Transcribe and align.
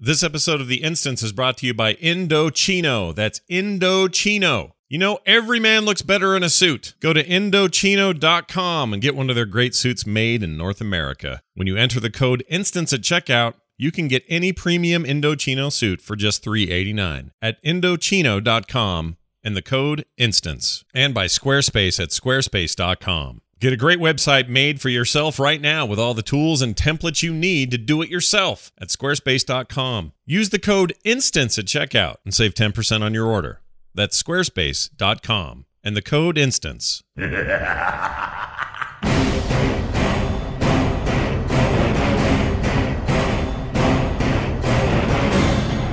This 0.00 0.22
episode 0.22 0.60
of 0.60 0.68
The 0.68 0.84
Instance 0.84 1.24
is 1.24 1.32
brought 1.32 1.56
to 1.56 1.66
you 1.66 1.74
by 1.74 1.94
Indochino. 1.94 3.12
That's 3.12 3.40
Indochino. 3.50 4.70
You 4.88 4.98
know, 4.98 5.18
every 5.26 5.58
man 5.58 5.84
looks 5.84 6.02
better 6.02 6.36
in 6.36 6.44
a 6.44 6.48
suit. 6.48 6.94
Go 7.00 7.12
to 7.12 7.24
Indochino.com 7.24 8.92
and 8.92 9.02
get 9.02 9.16
one 9.16 9.28
of 9.28 9.34
their 9.34 9.44
great 9.44 9.74
suits 9.74 10.06
made 10.06 10.44
in 10.44 10.56
North 10.56 10.80
America. 10.80 11.42
When 11.54 11.66
you 11.66 11.76
enter 11.76 11.98
the 11.98 12.12
code 12.12 12.44
INSTANCE 12.48 12.92
at 12.92 13.00
checkout, 13.00 13.54
you 13.76 13.90
can 13.90 14.06
get 14.06 14.22
any 14.28 14.52
premium 14.52 15.02
Indochino 15.02 15.72
suit 15.72 16.00
for 16.00 16.14
just 16.14 16.44
389 16.44 17.32
at 17.42 17.60
Indochino.com 17.64 19.16
and 19.42 19.56
the 19.56 19.62
code 19.62 20.04
INSTANCE. 20.16 20.84
And 20.94 21.12
by 21.12 21.26
Squarespace 21.26 22.00
at 22.00 22.10
Squarespace.com. 22.10 23.40
Get 23.60 23.72
a 23.72 23.76
great 23.76 23.98
website 23.98 24.48
made 24.48 24.80
for 24.80 24.88
yourself 24.88 25.40
right 25.40 25.60
now 25.60 25.84
with 25.84 25.98
all 25.98 26.14
the 26.14 26.22
tools 26.22 26.62
and 26.62 26.76
templates 26.76 27.24
you 27.24 27.34
need 27.34 27.72
to 27.72 27.78
do 27.78 28.00
it 28.02 28.08
yourself 28.08 28.70
at 28.80 28.86
squarespace.com. 28.86 30.12
Use 30.24 30.50
the 30.50 30.60
code 30.60 30.94
INSTANCE 31.04 31.58
at 31.58 31.64
checkout 31.64 32.18
and 32.24 32.32
save 32.32 32.54
10% 32.54 33.02
on 33.02 33.14
your 33.14 33.26
order. 33.26 33.60
That's 33.96 34.22
squarespace.com 34.22 35.64
and 35.82 35.96
the 35.96 36.02
code 36.02 36.38
INSTANCE. 36.38 37.02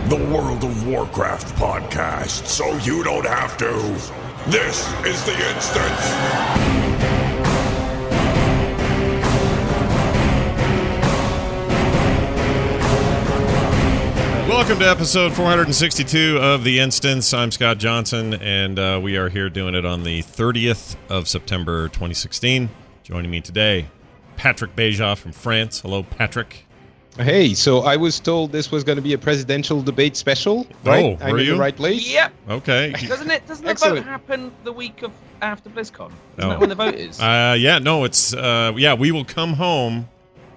The 0.08 0.18
World 0.32 0.64
of 0.64 0.88
Warcraft 0.88 1.56
podcast, 1.56 2.46
so 2.46 2.72
you 2.84 3.04
don't 3.04 3.26
have 3.26 3.58
to. 3.58 3.72
This 4.52 4.88
is 5.04 5.26
the 5.26 5.34
instance. 5.56 7.25
Welcome 14.56 14.80
to 14.80 14.90
episode 14.90 15.34
462 15.34 16.38
of 16.38 16.64
The 16.64 16.80
Instance. 16.80 17.34
I'm 17.34 17.52
Scott 17.52 17.78
Johnson, 17.78 18.36
and 18.36 18.80
uh, 18.80 19.02
we 19.04 19.18
are 19.18 19.28
here 19.28 19.50
doing 19.50 19.76
it 19.76 19.86
on 19.86 20.04
the 20.04 20.24
30th 20.24 20.96
of 21.10 21.28
September 21.28 21.90
2016. 21.90 22.70
Joining 23.04 23.30
me 23.30 23.42
today, 23.42 23.88
Patrick 24.38 24.74
Beja 24.74 25.18
from 25.18 25.34
France. 25.34 25.82
Hello, 25.82 26.04
Patrick. 26.04 26.66
Hey, 27.18 27.54
so 27.54 27.80
I 27.82 27.98
was 27.98 28.18
told 28.22 28.54
this 28.54 28.72
was 28.72 28.86
going 28.86 28.96
to 28.96 29.02
be 29.02 29.12
a 29.12 29.18
presidential 29.18 29.82
debate 29.82 30.16
special, 30.16 30.66
right? 30.86 31.04
Oh, 31.04 31.18
I'm 31.22 31.34
were 31.34 31.40
in 31.40 31.46
you? 31.48 31.54
the 31.56 31.60
right 31.60 31.76
place. 31.76 32.08
Yep. 32.10 32.34
Okay. 32.50 32.92
Doesn't 33.08 33.30
it? 33.30 33.46
Doesn't 33.46 33.66
the 33.66 33.74
vote 33.74 34.04
happen 34.04 34.54
the 34.64 34.72
week 34.72 35.04
of 35.04 35.12
after 35.42 35.70
BlizzCon? 35.70 36.12
Isn't 36.38 36.46
Oh. 36.46 36.50
that 36.50 36.60
when 36.62 36.70
the 36.70 36.76
vote 36.76 36.96
is? 36.96 37.20
Uh, 37.22 37.58
yeah, 37.60 37.78
no, 37.80 38.06
it's 38.06 38.34
uh, 38.34 38.72
yeah. 38.78 38.94
We 38.94 39.12
will 39.12 39.26
come 39.26 39.54
home 39.54 40.08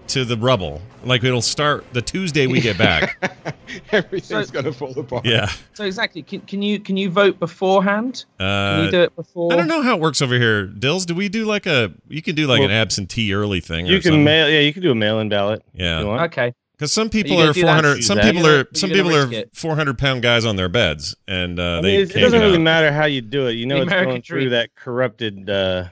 to 0.09 0.25
the 0.25 0.37
rubble. 0.37 0.81
Like 1.05 1.23
it'll 1.25 1.41
start 1.43 1.85
the 1.93 2.03
Tuesday 2.03 2.47
we 2.47 2.61
get 2.61 2.77
back. 2.79 3.55
Everything's 3.93 4.47
So- 4.49 4.53
going 4.53 4.65
to 4.65 4.73
fall 4.73 4.99
apart. 4.99 5.25
yeah. 5.27 5.51
so 5.75 5.85
exactly. 5.85 6.23
Can, 6.23 6.41
can 6.43 6.63
you 6.63 6.81
can 6.81 6.97
you 6.97 7.11
vote 7.11 7.39
beforehand? 7.39 8.25
Can 8.39 8.47
Uh, 8.47 8.83
you 8.85 8.91
do 8.91 9.03
it 9.03 9.17
before? 9.17 9.53
I 9.53 9.57
don't 9.57 9.69
know 9.69 9.83
how 9.83 9.95
it 9.97 10.01
works 10.01 10.21
over 10.23 10.35
here. 10.39 10.67
Dills, 10.67 11.07
do 11.07 11.15
we 11.15 11.29
do 11.29 11.45
like 11.45 11.67
a? 11.67 11.93
You 12.09 12.23
can 12.23 12.35
do 12.35 12.47
like 12.47 12.61
an 12.63 12.71
absentee 12.71 13.33
early 13.35 13.61
thing. 13.61 13.87
You 13.87 13.95
or 13.97 14.01
can 14.01 14.11
something. 14.11 14.25
mail, 14.25 14.49
yeah, 14.49 14.61
you 14.61 14.73
can 14.73 14.83
do 14.83 14.91
a 14.91 14.95
mail-in 14.95 15.29
ballot. 15.29 15.63
if 15.75 15.81
Yeah. 15.81 16.01
you 16.01 16.07
want. 16.07 16.23
Okay. 16.33 16.53
Because 16.77 16.93
some 16.93 17.11
people 17.11 17.37
gonna 17.37 17.51
are 17.51 17.55
four 17.55 17.69
hundred. 17.71 18.05
Some 18.05 18.19
people 18.21 18.43
You're 18.43 18.61
are. 18.61 18.67
Some 18.73 18.91
people 18.91 19.13
are 19.15 19.45
four 19.53 19.75
hundred 19.75 19.99
pound 19.99 20.23
guys 20.23 20.45
on 20.45 20.55
their 20.55 20.69
beds, 20.69 21.17
and 21.27 21.59
uh, 21.59 21.79
I 21.79 21.81
they 21.81 21.89
mean, 21.89 22.01
it's- 22.03 22.11
it 22.11 22.13
can't 22.13 22.23
doesn't 22.27 22.39
get 22.39 22.45
really 22.45 22.57
out. 22.59 22.63
matter 22.63 22.93
how 22.93 23.07
you 23.07 23.21
do 23.21 23.49
it. 23.49 23.53
You 23.55 23.67
know, 23.67 23.77
The 23.77 23.83
it's 23.83 23.89
American 23.91 24.11
going 24.11 24.21
dream. 24.23 24.41
through 24.45 24.51
that 24.51 24.75
corrupted 24.77 25.51
uh, 25.51 25.85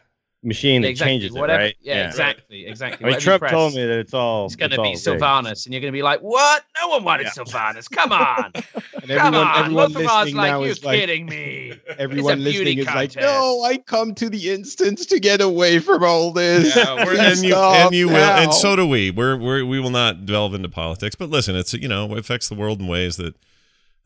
machine 0.46 0.82
that 0.82 0.88
exactly. 0.88 1.12
changes 1.12 1.32
Whatever. 1.32 1.60
it, 1.60 1.64
right? 1.64 1.76
Yeah, 1.82 2.06
exactly. 2.06 2.66
Exactly. 2.66 3.04
I 3.04 3.06
mean, 3.06 3.14
Whatever 3.14 3.24
Trump 3.24 3.40
press, 3.40 3.50
told 3.50 3.74
me 3.74 3.84
that 3.84 3.98
it's 3.98 4.14
all. 4.14 4.46
It's 4.46 4.56
going 4.56 4.70
to 4.70 4.76
be 4.80 4.90
rigged. 4.90 5.00
Sylvanas, 5.00 5.66
and 5.66 5.74
you're 5.74 5.80
going 5.80 5.92
to 5.92 5.96
be 5.96 6.02
like, 6.02 6.20
"What? 6.20 6.64
No 6.80 6.88
one 6.88 7.04
wanted 7.04 7.26
Sylvanas. 7.26 7.90
Come 7.90 8.12
on, 8.12 8.52
And 8.54 8.64
come 8.74 9.10
everyone, 9.10 9.34
on." 9.34 9.64
everyone 9.64 9.92
Most 9.92 9.96
of 9.96 10.06
us 10.06 10.24
listening 10.24 10.36
like, 10.36 10.50
now 10.50 10.60
"You're 10.60 10.70
is 10.70 10.84
like, 10.84 11.00
kidding 11.00 11.26
me." 11.26 11.72
everyone 11.98 12.40
It's 12.40 12.48
a 12.48 12.50
beauty 12.50 12.76
listening 12.76 12.78
is 12.78 12.86
like, 12.86 13.16
no, 13.16 13.62
I 13.64 13.78
come 13.78 14.14
to 14.14 14.30
the 14.30 14.50
instance 14.52 15.06
to 15.06 15.20
get 15.20 15.40
away 15.40 15.78
from 15.78 16.04
all 16.04 16.32
this. 16.32 16.74
Yeah, 16.74 16.94
and 17.08 17.42
you 17.42 17.54
and 17.54 17.94
you 17.94 18.08
will, 18.08 18.16
and 18.16 18.54
so 18.54 18.76
do 18.76 18.86
we. 18.86 19.10
We're, 19.10 19.36
we're 19.36 19.64
we 19.64 19.80
will 19.80 19.90
not 19.90 20.26
delve 20.26 20.54
into 20.54 20.68
politics, 20.68 21.14
but 21.14 21.30
listen, 21.30 21.56
it's 21.56 21.74
you 21.74 21.88
know 21.88 22.12
it 22.12 22.18
affects 22.18 22.48
the 22.48 22.54
world 22.54 22.80
in 22.80 22.86
ways 22.86 23.16
that 23.16 23.34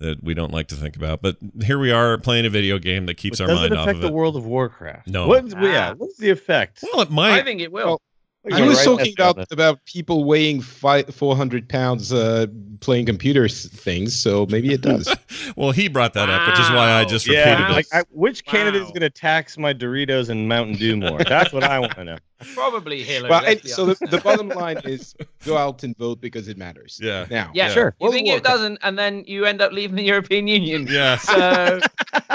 that 0.01 0.23
we 0.23 0.35
don't 0.35 0.53
like 0.53 0.69
to 0.69 0.75
think 0.75 0.97
about. 0.97 1.23
But 1.23 1.37
here 1.63 1.79
we 1.79 1.93
are 1.93 2.19
playing 2.19 2.47
a 2.47 2.51
video 2.51 2.79
game 2.79 3.07
that 3.07 3.15
keeps 3.15 3.39
But 3.39 3.45
our 3.45 3.49
does 3.49 3.61
mind 3.61 3.73
it 3.73 3.79
off 3.79 3.87
affect 3.87 3.97
of 3.97 4.03
the. 4.03 4.13
World 4.13 4.37
of 4.37 4.45
Warcraft? 4.45 5.07
No. 5.09 5.29
What's, 5.29 5.55
yeah. 5.55 5.91
Ah. 5.93 5.95
What's 5.97 6.17
the 6.17 6.31
effect? 6.31 6.81
Well, 6.83 7.03
it 7.03 7.11
might. 7.11 7.39
I 7.39 7.43
think 7.45 7.61
it 7.61 7.71
will. 7.71 7.87
Well, 7.87 8.03
Well, 8.43 8.55
He 8.57 8.61
you're 8.61 8.69
was 8.69 8.79
right, 8.79 8.85
talking 8.85 9.15
that's 9.19 9.53
about 9.53 9.53
about 9.53 9.85
people 9.85 10.25
weighing 10.25 10.63
five, 10.63 11.15
400 11.15 11.69
pounds 11.69 12.11
uh, 12.11 12.47
playing 12.81 13.05
computer 13.05 13.49
things, 13.49 14.19
so 14.19 14.47
maybe 14.49 14.73
it 14.73 14.81
does. 14.81 15.15
well, 15.57 15.73
he 15.73 15.89
brought 15.89 16.15
that 16.15 16.31
up, 16.31 16.47
which 16.47 16.59
is 16.59 16.71
why 16.71 16.91
I 16.93 17.05
just 17.05 17.27
Yeah, 17.27 17.51
repeated 17.51 17.71
like 17.71 17.87
it. 17.93 17.97
I, 17.99 18.03
which 18.11 18.45
candidate 18.47 18.81
is 18.81 18.89
going 18.89 19.03
to 19.03 19.11
tax 19.11 19.59
my 19.59 19.75
Doritos 19.75 20.31
and 20.31 20.49
Mountain 20.49 20.77
Dew 20.77 20.97
more? 20.97 21.23
That's 21.23 21.53
what 21.53 21.65
I 21.65 21.79
want 21.81 21.95
to 21.97 22.05
know. 22.05 22.17
Probably 22.55 23.03
Hillary. 23.03 23.29
well, 23.29 23.43
and 23.47 23.61
so 23.69 23.85
the, 23.85 24.07
the 24.09 24.17
bottom 24.21 24.49
line 24.49 24.81
is 24.85 25.15
go 25.45 25.59
out 25.59 25.83
and 25.83 25.95
vote 25.99 26.23
because 26.23 26.49
it 26.49 26.57
matters. 26.57 26.99
Yeah. 27.03 27.27
Now, 27.31 27.51
Yeah, 27.53 27.67
Yeah. 27.67 27.73
sure. 27.75 27.95
You 28.01 28.05
World 28.07 28.15
think 28.15 28.27
of 28.29 28.31
it 28.31 28.33
Warcraft. 28.37 28.57
doesn't, 28.57 28.79
and 28.81 28.99
then 28.99 29.25
you 29.27 29.45
end 29.45 29.61
up 29.61 29.73
leaving 29.73 29.97
the 29.97 30.05
European 30.05 30.47
Union. 30.47 30.87
Yeah. 30.89 31.17
So, 31.19 31.81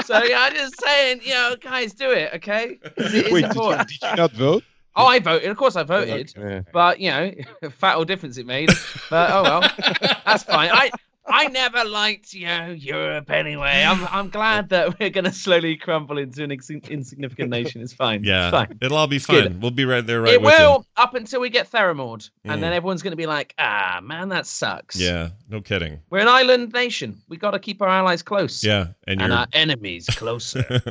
so 0.04 0.22
yeah, 0.22 0.42
I'm 0.42 0.54
just 0.54 0.80
saying, 0.80 1.20
you 1.24 1.34
know, 1.34 1.56
guys, 1.60 1.92
do 1.94 2.12
it, 2.12 2.32
okay? 2.34 2.78
It's, 2.96 3.32
Wait, 3.32 3.42
did 3.46 3.56
you, 3.56 3.76
did 3.78 4.02
you 4.02 4.14
not 4.16 4.30
vote? 4.30 4.62
Oh, 4.96 5.06
I 5.06 5.18
voted. 5.18 5.50
Of 5.50 5.56
course, 5.56 5.76
I 5.76 5.82
voted. 5.82 6.32
Yeah. 6.36 6.62
But 6.72 7.00
you 7.00 7.10
know, 7.10 7.32
fat 7.62 7.72
fatal 7.78 8.04
difference 8.04 8.38
it 8.38 8.46
made. 8.46 8.70
But 9.10 9.30
oh 9.30 9.42
well, 9.42 9.60
that's 10.24 10.44
fine. 10.44 10.70
I 10.72 10.90
I 11.28 11.48
never 11.48 11.84
liked 11.84 12.32
you 12.34 12.46
know 12.46 12.70
Europe 12.70 13.30
anyway. 13.30 13.84
I'm 13.86 14.06
I'm 14.10 14.28
glad 14.28 14.68
that 14.70 14.98
we're 14.98 15.10
gonna 15.10 15.32
slowly 15.32 15.76
crumble 15.76 16.18
into 16.18 16.44
an 16.44 16.52
ex- 16.52 16.70
insignificant 16.70 17.50
nation. 17.50 17.80
It's 17.80 17.92
fine. 17.92 18.22
Yeah, 18.22 18.48
it's 18.48 18.52
fine. 18.52 18.78
it'll 18.80 18.96
all 18.96 19.06
be 19.06 19.18
good. 19.18 19.44
fine. 19.52 19.60
We'll 19.60 19.70
be 19.70 19.84
right 19.84 20.06
there, 20.06 20.22
right 20.22 20.34
it 20.34 20.42
with 20.42 20.58
will 20.58 20.86
up 20.96 21.14
until 21.14 21.40
we 21.40 21.50
get 21.50 21.70
Theramord, 21.70 22.30
and 22.44 22.62
then 22.62 22.72
everyone's 22.72 23.02
gonna 23.02 23.16
be 23.16 23.26
like, 23.26 23.54
ah, 23.58 24.00
man, 24.02 24.28
that 24.30 24.46
sucks. 24.46 24.96
Yeah, 24.96 25.30
no 25.48 25.60
kidding. 25.60 26.00
We're 26.10 26.20
an 26.20 26.28
island 26.28 26.72
nation. 26.72 27.20
We 27.28 27.36
got 27.36 27.52
to 27.52 27.58
keep 27.58 27.82
our 27.82 27.88
allies 27.88 28.22
close. 28.22 28.62
Yeah, 28.62 28.88
and 29.06 29.20
And 29.20 29.32
our 29.32 29.46
enemies 29.52 30.06
closer. 30.06 30.64
well, 30.70 30.82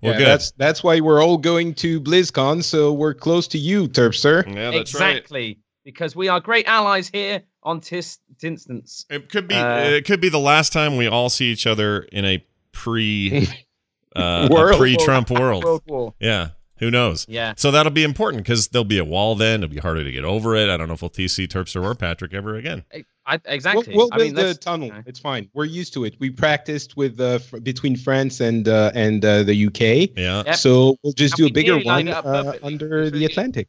yeah, 0.00 0.18
good. 0.18 0.26
That's 0.26 0.52
that's 0.52 0.82
why 0.82 1.00
we're 1.00 1.22
all 1.22 1.38
going 1.38 1.74
to 1.74 2.00
BlizzCon, 2.00 2.64
so 2.64 2.92
we're 2.92 3.14
close 3.14 3.46
to 3.48 3.58
you, 3.58 3.88
Terpster. 3.88 4.46
yeah, 4.46 4.70
that's 4.70 4.94
right. 4.94 5.16
exactly. 5.16 5.58
Because 5.84 6.16
we 6.16 6.26
are 6.26 6.40
great 6.40 6.66
allies 6.66 7.08
here 7.08 7.42
on 7.66 7.80
Tis 7.80 8.18
Instance. 8.42 9.04
It 9.10 9.28
could 9.28 9.48
be. 9.48 9.54
Uh, 9.54 9.80
it 9.80 10.06
could 10.06 10.20
be 10.22 10.30
the 10.30 10.38
last 10.38 10.72
time 10.72 10.96
we 10.96 11.06
all 11.06 11.28
see 11.28 11.46
each 11.52 11.66
other 11.66 12.02
in 12.12 12.24
a 12.24 12.42
pre 12.72 13.46
uh, 14.16 14.48
a 14.50 14.76
pre-Trump 14.76 15.30
world. 15.30 15.64
World 15.64 15.82
War. 15.86 16.14
Yeah, 16.20 16.50
who 16.78 16.90
knows? 16.90 17.26
Yeah. 17.28 17.54
So 17.56 17.70
that'll 17.70 17.92
be 17.92 18.04
important 18.04 18.44
because 18.44 18.68
there'll 18.68 18.84
be 18.84 18.98
a 18.98 19.04
wall 19.04 19.34
then. 19.34 19.62
It'll 19.62 19.74
be 19.74 19.80
harder 19.80 20.04
to 20.04 20.12
get 20.12 20.24
over 20.24 20.54
it. 20.56 20.70
I 20.70 20.76
don't 20.76 20.88
know 20.88 20.94
if 20.94 21.02
we'll 21.02 21.10
TC 21.10 21.48
Terpster 21.48 21.82
or 21.84 21.94
Patrick 21.94 22.32
ever 22.32 22.54
again. 22.56 22.84
I, 23.28 23.40
exactly. 23.44 23.92
We'll, 23.94 24.06
we'll 24.06 24.08
I 24.12 24.18
mean, 24.18 24.34
build 24.34 24.46
a 24.46 24.54
tunnel. 24.54 24.88
okay. 24.92 25.02
It's 25.04 25.18
fine. 25.18 25.50
We're 25.52 25.64
used 25.64 25.92
to 25.94 26.04
it. 26.04 26.14
We 26.20 26.30
practiced 26.30 26.96
with 26.96 27.18
uh, 27.20 27.40
fr- 27.40 27.58
between 27.58 27.96
France 27.96 28.40
and 28.40 28.68
uh, 28.68 28.92
and 28.94 29.24
uh, 29.24 29.42
the 29.42 29.66
UK, 29.66 30.16
Yeah, 30.16 30.44
Yep. 30.46 30.54
so 30.54 30.96
we'll 31.02 31.12
just 31.12 31.36
And 31.38 31.48
do 31.48 31.50
a 31.50 31.52
bigger 31.52 31.78
one 31.80 32.06
up 32.06 32.24
uh, 32.24 32.44
perfectly. 32.44 32.66
Under 32.72 33.10
the 33.10 33.24
Atlantic. 33.24 33.68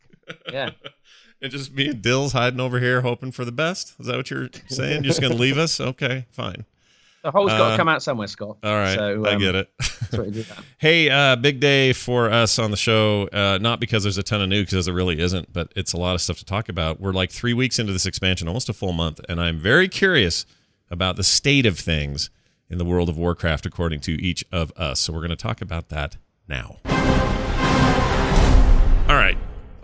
Yeah. 0.53 0.69
And 1.41 1.51
just 1.51 1.73
me 1.73 1.87
and 1.89 2.01
Dills 2.01 2.33
hiding 2.33 2.59
over 2.59 2.79
here, 2.79 3.01
hoping 3.01 3.31
for 3.31 3.45
the 3.45 3.51
best. 3.51 3.93
Is 3.99 4.07
that 4.07 4.17
what 4.17 4.29
you're 4.29 4.49
saying? 4.67 5.03
You're 5.03 5.09
just 5.09 5.21
gonna 5.21 5.35
leave 5.35 5.57
us? 5.57 5.79
Okay, 5.79 6.25
fine. 6.31 6.65
The 7.23 7.31
hole's 7.31 7.49
got 7.49 7.61
Uh, 7.61 7.71
to 7.71 7.77
come 7.77 7.89
out 7.89 8.01
somewhere, 8.03 8.27
Scott. 8.27 8.57
All 8.63 8.75
right, 8.75 8.95
So, 8.95 9.25
I 9.25 9.33
um, 9.33 9.39
get 9.39 9.55
it. 9.55 9.69
That's 9.79 10.11
what 10.13 10.27
you 10.27 10.31
do 10.33 10.43
that. 10.43 10.63
Hey, 10.77 11.09
uh, 11.09 11.35
big 11.35 11.59
day 11.59 11.91
for 11.91 12.29
us 12.31 12.57
on 12.59 12.71
the 12.71 12.77
show. 12.77 13.27
Uh, 13.33 13.57
not 13.59 13.79
because 13.81 14.03
there's 14.03 14.17
a 14.19 14.23
ton 14.23 14.41
of 14.41 14.47
new, 14.47 14.63
because 14.63 14.85
there 14.85 14.93
really 14.93 15.19
isn't, 15.19 15.51
but 15.51 15.73
it's 15.75 15.91
a 15.93 15.97
lot 15.97 16.13
of 16.15 16.21
stuff 16.21 16.37
to 16.37 16.45
talk 16.45 16.69
about. 16.69 17.01
We're 17.01 17.11
like 17.11 17.31
three 17.31 17.53
weeks 17.53 17.79
into 17.79 17.91
this 17.91 18.05
expansion, 18.05 18.47
almost 18.47 18.69
a 18.69 18.73
full 18.73 18.93
month, 18.93 19.19
and 19.27 19.41
I'm 19.41 19.59
very 19.59 19.89
curious 19.89 20.45
about 20.89 21.17
the 21.17 21.23
state 21.23 21.65
of 21.65 21.77
things 21.77 22.29
in 22.69 22.77
the 22.77 22.85
world 22.85 23.09
of 23.09 23.17
Warcraft, 23.17 23.65
according 23.65 23.99
to 24.01 24.11
each 24.21 24.45
of 24.51 24.71
us. 24.77 24.99
So 25.01 25.11
we're 25.11 25.19
going 25.19 25.29
to 25.31 25.35
talk 25.35 25.61
about 25.61 25.89
that 25.89 26.15
now. 26.47 26.77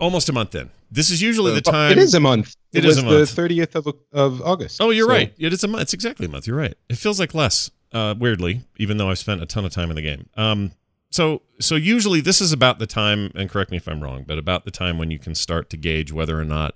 right, 0.00 0.04
almost 0.04 0.28
a 0.28 0.32
month 0.32 0.54
in. 0.54 0.70
This 0.90 1.10
is 1.10 1.20
usually 1.20 1.52
the 1.54 1.60
time. 1.60 1.92
it 1.92 1.98
is 1.98 2.14
a 2.14 2.20
month. 2.20 2.54
It 2.72 2.78
It, 2.78 2.84
is 2.84 2.96
was 2.96 2.98
a 2.98 3.02
month. 3.06 3.18
the 3.18 3.26
thirtieth 3.26 3.74
of 3.76 3.86
of 4.12 4.42
August. 4.42 4.80
Oh, 4.80 4.90
you're 4.90 5.06
So- 5.06 5.12
right. 5.12 5.32
It 5.38 5.52
is 5.52 5.64
a 5.64 5.68
month. 5.68 5.82
It's 5.82 5.94
exactly 5.94 6.26
a 6.26 6.28
month. 6.28 6.46
You're 6.46 6.56
right. 6.56 6.74
It 6.88 6.96
feels 6.96 7.18
like 7.18 7.34
less, 7.34 7.70
uh, 7.92 8.14
weirdly, 8.18 8.62
even 8.76 8.96
though 8.96 9.10
I've 9.10 9.18
spent 9.18 9.42
a 9.42 9.46
ton 9.46 9.64
of 9.64 9.72
time 9.72 9.90
in 9.90 9.96
the 9.96 10.02
game. 10.02 10.28
Um, 10.36 10.72
so, 11.10 11.42
so 11.60 11.74
usually 11.76 12.20
this 12.20 12.40
is 12.40 12.52
about 12.52 12.78
the 12.80 12.86
time, 12.86 13.30
and 13.36 13.48
correct 13.48 13.70
me 13.70 13.76
if 13.76 13.86
I'm 13.88 14.02
wrong, 14.02 14.24
but 14.26 14.36
about 14.38 14.64
the 14.64 14.70
time 14.72 14.98
when 14.98 15.10
you 15.12 15.18
can 15.18 15.34
start 15.36 15.70
to 15.70 15.76
gauge 15.76 16.10
whether 16.12 16.38
or 16.40 16.44
not 16.44 16.74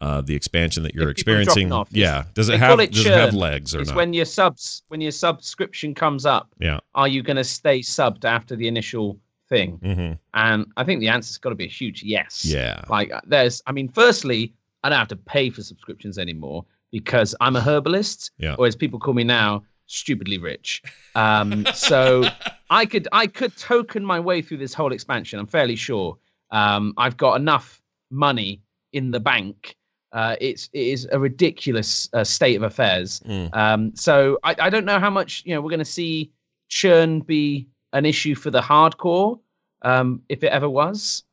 uh, 0.00 0.20
the 0.20 0.34
expansion 0.36 0.82
that 0.84 0.94
you're 0.94 1.08
If 1.10 1.16
people 1.16 1.32
are 1.34 1.40
experiencing, 1.40 1.72
off, 1.72 1.88
yeah, 1.90 2.24
does 2.34 2.48
it 2.48 2.58
have 2.60 2.68
call 2.76 2.80
it 2.80 2.92
does 2.92 3.06
it 3.06 3.12
have 3.12 3.34
legs 3.34 3.74
or 3.74 3.80
It's 3.80 3.88
not? 3.90 3.96
when 3.96 4.12
your 4.12 4.24
subs, 4.26 4.82
when 4.88 5.00
your 5.00 5.10
subscription 5.10 5.94
comes 5.94 6.24
up, 6.26 6.48
yeah. 6.60 6.78
are 6.94 7.08
you 7.08 7.22
going 7.22 7.38
to 7.38 7.44
stay 7.44 7.80
subbed 7.80 8.24
after 8.24 8.54
the 8.56 8.68
initial 8.68 9.18
thing? 9.48 9.78
hmm 9.82 10.12
And 10.34 10.66
I 10.76 10.84
think 10.84 11.00
the 11.00 11.08
answer's 11.08 11.38
got 11.38 11.50
to 11.50 11.54
be 11.56 11.64
a 11.64 11.68
huge 11.68 12.02
yes. 12.02 12.44
Yeah. 12.44 12.82
Like 12.88 13.12
uh, 13.12 13.20
there's, 13.26 13.62
I 13.66 13.72
mean, 13.72 13.88
firstly, 13.88 14.52
I 14.82 14.88
don't 14.88 14.98
have 14.98 15.08
to 15.08 15.16
pay 15.16 15.50
for 15.50 15.62
subscriptions 15.62 16.18
anymore. 16.18 16.64
because 16.92 17.34
I'm 17.40 17.56
a 17.56 17.60
herbalist, 17.60 18.30
Yeah. 18.38 18.54
or 18.58 18.66
as 18.66 18.76
people 18.76 18.98
call 19.00 19.12
me 19.14 19.24
now, 19.24 19.64
stupidly 19.86 20.38
rich. 20.38 20.82
Um, 21.14 21.66
so 21.74 22.24
I 22.70 22.86
could 22.86 23.06
I 23.12 23.26
could 23.26 23.56
token 23.56 24.04
my 24.04 24.20
way 24.20 24.40
through 24.42 24.58
this 24.58 24.72
whole 24.74 24.92
expansion. 24.92 25.38
I'm 25.40 25.46
fairly 25.48 25.76
sure. 25.76 26.16
Um, 26.52 26.94
I've 26.96 27.16
got 27.16 27.40
enough 27.40 27.82
money 28.10 28.62
in 28.92 29.10
the 29.10 29.20
bank. 29.20 29.76
Uh, 30.12 30.36
it's 30.40 30.70
it 30.72 30.86
is 30.94 31.08
a 31.12 31.18
ridiculous 31.18 32.08
uh, 32.12 32.22
state 32.24 32.54
of 32.56 32.62
affairs. 32.62 33.20
Mm. 33.28 33.54
Um, 33.54 33.96
so 33.96 34.38
I, 34.44 34.54
I 34.60 34.70
don't 34.70 34.84
know 34.86 35.00
how 35.00 35.10
much 35.10 35.42
you 35.44 35.54
know 35.54 35.60
we're 35.60 35.70
going 35.70 35.80
to 35.80 35.84
see 36.00 36.30
churn 36.68 37.20
be 37.20 37.66
an 37.96 38.04
issue 38.06 38.34
for 38.34 38.50
the 38.50 38.60
hardcore, 38.60 39.38
um, 39.82 40.22
if 40.28 40.42
it 40.44 40.48
ever 40.48 40.68
was. 40.68 41.24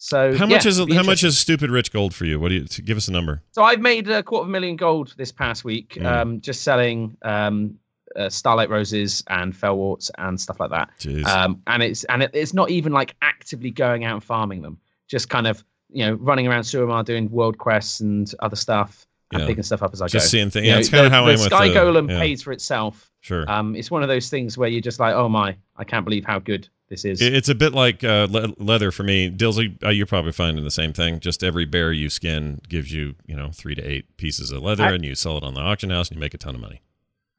So 0.00 0.36
How 0.36 0.46
yeah, 0.46 0.56
much 0.56 0.66
is 0.66 0.78
how 0.78 1.02
much 1.02 1.24
is 1.24 1.36
stupid 1.38 1.70
rich 1.70 1.92
gold 1.92 2.14
for 2.14 2.24
you? 2.24 2.38
What 2.38 2.50
do 2.50 2.54
you 2.54 2.64
give 2.64 2.96
us 2.96 3.08
a 3.08 3.12
number? 3.12 3.42
So 3.50 3.64
I've 3.64 3.80
made 3.80 4.08
a 4.08 4.22
quarter 4.22 4.42
of 4.42 4.48
a 4.48 4.50
million 4.52 4.76
gold 4.76 5.14
this 5.16 5.32
past 5.32 5.64
week, 5.64 5.94
Mm. 5.94 6.06
um, 6.06 6.40
just 6.40 6.62
selling 6.62 7.16
um, 7.22 7.76
uh, 8.14 8.28
starlight 8.28 8.70
roses 8.70 9.24
and 9.26 9.52
fellworts 9.52 10.10
and 10.18 10.40
stuff 10.40 10.60
like 10.60 10.70
that. 10.70 10.90
Jeez. 11.00 11.24
Um, 11.26 11.62
and 11.66 11.82
it's 11.82 12.04
and 12.04 12.22
it, 12.22 12.30
it's 12.32 12.54
not 12.54 12.70
even 12.70 12.92
like 12.92 13.16
actively 13.22 13.70
going 13.72 14.04
out 14.04 14.14
and 14.14 14.22
farming 14.24 14.62
them. 14.62 14.78
Just 15.08 15.28
kind 15.30 15.48
of 15.48 15.64
you 15.90 16.06
know 16.06 16.14
running 16.14 16.46
around 16.46 16.62
Suramar 16.62 17.04
doing 17.04 17.28
world 17.30 17.58
quests 17.58 17.98
and 18.00 18.32
other 18.38 18.56
stuff 18.56 19.07
and 19.32 19.42
Yeah. 19.42 19.46
picking 19.46 19.62
stuff 19.62 19.82
up 19.82 19.92
as 19.92 20.00
I 20.02 20.06
Just 20.06 20.12
go. 20.12 20.18
Just 20.20 20.30
seeing 20.30 20.50
things. 20.50 20.66
Yeah, 20.66 20.78
it's 20.78 20.88
kind 20.88 21.06
of 21.06 21.12
how 21.12 21.24
the 21.24 21.30
I 21.30 21.34
am 21.34 21.38
with 21.40 21.46
Sky 21.52 21.68
the, 21.68 21.74
Golem 21.74 22.10
yeah, 22.10 22.18
pays 22.18 22.42
for 22.42 22.52
itself. 22.52 23.10
Sure. 23.20 23.44
Um, 23.50 23.74
it's 23.76 23.90
one 23.90 24.02
of 24.02 24.08
those 24.08 24.30
things 24.30 24.56
where 24.56 24.68
you're 24.68 24.80
just 24.80 25.00
like, 25.00 25.14
oh 25.14 25.28
my, 25.28 25.56
I 25.76 25.84
can't 25.84 26.04
believe 26.04 26.24
how 26.24 26.38
good 26.38 26.68
this 26.88 27.04
is. 27.04 27.20
It's 27.20 27.48
a 27.50 27.54
bit 27.54 27.74
like 27.74 28.02
uh, 28.04 28.26
le- 28.30 28.54
leather 28.58 28.90
for 28.90 29.02
me. 29.02 29.30
Dilsey, 29.30 29.76
uh, 29.84 29.90
you're 29.90 30.06
probably 30.06 30.32
finding 30.32 30.64
the 30.64 30.70
same 30.70 30.92
thing. 30.94 31.20
Just 31.20 31.42
every 31.44 31.66
bear 31.66 31.92
you 31.92 32.08
skin 32.08 32.60
gives 32.68 32.90
you, 32.92 33.16
you 33.26 33.36
know, 33.36 33.50
three 33.52 33.74
to 33.74 33.82
eight 33.82 34.16
pieces 34.16 34.50
of 34.50 34.62
leather, 34.62 34.84
I- 34.84 34.92
and 34.92 35.04
you 35.04 35.14
sell 35.14 35.36
it 35.36 35.42
on 35.44 35.52
the 35.54 35.60
auction 35.60 35.90
house, 35.90 36.08
and 36.08 36.16
you 36.16 36.20
make 36.20 36.32
a 36.34 36.38
ton 36.38 36.54
of 36.54 36.60
money. 36.60 36.80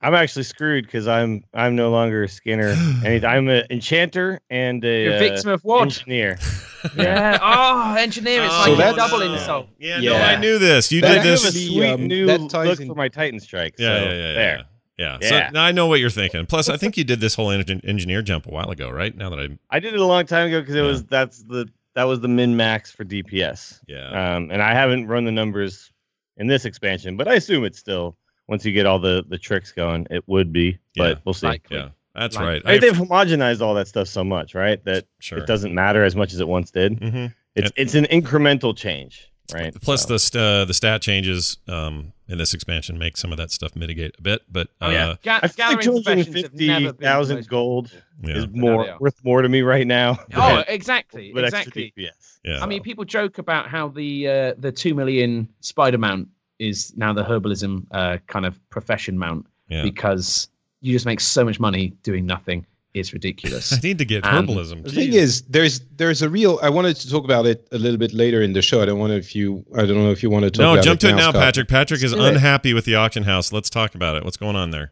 I'm 0.01 0.13
actually 0.13 0.43
screwed 0.43 0.85
because 0.85 1.07
I'm 1.07 1.43
I'm 1.53 1.75
no 1.75 1.89
longer 1.89 2.23
a 2.23 2.29
skinner. 2.29 2.73
and 3.03 3.25
I'm 3.25 3.49
an 3.49 3.65
enchanter 3.69 4.39
and 4.49 4.83
a 4.85 5.03
You're 5.03 5.13
a 5.13 5.15
uh, 5.15 5.19
victim 5.19 5.49
of 5.51 5.63
what? 5.63 5.81
engineer. 5.81 6.37
yeah. 6.95 7.37
Oh, 7.41 7.95
engineer. 7.97 8.43
It's 8.43 8.53
So 8.53 8.59
like 8.59 8.73
a 8.73 8.75
that's- 8.77 8.95
double 8.95 9.25
no. 9.25 9.33
insult. 9.33 9.69
Yeah, 9.79 9.97
no, 9.97 10.11
Yeah. 10.13 10.27
I 10.27 10.35
knew 10.39 10.57
this. 10.59 10.91
You 10.91 11.01
That 11.01 11.07
did 11.07 11.11
I 11.11 11.15
have 11.19 11.25
a 11.25 11.29
this. 11.29 11.45
actually- 11.45 11.65
sweet 11.67 11.89
um, 11.89 12.07
new 12.07 12.25
that 12.27 12.41
look 12.41 12.79
in- 12.79 12.87
for 12.87 12.95
my 12.95 13.07
Titan 13.09 13.39
strike. 13.39 13.75
Yeah, 13.77 13.97
so 13.99 14.03
yeah, 14.05 14.09
yeah, 14.11 14.15
yeah, 14.15 14.33
there. 14.33 14.57
yeah. 14.57 14.63
Yeah. 14.97 15.17
Yeah. 15.21 15.47
So 15.47 15.53
now 15.53 15.63
I 15.63 15.71
know 15.71 15.87
what 15.87 16.01
you're 16.01 16.09
thinking. 16.09 16.45
Plus, 16.45 16.67
I 16.67 16.75
think 16.75 16.97
you 16.97 17.05
did 17.05 17.21
this 17.21 17.33
whole 17.33 17.47
engin- 17.47 17.87
engineer 17.87 18.21
jump 18.21 18.47
a 18.47 18.49
while 18.49 18.69
ago, 18.69 18.89
right? 18.89 19.15
Now 19.15 19.29
that 19.29 19.39
I, 19.39 19.47
I 19.69 19.79
did 19.79 19.93
it 19.93 19.99
a 20.01 20.05
long 20.05 20.25
time 20.25 20.47
ago 20.47 20.59
because 20.59 20.75
it 20.75 20.79
Yeah. 20.79 20.87
was 20.87 21.03
that's 21.05 21.41
the 21.43 21.69
that 21.95 22.03
was 22.03 22.19
the 22.19 22.27
min 22.27 22.55
max 22.57 22.91
for 22.91 23.03
DPS. 23.05 23.79
yeah, 23.87 24.35
Um, 24.35 24.51
and 24.51 24.61
I 24.61 24.73
haven't 24.73 25.07
run 25.07 25.23
the 25.25 25.31
numbers 25.31 25.91
in 26.37 26.47
this 26.47 26.65
expansion, 26.65 27.15
but 27.17 27.27
I 27.27 27.35
assume 27.35 27.63
it's 27.65 27.79
still 27.79 28.17
once 28.47 28.65
you 28.65 28.71
get 28.73 28.85
all 28.85 28.99
the 28.99 29.23
the 29.27 29.37
tricks 29.37 29.71
going, 29.71 30.05
it 30.11 30.23
would 30.27 30.51
be. 30.51 30.77
But 30.95 31.09
Yeah. 31.09 31.21
we'll 31.25 31.33
see. 31.33 31.47
Likely. 31.47 31.77
yeah, 31.77 31.89
that's 32.15 32.35
Like- 32.35 32.45
right. 32.45 32.61
I 32.65 32.79
think 32.79 32.81
they've 32.97 33.07
homogenized 33.07 33.61
all 33.61 33.73
that 33.75 33.87
stuff 33.87 34.07
so 34.07 34.23
much, 34.23 34.55
right? 34.55 34.83
That 34.85 35.05
sure. 35.19 35.37
it 35.39 35.47
doesn't 35.47 35.73
matter 35.73 36.03
as 36.03 36.15
much 36.15 36.33
as 36.33 36.39
it 36.39 36.47
once 36.47 36.71
did. 36.71 36.99
hmm 36.99 37.25
It's 37.55 37.71
it's 37.75 37.95
an 37.95 38.05
incremental 38.05 38.75
change, 38.75 39.29
right? 39.53 39.73
Plus, 39.81 40.03
So- 40.03 40.13
the 40.13 40.19
st- 40.19 40.41
uh, 40.41 40.65
the 40.65 40.73
stat 40.73 41.01
changes 41.01 41.57
um, 41.67 42.13
in 42.27 42.37
this 42.37 42.53
expansion 42.53 42.97
make 42.97 43.17
some 43.17 43.31
of 43.31 43.37
that 43.37 43.51
stuff 43.51 43.75
mitigate 43.75 44.15
a 44.19 44.21
bit. 44.21 44.41
But 44.51 44.67
uh, 44.81 44.85
Oh, 44.85 44.89
yeah. 44.91 45.15
Ga- 45.23 45.39
I 45.43 45.47
feel 45.47 45.65
like 45.67 45.85
never 45.85 46.01
250,000 46.03 47.47
gold 47.47 47.91
yeah, 48.23 48.37
is 48.37 48.47
more 48.51 48.89
are. 48.89 48.97
worth 48.99 49.23
more 49.23 49.41
to 49.41 49.49
me 49.49 49.61
right 49.61 49.87
now. 49.87 50.19
Oh, 50.35 50.63
exactly, 50.67 51.33
with 51.33 51.43
exactly. 51.45 51.93
extra 51.97 52.13
yeah. 52.43 52.63
I 52.63 52.65
mean, 52.65 52.81
people 52.83 53.03
joke 53.05 53.37
about 53.37 53.67
how 53.67 53.89
the 53.89 54.27
uh, 54.27 54.53
the 54.57 54.71
two 54.71 54.93
million 54.93 55.47
spider 55.59 55.97
mount 55.97 56.27
is 56.59 56.93
now 56.95 57.13
the 57.13 57.23
herbalism 57.23 57.85
uh, 57.91 58.17
kind 58.27 58.45
of 58.45 58.57
profession 58.69 59.17
mount 59.17 59.45
yeah. 59.69 59.83
because 59.83 60.47
you 60.81 60.93
just 60.93 61.05
make 61.05 61.19
so 61.19 61.43
much 61.43 61.59
money 61.59 61.89
doing 62.03 62.25
nothing. 62.25 62.65
It's 62.95 63.13
ridiculous. 63.13 63.71
I 63.77 63.77
need 63.83 63.99
to 63.99 64.05
get 64.05 64.23
herbalism. 64.23 64.83
The 64.83 64.91
thing 64.91 65.13
is, 65.13 65.43
there's 65.43 65.81
there's 65.97 66.23
a 66.23 66.29
real. 66.29 66.59
I 66.63 66.69
wanted 66.69 66.95
to 66.95 67.09
talk 67.09 67.23
about 67.23 67.45
it 67.45 67.67
a 67.71 67.77
little 67.77 67.99
bit 67.99 68.13
later 68.13 68.41
in 68.41 68.53
the 68.53 68.63
show. 68.63 68.81
I 68.81 68.85
don't 68.85 68.97
want 68.97 69.11
to 69.11 69.17
if 69.17 69.35
you. 69.35 69.63
I 69.75 69.85
don't 69.85 69.97
know 69.97 70.11
if 70.11 70.23
you 70.23 70.29
want 70.31 70.45
to 70.45 70.51
talk. 70.51 70.61
no, 70.61 70.73
about 70.73 70.83
jump 70.83 70.97
it 70.97 71.01
to 71.01 71.09
it 71.09 71.15
now, 71.15 71.29
Scott. 71.29 71.35
Patrick. 71.35 71.67
Patrick 71.67 72.03
is 72.03 72.13
Let's 72.13 72.23
do 72.23 72.35
unhappy 72.35 72.73
with 72.73 72.85
the 72.85 72.95
auction 72.95 73.23
house. 73.23 73.53
Let's 73.53 73.69
talk 73.69 73.93
about 73.93 74.15
it. 74.15 74.23
What's 74.25 74.37
going 74.37 74.55
on 74.55 74.71
there? 74.71 74.91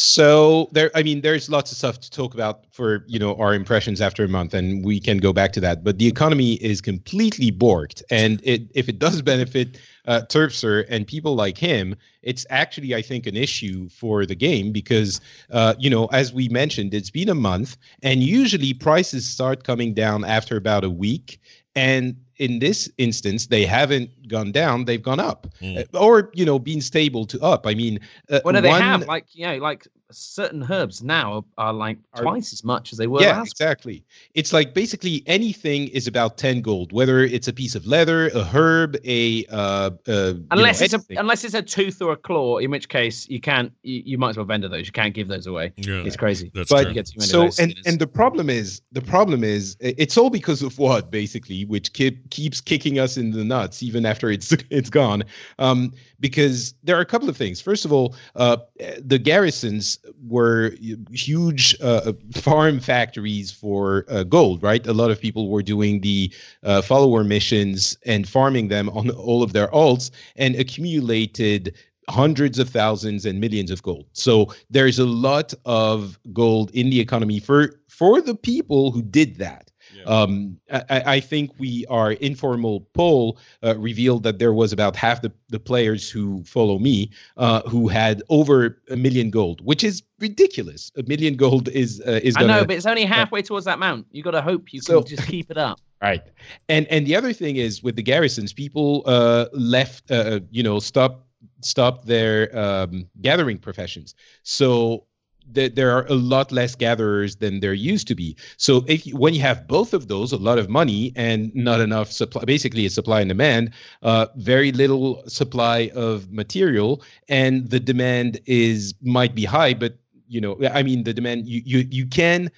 So 0.00 0.68
there, 0.70 0.92
I 0.94 1.02
mean, 1.02 1.22
there's 1.22 1.50
lots 1.50 1.72
of 1.72 1.76
stuff 1.76 1.98
to 1.98 2.08
talk 2.08 2.32
about 2.32 2.66
for 2.70 3.04
you 3.08 3.18
know 3.18 3.34
our 3.34 3.52
impressions 3.52 4.00
after 4.00 4.22
a 4.22 4.28
month, 4.28 4.54
and 4.54 4.84
we 4.84 5.00
can 5.00 5.18
go 5.18 5.32
back 5.32 5.52
to 5.54 5.60
that. 5.62 5.82
But 5.82 5.98
the 5.98 6.06
economy 6.06 6.52
is 6.54 6.80
completely 6.80 7.50
borked, 7.50 8.04
and 8.08 8.40
it 8.44 8.70
if 8.76 8.88
it 8.88 9.00
does 9.00 9.22
benefit 9.22 9.80
uh, 10.06 10.20
Terpster 10.28 10.86
and 10.88 11.04
people 11.04 11.34
like 11.34 11.58
him, 11.58 11.96
it's 12.22 12.46
actually 12.48 12.94
I 12.94 13.02
think 13.02 13.26
an 13.26 13.36
issue 13.36 13.88
for 13.88 14.24
the 14.24 14.36
game 14.36 14.70
because 14.70 15.20
uh, 15.50 15.74
you 15.80 15.90
know 15.90 16.06
as 16.06 16.32
we 16.32 16.48
mentioned, 16.48 16.94
it's 16.94 17.10
been 17.10 17.28
a 17.28 17.34
month, 17.34 17.76
and 18.00 18.22
usually 18.22 18.74
prices 18.74 19.28
start 19.28 19.64
coming 19.64 19.94
down 19.94 20.24
after 20.24 20.56
about 20.56 20.84
a 20.84 20.90
week, 20.90 21.40
and 21.74 22.14
in 22.38 22.58
this 22.60 22.90
instance, 22.98 23.46
they 23.46 23.64
haven't 23.66 24.10
gone 24.28 24.52
down; 24.52 24.84
they've 24.84 25.02
gone 25.02 25.20
up, 25.20 25.46
Mm. 25.60 25.86
Or 25.94 26.30
you 26.34 26.44
know, 26.44 26.58
been 26.58 26.80
stable 26.80 27.24
to 27.26 27.40
up. 27.40 27.66
I 27.66 27.74
mean, 27.74 27.98
uh, 28.30 28.40
Well, 28.44 28.54
no, 28.54 28.60
they 28.60 28.68
one- 28.68 28.82
have 28.82 29.06
like 29.06 29.26
you 29.32 29.46
know, 29.46 29.56
like 29.58 29.86
certain 30.10 30.64
herbs 30.70 31.02
now 31.02 31.32
are, 31.34 31.44
are 31.66 31.72
like 31.72 31.98
Are- 32.14 32.22
twice 32.22 32.52
as 32.52 32.64
much 32.64 32.92
as 32.92 32.98
they 32.98 33.06
were 33.06 33.20
yeah, 33.20 33.38
last. 33.38 33.52
exactly. 33.52 34.04
It's 34.34 34.52
like 34.52 34.74
basically 34.74 35.22
anything 35.26 35.88
is 35.88 36.06
about 36.06 36.38
ten 36.38 36.60
gold, 36.62 36.92
whether 36.92 37.20
it's 37.20 37.48
a 37.48 37.52
piece 37.52 37.74
of 37.74 37.86
leather, 37.86 38.28
a 38.28 38.44
herb, 38.44 38.96
a 39.04 39.44
uh, 39.46 39.90
uh 40.08 40.34
you 40.36 40.46
Unless 40.50 40.80
know, 40.80 40.84
it's 40.84 40.94
a 40.94 41.18
unless 41.18 41.44
it's 41.44 41.54
a 41.54 41.62
tooth 41.62 42.00
or 42.00 42.12
a 42.12 42.16
claw, 42.16 42.58
in 42.58 42.70
which 42.70 42.88
case 42.88 43.28
you 43.28 43.40
can't 43.40 43.72
you, 43.82 44.02
you 44.04 44.18
might 44.18 44.30
as 44.30 44.36
well 44.36 44.46
vendor 44.46 44.68
those. 44.68 44.86
You 44.86 44.92
can't 44.92 45.14
give 45.14 45.28
those 45.28 45.46
away. 45.46 45.72
Yeah, 45.76 46.02
It's 46.04 46.16
crazy. 46.16 46.50
that's 46.54 46.70
But- 46.70 46.82
true. 46.82 46.88
You 46.88 46.94
get 46.94 47.06
too 47.06 47.18
many 47.18 47.28
so 47.28 47.62
and 47.62 47.74
and 47.86 47.98
the 47.98 48.06
problem 48.06 48.48
is 48.48 48.80
the 48.92 49.02
problem 49.02 49.44
is 49.44 49.76
it's 49.80 50.16
all 50.16 50.30
because 50.30 50.62
of 50.62 50.78
what 50.78 51.10
basically 51.10 51.64
which 51.64 51.92
keep, 51.92 52.30
keeps 52.30 52.60
kicking 52.60 52.98
us 52.98 53.16
in 53.16 53.30
the 53.32 53.44
nuts 53.44 53.82
even 53.82 54.06
after 54.06 54.30
it's 54.30 54.52
it's 54.70 54.90
gone 54.90 55.24
um 55.58 55.92
because 56.20 56.74
there 56.82 56.96
are 56.96 57.00
a 57.00 57.06
couple 57.06 57.28
of 57.28 57.36
things 57.36 57.60
first 57.60 57.84
of 57.84 57.92
all 57.92 58.14
uh 58.36 58.56
the 59.00 59.18
garrisons 59.18 59.98
were 60.26 60.72
huge 61.10 61.76
uh, 61.80 62.12
farm 62.34 62.80
factories 62.80 63.50
for 63.50 64.04
uh, 64.08 64.22
gold 64.24 64.62
right 64.62 64.86
a 64.86 64.92
lot 64.92 65.10
of 65.10 65.20
people 65.20 65.48
were 65.48 65.62
doing 65.62 66.00
the 66.00 66.32
uh, 66.64 66.82
follower 66.82 67.24
missions 67.24 67.96
and 68.06 68.28
farming 68.28 68.68
them 68.68 68.88
on 68.90 69.10
all 69.10 69.42
of 69.42 69.52
their 69.52 69.68
alts 69.68 70.10
and 70.36 70.54
accumulated 70.56 71.74
hundreds 72.08 72.58
of 72.58 72.68
thousands 72.68 73.26
and 73.26 73.40
millions 73.40 73.70
of 73.70 73.82
gold. 73.82 74.06
So 74.12 74.52
there's 74.70 74.98
a 74.98 75.06
lot 75.06 75.54
of 75.64 76.18
gold 76.32 76.70
in 76.72 76.90
the 76.90 77.00
economy 77.00 77.38
for 77.38 77.80
for 77.88 78.20
the 78.20 78.34
people 78.34 78.90
who 78.90 79.02
did 79.02 79.36
that. 79.36 79.70
Um, 80.08 80.58
I, 80.72 80.82
I 80.90 81.02
I 81.16 81.20
think 81.20 81.50
we 81.58 81.84
our 81.90 82.12
informal 82.12 82.80
poll 82.94 83.38
uh, 83.62 83.76
revealed 83.78 84.22
that 84.24 84.38
there 84.38 84.52
was 84.52 84.72
about 84.72 84.96
half 84.96 85.22
the, 85.22 85.30
the 85.50 85.60
players 85.60 86.10
who 86.10 86.42
follow 86.44 86.78
me 86.78 87.10
uh, 87.36 87.62
who 87.68 87.88
had 87.88 88.22
over 88.28 88.80
a 88.90 88.96
million 88.96 89.30
gold, 89.30 89.60
which 89.64 89.84
is 89.84 90.02
ridiculous. 90.18 90.90
A 90.96 91.02
million 91.04 91.36
gold 91.36 91.68
is 91.68 92.00
uh, 92.06 92.20
is 92.22 92.36
I 92.36 92.40
gonna 92.40 92.52
know, 92.54 92.64
but 92.64 92.76
it's 92.76 92.86
only 92.86 93.04
halfway 93.04 93.42
towards 93.42 93.66
that 93.66 93.78
mount. 93.78 94.06
You 94.10 94.22
got 94.22 94.32
to 94.32 94.42
hope 94.42 94.72
you 94.72 94.80
So- 94.80 95.02
can 95.02 95.16
just 95.16 95.28
keep 95.28 95.50
it 95.50 95.58
up. 95.58 95.78
Right. 96.00 96.22
And 96.68 96.86
and 96.94 97.08
the 97.08 97.16
other 97.16 97.32
thing 97.32 97.56
is 97.56 97.82
with 97.82 97.96
the 97.96 98.04
garrisons, 98.04 98.52
people 98.52 99.02
uh, 99.04 99.46
left, 99.52 100.08
uh, 100.12 100.38
you 100.52 100.62
know, 100.62 100.78
stop 100.78 101.26
stop 101.60 102.04
their 102.04 102.56
um, 102.56 103.08
gathering 103.20 103.58
professions. 103.58 104.14
So 104.44 105.07
th- 105.54 105.74
there 105.74 105.90
are 105.90 106.06
a 106.06 106.14
lot 106.14 106.52
less 106.52 106.74
gatherers 106.74 107.36
than 107.36 107.60
there 107.60 107.74
used 107.74 108.08
to 108.08 108.14
be. 108.14 108.36
So 108.56 108.84
if 108.86 109.06
when 109.12 109.34
you 109.34 109.40
have 109.40 109.66
both 109.66 109.94
of 109.94 110.08
those, 110.08 110.32
a 110.32 110.36
lot 110.36 110.58
of 110.58 110.68
money 110.68 111.12
and 111.16 111.54
not 111.54 111.80
enough 111.80 112.10
supply, 112.12 112.44
basically 112.44 112.86
a 112.86 112.90
supply 112.90 113.20
and 113.20 113.28
demand, 113.28 113.72
uh, 114.02 114.26
very 114.36 114.72
little 114.72 115.22
supply 115.28 115.90
of 115.94 116.30
material, 116.32 117.02
and 117.28 117.68
the 117.70 117.80
demand 117.80 118.40
is 118.46 118.94
might 119.02 119.34
be 119.34 119.44
high, 119.44 119.74
but 119.74 119.98
you 120.28 120.40
know, 120.40 120.58
I 120.72 120.82
mean, 120.82 121.04
the 121.04 121.14
demand 121.14 121.46
you 121.46 121.62
you 121.64 121.88
you 121.90 122.06
can. 122.06 122.50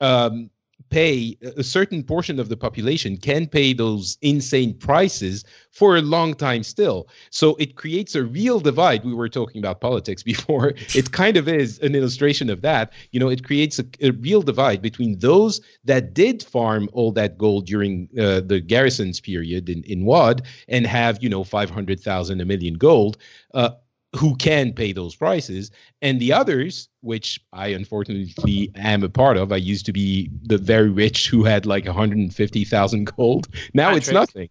Um, 0.00 0.50
pay 0.90 1.36
a 1.56 1.62
certain 1.62 2.02
portion 2.02 2.38
of 2.38 2.48
the 2.48 2.56
population 2.56 3.16
can 3.16 3.46
pay 3.46 3.72
those 3.72 4.16
insane 4.22 4.74
prices 4.74 5.44
for 5.70 5.96
a 5.96 6.02
long 6.02 6.34
time 6.34 6.62
still. 6.62 7.08
So 7.30 7.56
it 7.56 7.74
creates 7.74 8.14
a 8.14 8.22
real 8.22 8.60
divide. 8.60 9.04
We 9.04 9.14
were 9.14 9.28
talking 9.28 9.58
about 9.58 9.80
politics 9.80 10.22
before. 10.32 10.74
It 10.94 11.10
kind 11.10 11.36
of 11.36 11.48
is 11.48 11.78
an 11.80 11.94
illustration 11.94 12.48
of 12.50 12.60
that. 12.62 12.92
You 13.10 13.20
know 13.20 13.28
it 13.28 13.44
creates 13.44 13.78
a, 13.78 13.84
a 14.00 14.10
real 14.12 14.42
divide 14.42 14.82
between 14.82 15.18
those 15.18 15.60
that 15.84 16.14
did 16.14 16.42
farm 16.42 16.88
all 16.92 17.12
that 17.12 17.38
gold 17.38 17.66
during 17.66 18.08
uh, 18.18 18.40
the 18.40 18.60
garrisons 18.60 19.20
period 19.20 19.68
in, 19.68 19.82
in 19.84 20.04
WoD 20.04 20.42
and 20.68 20.86
have 20.86 21.22
you 21.22 21.28
know 21.28 21.44
500000 21.44 22.40
a 22.40 22.44
million 22.44 22.74
gold 22.74 23.16
uh, 23.54 23.70
who 24.14 24.36
can 24.36 24.72
pay 24.72 24.92
those 24.92 25.14
prices 25.16 25.70
and 26.02 26.20
the 26.20 26.32
others 26.32 26.88
which 27.00 27.40
i 27.52 27.68
unfortunately 27.68 28.70
am 28.76 29.02
a 29.02 29.08
part 29.08 29.36
of 29.36 29.52
i 29.52 29.56
used 29.56 29.84
to 29.86 29.92
be 29.92 30.30
the 30.42 30.58
very 30.58 30.88
rich 30.90 31.28
who 31.28 31.44
had 31.44 31.66
like 31.66 31.86
150000 31.86 33.04
gold 33.16 33.48
now 33.74 33.94
it's 33.94 34.10
nothing 34.10 34.48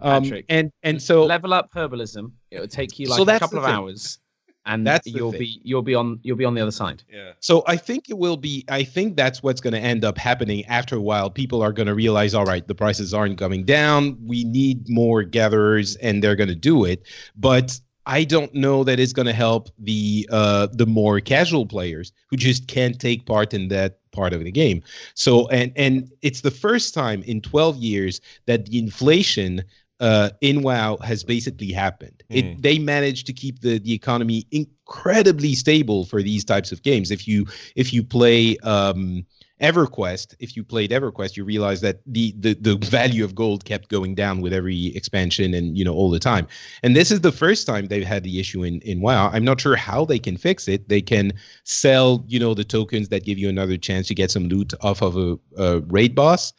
Um, 0.00 0.22
Patrick, 0.22 0.46
and 0.48 0.70
and 0.82 1.00
so 1.00 1.24
level 1.24 1.52
up 1.54 1.70
herbalism. 1.72 2.32
It 2.50 2.60
will 2.60 2.66
take 2.68 2.98
you 2.98 3.08
like 3.08 3.18
So 3.18 3.22
a 3.22 3.38
couple 3.38 3.58
of 3.58 3.64
thing. 3.64 3.74
hours, 3.74 4.18
and 4.64 4.84
That's 4.86 5.06
you'll 5.06 5.30
thing. 5.30 5.40
be 5.40 5.60
you'll 5.62 5.82
be 5.82 5.94
on 5.94 6.18
you'll 6.22 6.36
be 6.36 6.44
on 6.44 6.54
the 6.54 6.60
other 6.62 6.72
side. 6.72 7.04
Yeah. 7.12 7.32
So 7.40 7.62
I 7.68 7.76
think 7.76 8.08
it 8.08 8.18
will 8.18 8.36
be. 8.36 8.64
I 8.68 8.82
think 8.82 9.16
that's 9.16 9.42
what's 9.44 9.60
going 9.60 9.74
to 9.74 9.80
end 9.92 10.04
up 10.04 10.18
happening 10.18 10.64
after 10.66 10.96
a 10.96 11.00
while. 11.00 11.30
People 11.30 11.62
are 11.62 11.72
going 11.72 11.86
to 11.86 11.94
realize, 11.94 12.34
all 12.34 12.44
right, 12.46 12.66
the 12.66 12.74
prices 12.74 13.14
aren't 13.14 13.38
coming 13.38 13.64
down. 13.64 14.18
We 14.26 14.42
need 14.44 14.88
more 14.88 15.22
gatherers, 15.22 15.94
and 15.96 16.22
they're 16.22 16.36
going 16.36 16.48
to 16.48 16.56
do 16.72 16.84
it. 16.84 17.06
But 17.36 17.78
I 18.06 18.22
don't 18.24 18.54
know 18.54 18.84
that 18.84 19.00
it's 19.00 19.12
going 19.12 19.26
to 19.26 19.32
help 19.32 19.68
the 19.78 20.28
uh, 20.30 20.68
the 20.72 20.86
more 20.86 21.20
casual 21.20 21.66
players 21.66 22.12
who 22.30 22.36
just 22.36 22.68
can't 22.68 22.98
take 22.98 23.26
part 23.26 23.52
in 23.52 23.68
that 23.68 23.98
part 24.12 24.32
of 24.32 24.44
the 24.44 24.52
game. 24.52 24.82
So 25.14 25.48
and 25.48 25.72
and 25.76 26.10
it's 26.22 26.40
the 26.40 26.50
first 26.50 26.94
time 26.94 27.22
in 27.24 27.40
12 27.40 27.76
years 27.78 28.20
that 28.46 28.66
the 28.66 28.78
inflation 28.78 29.64
uh, 29.98 30.30
in 30.40 30.62
WoW 30.62 30.98
has 30.98 31.24
basically 31.24 31.72
happened. 31.72 32.22
Hmm. 32.30 32.36
It 32.36 32.62
they 32.62 32.78
managed 32.78 33.26
to 33.26 33.32
keep 33.32 33.60
the 33.60 33.78
the 33.78 33.92
economy 33.92 34.46
incredibly 34.52 35.54
stable 35.54 36.04
for 36.04 36.22
these 36.22 36.44
types 36.44 36.70
of 36.70 36.82
games. 36.82 37.10
If 37.10 37.26
you 37.26 37.46
if 37.74 37.92
you 37.92 38.04
play 38.04 38.56
um, 38.58 39.26
EverQuest, 39.60 40.34
if 40.38 40.56
you 40.56 40.62
played 40.62 40.90
EverQuest, 40.90 41.36
you 41.36 41.44
realize 41.44 41.80
that 41.80 42.00
the, 42.06 42.34
the 42.38 42.54
the 42.54 42.76
value 42.76 43.24
of 43.24 43.34
gold 43.34 43.64
kept 43.64 43.88
going 43.88 44.14
down 44.14 44.40
with 44.40 44.52
every 44.52 44.94
expansion 44.94 45.54
and 45.54 45.76
you 45.78 45.84
know 45.84 45.94
all 45.94 46.10
the 46.10 46.18
time. 46.18 46.46
And 46.82 46.94
this 46.94 47.10
is 47.10 47.22
the 47.22 47.32
first 47.32 47.66
time 47.66 47.86
they've 47.86 48.06
had 48.06 48.22
the 48.22 48.38
issue 48.38 48.62
in 48.64 48.80
in 48.82 49.00
WoW. 49.00 49.30
I'm 49.32 49.44
not 49.44 49.60
sure 49.60 49.76
how 49.76 50.04
they 50.04 50.18
can 50.18 50.36
fix 50.36 50.68
it. 50.68 50.88
They 50.88 51.00
can 51.00 51.32
sell 51.64 52.24
you 52.28 52.38
know 52.38 52.54
the 52.54 52.64
tokens 52.64 53.08
that 53.08 53.24
give 53.24 53.38
you 53.38 53.48
another 53.48 53.76
chance 53.76 54.08
to 54.08 54.14
get 54.14 54.30
some 54.30 54.48
loot 54.48 54.74
off 54.82 55.02
of 55.02 55.16
a, 55.16 55.38
a 55.56 55.80
raid 55.80 56.14
boss. 56.14 56.52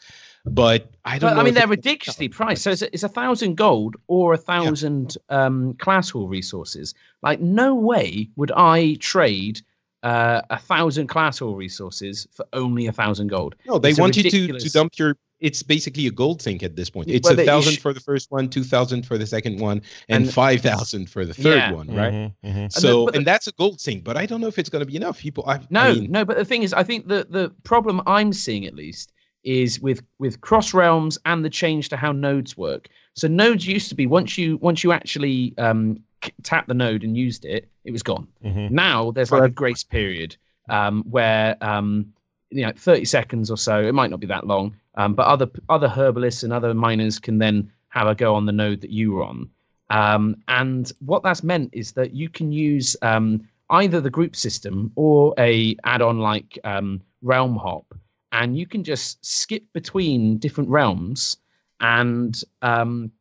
But 0.49 0.91
I 1.05 1.19
don't 1.19 1.35
But. 1.35 1.39
I 1.39 1.43
mean, 1.43 1.53
they're 1.53 1.67
ridiculously 1.67 2.29
priced. 2.29 2.63
So 2.63 2.71
it's 2.71 2.81
a, 2.81 2.93
it's 2.93 3.03
a 3.03 3.09
thousand 3.09 3.57
gold 3.57 3.95
or 4.07 4.33
a 4.33 4.37
thousand 4.37 5.17
um, 5.29 5.73
class 5.75 6.09
hall 6.09 6.27
resources. 6.27 6.93
Like, 7.21 7.41
no 7.41 7.75
way 7.75 8.29
would 8.37 8.51
I 8.53 8.95
trade 8.99 9.61
uh, 10.03 10.41
a 10.49 10.59
thousand 10.59 11.07
class 11.07 11.39
hall 11.39 11.55
resources 11.55 12.27
for 12.31 12.45
only 12.53 12.87
a 12.87 12.91
thousand 12.91 13.27
gold. 13.27 13.55
No, 13.65 13.77
they 13.79 13.89
It's 13.89 13.97
a 13.99 14.01
want 14.01 14.17
you 14.17 14.23
to, 14.29 14.59
to 14.59 14.69
dump 14.71 14.97
your. 14.97 15.15
It's 15.39 15.61
basically 15.61 16.07
a 16.07 16.11
gold 16.11 16.41
sink 16.41 16.63
at 16.63 16.75
this 16.75 16.89
point. 16.89 17.09
It's 17.11 17.25
well, 17.25 17.33
a 17.33 17.35
they- 17.37 17.45
thousand 17.45 17.73
sh- 17.73 17.79
for 17.79 17.93
the 17.93 17.99
first 17.99 18.31
one, 18.31 18.49
two 18.49 18.63
thousand 18.63 19.05
for 19.05 19.17
the 19.19 19.27
second 19.27 19.59
one, 19.59 19.81
and, 20.09 20.25
And- 20.25 20.33
five 20.33 20.61
thousand 20.61 21.09
for 21.11 21.25
the 21.25 21.33
third 21.33 21.57
Yeah. 21.57 21.71
one, 21.73 21.87
right? 21.87 22.13
Mhm, 22.13 22.33
mhm. 22.43 22.71
So, 22.71 23.05
but 23.05 23.11
the- 23.13 23.17
and 23.19 23.27
that's 23.27 23.45
a 23.47 23.51
gold 23.53 23.79
sink, 23.79 24.03
but 24.03 24.17
I 24.17 24.25
don't 24.25 24.41
know 24.41 24.47
if 24.47 24.57
it's 24.57 24.69
going 24.69 24.79
to 24.81 24.85
be 24.87 24.95
enough. 24.95 25.19
People, 25.19 25.43
I, 25.47 25.59
No, 25.69 25.81
I 25.81 25.93
mean, 25.93 26.11
no. 26.11 26.25
But 26.25 26.37
the 26.37 26.45
thing 26.45 26.63
is, 26.63 26.73
I 26.73 26.83
think 26.83 27.07
the 27.07 27.27
the 27.29 27.51
problem 27.63 28.01
I'm 28.07 28.33
seeing 28.33 28.65
at 28.65 28.73
least 28.73 29.11
is 29.43 29.79
with 29.79 30.01
with 30.17 30.41
cross 30.41 30.73
realms 30.73 31.19
and 31.25 31.45
the 31.45 31.49
change 31.51 31.89
to 31.89 31.97
how 31.97 32.11
nodes 32.11 32.57
work. 32.57 32.87
So 33.13 33.27
nodes 33.27 33.65
used 33.67 33.89
to 33.89 33.95
be 33.95 34.07
once 34.07 34.37
you 34.39 34.57
once 34.57 34.83
you 34.83 34.91
actually 34.91 35.53
um, 35.59 35.97
c- 35.97 36.01
tapped 36.43 36.67
the 36.67 36.73
node 36.73 37.03
and 37.03 37.15
used 37.17 37.45
it, 37.45 37.69
it 37.83 37.91
was 37.91 38.03
gone. 38.03 38.27
Mhm. 38.43 38.71
Now 38.71 39.11
there's 39.11 39.31
like 39.31 39.43
a 39.43 39.49
grace 39.49 39.83
period 39.83 40.35
um, 40.69 41.03
where 41.09 41.55
um, 41.61 42.13
you 42.49 42.65
know 42.65 42.71
30 42.75 43.05
seconds 43.05 43.51
or 43.51 43.57
so. 43.57 43.81
It 43.83 43.93
might 43.93 44.09
not 44.09 44.19
be 44.19 44.27
that 44.27 44.47
long, 44.47 44.75
um, 44.95 45.13
but 45.13 45.27
other 45.27 45.47
other 45.69 45.87
herbalists 45.87 46.43
and 46.43 46.51
other 46.53 46.73
miners 46.73 47.19
can 47.19 47.37
then 47.37 47.71
have 47.89 48.07
a 48.07 48.15
go 48.15 48.35
on 48.35 48.45
the 48.45 48.51
node 48.51 48.81
that 48.81 48.91
you 48.91 49.13
were 49.13 49.23
on. 49.23 49.49
Um, 49.89 50.35
and 50.47 50.91
what 50.99 51.23
that's 51.23 51.43
meant 51.43 51.69
is 51.71 51.93
that 51.93 52.13
you 52.13 52.29
can 52.29 52.51
use 52.51 52.95
um, 53.01 53.47
either 53.69 54.01
the 54.01 54.09
group 54.09 54.35
system 54.35 54.91
or 54.95 55.33
a 55.37 55.75
add-on 55.85 56.19
like 56.19 56.59
um, 56.65 57.01
Realm 57.21 57.55
Hop, 57.55 57.93
and 58.33 58.57
you 58.57 58.65
can 58.65 58.83
just 58.83 59.25
skip 59.25 59.63
between 59.73 60.37
different 60.37 60.69
realms 60.69 61.37
and 61.79 62.41
um, 62.61 63.11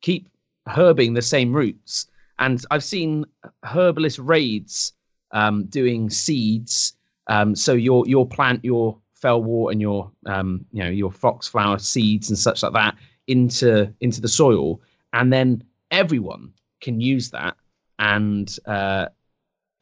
keep 0.00 0.28
herbing 0.68 1.14
the 1.14 1.22
same 1.22 1.52
routes. 1.52 2.06
And 2.40 2.64
I've 2.70 2.84
seen 2.84 3.24
herbalist 3.64 4.18
raids 4.18 4.92
um, 5.32 5.64
doing 5.66 6.10
seeds. 6.10 6.94
Um, 7.26 7.54
so 7.54 7.74
you'll 7.74 8.08
you'll 8.08 8.26
plant 8.26 8.64
your 8.64 8.98
fellwort 9.22 9.72
and 9.72 9.80
your 9.80 10.10
um, 10.26 10.64
you 10.72 10.82
know 10.82 10.90
your 10.90 11.12
foxflower 11.12 11.78
seeds 11.78 12.30
and 12.30 12.38
such 12.38 12.62
like 12.62 12.72
that 12.72 12.96
into 13.26 13.92
into 14.00 14.20
the 14.20 14.28
soil, 14.28 14.80
and 15.12 15.32
then 15.32 15.62
everyone 15.90 16.52
can 16.80 17.00
use 17.00 17.30
that 17.30 17.56
and 17.98 18.58
uh, 18.66 19.06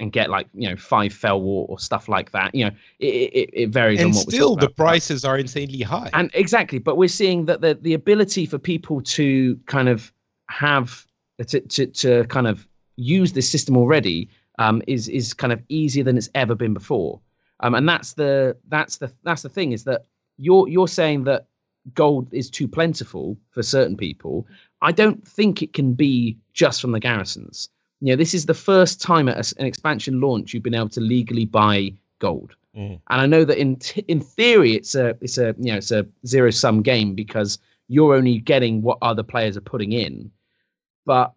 and 0.01 0.13
get 0.13 0.31
like 0.31 0.49
you 0.53 0.69
know 0.69 0.77
five 0.77 1.13
fellwort 1.13 1.69
or 1.69 1.79
stuff 1.79 2.09
like 2.09 2.33
that. 2.33 2.55
You 2.55 2.67
know 2.67 2.71
it 2.99 3.07
it, 3.07 3.51
it 3.53 3.67
varies 3.71 4.01
on 4.01 4.07
and 4.07 4.15
what 4.15 4.27
we're 4.27 4.33
still 4.33 4.57
the 4.57 4.69
prices 4.69 5.25
are 5.25 5.39
insanely 5.39 5.83
high. 5.83 6.11
And 6.13 6.31
exactly, 6.35 6.79
but 6.79 6.97
we're 6.97 7.09
seeing 7.09 7.47
that 7.47 7.61
the 7.61 7.75
the 7.75 7.95
ability 7.95 8.47
for 8.47 8.59
people 8.59 9.01
to 9.03 9.57
kind 9.67 9.89
of 9.89 10.13
have 10.51 11.07
to 11.47 11.61
to, 11.61 11.87
to 11.87 12.25
kind 12.25 12.47
of 12.47 12.67
use 12.97 13.33
this 13.33 13.49
system 13.49 13.77
already 13.77 14.29
um, 14.59 14.83
is 14.87 15.09
is 15.09 15.35
kind 15.35 15.53
of 15.53 15.63
easier 15.69 16.05
than 16.05 16.17
it's 16.17 16.31
ever 16.35 16.55
been 16.55 16.75
before. 16.75 17.21
Um, 17.61 17.75
and 17.75 17.89
that's 17.89 18.15
the 18.15 18.57
that's 18.69 18.97
the 18.97 19.13
that's 19.23 19.43
the 19.43 19.49
thing 19.49 19.73
is 19.73 19.85
that 19.85 20.05
you're 20.37 20.69
you're 20.69 20.89
saying 20.89 21.25
that 21.25 21.47
gold 21.95 22.29
is 22.33 22.51
too 22.51 22.69
plentiful 22.69 23.37
for 23.51 23.63
certain 23.63 23.97
people. 23.97 24.47
I 24.83 24.93
don't 24.93 25.27
think 25.27 25.63
it 25.63 25.73
can 25.73 25.95
be 25.95 26.37
just 26.53 26.81
from 26.81 26.93
the 26.93 27.01
garrisons. 27.01 27.69
You 28.01 28.13
know, 28.13 28.17
this 28.17 28.35
is 28.35 28.47
the 28.47 28.55
first 28.55 29.01
time 29.01 29.29
at 29.29 29.53
an 29.53 29.67
expansion 29.67 30.21
launch 30.21 30.55
you've 30.55 30.63
been 30.63 30.75
able 30.75 30.89
to 30.91 31.01
legally 31.01 31.45
buy 31.45 31.93
gold. 32.21 32.55
Mm. 32.77 33.01
And 33.11 33.21
I 33.21 33.27
know 33.27 33.45
that 33.45 33.59
in 33.59 33.77
t- 33.77 34.05
in 34.09 34.21
theory 34.21 34.75
it's 34.75 34.95
a 34.95 35.17
it's 35.21 35.39
a 35.39 35.55
you 35.59 35.73
know 35.73 35.79
it's 35.79 35.91
a 35.91 36.07
zero 36.27 36.51
sum 36.51 36.83
game 36.83 37.15
because 37.15 37.59
you're 37.89 38.15
only 38.15 38.39
getting 38.39 38.83
what 38.83 38.99
other 39.03 39.23
players 39.23 39.57
are 39.57 39.63
putting 39.63 39.93
in. 39.93 40.31
But 41.09 41.33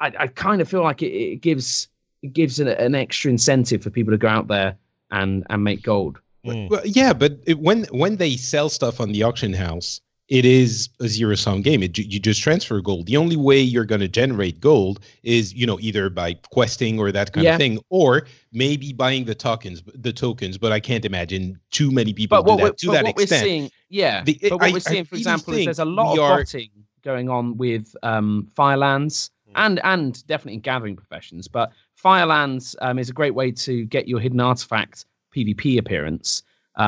I, 0.00 0.12
I 0.18 0.26
kind 0.28 0.60
of 0.62 0.68
feel 0.68 0.82
like 0.82 1.02
it, 1.02 1.12
it 1.12 1.36
gives 1.42 1.88
it 2.22 2.32
gives 2.32 2.58
an, 2.58 2.68
an 2.68 2.94
extra 2.94 3.30
incentive 3.30 3.82
for 3.82 3.90
people 3.90 4.12
to 4.12 4.18
go 4.18 4.28
out 4.28 4.48
there 4.48 4.76
and 5.10 5.46
and 5.50 5.62
make 5.62 5.82
gold. 5.82 6.18
Mm. 6.46 6.70
Well, 6.70 6.80
yeah, 6.86 7.12
but 7.12 7.32
it, 7.46 7.58
when 7.60 7.84
when 7.92 8.16
they 8.16 8.36
sell 8.36 8.70
stuff 8.70 8.98
on 8.98 9.12
the 9.12 9.22
auction 9.22 9.52
house, 9.52 10.00
it 10.28 10.46
is 10.46 10.88
a 11.00 11.06
zero 11.08 11.34
sum 11.34 11.60
game. 11.60 11.82
It, 11.82 11.98
you 11.98 12.18
just 12.18 12.40
transfer 12.40 12.80
gold. 12.80 13.04
The 13.08 13.18
only 13.18 13.36
way 13.36 13.60
you're 13.60 13.84
going 13.84 14.00
to 14.00 14.08
generate 14.08 14.58
gold 14.58 15.00
is 15.22 15.52
you 15.52 15.66
know 15.66 15.78
either 15.80 16.08
by 16.08 16.32
questing 16.50 16.98
or 16.98 17.12
that 17.12 17.32
kind 17.34 17.44
Yeah. 17.44 17.56
of 17.56 17.58
thing, 17.58 17.78
or 17.90 18.26
maybe 18.52 18.94
buying 18.94 19.26
the 19.26 19.34
tokens. 19.34 19.82
The 19.94 20.14
tokens, 20.14 20.56
but 20.56 20.72
I 20.72 20.80
can't 20.80 21.04
imagine 21.04 21.60
too 21.70 21.90
many 21.90 22.14
people 22.14 22.42
But 22.42 22.46
do 22.56 22.62
what 22.62 22.64
that 22.72 22.78
to 22.78 22.86
but 22.86 22.92
that 22.94 23.04
what 23.04 23.16
we're 23.16 23.22
extent. 23.24 23.44
seeing, 23.44 23.70
yeah. 23.90 24.24
The- 24.24 24.38
but 24.48 24.52
what 24.52 24.62
I- 24.70 24.72
we're 24.72 24.80
seeing, 24.80 25.04
for 25.04 25.16
really 25.16 25.20
example, 25.20 25.52
is 25.54 25.64
there's 25.66 25.78
a 25.78 25.84
lot 25.84 26.14
we 26.14 26.18
of 26.20 26.24
are- 26.24 26.38
botting 26.38 26.70
going 27.02 27.28
on 27.28 27.56
with 27.56 27.96
um, 28.02 28.48
Firelands 28.54 29.30
and 29.56 29.80
and 29.84 30.26
definitely 30.26 30.54
in 30.54 30.60
gathering 30.60 30.96
professions. 30.96 31.48
But 31.48 31.72
Firelands 31.94 32.76
um, 32.80 32.98
is 32.98 33.08
a 33.08 33.12
great 33.12 33.34
way 33.34 33.50
to 33.52 33.84
get 33.86 34.08
your 34.08 34.20
hidden 34.20 34.40
artifact 34.40 35.06
PvP 35.34 35.78
appearance 35.78 36.42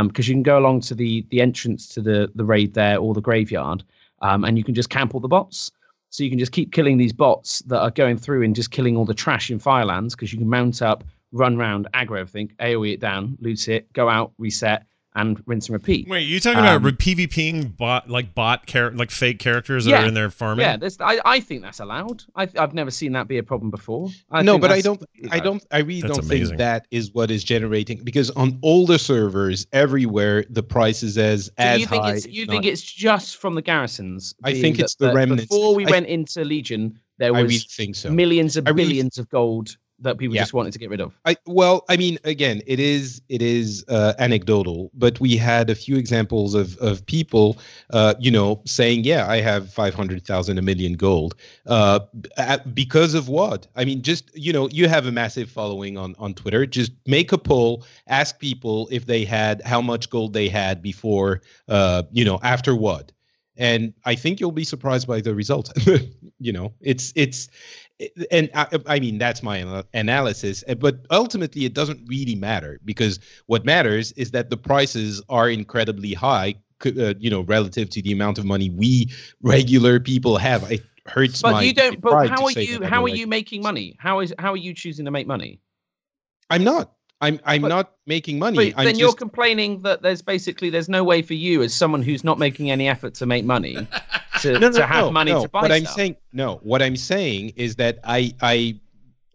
because 0.04 0.26
you 0.26 0.34
can 0.34 0.42
go 0.42 0.58
along 0.58 0.80
to 0.80 0.94
the 0.94 1.26
the 1.30 1.40
entrance 1.40 1.88
to 1.88 2.00
the 2.00 2.30
the 2.34 2.44
raid 2.44 2.74
there 2.74 2.98
or 2.98 3.14
the 3.14 3.20
graveyard, 3.20 3.84
um, 4.20 4.44
and 4.44 4.56
you 4.56 4.64
can 4.64 4.74
just 4.74 4.90
camp 4.90 5.14
all 5.14 5.20
the 5.20 5.28
bots. 5.28 5.70
So 6.10 6.22
you 6.22 6.28
can 6.28 6.38
just 6.38 6.52
keep 6.52 6.72
killing 6.72 6.98
these 6.98 7.12
bots 7.12 7.60
that 7.60 7.80
are 7.80 7.90
going 7.90 8.18
through 8.18 8.42
and 8.42 8.54
just 8.54 8.70
killing 8.70 8.98
all 8.98 9.06
the 9.06 9.14
trash 9.14 9.50
in 9.50 9.58
Firelands 9.58 10.14
because 10.14 10.30
you 10.30 10.38
can 10.38 10.48
mount 10.48 10.82
up, 10.82 11.04
run 11.32 11.56
round, 11.56 11.88
aggro 11.94 12.20
everything, 12.20 12.52
AoE 12.60 12.92
it 12.92 13.00
down, 13.00 13.38
loot 13.40 13.66
it, 13.68 13.90
go 13.94 14.10
out, 14.10 14.32
reset, 14.36 14.84
and 15.14 15.42
rinse 15.46 15.66
and 15.68 15.74
repeat. 15.74 16.08
Wait, 16.08 16.22
you 16.22 16.40
talking 16.40 16.58
Um, 16.60 16.64
about 16.64 16.82
re- 16.82 16.92
PvPing 16.92 17.76
bot 17.76 18.08
like 18.08 18.34
bot 18.34 18.66
char- 18.66 18.92
like 18.92 19.10
fake 19.10 19.38
characters 19.38 19.84
that 19.84 19.90
Yeah. 19.90 20.04
are 20.04 20.08
in 20.08 20.14
there 20.14 20.30
farming? 20.30 20.64
Yeah, 20.64 20.76
there's, 20.76 20.98
I, 21.00 21.20
I 21.24 21.40
think 21.40 21.62
that's 21.62 21.80
allowed. 21.80 22.24
I, 22.34 22.48
I've 22.58 22.72
never 22.74 22.90
seen 22.90 23.12
that 23.12 23.28
be 23.28 23.38
a 23.38 23.42
problem 23.42 23.70
before. 23.70 24.08
I 24.30 24.42
no, 24.42 24.52
think 24.54 24.62
but 24.62 24.70
I 24.72 24.80
don't. 24.80 25.02
I 25.30 25.38
don't. 25.40 25.64
I 25.70 25.78
really 25.78 26.00
don't 26.00 26.18
amazing. 26.18 26.46
think 26.48 26.58
that 26.58 26.86
is 26.90 27.12
what 27.12 27.30
is 27.30 27.44
generating 27.44 28.02
because 28.04 28.30
on 28.30 28.58
all 28.62 28.86
the 28.86 28.98
servers 28.98 29.66
everywhere 29.72 30.44
the 30.48 30.62
price 30.62 31.02
is 31.02 31.18
as 31.18 31.46
So 31.46 31.52
as 31.58 31.80
you 31.80 31.86
think 31.86 32.02
high. 32.04 32.12
it's 32.14 32.24
if 32.26 32.32
you 32.32 32.46
not- 32.46 32.52
think 32.52 32.64
it's 32.66 32.82
just 32.82 33.36
from 33.36 33.54
the 33.54 33.62
garrisons? 33.62 34.34
I 34.44 34.54
think 34.54 34.78
it's 34.78 34.94
the 34.94 35.12
remnants. 35.12 35.46
Before 35.46 35.74
we 35.74 35.86
I- 35.86 35.90
went 35.90 36.06
into 36.06 36.44
Legion, 36.44 36.98
there 37.18 37.28
I 37.34 37.42
was 37.42 37.50
really 37.50 37.58
think 37.58 37.96
so. 37.96 38.10
millions 38.10 38.56
of 38.56 38.66
I 38.66 38.70
really- 38.70 38.84
billions 38.84 39.18
of 39.18 39.28
gold 39.28 39.76
that 40.02 40.18
people 40.18 40.36
Yeah. 40.36 40.42
just 40.42 40.52
wanted 40.52 40.72
to 40.74 40.78
get 40.78 40.90
rid 40.90 41.00
of. 41.00 41.12
I 41.24 41.36
well, 41.46 41.84
I 41.88 41.96
mean, 41.96 42.18
again, 42.24 42.62
it 42.66 42.78
is 42.80 43.22
it 43.28 43.42
is 43.42 43.84
uh, 43.88 44.14
anecdotal, 44.18 44.90
but 44.94 45.18
we 45.20 45.36
had 45.36 45.70
a 45.70 45.74
few 45.74 45.96
examples 45.96 46.54
of 46.54 46.76
of 46.78 47.04
people, 47.06 47.58
uh, 47.92 48.14
you 48.20 48.30
know, 48.30 48.60
saying, 48.66 49.04
"Yeah, 49.04 49.26
I 49.28 49.40
have 49.40 49.72
five 49.72 49.94
hundred 49.94 50.24
thousand, 50.26 50.58
a 50.58 50.62
million 50.62 50.94
gold," 50.94 51.34
uh, 51.66 52.00
at- 52.36 52.74
because 52.74 53.14
of 53.14 53.28
what? 53.28 53.66
I 53.76 53.84
mean, 53.84 54.02
just 54.02 54.30
you 54.36 54.52
know, 54.52 54.68
you 54.68 54.88
have 54.88 55.06
a 55.06 55.12
massive 55.12 55.50
following 55.50 55.96
on 55.96 56.14
on 56.18 56.34
Twitter. 56.34 56.66
Just 56.66 56.92
make 57.06 57.32
a 57.32 57.38
poll, 57.38 57.84
ask 58.06 58.38
people 58.38 58.88
if 58.90 59.06
they 59.06 59.24
had 59.24 59.62
how 59.62 59.80
much 59.80 60.10
gold 60.10 60.32
they 60.32 60.48
had 60.48 60.82
before, 60.82 61.42
uh, 61.68 62.02
you 62.12 62.24
know, 62.24 62.38
after 62.42 62.74
what, 62.76 63.12
and 63.56 63.92
I 64.04 64.14
think 64.14 64.40
you'll 64.40 64.52
be 64.52 64.64
surprised 64.64 65.06
by 65.06 65.20
the 65.20 65.34
results. 65.34 65.70
you 66.38 66.52
know, 66.52 66.72
it's 66.80 67.12
it's 67.16 67.48
and 68.30 68.50
I, 68.54 68.66
I 68.86 69.00
mean 69.00 69.18
that's 69.18 69.42
my 69.42 69.84
analysis 69.94 70.64
uh, 70.68 70.74
but 70.74 71.06
ultimately 71.10 71.64
it 71.64 71.74
doesn't 71.74 72.00
really 72.08 72.34
matter 72.34 72.80
because 72.84 73.18
what 73.46 73.64
matters 73.64 74.12
is 74.12 74.30
that 74.32 74.50
the 74.50 74.56
prices 74.56 75.22
are 75.28 75.48
incredibly 75.48 76.14
high 76.14 76.56
uh, 76.86 77.14
you 77.18 77.30
know, 77.30 77.42
relative 77.42 77.88
to 77.90 78.02
the 78.02 78.12
amount 78.12 78.38
of 78.38 78.44
money 78.44 78.70
we 78.70 79.10
regular 79.42 80.00
people 80.00 80.36
have. 80.36 80.70
It 80.70 80.82
hurts 81.06 81.42
But 81.42 81.52
my 81.52 81.62
you 81.62 81.72
don't. 81.72 82.02
my 82.02 82.10
pride 82.10 82.30
But 82.30 82.38
how 82.38 82.44
are 82.44 82.50
you? 82.50 82.82
How 82.82 83.04
are 83.04 83.08
like- 83.08 83.18
you 83.18 83.26
making 83.26 83.62
money? 83.62 83.96
How 83.98 84.20
is 84.20 84.34
how 84.38 84.52
are 84.52 84.56
you 84.56 84.74
choosing 84.74 85.04
to 85.04 85.10
make 85.10 85.26
money? 85.26 85.60
I'm 86.50 86.64
not. 86.64 86.92
I'm 87.20 87.38
I'm 87.44 87.62
But- 87.62 87.68
not 87.68 87.92
making 88.06 88.38
money. 88.38 88.56
But 88.72 88.78
I'm 88.78 88.84
then 88.84 88.94
just, 88.94 89.00
you're 89.00 89.12
complaining 89.14 89.82
that 89.82 90.02
there's 90.02 90.22
basically 90.22 90.70
there's 90.70 90.88
no 90.88 91.04
way 91.04 91.22
for 91.22 91.34
you 91.34 91.62
as 91.62 91.72
someone 91.72 92.02
who's 92.02 92.24
not 92.24 92.38
making 92.38 92.70
any 92.70 92.88
effort 92.88 93.14
to 93.14 93.26
make 93.26 93.44
money 93.44 93.86
to, 94.42 94.52
no, 94.58 94.68
no, 94.68 94.72
to 94.72 94.86
have 94.86 95.04
no, 95.06 95.10
money 95.10 95.32
no. 95.32 95.42
to 95.42 95.48
buy 95.48 95.62
What 95.62 95.72
I'm 95.72 95.86
saying, 95.86 96.16
no. 96.32 96.56
What 96.62 96.82
I'm 96.82 96.96
saying 96.96 97.52
is 97.56 97.76
that 97.76 97.98
I 98.04 98.34
I 98.40 98.78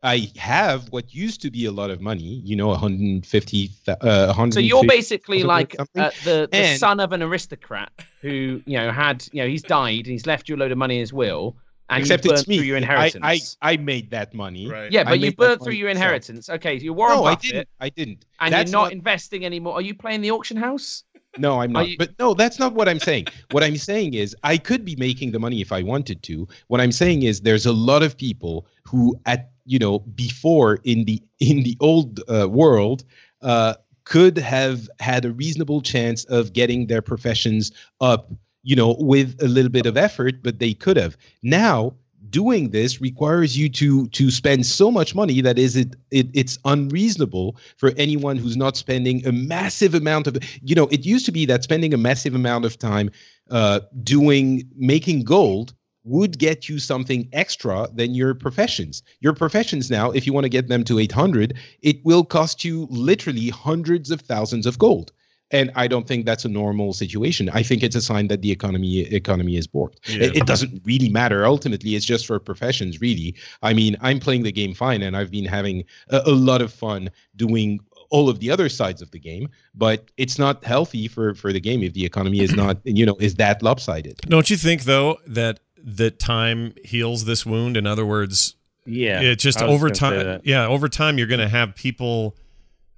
I 0.04 0.32
have 0.38 0.90
what 0.90 1.14
used 1.14 1.42
to 1.42 1.50
be 1.52 1.66
a 1.66 1.72
lot 1.72 1.90
of 1.90 2.00
money. 2.02 2.42
You 2.46 2.56
know, 2.56 2.68
150. 2.68 3.72
Uh, 3.88 3.94
150 4.28 4.52
So 4.52 4.60
you're 4.60 4.86
basically 4.86 5.44
like 5.44 5.76
uh, 5.80 5.86
the, 6.24 6.48
the 6.52 6.56
And- 6.56 6.80
son 6.80 7.00
of 7.00 7.12
an 7.14 7.24
aristocrat 7.24 7.92
who 8.22 8.62
you 8.66 8.78
know 8.78 8.92
had 8.92 9.28
you 9.32 9.42
know 9.42 9.48
he's 9.48 9.64
died 9.64 10.06
and 10.06 10.08
he's 10.08 10.26
left 10.26 10.48
you 10.50 10.56
a 10.56 10.58
load 10.58 10.72
of 10.72 10.78
money 10.78 10.96
in 10.96 11.00
his 11.02 11.14
will 11.14 11.56
and 11.90 12.00
Except 12.02 12.26
you 12.26 12.32
it's 12.32 12.48
me. 12.48 12.58
through 12.58 12.66
your 12.66 12.76
I- 12.78 12.80
inheritance. 12.80 13.58
I, 13.62 13.72
I 13.74 13.78
made 13.78 14.12
that 14.12 14.34
money. 14.34 14.68
Right. 14.70 14.92
yeah, 14.92 15.02
I 15.02 15.04
but 15.06 15.20
you 15.20 15.28
made 15.28 15.32
that 15.34 15.38
burnt 15.38 15.64
through 15.64 15.74
your 15.74 15.88
myself. 15.90 16.04
inheritance. 16.04 16.50
Okay, 16.50 16.80
so 16.80 16.86
you're 16.86 16.94
Warren 16.94 17.16
No, 17.18 17.24
I 17.26 17.36
Buffett, 17.36 17.52
didn't. 17.52 17.70
I 17.80 17.90
didn't. 17.90 18.26
and 18.40 18.54
That's 18.54 18.72
you're 18.72 18.82
not, 18.82 18.92
investing 18.92 19.46
anymore. 19.46 19.74
Are 19.76 19.82
you 19.82 19.96
playing 19.96 20.22
the 20.22 20.32
auction 20.32 20.58
house? 20.58 21.04
No, 21.38 21.62
I'm 21.62 21.72
not. 21.72 21.88
you- 21.88 21.98
But 21.98 22.12
no, 22.20 22.34
that's 22.34 22.58
not 22.60 22.74
what 22.74 22.90
I'm 22.90 23.00
saying. 23.00 23.28
what 23.52 23.64
I'm 23.64 23.78
saying 23.78 24.16
is 24.16 24.36
I 24.44 24.58
could 24.58 24.84
be 24.84 24.96
making 24.96 25.32
the 25.32 25.40
money 25.40 25.62
if 25.62 25.72
I 25.72 25.84
wanted 25.84 26.24
to. 26.24 26.48
What 26.68 26.82
I'm 26.82 26.92
saying 26.92 27.24
is 27.24 27.42
there's 27.42 27.66
a 27.66 27.74
lot 27.74 28.02
of 28.04 28.18
people 28.18 28.66
who 28.84 29.16
at 29.26 29.52
you 29.66 29.78
know 29.80 30.00
before 30.00 30.80
in 30.84 31.04
the 31.06 31.22
in 31.40 31.64
the 31.64 31.78
old 31.80 32.22
uh, 32.30 32.48
world 32.50 33.04
uh, 33.44 33.76
could 34.06 34.38
have 34.38 34.90
had 35.00 35.26
a 35.26 35.32
reasonable 35.32 35.82
chance 35.82 36.24
of 36.26 36.54
getting 36.54 36.88
their 36.88 37.02
professions 37.02 37.72
up, 38.02 38.32
you 38.68 38.76
know, 38.76 38.98
with 39.00 39.42
a 39.42 39.48
little 39.48 39.72
bit 39.72 39.86
of 39.86 39.96
effort, 39.96 40.44
but 40.44 40.60
they 40.60 40.74
could 40.74 40.98
have. 40.98 41.16
Now 41.42 41.94
doing 42.30 42.72
this 42.72 43.00
requires 43.00 43.58
you 43.58 43.70
to 43.70 44.10
to 44.10 44.30
spend 44.30 44.66
so 44.66 44.92
much 44.92 45.16
money 45.16 45.40
that 45.40 45.58
is 45.58 45.78
it, 45.78 45.96
it 46.12 46.28
it's 46.34 46.60
unreasonable 46.66 47.56
for 47.78 47.94
anyone 47.96 48.36
who's 48.36 48.58
not 48.58 48.76
spending 48.76 49.26
a 49.26 49.32
massive 49.32 49.94
amount 49.96 50.28
of 50.28 50.38
you 50.62 50.76
know 50.76 50.88
it 50.88 51.06
used 51.06 51.26
to 51.26 51.32
be 51.32 51.46
that 51.46 51.64
spending 51.64 51.94
a 51.94 51.98
massive 51.98 52.36
amount 52.36 52.66
of 52.66 52.78
time 52.78 53.10
uh 53.50 53.80
doing 54.04 54.64
making 54.76 55.24
gold 55.24 55.74
would 56.04 56.38
get 56.38 56.68
you 56.68 56.80
something 56.80 57.30
extra 57.32 57.88
than 57.94 58.14
your 58.14 58.34
professions 58.34 59.02
your 59.22 59.34
professions 59.34 59.90
now 59.90 60.12
if 60.12 60.28
you 60.28 60.34
want 60.34 60.44
to 60.44 60.50
get 60.50 60.68
them 60.68 60.84
to 60.84 61.00
800 61.00 61.54
it 61.82 62.04
will 62.04 62.26
cost 62.26 62.66
you 62.66 62.88
literally 62.90 63.48
hundreds 63.48 64.12
of 64.12 64.20
thousands 64.20 64.66
of 64.66 64.78
gold 64.78 65.14
and 65.52 65.72
I 65.76 65.88
don't 65.88 66.08
think 66.08 66.26
that's 66.26 66.46
a 66.46 66.50
normal 66.50 66.94
situation. 66.94 67.50
I 67.54 67.64
think 67.64 67.82
it's 67.84 67.96
a 67.96 68.02
sign 68.02 68.28
that 68.28 68.42
the 68.42 68.52
economy 68.52 69.00
economy 69.00 69.56
is 69.56 69.68
borked. 69.68 69.98
Yeah. 70.08 70.26
It, 70.26 70.38
it 70.38 70.46
doesn't 70.46 70.82
really 70.86 71.10
matter. 71.10 71.46
Ultimately, 71.46 71.96
it's 71.96 72.06
just 72.06 72.26
for 72.26 72.40
professions, 72.40 73.00
really. 73.00 73.36
I 73.62 73.74
mean, 73.74 73.96
I'm 74.02 74.20
playing 74.20 74.44
the 74.44 74.52
game 74.52 74.74
fine, 74.74 75.02
and 75.02 75.16
I've 75.16 75.32
been 75.32 75.46
having 75.46 75.86
a, 76.10 76.22
a 76.26 76.32
lot 76.32 76.62
of 76.62 76.74
fun 76.74 77.10
doing 77.36 77.80
all 78.10 78.30
of 78.30 78.40
the 78.40 78.50
other 78.52 78.70
sides 78.70 79.02
of 79.02 79.12
the 79.12 79.20
game. 79.20 79.50
But 79.76 80.10
it's 80.18 80.38
not 80.38 80.64
healthy 80.64 81.08
for 81.08 81.34
for 81.34 81.54
the 81.54 81.60
game 81.60 81.84
if 81.84 81.94
the 81.94 82.06
economy 82.06 82.42
is 82.42 82.56
not, 82.56 82.78
you 82.84 83.06
know, 83.06 83.16
is 83.20 83.36
that 83.36 83.62
lopsided. 83.64 84.18
Don't 84.28 84.50
you 84.50 84.58
think 84.58 84.84
though 84.84 85.18
that 85.28 85.60
that 85.82 86.20
time 86.20 86.74
heals 86.84 87.26
this 87.26 87.46
wound? 87.46 87.78
In 87.78 87.88
other 87.88 88.06
words, 88.06 88.56
Yeah, 88.86 89.22
it's 89.22 89.44
just 89.44 89.62
over 89.62 89.90
time. 89.90 90.42
Yeah, 90.44 90.68
over 90.68 90.90
time, 90.90 91.18
you're 91.18 91.28
going 91.28 91.40
to 91.40 91.50
have 91.50 91.76
people 91.76 92.36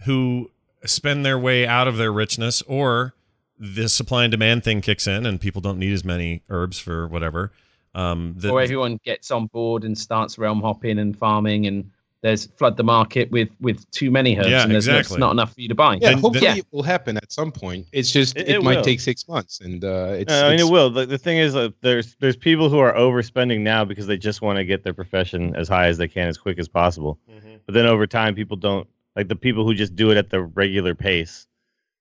who 0.05 0.49
spend 0.85 1.25
their 1.25 1.37
way 1.39 1.67
out 1.67 1.87
of 1.87 1.97
their 1.97 2.11
richness, 2.11 2.61
or 2.63 3.13
this 3.57 3.93
supply 3.93 4.23
and 4.23 4.31
demand 4.31 4.63
thing 4.63 4.81
kicks 4.81 5.07
in, 5.07 5.25
and 5.25 5.39
people 5.41 5.61
don't 5.61 5.79
need 5.79 5.93
as 5.93 6.03
many 6.05 6.43
herbs 6.49 6.79
for 6.79 7.07
whatever. 7.07 7.51
Um, 7.95 8.35
the, 8.37 8.51
or 8.51 8.61
everyone 8.61 8.99
gets 9.03 9.31
on 9.31 9.47
board 9.47 9.83
and 9.83 9.97
starts 9.97 10.37
realm 10.37 10.61
hopping 10.61 10.99
and 10.99 11.17
farming 11.17 11.65
and 11.65 11.89
there's 12.21 12.47
flood 12.47 12.75
the 12.75 12.83
market 12.83 13.31
with 13.31 13.49
with 13.61 13.89
too 13.91 14.11
many 14.11 14.37
herbs 14.37 14.49
Yeah, 14.49 14.63
and 14.63 14.71
there's 14.73 14.87
exactly. 14.89 15.19
not 15.19 15.31
enough 15.31 15.53
for 15.55 15.61
you 15.61 15.69
to 15.69 15.75
buy. 15.75 15.93
Yeah, 15.95 16.09
Then- 16.09 16.17
hopefully 16.19 16.45
yeah. 16.45 16.55
it 16.57 16.65
will 16.71 16.83
happen 16.83 17.15
at 17.17 17.31
some 17.31 17.49
point. 17.51 17.87
It's 17.93 18.11
just 18.11 18.35
It- 18.37 18.47
it, 18.49 18.55
it 18.57 18.63
might 18.63 18.77
will. 18.77 18.83
take 18.83 18.99
six 18.99 19.25
months, 19.27 19.61
and 19.61 19.83
uh, 19.85 20.15
it's. 20.19 20.29
No, 20.29 20.39
I 20.39 20.43
mean, 20.43 20.53
it's- 20.55 20.67
it 20.69 20.71
will. 20.71 20.89
The, 20.89 21.05
the 21.05 21.17
thing 21.17 21.37
is, 21.37 21.55
uh, 21.55 21.69
there's 21.81 22.15
there's 22.19 22.35
people 22.35 22.69
who 22.69 22.77
are 22.77 22.93
overspending 22.93 23.61
now 23.61 23.85
because 23.85 24.05
they 24.05 24.17
just 24.17 24.41
want 24.41 24.57
to 24.57 24.65
get 24.65 24.83
their 24.83 24.93
profession 24.93 25.55
as 25.55 25.67
high 25.69 25.87
as 25.87 25.97
they 25.97 26.09
can 26.09 26.27
as 26.27 26.37
quick 26.37 26.59
as 26.59 26.67
possible. 26.67 27.17
But 27.65 27.73
then 27.73 27.85
over 27.85 28.05
time, 28.05 28.35
people 28.35 28.57
don't 28.57 28.87
like 29.19 29.27
the 29.27 29.35
people 29.35 29.65
who 29.65 29.73
just 29.73 29.97
do 29.97 30.11
it 30.11 30.17
at 30.17 30.29
the 30.29 30.41
regular 30.41 30.95
pace. 30.95 31.45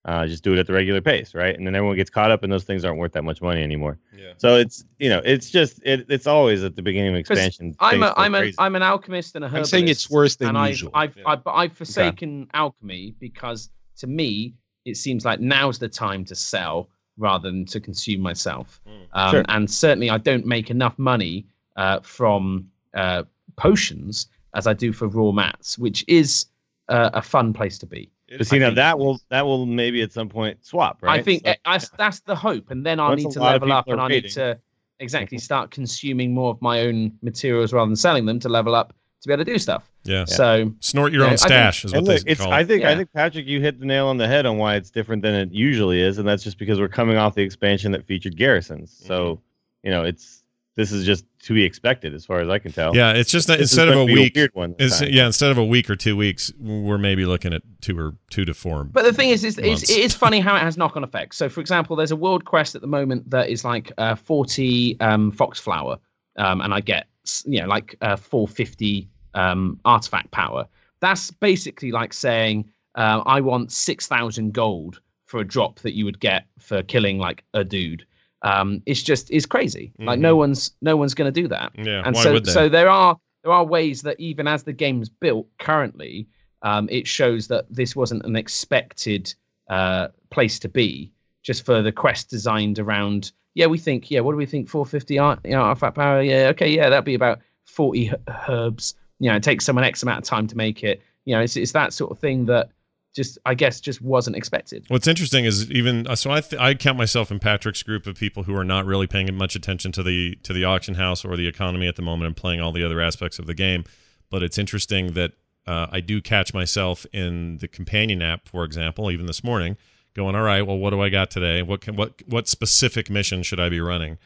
Uh, 0.04 0.24
just 0.24 0.44
do 0.44 0.54
it 0.54 0.58
at 0.60 0.66
the 0.68 0.72
regular 0.72 1.00
pace, 1.00 1.34
right? 1.34 1.58
And 1.58 1.66
then 1.66 1.74
everyone 1.74 1.96
gets 1.96 2.08
caught 2.08 2.30
up, 2.30 2.44
and 2.44 2.52
those 2.52 2.62
things 2.62 2.84
aren't 2.84 2.98
worth 2.98 3.12
that 3.12 3.24
much 3.24 3.42
money 3.42 3.62
anymore. 3.62 3.98
Yeah. 4.16 4.34
So 4.36 4.54
it's 4.54 4.84
you 5.00 5.08
know, 5.08 5.20
it's 5.24 5.50
just 5.50 5.80
it, 5.84 6.06
it's 6.08 6.28
always 6.28 6.62
at 6.62 6.76
the 6.76 6.82
beginning 6.82 7.14
of 7.14 7.18
expansion. 7.18 7.74
I'm 7.80 8.00
things 8.00 8.04
a 8.04 8.14
go 8.14 8.14
I'm 8.16 8.34
a 8.34 8.38
crazy. 8.38 8.54
I'm 8.58 8.76
an 8.76 8.82
alchemist 8.82 9.34
and 9.34 9.44
a 9.44 9.48
herbalist. 9.48 9.74
I'm 9.74 9.78
saying 9.78 9.88
it's 9.88 10.08
worse 10.08 10.36
than 10.36 10.50
and 10.50 10.58
I've, 10.58 10.70
usual. 10.70 10.92
I've, 10.94 11.16
Yeah. 11.16 11.24
I've, 11.26 11.46
I've 11.46 11.72
forsaken 11.76 12.48
alchemy 12.54 13.16
because 13.18 13.70
to 13.98 14.06
me 14.06 14.54
it 14.84 14.96
seems 14.96 15.24
like 15.24 15.40
now's 15.40 15.80
the 15.80 15.88
time 15.88 16.24
to 16.26 16.36
sell 16.36 16.88
rather 17.18 17.50
than 17.50 17.66
to 17.66 17.80
consume 17.80 18.20
myself. 18.20 18.80
Mm. 18.88 19.06
Um, 19.12 19.30
Sure. 19.32 19.44
And 19.48 19.68
certainly 19.68 20.10
I 20.10 20.18
don't 20.18 20.46
make 20.46 20.70
enough 20.70 20.96
money 20.96 21.44
uh, 21.76 21.98
from 22.00 22.70
uh, 22.94 23.24
potions 23.56 24.28
as 24.54 24.66
I 24.66 24.72
do 24.72 24.92
for 24.92 25.08
raw 25.08 25.32
mats, 25.32 25.76
which 25.78 26.04
is 26.08 26.46
uh, 26.88 27.10
a 27.14 27.22
fun 27.22 27.52
place 27.52 27.78
to 27.78 27.86
be. 27.86 28.10
But 28.36 28.46
see 28.46 28.56
I 28.56 28.60
now 28.60 28.70
that 28.74 28.98
will 28.98 29.18
that 29.30 29.44
will 29.46 29.64
maybe 29.66 30.02
at 30.02 30.12
some 30.12 30.28
point 30.28 30.64
swap, 30.64 30.98
right? 31.02 31.18
I 31.18 31.22
think 31.22 31.44
So- 31.44 31.52
uh, 31.52 31.54
that's, 31.64 31.88
that's 31.90 32.20
the 32.20 32.34
hope, 32.36 32.70
and 32.70 32.84
then 32.84 33.00
I'll 33.00 33.14
need 33.16 33.30
to 33.30 33.40
level 33.40 33.72
up, 33.72 33.88
and 33.88 34.00
I 34.00 34.08
need 34.08 34.28
to 34.30 34.58
exactly 35.00 35.38
start 35.38 35.70
consuming 35.70 36.34
more 36.34 36.50
of 36.50 36.60
my 36.60 36.80
own 36.82 37.12
materials 37.22 37.72
rather 37.72 37.88
than 37.88 37.96
selling 37.96 38.26
them 38.26 38.38
to 38.40 38.48
level 38.48 38.74
up 38.74 38.92
to 39.22 39.28
be 39.28 39.32
able 39.32 39.44
to 39.44 39.52
do 39.52 39.58
stuff. 39.58 39.88
yeah. 40.04 40.24
So 40.24 40.72
Snort 40.80 41.12
your 41.12 41.22
Yeah, 41.22 41.28
I 41.28 41.30
own 41.32 41.36
think- 41.38 41.48
stash 41.48 41.84
is 41.84 41.92
what 41.92 41.98
And 41.98 42.06
they 42.06 42.14
look, 42.18 42.22
it's 42.26 42.40
call 42.40 42.52
I 42.52 42.60
it. 42.60 42.66
think 42.68 42.84
I 42.84 42.96
think 42.96 43.12
Patrick, 43.12 43.46
you 43.46 43.60
hit 43.60 43.80
the 43.80 43.86
nail 43.86 44.06
on 44.08 44.16
the 44.16 44.26
head 44.28 44.44
on 44.46 44.58
why 44.58 44.74
it's 44.76 44.90
different 44.90 45.22
than 45.22 45.34
it 45.34 45.50
usually 45.52 46.00
is, 46.00 46.18
and 46.18 46.26
that's 46.28 46.42
just 46.44 46.58
because 46.58 46.78
we're 46.80 46.88
coming 46.88 47.16
off 47.16 47.34
the 47.34 47.42
expansion 47.42 47.92
that 47.92 48.04
featured 48.06 48.36
garrisons. 48.36 48.96
So 49.06 49.34
Mm-hmm. 49.34 49.40
you 49.84 49.90
know, 49.92 50.02
it's 50.04 50.42
this 50.78 50.92
is 50.92 51.04
just 51.04 51.24
to 51.42 51.52
be 51.52 51.64
expected 51.64 52.14
as 52.14 52.24
far 52.24 52.38
as 52.38 52.48
I 52.48 52.60
can 52.60 52.70
tell. 52.70 52.94
Yeah, 52.94 53.10
it's 53.12 53.32
just 53.32 53.48
that 53.48 53.58
This 53.58 53.72
instead 53.72 53.88
of 53.88 53.94
a 53.94 53.96
gonna 54.06 54.12
week, 54.12 54.36
weird 54.36 54.54
one. 54.54 54.76
this 54.78 55.02
yeah, 55.02 55.26
instead 55.26 55.50
of 55.50 55.58
a 55.58 55.64
week 55.64 55.90
or 55.90 55.96
two 55.96 56.16
weeks, 56.16 56.52
we're 56.60 56.98
maybe 56.98 57.24
looking 57.24 57.52
at 57.52 57.62
two 57.80 57.98
or 57.98 58.14
two 58.30 58.44
to 58.44 58.54
four. 58.54 58.84
But 58.84 59.02
the 59.02 59.12
thing 59.12 59.30
is, 59.30 59.42
is, 59.42 59.58
months. 59.58 59.82
is 59.82 59.90
it 59.90 59.98
is 59.98 60.14
funny 60.14 60.38
how 60.46 60.54
it 60.54 60.60
has 60.60 60.76
knock-on 60.78 61.02
effects. 61.02 61.36
So, 61.36 61.48
for 61.48 61.60
example, 61.60 61.96
there's 61.96 62.12
a 62.12 62.16
world 62.16 62.44
quest 62.44 62.76
at 62.76 62.80
the 62.80 62.86
moment 62.86 63.28
that 63.30 63.48
is 63.48 63.64
like 63.64 63.90
uh, 63.98 64.14
40 64.14 65.00
um, 65.00 65.32
foxflower, 65.32 65.98
um, 66.36 66.60
and 66.60 66.72
I 66.72 66.80
get 66.80 67.08
s- 67.26 67.42
you 67.44 67.60
know 67.60 67.66
like 67.66 67.96
uh, 68.00 68.14
450 68.14 69.08
um, 69.34 69.80
artifact 69.84 70.30
power. 70.30 70.64
That's 71.00 71.32
basically 71.32 71.90
like 71.90 72.12
saying 72.12 72.70
uh, 72.94 73.22
I 73.26 73.40
want 73.40 73.72
6,000 73.72 74.52
gold 74.54 75.00
for 75.26 75.40
a 75.40 75.44
drop 75.44 75.80
that 75.80 75.94
you 75.94 76.04
would 76.04 76.20
get 76.20 76.46
for 76.60 76.82
killing 76.84 77.18
like 77.18 77.42
a 77.52 77.64
dude. 77.64 78.06
Um, 78.42 78.82
it's 78.86 79.02
just 79.02 79.30
it's 79.30 79.46
crazy. 79.46 79.92
Like 79.98 80.20
no 80.20 80.36
one's 80.36 80.72
no 80.80 80.96
one's 80.96 81.14
going 81.14 81.32
to 81.32 81.40
do 81.40 81.48
that. 81.48 81.72
Yeah, 81.76 82.02
and 82.04 82.16
so 82.16 82.42
so 82.42 82.68
there 82.68 82.88
are 82.88 83.18
there 83.42 83.52
are 83.52 83.64
ways 83.64 84.02
that 84.02 84.18
even 84.20 84.46
as 84.46 84.62
the 84.62 84.72
game's 84.72 85.08
built 85.08 85.46
currently 85.58 86.28
um, 86.62 86.88
it 86.90 87.06
shows 87.06 87.48
that 87.48 87.66
this 87.70 87.94
wasn't 87.94 88.24
an 88.24 88.36
expected 88.36 89.34
uh, 89.68 90.08
place 90.30 90.58
to 90.60 90.68
be 90.68 91.12
just 91.42 91.64
for 91.64 91.82
the 91.82 91.92
quest 91.92 92.28
designed 92.28 92.78
around 92.78 93.32
yeah 93.54 93.66
we 93.66 93.78
think 93.78 94.10
yeah 94.10 94.20
what 94.20 94.32
do 94.32 94.36
we 94.36 94.46
think 94.46 94.68
450 94.68 95.18
art 95.18 95.40
you 95.44 95.52
know, 95.52 95.62
artifact 95.62 95.96
power? 95.96 96.20
Yeah 96.20 96.48
okay 96.48 96.70
yeah 96.70 96.88
that'd 96.88 97.04
be 97.04 97.14
about 97.14 97.40
40 97.64 98.12
herbs. 98.48 98.94
You 99.18 99.30
know 99.30 99.36
it 99.36 99.42
takes 99.42 99.64
someone 99.64 99.84
x 99.84 100.02
amount 100.02 100.18
of 100.18 100.24
time 100.24 100.46
to 100.48 100.56
make 100.56 100.82
it. 100.82 101.02
You 101.24 101.34
know 101.34 101.42
it's, 101.42 101.56
it's 101.56 101.72
that 101.72 101.92
sort 101.92 102.10
of 102.10 102.18
thing 102.18 102.46
that 102.46 102.70
just 103.14 103.38
i 103.46 103.54
guess 103.54 103.80
just 103.80 104.00
wasn't 104.02 104.36
expected 104.36 104.84
What's 104.88 105.06
interesting 105.06 105.44
is 105.44 105.70
even 105.70 106.06
uh, 106.06 106.14
so 106.16 106.30
I 106.30 106.40
th- 106.40 106.60
I 106.60 106.74
count 106.74 106.98
myself 106.98 107.30
in 107.30 107.38
Patrick's 107.38 107.82
group 107.82 108.06
of 108.06 108.16
people 108.16 108.44
who 108.44 108.54
are 108.54 108.64
not 108.64 108.86
really 108.86 109.06
paying 109.06 109.32
much 109.34 109.54
attention 109.54 109.92
to 109.92 110.02
the 110.02 110.36
to 110.42 110.52
the 110.52 110.64
auction 110.64 110.94
house 110.94 111.24
or 111.24 111.36
the 111.36 111.46
economy 111.46 111.86
at 111.86 111.96
the 111.96 112.02
moment 112.02 112.26
and 112.26 112.36
playing 112.36 112.60
all 112.60 112.72
the 112.72 112.84
other 112.84 113.00
aspects 113.00 113.38
of 113.38 113.46
the 113.46 113.54
game. 113.54 113.84
But 114.30 114.42
it's 114.42 114.58
interesting 114.58 115.12
that 115.12 115.32
uh, 115.66 115.86
I 115.90 116.00
do 116.00 116.20
catch 116.20 116.54
myself 116.54 117.06
in 117.12 117.58
the 117.58 117.68
companion 117.68 118.22
app, 118.22 118.48
for 118.48 118.64
example, 118.64 119.10
even 119.10 119.26
this 119.26 119.44
morning, 119.44 119.76
going, 120.14 120.34
"All 120.34 120.42
right, 120.42 120.66
well, 120.66 120.78
what 120.78 120.90
do 120.90 121.00
I 121.00 121.08
got 121.08 121.30
today? 121.30 121.62
What 121.62 121.80
can 121.80 121.96
what 121.96 122.22
what 122.26 122.48
specific 122.48 123.10
mission 123.10 123.42
should 123.42 123.60
I 123.60 123.68
be 123.68 123.80
running?" 123.80 124.18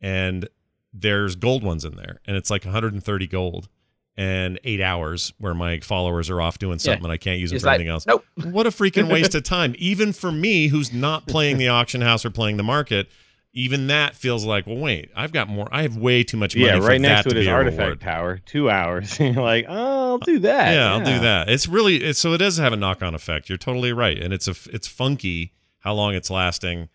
And 0.00 0.48
there's 0.92 1.34
gold 1.34 1.64
ones 1.64 1.84
in 1.84 1.96
there, 1.96 2.20
and 2.26 2.36
it's 2.36 2.50
like 2.50 2.64
130 2.64 3.26
gold 3.26 3.68
and 4.16 4.60
eight 4.64 4.80
hours 4.80 5.32
where 5.38 5.54
my 5.54 5.80
followers 5.80 6.30
are 6.30 6.40
off 6.40 6.58
doing 6.58 6.78
something 6.78 7.04
and 7.04 7.12
I 7.12 7.16
can't 7.16 7.40
use 7.40 7.50
them 7.50 7.56
it's 7.56 7.64
for 7.64 7.68
like 7.68 7.74
anything 7.76 7.90
else. 7.90 8.06
nope 8.06 8.24
What 8.44 8.66
a 8.66 8.70
freaking 8.70 9.10
waste 9.10 9.34
of 9.34 9.42
time. 9.42 9.74
Even 9.78 10.12
for 10.12 10.30
me, 10.30 10.68
who's 10.68 10.92
not 10.92 11.26
playing 11.26 11.58
the 11.58 11.68
auction 11.68 12.00
house 12.00 12.24
or 12.24 12.30
playing 12.30 12.56
the 12.56 12.62
market, 12.62 13.08
even 13.54 13.86
that 13.86 14.16
feels 14.16 14.44
like, 14.44 14.66
well, 14.66 14.76
wait, 14.76 15.10
I've 15.14 15.32
got 15.32 15.48
more. 15.48 15.68
I 15.70 15.82
have 15.82 15.96
way 15.96 16.24
too 16.24 16.36
much 16.36 16.56
money 16.56 16.66
yeah. 16.66 16.80
for 16.80 16.86
Right 16.86 17.00
next 17.00 17.24
that 17.24 17.30
to 17.30 17.30
it 17.30 17.34
to 17.34 17.40
is 17.40 17.46
be 17.46 17.50
a 17.50 17.54
artifact 17.54 17.78
reward. 17.78 18.00
power, 18.00 18.38
two 18.38 18.68
hours. 18.68 19.18
You're 19.20 19.32
like, 19.34 19.66
oh, 19.68 20.10
I'll 20.12 20.18
do 20.18 20.40
that. 20.40 20.74
Yeah, 20.74 20.92
I'll 20.92 21.04
do 21.04 21.20
that. 21.20 21.48
It's 21.48 21.68
really 21.68 21.96
it's, 21.96 22.18
so 22.18 22.32
it 22.32 22.38
does 22.38 22.56
have 22.58 22.72
a 22.72 22.76
knock 22.76 23.02
on 23.02 23.14
effect. 23.14 23.48
You're 23.48 23.58
totally 23.58 23.92
right, 23.92 24.20
and 24.20 24.34
it's 24.34 24.48
a 24.48 24.54
it's 24.72 24.88
funky 24.88 25.52
how 25.78 25.94
long 25.94 26.14
it's 26.14 26.30
lasting. 26.30 26.88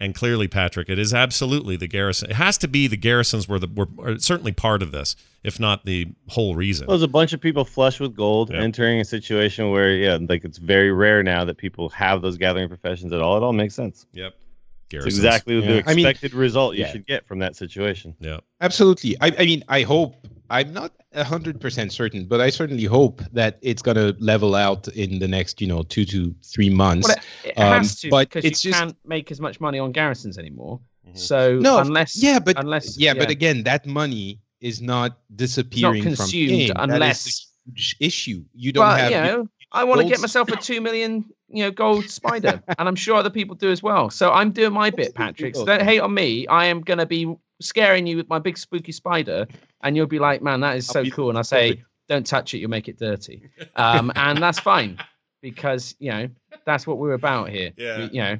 And 0.00 0.14
clearly, 0.14 0.46
Patrick, 0.46 0.88
it 0.88 0.98
is 0.98 1.12
absolutely 1.12 1.74
the 1.76 1.88
garrison. 1.88 2.30
It 2.30 2.36
has 2.36 2.56
to 2.58 2.68
be 2.68 2.86
the 2.86 2.96
garrisons 2.96 3.48
were 3.48 3.58
the 3.58 3.66
were 3.66 3.88
are 3.98 4.18
certainly 4.18 4.52
part 4.52 4.80
of 4.80 4.92
this, 4.92 5.16
if 5.42 5.58
not 5.58 5.84
the 5.84 6.06
whole 6.28 6.54
reason. 6.54 6.86
Well, 6.86 6.96
there's 6.96 7.02
a 7.02 7.08
bunch 7.08 7.32
of 7.32 7.40
people 7.40 7.64
flush 7.64 7.98
with 7.98 8.14
gold 8.14 8.50
Yeah. 8.52 8.60
entering 8.60 9.00
a 9.00 9.04
situation 9.04 9.70
where, 9.72 9.92
yeah, 9.92 10.18
like 10.28 10.44
it's 10.44 10.58
very 10.58 10.92
rare 10.92 11.24
now 11.24 11.44
that 11.46 11.56
people 11.56 11.88
have 11.88 12.22
those 12.22 12.38
gathering 12.38 12.68
professions 12.68 13.12
at 13.12 13.20
all. 13.20 13.36
It 13.36 13.42
all 13.42 13.52
makes 13.52 13.74
sense. 13.74 14.06
yep. 14.12 14.34
It's 14.34 14.92
Garrisons. 14.92 15.16
exactly 15.18 15.54
Yeah. 15.58 15.82
the 15.82 15.90
I 15.90 15.94
mean- 15.94 16.06
expected 16.06 16.32
result 16.32 16.76
you 16.76 16.82
Yeah. 16.82 16.92
should 16.92 17.06
get 17.06 17.26
from 17.26 17.40
that 17.40 17.56
situation. 17.56 18.14
Yeah. 18.20 18.38
Absolutely. 18.60 19.16
I, 19.20 19.32
I 19.38 19.44
mean, 19.44 19.64
I 19.68 19.82
hope. 19.82 20.14
I'm 20.48 20.72
not 20.72 20.92
hundred 21.24 21.60
percent 21.60 21.92
certain, 21.92 22.24
but 22.26 22.40
I 22.40 22.50
certainly 22.50 22.84
hope 22.84 23.22
that 23.32 23.58
it's 23.62 23.82
gonna 23.82 24.14
level 24.18 24.54
out 24.54 24.88
in 24.88 25.18
the 25.18 25.28
next, 25.28 25.60
you 25.60 25.66
know, 25.66 25.82
two 25.82 26.04
to 26.06 26.34
three 26.44 26.70
months. 26.70 27.08
Well, 27.08 27.16
it, 27.44 27.48
it 27.50 27.58
Um, 27.58 27.78
has 27.78 28.00
to 28.00 28.10
but 28.10 28.28
because 28.28 28.44
it's 28.44 28.64
you 28.64 28.70
just- 28.72 28.80
can't 28.82 28.96
make 29.04 29.30
as 29.30 29.40
much 29.40 29.60
money 29.60 29.78
on 29.78 29.92
garrisons 29.92 30.38
anymore. 30.38 30.80
Mhm. 31.08 31.16
So 31.18 31.58
No, 31.58 31.78
unless 31.78 32.20
yeah, 32.22 32.38
but 32.38 32.58
unless 32.58 32.98
yeah, 32.98 33.14
but 33.14 33.30
again, 33.30 33.62
that 33.64 33.86
money 33.86 34.40
is 34.60 34.80
not 34.82 35.18
disappearing 35.36 36.02
from 36.02 36.16
consumed 36.16 36.48
game. 36.48 36.72
Unless- 36.76 37.26
a 37.26 38.04
issue. 38.04 38.44
You 38.54 38.72
don't 38.72 38.86
but 38.86 38.98
have. 38.98 39.10
you 39.10 39.16
know, 39.18 39.48
I 39.72 39.84
want 39.84 40.00
to 40.00 40.08
get 40.08 40.20
myself 40.20 40.48
a 40.48 40.56
two 40.56 40.80
million, 40.80 41.26
you 41.50 41.62
know, 41.64 41.70
gold 41.70 42.08
spider, 42.18 42.62
and 42.78 42.88
I'm 42.88 42.96
sure 42.96 43.14
other 43.16 43.28
people 43.28 43.56
do 43.56 43.70
as 43.70 43.82
well. 43.82 44.08
So 44.08 44.32
I'm 44.32 44.52
doing 44.52 44.72
my 44.72 44.88
bit, 44.88 45.14
Patrick. 45.14 45.54
So 45.54 45.66
don't 45.66 45.82
hate 45.82 46.00
on 46.00 46.14
me. 46.14 46.46
I 46.46 46.64
am 46.66 46.80
gonna 46.80 47.04
be 47.04 47.34
scaring 47.60 48.06
you 48.06 48.16
with 48.16 48.28
my 48.28 48.38
big 48.38 48.56
spooky 48.58 48.92
spider, 48.92 49.46
and 49.82 49.96
you'll 49.96 50.06
be 50.06 50.18
like, 50.18 50.42
"Man, 50.42 50.60
that 50.60 50.76
is 50.76 50.88
I'll 50.90 50.94
so 50.94 51.02
be- 51.04 51.10
cool." 51.10 51.28
And 51.28 51.38
I 51.38 51.42
say, 51.42 51.82
"Don't 52.08 52.26
touch 52.26 52.54
it. 52.54 52.58
You'll 52.58 52.70
make 52.70 52.88
it 52.88 52.98
dirty," 52.98 53.42
um, 53.76 54.12
and 54.16 54.42
that's 54.42 54.58
fine 54.58 54.98
because 55.42 55.94
you 55.98 56.10
know 56.10 56.28
that's 56.66 56.86
what 56.86 56.98
we're 56.98 57.12
about 57.12 57.50
here. 57.50 57.72
Yeah. 57.76 57.98
We- 57.98 58.04
you 58.12 58.20
know, 58.22 58.38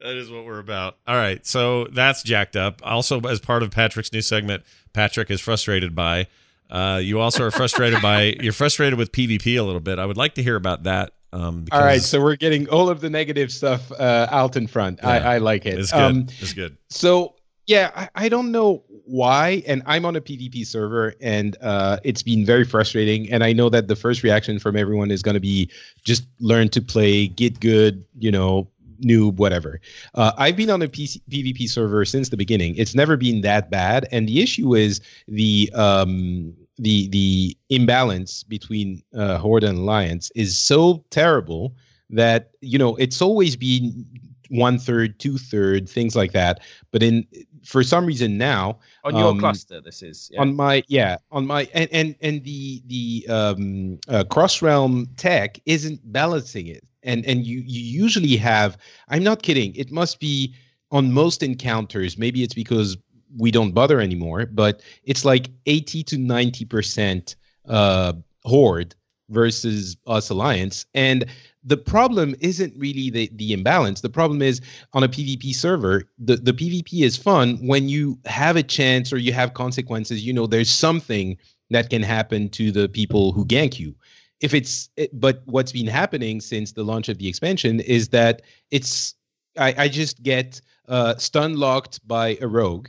That 0.00 0.16
is 0.16 0.30
what 0.30 0.44
we're 0.44 0.58
about. 0.58 0.98
All 1.06 1.16
right. 1.16 1.44
So 1.46 1.84
that's 1.92 2.22
jacked 2.22 2.56
up. 2.56 2.80
Also, 2.84 3.20
as 3.20 3.38
part 3.40 3.62
of 3.62 3.70
Patrick's 3.70 4.12
new 4.12 4.20
segment, 4.22 4.64
Patrick 4.92 5.30
is 5.30 5.40
frustrated 5.40 5.94
by. 5.94 6.26
Uh, 6.70 6.98
you 7.02 7.20
also 7.20 7.44
are 7.44 7.50
frustrated 7.50 8.00
by. 8.02 8.34
You're 8.40 8.52
frustrated 8.52 8.98
with 8.98 9.12
PvP 9.12 9.58
a 9.58 9.62
little 9.62 9.80
bit. 9.80 9.98
I 9.98 10.06
would 10.06 10.16
like 10.16 10.34
to 10.36 10.42
hear 10.42 10.56
about 10.56 10.84
that. 10.84 11.12
Um, 11.34 11.66
All 11.72 11.80
right, 11.80 12.02
so 12.02 12.20
we're 12.20 12.36
getting 12.36 12.68
all 12.68 12.90
of 12.90 13.00
the 13.00 13.08
negative 13.08 13.50
stuff 13.50 13.90
uh, 13.92 14.26
out 14.30 14.54
in 14.56 14.66
front. 14.66 14.98
Yeah. 15.02 15.08
I, 15.08 15.34
I 15.34 15.38
like 15.38 15.64
it. 15.66 15.78
it's 15.78 15.90
good. 15.92 15.98
Um, 16.02 16.26
it's 16.40 16.52
good. 16.52 16.76
so 16.90 17.34
yeah, 17.66 17.90
I, 17.94 18.08
I 18.14 18.28
don't 18.28 18.50
know 18.50 18.82
why, 19.04 19.62
and 19.66 19.82
I'm 19.86 20.04
on 20.04 20.16
a 20.16 20.20
PvP 20.20 20.66
server, 20.66 21.14
and 21.20 21.56
uh, 21.60 21.98
it's 22.04 22.22
been 22.22 22.44
very 22.44 22.64
frustrating. 22.64 23.30
And 23.32 23.44
I 23.44 23.52
know 23.52 23.68
that 23.68 23.88
the 23.88 23.96
first 23.96 24.22
reaction 24.22 24.58
from 24.58 24.76
everyone 24.76 25.10
is 25.10 25.22
going 25.22 25.34
to 25.34 25.40
be 25.40 25.70
just 26.04 26.24
learn 26.40 26.68
to 26.70 26.82
play, 26.82 27.28
get 27.28 27.60
good, 27.60 28.04
you 28.18 28.30
know, 28.30 28.68
noob, 29.02 29.36
whatever. 29.36 29.80
Uh, 30.14 30.32
I've 30.38 30.56
been 30.56 30.70
on 30.70 30.82
a 30.82 30.88
PC, 30.88 31.20
PvP 31.30 31.68
server 31.68 32.04
since 32.04 32.28
the 32.30 32.36
beginning. 32.36 32.74
It's 32.76 32.94
never 32.94 33.16
been 33.16 33.42
that 33.42 33.70
bad, 33.70 34.08
and 34.10 34.28
the 34.28 34.42
issue 34.42 34.74
is 34.74 35.00
the 35.28 35.70
um, 35.74 36.54
the 36.78 37.08
the 37.08 37.56
imbalance 37.70 38.42
between 38.42 39.02
uh, 39.14 39.38
Horde 39.38 39.64
and 39.64 39.78
Alliance 39.78 40.30
is 40.34 40.58
so 40.58 41.04
terrible 41.10 41.74
that 42.10 42.50
you 42.60 42.78
know 42.78 42.96
it's 42.96 43.22
always 43.22 43.56
been 43.56 44.06
one 44.52 44.78
third, 44.78 45.18
two 45.18 45.38
third, 45.38 45.88
things 45.88 46.14
like 46.14 46.32
that. 46.32 46.60
But 46.90 47.02
in 47.02 47.26
for 47.64 47.82
some 47.82 48.04
reason 48.06 48.36
now 48.38 48.78
on 49.04 49.16
your 49.16 49.30
Um, 49.30 49.38
cluster, 49.38 49.80
this 49.80 50.02
is 50.02 50.30
yeah. 50.32 50.40
on 50.40 50.54
my 50.54 50.82
yeah 50.88 51.16
on 51.30 51.46
my 51.46 51.68
and 51.74 51.88
and 51.92 52.14
and 52.20 52.44
the 52.44 52.82
the 52.86 53.26
um 53.28 53.98
uh, 54.08 54.24
cross 54.24 54.60
realm 54.62 55.08
tech 55.16 55.58
isn't 55.66 56.00
balancing 56.12 56.66
it 56.66 56.84
and 57.02 57.24
and 57.26 57.46
you 57.46 57.62
you 57.66 57.80
usually 58.02 58.36
have 58.36 58.76
i'm 59.08 59.22
not 59.24 59.42
kidding 59.42 59.74
it 59.74 59.90
must 59.90 60.20
be 60.20 60.54
on 60.90 61.12
most 61.12 61.42
encounters 61.42 62.18
maybe 62.18 62.42
it's 62.42 62.54
because 62.54 62.96
we 63.38 63.50
don't 63.50 63.72
bother 63.72 64.00
anymore 64.00 64.46
but 64.46 64.82
it's 65.04 65.24
like 65.24 65.48
80 65.66 66.02
to 66.04 66.18
90 66.18 66.64
percent 66.66 67.36
uh 67.68 68.12
horde 68.44 68.94
versus 69.30 69.96
us 70.06 70.30
alliance 70.30 70.84
and 70.94 71.24
the 71.64 71.76
problem 71.76 72.34
isn't 72.40 72.74
really 72.76 73.10
the, 73.10 73.30
the 73.34 73.52
imbalance. 73.52 74.00
The 74.00 74.08
problem 74.08 74.42
is 74.42 74.60
on 74.92 75.02
a 75.02 75.08
PvP 75.08 75.54
server, 75.54 76.04
the, 76.18 76.36
the 76.36 76.52
PvP 76.52 77.04
is 77.04 77.16
fun 77.16 77.56
when 77.66 77.88
you 77.88 78.18
have 78.24 78.56
a 78.56 78.62
chance 78.62 79.12
or 79.12 79.18
you 79.18 79.32
have 79.32 79.54
consequences. 79.54 80.24
You 80.24 80.32
know, 80.32 80.46
there's 80.46 80.70
something 80.70 81.36
that 81.70 81.90
can 81.90 82.02
happen 82.02 82.48
to 82.50 82.72
the 82.72 82.88
people 82.88 83.32
who 83.32 83.44
gank 83.46 83.78
you. 83.78 83.94
If 84.40 84.54
it's, 84.54 84.90
but 85.12 85.42
what's 85.46 85.70
been 85.72 85.86
happening 85.86 86.40
since 86.40 86.72
the 86.72 86.82
launch 86.82 87.08
of 87.08 87.18
the 87.18 87.28
expansion 87.28 87.78
is 87.80 88.08
that 88.08 88.42
it's, 88.70 89.14
I, 89.56 89.74
I 89.78 89.88
just 89.88 90.22
get 90.22 90.60
uh, 90.88 91.14
stun 91.16 91.56
locked 91.56 92.06
by 92.08 92.38
a 92.40 92.48
rogue 92.48 92.88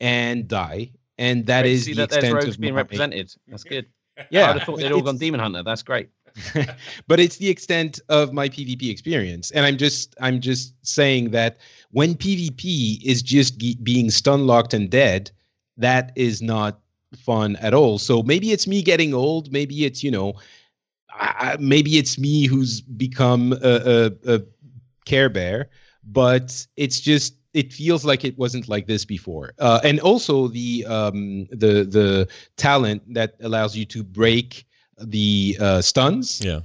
and 0.00 0.48
die. 0.48 0.92
And 1.18 1.44
that 1.46 1.62
Great 1.62 1.70
to 1.70 1.74
is 1.74 1.84
see 1.84 1.92
the 1.92 2.02
that 2.02 2.10
there's 2.10 2.24
extent 2.24 2.34
rogues 2.36 2.54
of 2.54 2.60
being 2.60 2.74
my- 2.74 2.80
represented. 2.80 3.34
That's 3.48 3.64
good. 3.64 3.86
Yeah, 4.30 4.44
I 4.44 4.48
would 4.48 4.58
have 4.58 4.66
thought 4.66 4.78
they'd 4.78 4.92
all 4.92 5.02
gone 5.02 5.18
Demon 5.18 5.40
Hunter. 5.40 5.62
That's 5.62 5.82
great. 5.82 6.08
but 7.06 7.20
it's 7.20 7.36
the 7.36 7.48
extent 7.48 8.00
of 8.08 8.32
my 8.32 8.48
PvP 8.48 8.90
experience, 8.90 9.50
and 9.50 9.64
I'm 9.64 9.76
just 9.76 10.14
I'm 10.20 10.40
just 10.40 10.74
saying 10.86 11.30
that 11.30 11.58
when 11.90 12.14
PvP 12.14 13.02
is 13.02 13.22
just 13.22 13.58
ge- 13.58 13.82
being 13.82 14.10
stun 14.10 14.46
locked 14.46 14.74
and 14.74 14.90
dead, 14.90 15.30
that 15.76 16.12
is 16.16 16.42
not 16.42 16.80
fun 17.16 17.56
at 17.56 17.74
all. 17.74 17.98
So 17.98 18.22
maybe 18.22 18.52
it's 18.52 18.66
me 18.66 18.82
getting 18.82 19.14
old. 19.14 19.52
Maybe 19.52 19.84
it's 19.84 20.02
you 20.02 20.10
know, 20.10 20.34
I, 21.10 21.56
maybe 21.58 21.98
it's 21.98 22.18
me 22.18 22.46
who's 22.46 22.80
become 22.80 23.52
a, 23.62 24.10
a, 24.26 24.34
a 24.34 24.42
care 25.04 25.28
bear. 25.28 25.70
But 26.04 26.66
it's 26.76 27.00
just 27.00 27.34
it 27.54 27.72
feels 27.72 28.04
like 28.04 28.24
it 28.24 28.38
wasn't 28.38 28.68
like 28.68 28.86
this 28.86 29.04
before. 29.04 29.52
Uh, 29.58 29.80
and 29.84 30.00
also 30.00 30.48
the 30.48 30.86
um, 30.86 31.46
the 31.50 31.84
the 31.84 32.28
talent 32.56 33.02
that 33.14 33.34
allows 33.40 33.76
you 33.76 33.84
to 33.86 34.02
break 34.02 34.66
the 35.00 35.56
uh, 35.60 35.80
stuns 35.82 36.40
Yeah. 36.44 36.60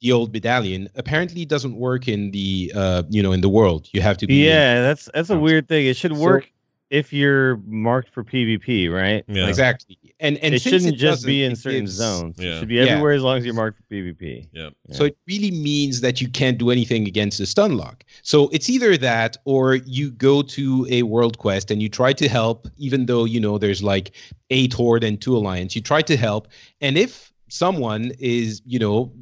the 0.00 0.12
old 0.12 0.32
medallion 0.32 0.88
apparently 0.96 1.44
doesn't 1.44 1.76
work 1.76 2.06
in 2.08 2.30
the 2.30 2.72
uh 2.74 3.02
you 3.08 3.22
know 3.22 3.32
in 3.32 3.40
the 3.40 3.48
world 3.48 3.88
you 3.92 4.00
have 4.02 4.16
to 4.18 4.26
be 4.26 4.44
Yeah, 4.46 4.82
that's 4.82 5.08
that's 5.14 5.30
a 5.30 5.38
weird 5.38 5.68
thing. 5.68 5.86
It 5.86 5.96
should 5.96 6.14
So- 6.14 6.20
work 6.20 6.50
if 6.88 7.12
you're 7.12 7.56
marked 7.66 8.10
for 8.14 8.22
PvP, 8.22 8.88
right? 8.92 9.24
Yeah. 9.26 9.48
exactly 9.48 9.98
and 10.20 10.38
and 10.38 10.54
it 10.54 10.62
shouldn't 10.62 10.96
just 10.96 11.26
be 11.26 11.42
in 11.44 11.56
certain 11.56 11.86
zones. 11.88 12.36
Yeah. 12.38 12.46
It 12.54 12.58
should 12.60 12.68
be 12.68 12.76
Yeah. 12.76 12.82
everywhere 12.84 13.12
as 13.12 13.22
long 13.22 13.36
as 13.38 13.44
you're 13.44 13.54
marked 13.54 13.78
for 13.78 13.84
PvP. 13.92 14.46
Yep. 14.52 14.72
so 14.92 15.04
it 15.04 15.16
really 15.26 15.50
means 15.50 16.00
that 16.02 16.20
you 16.20 16.28
can't 16.28 16.56
do 16.58 16.70
anything 16.70 17.06
against 17.08 17.38
the 17.38 17.46
stun 17.46 17.76
lock 17.76 18.04
so 18.22 18.48
it's 18.52 18.68
either 18.70 18.96
that 18.98 19.36
or 19.44 19.74
you 19.98 20.10
go 20.12 20.42
to 20.42 20.86
a 20.90 21.02
world 21.02 21.38
quest 21.38 21.70
and 21.72 21.82
you 21.82 21.88
try 21.88 22.12
to 22.12 22.28
help 22.28 22.68
even 22.78 23.06
though 23.06 23.24
you 23.24 23.40
know 23.40 23.58
there's 23.58 23.82
like 23.82 24.12
eight 24.50 24.72
horde 24.72 25.02
and 25.04 25.20
two 25.20 25.36
alliance 25.36 25.74
you 25.76 25.82
try 25.82 26.00
to 26.02 26.16
help 26.16 26.46
and 26.80 26.96
if 26.96 27.25
someone 27.48 28.12
is 28.18 28.62
you 28.64 28.78
know 28.78 29.12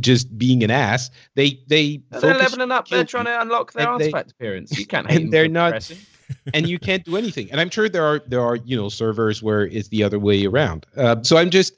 just 0.00 0.36
being 0.36 0.62
an 0.62 0.70
ass 0.70 1.10
they 1.36 1.58
they 1.68 2.02
They're 2.10 2.34
leveling 2.34 2.70
up. 2.70 2.88
They're 2.88 3.04
trying 3.04 3.24
to 3.26 3.40
unlock 3.40 3.72
their 3.72 3.90
And 3.90 4.00
they- 4.00 4.10
appearance. 4.10 4.76
You 4.78 4.86
can't 4.86 5.10
and 5.10 5.32
they're 5.32 5.48
not- 5.48 5.90
and 6.54 6.68
you 6.68 6.78
can't 6.78 7.04
do 7.04 7.16
anything. 7.16 7.50
And 7.50 7.60
I'm 7.60 7.70
sure 7.70 7.88
there 7.88 8.04
are 8.04 8.20
there 8.26 8.40
are 8.42 8.56
you 8.56 8.76
know 8.76 8.88
servers 8.88 9.42
where 9.42 9.66
it's 9.66 9.88
the 9.88 10.02
other 10.02 10.18
way 10.18 10.44
around. 10.46 10.86
Uh, 10.96 11.16
so 11.22 11.36
I'm 11.36 11.50
just 11.50 11.74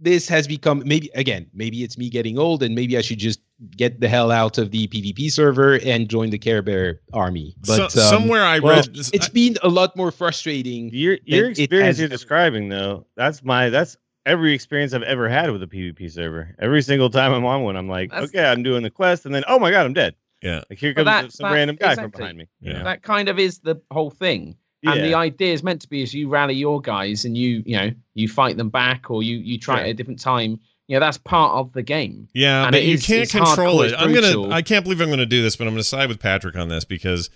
this 0.00 0.28
has 0.28 0.46
become 0.48 0.82
maybe 0.84 1.10
again 1.14 1.46
maybe 1.54 1.82
it's 1.82 1.96
me 1.96 2.08
getting 2.10 2.38
old 2.38 2.62
and 2.62 2.74
maybe 2.74 2.96
I 2.98 3.00
should 3.00 3.18
just 3.18 3.40
get 3.76 4.00
the 4.00 4.08
hell 4.08 4.30
out 4.30 4.58
of 4.58 4.70
the 4.72 4.88
PvP 4.88 5.30
server 5.30 5.78
and 5.84 6.08
join 6.08 6.30
the 6.30 6.38
Care 6.38 6.62
Bear 6.62 7.00
army. 7.12 7.54
But 7.66 7.90
so, 7.92 8.00
um, 8.00 8.08
somewhere 8.08 8.42
I 8.42 8.58
well, 8.58 8.76
read. 8.76 8.96
it's 9.12 9.28
been 9.28 9.56
a 9.62 9.68
lot 9.68 9.96
more 9.96 10.10
frustrating. 10.10 10.90
Your 10.92 11.18
your 11.24 11.50
experience 11.50 11.98
you're 11.98 12.08
describing 12.08 12.68
though, 12.68 13.06
that's 13.16 13.42
my 13.44 13.70
that's 13.70 13.96
every 14.26 14.54
experience 14.54 14.92
I've 14.94 15.02
ever 15.02 15.28
had 15.28 15.50
with 15.50 15.62
a 15.62 15.66
PvP 15.66 16.10
server. 16.10 16.54
Every 16.58 16.82
single 16.82 17.10
time 17.10 17.32
I'm 17.32 17.44
on 17.44 17.62
one, 17.62 17.76
I'm 17.76 17.88
like, 17.88 18.10
That's- 18.10 18.28
okay, 18.30 18.44
I'm 18.44 18.62
doing 18.62 18.82
the 18.82 18.90
quest, 18.90 19.26
and 19.26 19.34
then 19.34 19.44
oh 19.48 19.58
my 19.58 19.70
god, 19.70 19.86
I'm 19.86 19.92
dead. 19.92 20.14
Yeah. 20.42 20.62
Like 20.68 20.78
here 20.78 20.92
But 20.94 21.04
comes 21.04 21.06
that's- 21.06 21.34
some 21.36 21.48
that- 21.50 21.54
random 21.54 21.76
guy 21.76 21.94
from 21.94 22.10
behind 22.10 22.38
me. 22.38 22.48
Yeah. 22.60 22.82
That 22.82 23.02
kind 23.02 23.28
of 23.28 23.38
is 23.38 23.58
the 23.60 23.80
whole 23.90 24.10
thing. 24.10 24.56
And 24.86 25.02
the 25.02 25.14
idea 25.14 25.54
is 25.54 25.62
meant 25.62 25.80
to 25.80 25.88
be 25.88 26.02
is 26.02 26.12
you 26.12 26.28
rally 26.28 26.54
your 26.54 26.78
guys 26.78 27.24
and 27.24 27.38
you 27.38 27.62
you 27.64 27.74
know 27.76 27.90
you 28.12 28.28
fight 28.28 28.58
them 28.58 28.68
back 28.68 29.10
or 29.10 29.22
you 29.22 29.38
you 29.38 29.58
try 29.58 29.76
Sure. 29.76 29.84
at 29.84 29.90
a 29.90 29.94
different 29.94 30.20
time. 30.20 30.60
You 30.88 30.96
know 30.96 31.00
that's 31.00 31.16
part 31.16 31.52
of 31.54 31.72
the 31.72 31.80
game. 31.82 32.28
Yeah, 32.34 32.64
And 32.64 32.72
but 32.72 32.82
you 32.84 32.92
is- 32.92 33.06
can't 33.06 33.30
control 33.30 33.78
hardcore, 33.78 33.88
it. 33.88 33.94
I'm 33.96 34.12
gonna. 34.12 34.50
I 34.54 34.60
can't 34.60 34.84
believe 34.84 35.00
I'm 35.00 35.08
gonna 35.08 35.24
do 35.24 35.40
this, 35.40 35.56
but 35.56 35.66
I'm 35.66 35.72
gonna 35.72 35.82
side 35.84 36.08
with 36.10 36.20
Patrick 36.20 36.54
on 36.56 36.68
this 36.68 36.84
because 36.84 37.30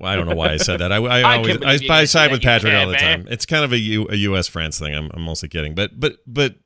well, 0.00 0.10
I 0.12 0.16
don't 0.16 0.28
know 0.28 0.34
why 0.36 0.52
I 0.52 0.56
said 0.56 0.80
that. 0.80 0.92
I, 0.92 0.96
I, 0.96 1.20
I 1.20 1.36
always 1.36 1.48
can't 1.48 1.60
believe 1.60 1.82
you 1.82 1.90
I, 1.90 1.98
I 2.00 2.04
side 2.04 2.30
with 2.30 2.42
Patrick 2.42 2.74
all 2.74 2.88
the 2.88 2.96
care, 2.96 3.16
time. 3.16 3.28
It's 3.30 3.46
kind 3.46 3.64
of 3.64 3.72
a, 3.72 3.78
U, 3.78 4.06
a 4.10 4.16
U.S. 4.16 4.46
France 4.48 4.78
thing. 4.78 4.94
I'm, 4.94 5.10
I'm 5.14 5.22
mostly 5.22 5.48
kidding, 5.48 5.74
but 5.74 5.98
but 5.98 6.16
but 6.26 6.56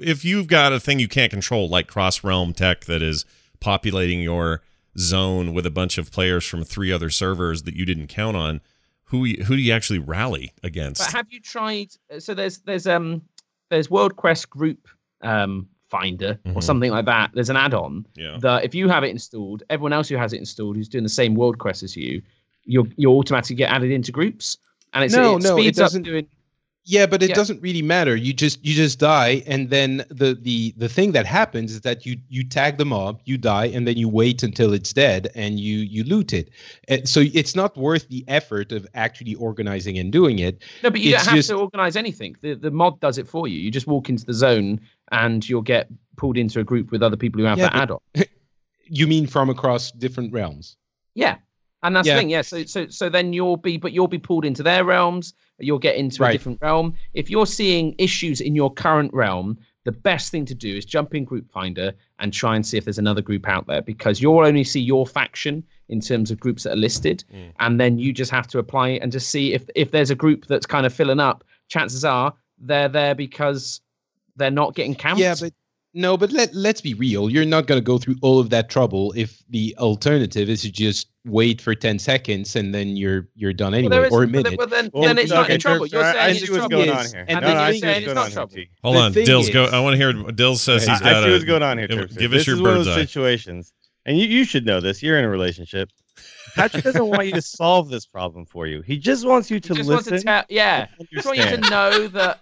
if 0.00 0.24
you've 0.24 0.46
got 0.48 0.72
a 0.72 0.80
thing 0.80 0.98
you 0.98 1.08
can't 1.08 1.30
control, 1.30 1.68
like 1.68 1.86
cross 1.86 2.24
realm 2.24 2.52
tech 2.52 2.84
that 2.86 3.02
is 3.02 3.24
populating 3.60 4.20
your 4.20 4.62
zone 4.98 5.52
with 5.54 5.66
a 5.66 5.70
bunch 5.70 5.98
of 5.98 6.10
players 6.10 6.44
from 6.46 6.64
three 6.64 6.90
other 6.92 7.10
servers 7.10 7.62
that 7.64 7.74
you 7.74 7.84
didn't 7.84 8.06
count 8.08 8.36
on, 8.36 8.60
who 9.04 9.24
who 9.26 9.56
do 9.56 9.62
you 9.62 9.72
actually 9.72 9.98
rally 9.98 10.52
against? 10.62 11.00
But 11.00 11.12
have 11.12 11.26
you 11.30 11.40
tried? 11.40 11.88
So 12.18 12.34
there's 12.34 12.58
there's 12.58 12.86
um 12.86 13.22
there's 13.70 13.90
World 13.90 14.16
Quest 14.16 14.50
Group 14.50 14.88
um 15.22 15.68
Finder 15.88 16.40
Mhm. 16.44 16.56
or 16.56 16.62
something 16.62 16.90
like 16.90 17.04
that. 17.04 17.30
There's 17.32 17.48
an 17.48 17.56
add-on 17.56 18.06
yeah, 18.16 18.38
that 18.40 18.64
if 18.64 18.74
you 18.74 18.88
have 18.88 19.04
it 19.04 19.10
installed, 19.10 19.62
everyone 19.70 19.92
else 19.92 20.08
who 20.08 20.16
has 20.16 20.32
it 20.32 20.38
installed 20.38 20.74
who's 20.76 20.88
doing 20.88 21.04
the 21.04 21.08
same 21.08 21.36
World 21.36 21.58
Quest 21.58 21.84
as 21.84 21.96
you, 21.96 22.22
you 22.66 22.88
you 22.96 23.10
automatically 23.10 23.56
get 23.56 23.70
added 23.70 23.90
into 23.90 24.12
groups, 24.12 24.58
and 24.92 25.04
it's, 25.04 25.14
No, 25.14 25.36
it 25.36 25.42
no, 25.42 25.58
it 25.58 25.74
doesn't- 25.74 26.02
doing. 26.02 26.26
Yeah, 26.88 27.06
but 27.06 27.20
it 27.20 27.30
Yeah. 27.30 27.34
doesn't 27.34 27.60
really 27.62 27.82
matter. 27.82 28.14
You 28.14 28.32
just 28.32 28.64
you 28.64 28.72
just 28.72 29.00
die, 29.00 29.42
and 29.48 29.70
then 29.70 30.04
the 30.08 30.38
the 30.40 30.72
the 30.76 30.88
thing 30.88 31.10
that 31.12 31.26
happens 31.26 31.72
is 31.72 31.80
that 31.80 32.06
you 32.06 32.16
you 32.28 32.44
tag 32.44 32.78
the 32.78 32.84
mob, 32.84 33.20
you 33.24 33.36
die, 33.38 33.66
and 33.66 33.88
then 33.88 33.96
you 33.96 34.08
wait 34.08 34.44
until 34.44 34.72
it's 34.72 34.92
dead, 34.92 35.28
and 35.34 35.58
you 35.58 35.78
you 35.78 36.04
loot 36.04 36.32
it. 36.32 36.48
And 36.86 37.08
so 37.08 37.20
it's 37.34 37.56
not 37.56 37.76
worth 37.76 38.08
the 38.08 38.24
effort 38.28 38.70
of 38.70 38.86
actually 38.94 39.34
organizing 39.34 39.98
and 39.98 40.12
doing 40.12 40.38
it. 40.38 40.62
No, 40.84 40.90
but 40.90 41.00
you 41.00 41.12
It's 41.12 41.24
don't 41.24 41.30
have 41.30 41.36
just- 41.38 41.48
to 41.48 41.56
organize 41.56 41.96
anything. 41.96 42.36
The 42.40 42.54
the 42.54 42.70
mod 42.70 43.00
does 43.00 43.18
it 43.18 43.26
for 43.26 43.48
you. 43.48 43.58
You 43.58 43.72
just 43.72 43.88
walk 43.88 44.08
into 44.08 44.24
the 44.24 44.34
zone, 44.34 44.78
and 45.10 45.48
you'll 45.48 45.62
get 45.62 45.88
pulled 46.16 46.38
into 46.38 46.60
a 46.60 46.64
group 46.64 46.92
with 46.92 47.02
other 47.02 47.16
people 47.16 47.40
who 47.40 47.46
have 47.48 47.58
Yeah, 47.58 47.70
that 47.70 47.82
add-on. 47.82 47.98
You 48.88 49.08
mean 49.08 49.26
from 49.26 49.50
across 49.50 49.90
different 49.90 50.32
realms? 50.32 50.76
Yeah. 51.16 51.38
And 51.86 51.94
that's 51.94 52.06
Yeah. 52.08 52.14
the 52.14 52.20
thing, 52.20 52.30
yeah. 52.30 52.42
So 52.42 52.64
so 52.64 52.88
so 52.88 53.08
then 53.08 53.32
you'll 53.32 53.56
be 53.56 53.76
but 53.76 53.92
you'll 53.92 54.08
be 54.08 54.18
pulled 54.18 54.44
into 54.44 54.62
their 54.62 54.84
realms, 54.84 55.34
you'll 55.58 55.78
get 55.78 55.96
into 55.96 56.22
a 56.24 56.32
different 56.32 56.58
realm. 56.60 56.94
If 57.14 57.30
you're 57.30 57.46
seeing 57.46 57.94
issues 57.98 58.40
in 58.40 58.54
your 58.56 58.72
current 58.72 59.12
realm, 59.14 59.56
the 59.84 59.92
best 59.92 60.32
thing 60.32 60.44
to 60.46 60.54
do 60.54 60.74
is 60.74 60.84
jump 60.84 61.14
in 61.14 61.24
group 61.24 61.48
finder 61.50 61.92
and 62.18 62.32
try 62.32 62.56
and 62.56 62.66
see 62.66 62.76
if 62.76 62.84
there's 62.84 62.98
another 62.98 63.22
group 63.22 63.48
out 63.48 63.68
there 63.68 63.82
because 63.82 64.20
you'll 64.20 64.44
only 64.44 64.64
see 64.64 64.80
your 64.80 65.06
faction 65.06 65.62
in 65.88 66.00
terms 66.00 66.32
of 66.32 66.40
groups 66.40 66.64
that 66.64 66.72
are 66.72 66.76
listed 66.88 67.22
Mm. 67.32 67.52
and 67.60 67.78
then 67.80 67.96
you 67.98 68.12
just 68.12 68.32
have 68.32 68.48
to 68.48 68.58
apply 68.58 68.88
and 69.00 69.12
just 69.12 69.30
see 69.30 69.54
if 69.54 69.62
if 69.76 69.92
there's 69.92 70.10
a 70.10 70.16
group 70.16 70.46
that's 70.46 70.66
kind 70.66 70.86
of 70.86 70.92
filling 70.92 71.20
up 71.20 71.44
chances 71.68 72.04
are 72.04 72.34
they're 72.58 72.88
there 72.88 73.14
because 73.14 73.80
they're 74.34 74.50
not 74.50 74.74
getting 74.74 74.94
camped 74.96 75.20
Yeah, 75.20 75.36
but 75.40 75.52
no, 75.96 76.16
but 76.16 76.30
let 76.30 76.54
let's 76.54 76.80
be 76.80 76.94
real. 76.94 77.30
You're 77.30 77.44
not 77.46 77.66
going 77.66 77.80
to 77.80 77.84
go 77.84 77.96
through 77.98 78.16
all 78.22 78.38
of 78.38 78.50
that 78.50 78.68
trouble 78.68 79.12
if 79.16 79.42
the 79.50 79.74
alternative 79.78 80.48
is 80.50 80.62
to 80.62 80.70
just 80.70 81.08
wait 81.24 81.60
for 81.60 81.74
ten 81.74 81.98
seconds 81.98 82.54
and 82.54 82.72
then 82.74 82.96
you're 82.96 83.28
you're 83.34 83.52
done 83.52 83.72
Well, 83.72 83.78
anyway, 83.78 83.96
there 83.96 84.04
is- 84.06 84.12
or 84.12 84.22
a 84.22 84.26
well, 84.26 84.30
minute. 84.30 84.58
well, 84.58 84.66
then, 84.66 84.90
Well, 84.92 85.02
then 85.04 85.18
it's 85.18 85.30
not 85.30 85.50
in 85.50 85.58
trouble. 85.58 85.86
Dirk, 85.86 85.92
You're 85.92 86.02
saying 86.12 86.16
I 86.18 86.28
it's 86.28 86.40
see 86.46 86.52
what's 86.52 86.58
trouble. 86.68 86.84
going 86.84 86.90
on 86.90 87.06
here. 87.06 87.24
and 87.28 87.40
no, 87.40 87.54
no, 87.54 87.60
I 87.60 87.72
thing 87.72 87.80
see 87.80 87.86
what's 87.86 87.96
it's 87.98 88.06
going 88.06 88.14
not 88.14 88.24
on 88.26 88.30
trouble. 88.32 88.54
here, 88.56 88.66
Hold 88.84 88.96
on, 88.98 89.12
thing 89.12 89.26
Dills. 89.26 89.50
Go. 89.50 89.64
I 89.64 89.80
want 89.80 89.94
to 89.94 89.98
hear. 89.98 90.12
Dills 90.32 90.62
says 90.62 90.82
he's 90.86 91.00
I, 91.00 91.04
got. 91.04 91.14
I 91.16 91.22
see 91.22 91.28
a- 91.28 91.32
what's 91.32 91.44
going 91.44 91.62
on 91.62 91.78
here. 91.78 91.88
give- 91.88 92.16
give 92.18 92.32
us 92.32 92.38
this 92.40 92.46
your 92.46 92.56
is 92.56 92.62
one 92.62 92.70
of 92.70 92.76
bird's 92.76 92.86
those 92.88 92.96
eye. 92.98 93.00
situations, 93.00 93.72
and 94.04 94.18
you, 94.18 94.26
you 94.26 94.44
should 94.44 94.66
know 94.66 94.80
this. 94.80 95.02
You're 95.02 95.18
in 95.18 95.24
a 95.24 95.28
relationship. 95.30 95.90
Patrick 96.56 96.84
doesn't 96.84 97.06
want 97.06 97.26
you 97.26 97.32
to 97.32 97.42
solve 97.42 97.88
this 97.88 98.06
problem 98.06 98.44
for 98.46 98.66
you. 98.66 98.80
He 98.82 98.98
just 98.98 99.24
wants 99.26 99.50
you 99.50 99.60
to 99.60 99.72
He 99.74 99.78
just 99.78 99.90
wants 99.90 100.06
listen. 100.10 100.18
to 100.18 100.24
tell, 100.24 100.44
yeah. 100.48 100.88
and 100.98 101.08
just 101.12 101.26
want 101.26 101.38
you 101.38 101.44
to 101.44 101.58
know 101.70 102.08
that 102.08 102.40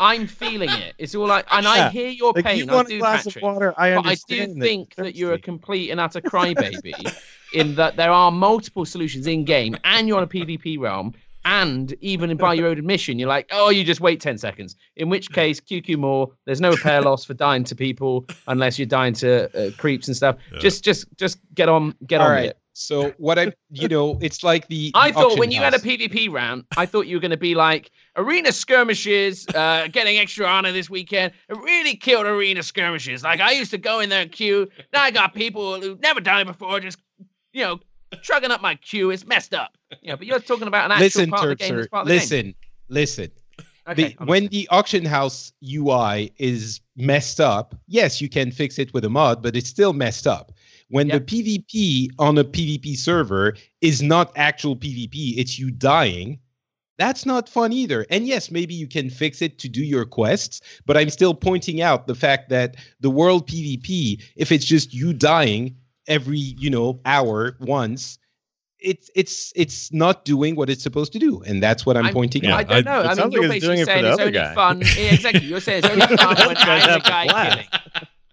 I'm 0.00 0.26
feeling 0.26 0.70
it. 0.70 0.94
It's 0.98 1.14
all 1.14 1.26
like, 1.26 1.46
and 1.52 1.66
I 1.66 1.90
hear 1.90 2.08
your 2.08 2.32
Like, 2.34 2.44
pain. 2.44 2.58
you 2.58 2.66
want 2.66 2.86
I 2.88 2.90
do, 2.90 2.96
a 2.96 2.98
glass 3.00 3.24
Patrick. 3.24 3.36
of 3.36 3.42
water. 3.42 3.74
I 3.76 3.94
but 3.96 4.06
I 4.06 4.14
do 4.28 4.34
understand. 4.42 4.62
think 4.62 4.94
that 4.96 5.14
you're 5.16 5.34
a 5.34 5.38
complete 5.38 5.90
and 5.90 6.00
utter 6.00 6.20
crybaby 6.20 7.14
in 7.52 7.74
that 7.74 7.96
there 7.96 8.10
are 8.12 8.30
multiple 8.30 8.84
solutions 8.86 9.26
in 9.26 9.44
game, 9.44 9.76
and 9.84 10.08
you're 10.08 10.16
on 10.16 10.22
a 10.22 10.26
PvP 10.28 10.78
realm, 10.78 11.12
and 11.44 11.94
even 12.02 12.36
by 12.36 12.52
your 12.54 12.68
own 12.68 12.76
admission, 12.78 13.18
you're 13.18 13.28
like, 13.28 13.48
oh, 13.50 13.70
you 13.70 13.82
just 13.82 14.00
wait 14.02 14.20
10 14.20 14.36
seconds. 14.38 14.76
In 14.96 15.08
which 15.08 15.32
case, 15.32 15.58
QQ 15.58 15.96
more, 15.96 16.30
there's 16.44 16.60
no 16.60 16.70
repair 16.70 17.00
loss 17.00 17.24
for 17.24 17.32
dying 17.32 17.64
to 17.64 17.74
people 17.74 18.26
unless 18.46 18.78
you're 18.78 18.84
dying 18.86 19.14
to 19.14 19.68
uh, 19.68 19.70
creeps 19.78 20.06
and 20.06 20.16
stuff. 20.16 20.36
Yeah. 20.52 20.58
Just, 20.58 20.84
just, 20.84 21.06
just 21.16 21.38
get 21.54 21.68
on, 21.70 21.94
get 22.06 22.20
All 22.20 22.26
on 22.26 22.32
right. 22.34 22.44
it. 22.50 22.58
So 22.72 23.12
what 23.18 23.38
I, 23.38 23.52
you 23.70 23.88
know, 23.88 24.18
it's 24.22 24.42
like 24.42 24.68
the. 24.68 24.92
I 24.94 25.12
thought 25.12 25.38
when 25.38 25.50
you 25.50 25.60
had 25.60 25.74
a. 25.74 25.78
PvP 25.78 26.30
round, 26.30 26.64
I 26.76 26.86
thought 26.86 27.06
you 27.06 27.16
were 27.16 27.20
going 27.20 27.30
to 27.30 27.36
be 27.36 27.54
like 27.54 27.90
arena 28.16 28.52
skirmishes, 28.52 29.46
uh, 29.54 29.88
getting 29.90 30.18
extra 30.18 30.46
honor 30.46 30.72
this 30.72 30.90
weekend. 30.90 31.32
It 31.48 31.56
really 31.56 31.96
killed 31.96 32.26
arena 32.26 32.62
skirmishes. 32.62 33.24
Like 33.24 33.40
I 33.40 33.52
used 33.52 33.70
to 33.72 33.78
go 33.78 34.00
in 34.00 34.08
there 34.08 34.22
and 34.22 34.32
queue. 34.32 34.68
Now 34.92 35.02
I 35.02 35.10
got 35.10 35.34
people 35.34 35.80
who 35.80 35.98
never 36.02 36.20
done 36.20 36.42
it 36.42 36.44
before, 36.46 36.80
just 36.80 36.98
you 37.52 37.64
know, 37.64 37.80
trugging 38.22 38.50
up 38.50 38.60
my 38.60 38.74
queue. 38.76 39.10
It's 39.10 39.26
messed 39.26 39.54
up. 39.54 39.76
You 40.02 40.10
know, 40.10 40.16
but 40.16 40.26
you're 40.26 40.38
talking 40.38 40.68
about 40.68 40.86
an 40.86 40.92
actual 40.92 41.04
listen, 41.06 41.30
part 41.30 41.42
of 41.44 41.48
the 41.50 41.56
game. 41.56 41.76
that's 41.76 41.88
part 41.88 42.02
of 42.02 42.08
the 42.08 42.14
game. 42.14 42.20
listen, 42.20 42.54
listen. 42.88 43.30
Okay, 43.88 44.14
the, 44.18 44.24
when 44.24 44.46
the 44.48 44.68
auction 44.70 45.04
house 45.04 45.52
UI 45.64 46.32
is 46.38 46.80
messed 46.96 47.40
up, 47.40 47.74
yes, 47.88 48.20
you 48.20 48.28
can 48.28 48.52
fix 48.52 48.78
it 48.78 48.92
with 48.92 49.04
a 49.04 49.08
mod, 49.08 49.42
but 49.42 49.56
it's 49.56 49.68
still 49.68 49.92
messed 49.92 50.26
up. 50.26 50.52
When 50.90 51.08
Yep. 51.08 51.26
the 51.26 51.42
PvP 51.42 52.10
on 52.18 52.36
a 52.38 52.44
PvP 52.44 52.96
server 52.96 53.56
is 53.80 54.02
not 54.02 54.32
actual 54.36 54.76
PvP, 54.76 55.38
it's 55.38 55.58
you 55.58 55.70
dying. 55.70 56.38
That's 56.98 57.24
not 57.24 57.48
fun 57.48 57.72
either. 57.72 58.04
And 58.10 58.26
yes, 58.26 58.50
maybe 58.50 58.74
you 58.74 58.86
can 58.86 59.08
fix 59.08 59.40
it 59.40 59.58
to 59.60 59.68
do 59.70 59.82
your 59.82 60.04
quests, 60.04 60.60
but 60.84 60.96
I'm 60.98 61.08
still 61.08 61.32
pointing 61.32 61.80
out 61.80 62.06
the 62.06 62.14
fact 62.14 62.50
that 62.50 62.76
the 63.00 63.08
world 63.08 63.48
PvP, 63.48 64.20
if 64.36 64.52
it's 64.52 64.66
just 64.66 64.92
you 64.92 65.14
dying 65.14 65.76
every, 66.08 66.38
you 66.38 66.68
know, 66.68 67.00
hour 67.06 67.56
once, 67.60 68.18
it's 68.82 69.10
it's 69.14 69.52
it's 69.56 69.92
not 69.92 70.24
doing 70.24 70.56
what 70.56 70.68
it's 70.70 70.82
supposed 70.82 71.12
to 71.12 71.18
do. 71.18 71.40
And 71.42 71.62
that's 71.62 71.84
what 71.86 71.96
I'm, 71.96 72.06
I'm- 72.06 72.14
pointing 72.14 72.44
Yeah, 72.44 72.56
I 72.56 72.64
don't 72.64 72.84
know. 72.84 73.00
it 73.00 73.04
I 73.04 73.08
mean, 73.08 73.16
sounds 73.16 73.34
you're 73.34 73.48
like 73.48 73.56
it's 73.58 73.66
basically 73.66 73.68
doing 73.68 73.78
it 73.78 73.84
for 73.84 73.86
saying 73.86 74.02
the 74.02 74.08
it's 74.08 74.14
other 74.14 74.22
only 74.24 74.38
guy. 74.38 74.54
fun. 74.54 74.80
Yeah, 74.80 75.14
exactly. 75.14 75.46
You're 75.46 75.60
saying 75.60 75.78
it's 75.84 75.88
only 75.88 76.16
fun 76.16 76.36
when 76.36 76.48
Those 76.54 76.56
I'm 76.66 76.88
the 76.88 76.96
a 76.96 77.00
guy 77.00 77.26
killing. 77.26 77.66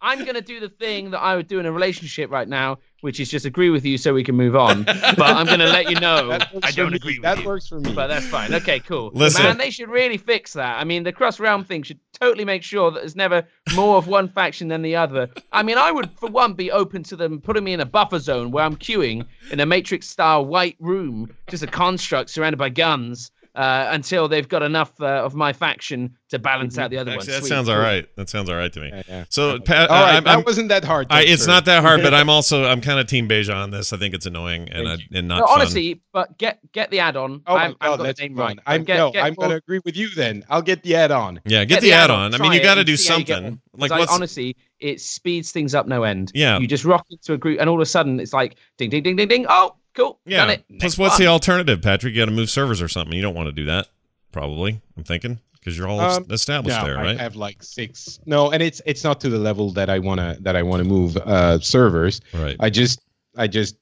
I'm 0.08 0.20
going 0.24 0.36
to 0.36 0.42
do 0.42 0.60
the 0.60 0.70
thing 0.70 1.12
that 1.12 1.20
I 1.20 1.36
would 1.36 1.48
do 1.48 1.60
in 1.60 1.66
a 1.66 1.72
relationship 1.72 2.32
right 2.32 2.48
now, 2.48 2.78
which 3.02 3.20
is 3.20 3.30
just 3.30 3.46
agree 3.46 3.70
with 3.70 3.86
you 3.86 3.98
so 3.98 4.14
we 4.14 4.24
can 4.24 4.36
move 4.36 4.56
on. 4.56 4.84
but 4.84 5.20
I'm 5.20 5.46
going 5.46 5.60
to 5.60 5.66
let 5.68 5.90
you 5.90 6.00
know 6.00 6.32
I 6.64 6.72
don't 6.72 6.92
me. 6.92 6.96
agree 6.98 7.20
with 7.20 7.24
That 7.24 7.40
you. 7.40 7.46
works 7.46 7.68
for 7.68 7.80
me. 7.80 7.94
But 7.94 8.08
that's 8.08 8.26
fine. 8.28 8.54
Okay, 8.54 8.80
cool. 8.80 9.12
Listen. 9.14 9.44
Man, 9.44 9.58
they 9.58 9.70
should 9.70 9.90
really 9.90 10.18
fix 10.18 10.54
that. 10.54 10.80
I 10.80 10.84
mean, 10.84 11.04
the 11.04 11.12
cross 11.12 11.40
realm 11.40 11.64
thing 11.64 11.84
should 11.84 12.00
totally 12.20 12.46
make 12.46 12.64
sure 12.64 12.90
that 12.92 13.02
there's 13.02 13.16
never 13.16 13.46
more 13.76 13.98
of 13.98 14.08
one 14.08 14.30
faction 14.30 14.70
than 14.70 14.82
the 14.82 14.96
other. 14.96 15.30
I 15.52 15.62
mean, 15.64 15.78
I 15.78 15.92
would, 15.92 16.10
for 16.20 16.30
one, 16.30 16.54
be 16.54 16.72
open 16.72 17.04
to 17.04 17.16
them 17.16 17.42
putting 17.42 17.64
me 17.64 17.74
in 17.74 17.80
a 17.82 17.86
buffer 17.86 18.20
zone 18.20 18.52
where 18.52 18.64
I'm 18.64 18.76
queuing 18.78 19.26
in 19.52 19.60
a 19.60 19.66
Matrix 19.66 20.08
style 20.08 20.46
white 20.46 20.78
room, 20.80 21.36
just 21.50 21.64
a 21.64 21.68
construct 21.68 22.30
surrounded 22.30 22.58
by 22.58 22.70
guns. 22.70 23.30
Uh, 23.58 23.88
until 23.92 24.28
they've 24.28 24.48
got 24.48 24.62
enough 24.62 24.92
uh, 25.02 25.06
of 25.26 25.34
my 25.34 25.52
faction 25.52 26.16
to 26.30 26.38
balance 26.38 26.78
out 26.78 26.92
the 26.92 26.98
other 27.00 27.10
Actually, 27.10 27.18
ones. 27.18 27.28
that 27.28 27.40
Sweet, 27.40 27.50
sounds 27.50 27.70
all 27.70 27.74
cool. 27.76 27.84
right. 27.84 28.16
That 28.16 28.30
sounds 28.30 28.52
all 28.52 28.56
right 28.56 28.72
to 28.72 28.80
me. 28.80 28.90
Yeah, 28.94 29.02
yeah. 29.08 29.26
So, 29.30 29.60
Pat, 29.60 29.90
All 29.90 30.00
right, 30.04 30.18
I'm, 30.18 30.24
that 30.26 30.30
I'm- 30.36 30.44
wasn't 30.46 30.70
that 30.70 30.84
hard. 30.86 31.08
I, 31.10 31.24
it's 31.24 31.46
sir. 31.46 31.52
not 31.52 31.66
that 31.66 31.82
hard, 31.82 32.04
but 32.04 32.14
I'm 32.14 32.30
also 32.36 32.66
I'm 32.66 32.82
kind 32.82 33.00
of 33.00 33.08
Team 33.08 33.28
Beja 33.28 33.56
on 33.56 33.72
this. 33.72 33.94
I 33.94 33.98
think 33.98 34.14
it's 34.14 34.28
annoying 34.28 34.70
and 34.70 34.88
I, 34.88 34.98
and 35.12 35.28
not 35.28 35.40
No, 35.40 35.48
fun. 35.48 35.56
honestly, 35.62 36.00
but 36.14 36.38
get 36.38 36.60
get 36.72 36.92
the 36.92 37.00
add-on. 37.00 37.42
Oh 37.48 37.56
my 37.56 37.64
I'm, 37.66 37.76
I've 37.82 37.98
god, 37.98 38.06
that's 38.06 38.20
the 38.20 38.28
name 38.28 38.38
fun. 38.38 38.46
right. 38.46 38.60
I'm 38.68 38.84
get, 38.84 38.98
no, 38.98 39.10
get 39.12 39.24
I'm 39.24 39.34
more- 39.36 39.48
gonna 39.48 39.56
agree 39.56 39.82
with 39.84 39.98
you 39.98 40.10
then. 40.14 40.44
I'll 40.52 40.62
get 40.62 40.84
the 40.84 40.94
add-on. 40.96 41.42
yeah, 41.46 41.62
get, 41.66 41.68
get 41.78 41.82
the 41.82 41.94
add-on. 41.94 42.36
I 42.36 42.38
mean, 42.38 42.54
you 42.54 42.62
got 42.62 42.76
to 42.76 42.84
do 42.84 42.96
see 42.96 43.12
how 43.12 43.18
you 43.18 43.26
get 43.26 43.36
something. 43.38 43.60
Like 43.76 43.92
I- 43.92 44.06
honestly, 44.08 44.56
it 44.80 45.02
speeds 45.02 45.52
things 45.52 45.74
up 45.74 45.88
no 45.88 46.04
end. 46.04 46.32
Yeah. 46.36 46.60
you 46.60 46.68
just 46.68 46.86
rock 46.86 47.08
into 47.10 47.34
a 47.34 47.38
group, 47.40 47.60
and 47.60 47.68
all 47.68 47.78
of 47.78 47.82
a 47.82 47.88
sudden 47.88 48.20
it's 48.20 48.34
like 48.34 48.58
ding, 48.78 48.92
ding, 48.92 49.02
ding, 49.02 49.16
ding, 49.16 49.28
ding. 49.28 49.46
Oh, 49.50 49.74
cool, 49.98 50.20
yeah. 50.26 50.38
done 50.38 50.50
it. 50.52 50.64
Plus, 50.70 50.82
Next 50.82 50.98
what's 50.98 51.14
one. 51.16 51.22
the 51.22 51.28
alternative, 51.28 51.82
Patrick? 51.82 52.14
You 52.14 52.22
got 52.22 52.26
to 52.30 52.32
move 52.36 52.50
servers 52.50 52.82
or 52.82 52.88
something. 52.88 53.14
You 53.16 53.22
don't 53.22 53.36
want 53.36 53.48
to 53.48 53.52
do 53.54 53.66
that, 53.66 53.88
probably. 54.32 54.80
I'm 54.96 55.04
thinking 55.04 55.40
because 55.54 55.78
you're 55.78 55.88
all 55.88 56.00
Um, 56.00 56.26
established 56.30 56.78
no, 56.80 56.86
there, 56.86 56.96
right? 56.96 57.20
I 57.20 57.22
have 57.24 57.36
like 57.36 57.62
six. 57.62 58.20
No, 58.26 58.52
and 58.52 58.64
it's 58.64 58.82
it's 58.86 59.04
not 59.04 59.20
to 59.22 59.30
the 59.30 59.38
level 59.40 59.72
that 59.74 59.90
I 59.90 60.00
wanna 60.00 60.38
that 60.42 60.56
I 60.56 60.64
wanna 60.64 60.86
move 60.86 61.18
uh 61.18 61.60
servers. 61.60 62.22
right. 62.34 62.56
I 62.60 62.70
just 62.70 63.02
I 63.36 63.48
just 63.48 63.76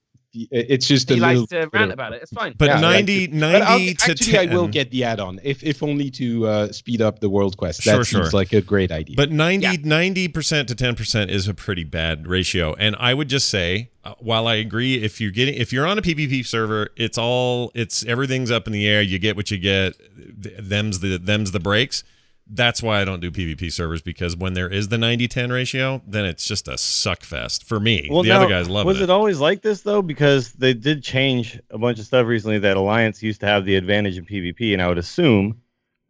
it's 0.52 0.88
just 0.88 1.10
a 1.12 1.16
He 1.16 1.20
little. 1.20 1.42
likes 1.42 1.50
to 1.52 1.70
rant 1.74 1.92
about 1.92 2.14
it. 2.14 2.22
It's 2.22 2.32
fine. 2.32 2.54
But 2.58 2.66
Yeah, 2.70 2.78
I 2.78 2.82
like 2.82 3.06
90. 3.06 3.28
But 3.28 3.44
I'll- 3.62 3.80
90 3.80 3.94
to 3.96 4.12
actually, 4.12 4.32
10. 4.34 4.50
I 4.50 4.56
will 4.56 4.68
get 4.68 4.92
the 4.92 5.04
add-on, 5.04 5.40
if 5.44 5.64
if 5.64 5.82
only 5.82 6.10
to 6.12 6.48
uh, 6.48 6.72
speed 6.72 7.02
up 7.02 7.20
the 7.20 7.30
world 7.30 7.58
quest. 7.58 7.82
Sure, 7.84 7.98
That 7.98 8.06
seems 8.06 8.30
sure. 8.30 8.32
like 8.40 8.54
a 8.54 8.62
great 8.62 8.92
idea. 8.92 9.16
But 9.16 9.32
90, 9.32 9.64
Yeah. 9.66 9.74
90% 9.78 10.68
to 10.68 10.76
10% 10.76 11.30
is 11.30 11.48
a 11.48 11.54
pretty 11.54 11.84
bad 11.84 12.28
ratio. 12.28 12.74
And 12.76 12.96
I 13.00 13.14
would 13.14 13.30
just 13.30 13.50
say, 13.50 13.90
uh, 14.04 14.14
while 14.20 14.48
I 14.48 14.56
agree, 14.56 14.96
if 15.04 15.20
you're 15.22 15.32
getting, 15.32 15.56
if 15.56 15.72
you're 15.74 15.88
on 15.88 15.98
a 15.98 16.02
PvP 16.02 16.46
server, 16.46 16.90
it's 16.96 17.18
all, 17.18 17.72
it's 17.74 18.06
everything's 18.06 18.52
up 18.52 18.68
in 18.68 18.74
the 18.74 18.88
air. 18.88 19.02
You 19.02 19.18
get 19.20 19.36
what 19.36 19.50
you 19.52 19.58
get. 19.58 19.94
Them's 20.18 21.00
the, 21.00 21.18
them's 21.18 21.52
the 21.52 21.60
breaks. 21.60 22.04
That's 22.48 22.84
why 22.84 23.02
I 23.02 23.06
don't 23.06 23.22
do 23.22 23.32
PvP 23.32 23.72
servers 23.74 24.04
because 24.04 24.36
when 24.38 24.54
there 24.54 24.70
is 24.70 24.90
the 24.90 24.98
90 25.00 25.28
10 25.28 25.52
ratio, 25.52 26.02
then 26.06 26.26
it's 26.26 26.48
just 26.48 26.68
a 26.68 26.78
suck 26.78 27.24
fest 27.24 27.64
for 27.64 27.80
me. 27.80 28.08
Well, 28.12 28.22
the 28.22 28.30
now, 28.30 28.42
other 28.42 28.50
guys 28.50 28.70
love 28.70 28.86
it. 28.86 28.88
Was 28.88 29.02
it. 29.02 29.06
it 29.06 29.10
always 29.10 29.40
like 29.40 29.62
this 29.64 29.82
though? 29.82 30.02
Because 30.04 30.52
they 30.54 30.74
did 30.76 31.02
change 31.04 31.60
a 31.72 31.78
bunch 31.80 31.98
of 31.98 32.06
stuff 32.06 32.28
recently. 32.28 32.60
That 32.60 32.78
Alliance 32.78 33.24
used 33.24 33.40
to 33.40 33.48
have 33.48 33.66
the 33.66 33.76
advantage 33.76 34.18
in 34.20 34.26
PvP, 34.26 34.74
and 34.74 34.82
I 34.82 34.88
would 34.88 35.00
assume 35.00 35.60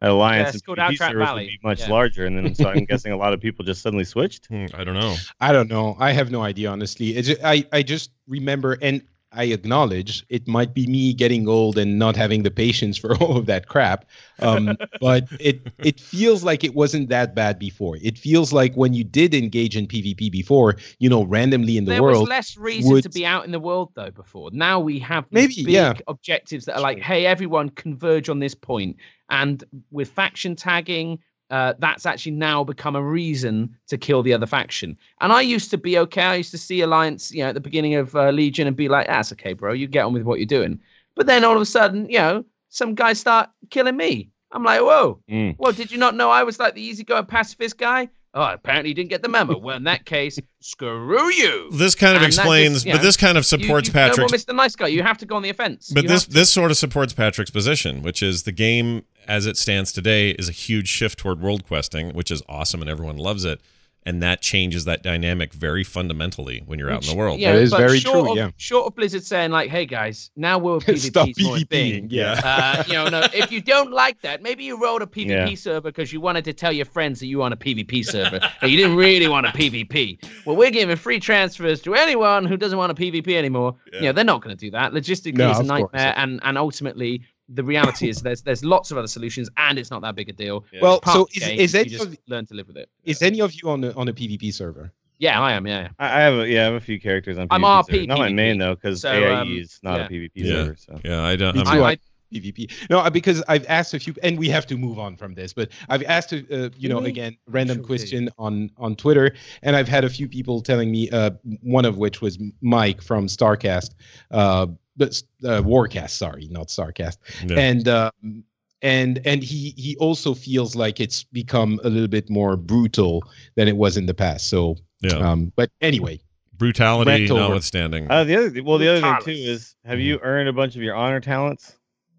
that 0.02 0.10
Alliance 0.12 0.56
it's 0.56 0.64
and 0.68 0.76
PvP 0.78 0.98
servers 0.98 1.14
Valley. 1.26 1.44
would 1.44 1.48
be 1.48 1.60
much 1.64 1.80
Yeah. 1.80 1.90
larger, 1.90 2.26
and 2.26 2.38
then 2.38 2.54
so 2.54 2.68
I'm 2.68 2.84
guessing 2.90 3.14
a 3.14 3.18
lot 3.18 3.32
of 3.34 3.40
people 3.40 3.64
just 3.64 3.82
suddenly 3.82 4.04
switched. 4.04 4.48
Hmm, 4.48 4.66
I 4.74 4.84
don't 4.84 4.96
know. 4.96 5.16
I 5.40 5.54
don't 5.54 5.70
know. 5.70 5.96
I 6.00 6.12
have 6.12 6.32
no 6.32 6.42
idea, 6.42 6.70
honestly. 6.70 7.16
It's 7.16 7.30
ju- 7.30 7.38
I, 7.44 7.66
I 7.72 7.82
just 7.82 8.12
remember, 8.28 8.78
and 8.82 9.02
I 9.36 9.46
acknowledge 9.46 10.26
it 10.30 10.48
might 10.48 10.74
be 10.74 10.88
me 10.88 11.14
getting 11.14 11.48
old 11.48 11.78
and 11.78 12.00
not 12.00 12.16
having 12.16 12.44
the 12.44 12.52
patience 12.52 12.98
for 12.98 13.16
all 13.22 13.38
of 13.38 13.46
that 13.46 13.68
crap. 13.68 14.06
Um, 14.40 14.78
but 15.02 15.28
it 15.40 15.68
it 15.80 16.00
feels 16.00 16.44
like 16.44 16.64
it 16.64 16.74
wasn't 16.74 17.10
that 17.10 17.36
bad 17.36 17.60
before. 17.60 17.98
It 18.02 18.18
feels 18.18 18.54
like 18.54 18.76
when 18.76 18.94
you 18.94 19.04
did 19.04 19.34
engage 19.34 19.76
in 19.76 19.88
PvP 19.88 20.32
before, 20.32 20.78
you 21.00 21.10
know, 21.10 21.24
randomly 21.24 21.78
in 21.78 21.86
the 21.86 21.92
there 21.92 22.02
world. 22.02 22.16
There 22.16 22.22
was 22.22 22.30
less 22.30 22.58
reason 22.58 23.02
to 23.02 23.10
be 23.10 23.26
out 23.26 23.46
in 23.46 23.52
the 23.52 23.60
world 23.60 23.92
though 23.96 24.12
before. 24.12 24.50
Now 24.52 24.80
we 24.80 25.00
have 25.00 25.26
these 25.30 25.50
Maybe, 25.50 25.66
big 25.66 25.74
yeah. 25.74 25.94
objectives 26.08 26.66
that 26.66 26.78
are 26.78 26.82
like, 26.82 27.00
hey, 27.00 27.26
everyone 27.26 27.70
converge 27.70 28.30
on 28.30 28.40
this 28.40 28.56
point. 28.56 28.98
And 29.30 29.64
with 29.92 30.10
faction 30.10 30.56
tagging, 30.56 31.20
uh, 31.50 31.74
that's 31.80 32.06
actually 32.06 32.32
now 32.34 32.64
become 32.64 32.96
a 32.96 33.02
reason 33.04 33.76
to 33.88 33.98
kill 33.98 34.24
the 34.24 34.34
other 34.34 34.46
faction. 34.48 34.98
And 35.22 35.32
I 35.32 35.42
used 35.42 35.70
to 35.72 35.78
be 35.78 35.98
okay. 36.00 36.24
I 36.24 36.36
used 36.36 36.52
to 36.52 36.58
see 36.58 36.82
Alliance, 36.82 37.32
you 37.32 37.44
know, 37.44 37.50
at 37.50 37.54
the 37.56 37.62
beginning 37.62 37.96
of 37.96 38.16
uh, 38.16 38.32
Legion 38.32 38.68
and 38.68 38.76
be 38.76 38.90
like, 38.90 39.08
that's 39.08 39.32
okay, 39.34 39.54
bro. 39.54 39.74
You 39.74 39.88
get 39.88 40.06
on 40.06 40.14
with 40.14 40.24
what 40.24 40.40
you're 40.40 40.46
doing. 40.48 40.80
But 41.16 41.28
then 41.28 41.44
all 41.44 41.56
of 41.56 41.62
a 41.62 41.66
sudden, 41.66 42.10
you 42.10 42.18
know, 42.18 42.44
some 42.70 42.96
guys 42.96 43.20
start 43.20 43.50
killing 43.70 43.96
me. 43.96 44.30
I'm 44.52 44.64
like, 44.64 44.82
whoa, 44.82 45.20
Mm. 45.30 45.56
well, 45.58 45.72
did 45.74 45.92
you 45.92 45.98
not 45.98 46.16
know 46.16 46.30
I 46.30 46.44
was 46.44 46.60
like 46.60 46.76
the 46.76 46.82
easygoing 46.82 47.26
pacifist 47.26 47.78
guy? 47.78 48.10
Oh, 48.38 48.52
apparently 48.52 48.90
you 48.90 48.96
didn't 48.96 49.12
get 49.12 49.22
the 49.22 49.30
memo. 49.30 49.58
well, 49.58 49.78
in 49.78 49.86
that 49.86 50.06
case, 50.06 50.38
screw 50.60 51.32
you. 51.32 51.70
This 51.72 51.96
kind 51.96 52.18
of 52.18 52.22
And 52.22 52.24
that 52.24 52.28
just, 52.28 52.40
explains, 52.40 52.86
you 52.86 52.92
but 52.92 53.02
this 53.02 53.16
kind 53.16 53.38
of 53.38 53.46
supports 53.46 53.88
you, 53.88 53.94
no 53.94 54.26
Mr. 54.28 54.54
Nice 54.54 54.76
Guy. 54.76 54.88
You 54.88 55.04
have 55.04 55.18
to 55.20 55.26
go 55.26 55.38
on 55.38 55.42
the 55.42 55.50
offense. 55.50 55.90
But 55.94 56.04
You 56.04 56.10
this 56.10 56.26
this 56.26 56.52
sort 56.52 56.70
of 56.70 56.76
supports 56.76 57.14
Patrick's 57.14 57.50
position, 57.50 58.02
which 58.02 58.22
is 58.22 58.44
the 58.44 58.52
game 58.52 59.06
as 59.26 59.46
it 59.46 59.56
stands 59.56 59.94
today 59.94 60.32
is 60.32 60.50
a 60.50 60.52
huge 60.52 60.90
shift 60.90 61.18
toward 61.18 61.42
world 61.42 61.66
questing, 61.66 62.14
which 62.14 62.30
is 62.30 62.44
awesome 62.50 62.82
and 62.82 62.90
everyone 62.90 63.18
loves 63.18 63.46
it. 63.46 63.62
And 64.08 64.22
that 64.22 64.42
changes 64.42 64.86
that 64.86 65.02
dynamic 65.02 65.52
very 65.52 65.84
fundamentally 65.84 66.62
when 66.68 66.78
you're 66.78 66.92
out 66.92 67.04
in 67.04 67.10
the 67.10 67.16
world. 67.16 67.40
Yeah, 67.40 67.54
it 67.56 67.64
is 67.64 67.74
very 67.74 67.98
short 68.00 68.24
true, 68.26 68.32
Of, 68.32 68.38
yeah. 68.38 68.52
Short 68.58 68.86
of 68.86 68.96
Blizzard 68.96 69.24
saying 69.24 69.50
like, 69.50 69.72
"Hey 69.72 69.88
guys, 69.88 70.30
now 70.36 70.60
we're 70.60 70.80
Stop 70.96 71.28
PvP's 71.30 71.44
more 71.44 71.58
a 71.58 71.60
thing." 71.62 72.04
PvPing. 72.04 72.08
Yeah. 72.12 72.40
Uh, 72.44 72.84
you 72.88 72.94
know, 72.94 73.10
no, 73.10 73.28
if 73.34 73.52
you 73.52 73.62
don't 73.62 73.92
like 73.92 74.22
that, 74.22 74.44
maybe 74.44 74.64
you 74.64 74.80
wrote 74.80 75.02
a 75.02 75.08
PvP 75.08 75.30
Yeah. 75.30 75.56
server 75.56 75.82
because 75.90 76.14
you 76.14 76.22
wanted 76.22 76.46
to 76.46 76.54
tell 76.54 76.72
your 76.72 76.86
friends 76.86 77.20
that 77.20 77.26
you 77.26 77.40
were 77.40 77.46
on 77.46 77.54
a 77.54 77.58
PvP 77.58 78.06
server, 78.06 78.40
but 78.62 78.70
you 78.70 78.78
didn't 78.78 78.96
really 78.96 79.28
want 79.28 79.48
a 79.48 79.50
PvP. 79.50 80.20
Well, 80.46 80.56
we're 80.56 80.70
giving 80.72 80.96
free 80.98 81.20
transfers 81.20 81.82
to 81.82 81.96
anyone 81.96 82.46
who 82.46 82.58
doesn't 82.58 82.78
want 82.78 82.92
a 82.92 82.96
PvP 82.96 83.30
anymore. 83.36 83.76
You 83.92 84.02
know, 84.02 84.12
they're 84.12 84.24
not 84.24 84.44
going 84.44 84.56
to 84.56 84.60
do 84.66 84.70
that. 84.72 84.92
Logistically, 84.94 85.38
No, 85.38 85.50
it's 85.50 85.60
a 85.60 85.64
of 85.64 85.68
course. 85.68 85.92
nightmare, 85.94 86.14
and 86.16 86.40
and 86.44 86.58
ultimately, 86.60 87.22
the 87.50 87.64
reality 87.64 88.10
is 88.10 88.22
there's 88.22 88.42
there's 88.42 88.64
lots 88.64 88.92
of 88.92 88.98
other 88.98 89.08
solutions, 89.08 89.50
and 89.58 89.78
it's 89.78 89.92
not 89.92 90.02
that 90.02 90.16
big 90.16 90.30
a 90.30 90.34
deal. 90.34 90.66
Well, 90.82 91.00
Part 91.00 91.16
so 91.16 91.22
of 91.24 91.30
is, 91.36 91.44
game, 91.44 91.60
is 91.60 91.74
you 91.74 91.80
any 91.82 91.90
just 91.90 92.06
of 92.06 92.18
learn 92.28 92.46
to 92.48 92.54
live 92.54 92.68
with 92.68 92.78
it. 92.78 92.90
is 93.04 93.22
any 93.22 93.42
of 93.42 93.54
you 93.54 93.70
on 93.70 93.84
a, 93.84 93.92
on 93.94 94.08
a 94.08 94.14
PvP 94.14 94.54
server? 94.54 94.92
Yeah, 95.18 95.40
I 95.40 95.54
am. 95.54 95.66
Yeah. 95.66 95.90
I, 95.98 96.18
I 96.18 96.22
have 96.22 96.34
a, 96.40 96.48
yeah, 96.50 96.62
I 96.62 96.64
have 96.66 96.74
a 96.74 96.80
few 96.82 97.00
characters 97.00 97.38
on. 97.38 97.48
I'm 97.52 97.62
PvP 97.62 97.84
RP 97.84 97.92
server. 97.92 98.08
Not 98.08 98.18
my 98.20 98.30
main 98.30 98.58
though, 98.58 98.76
because 98.76 99.02
So, 99.02 99.12
AIE 99.12 99.34
um, 99.42 99.52
is 99.58 99.80
not 99.84 100.00
yeah. 100.00 100.06
a 100.06 100.10
PvP 100.10 100.32
Yeah. 100.36 100.52
server. 100.52 100.76
So 100.78 101.00
Yeah, 101.06 101.24
I 101.24 101.36
don't. 101.36 101.58
I'm- 101.58 101.68
I- 101.68 101.92
I- 101.92 101.98
PvP. 102.34 102.90
No, 102.90 103.00
uh, 103.00 103.10
because 103.10 103.42
I've 103.48 103.66
asked 103.70 103.94
a 103.94 104.00
few, 104.00 104.14
and 104.24 104.38
we 104.38 104.50
have 104.50 104.66
to 104.68 104.78
move 104.78 104.98
on 105.00 105.16
from 105.16 105.36
this. 105.36 105.54
But 105.54 105.70
I've 105.88 106.04
asked, 106.04 106.34
a, 106.34 106.66
uh, 106.66 106.70
you 106.76 106.90
know, 106.90 106.98
again, 107.00 107.38
random 107.48 107.78
Sure 107.78 107.86
question 107.86 108.30
on 108.38 108.72
on 108.78 108.96
Twitter, 108.96 109.36
and 109.62 109.76
I've 109.76 109.88
had 109.88 110.04
a 110.04 110.10
few 110.10 110.28
people 110.28 110.60
telling 110.60 110.92
me. 110.92 111.10
Uh, 111.12 111.30
one 111.62 111.86
of 111.86 111.98
which 111.98 112.22
was 112.22 112.38
Mike 112.62 113.02
from 113.02 113.28
Starcast, 113.28 113.92
uh, 114.32 114.66
but 114.98 115.22
uh, 115.44 115.62
Warcast. 115.62 116.12
Sorry, 116.12 116.48
not 116.52 116.68
Starcast. 116.68 117.18
Yeah. 117.46 117.60
And 117.60 117.88
um, 117.88 118.44
and 118.82 119.20
and 119.26 119.44
he 119.44 119.74
he 119.78 119.96
also 119.98 120.34
feels 120.34 120.76
like 120.76 121.00
it's 121.00 121.24
become 121.24 121.80
a 121.84 121.90
little 121.90 122.08
bit 122.08 122.30
more 122.30 122.56
brutal 122.58 123.24
than 123.56 123.68
it 123.68 123.78
was 123.78 123.98
in 123.98 124.06
the 124.06 124.14
past. 124.14 124.48
So, 124.48 124.76
yeah. 125.02 125.14
um, 125.18 125.52
but 125.56 125.70
anyway, 125.82 126.20
Brutality 126.54 127.10
Rent 127.12 127.32
over. 127.32 127.40
notwithstanding. 127.42 128.10
uh, 128.12 128.24
the 128.24 128.36
other 128.36 128.64
well, 128.64 128.78
the 128.78 128.88
other 128.90 129.02
thing 129.02 129.18
too 129.24 129.32
is, 129.32 129.76
have 129.86 129.98
Mm-hmm. 129.98 130.02
you 130.08 130.20
earned 130.22 130.50
a 130.50 130.54
bunch 130.54 130.76
of 130.76 130.82
your 130.82 130.96
honor 130.96 131.20
talents 131.20 131.78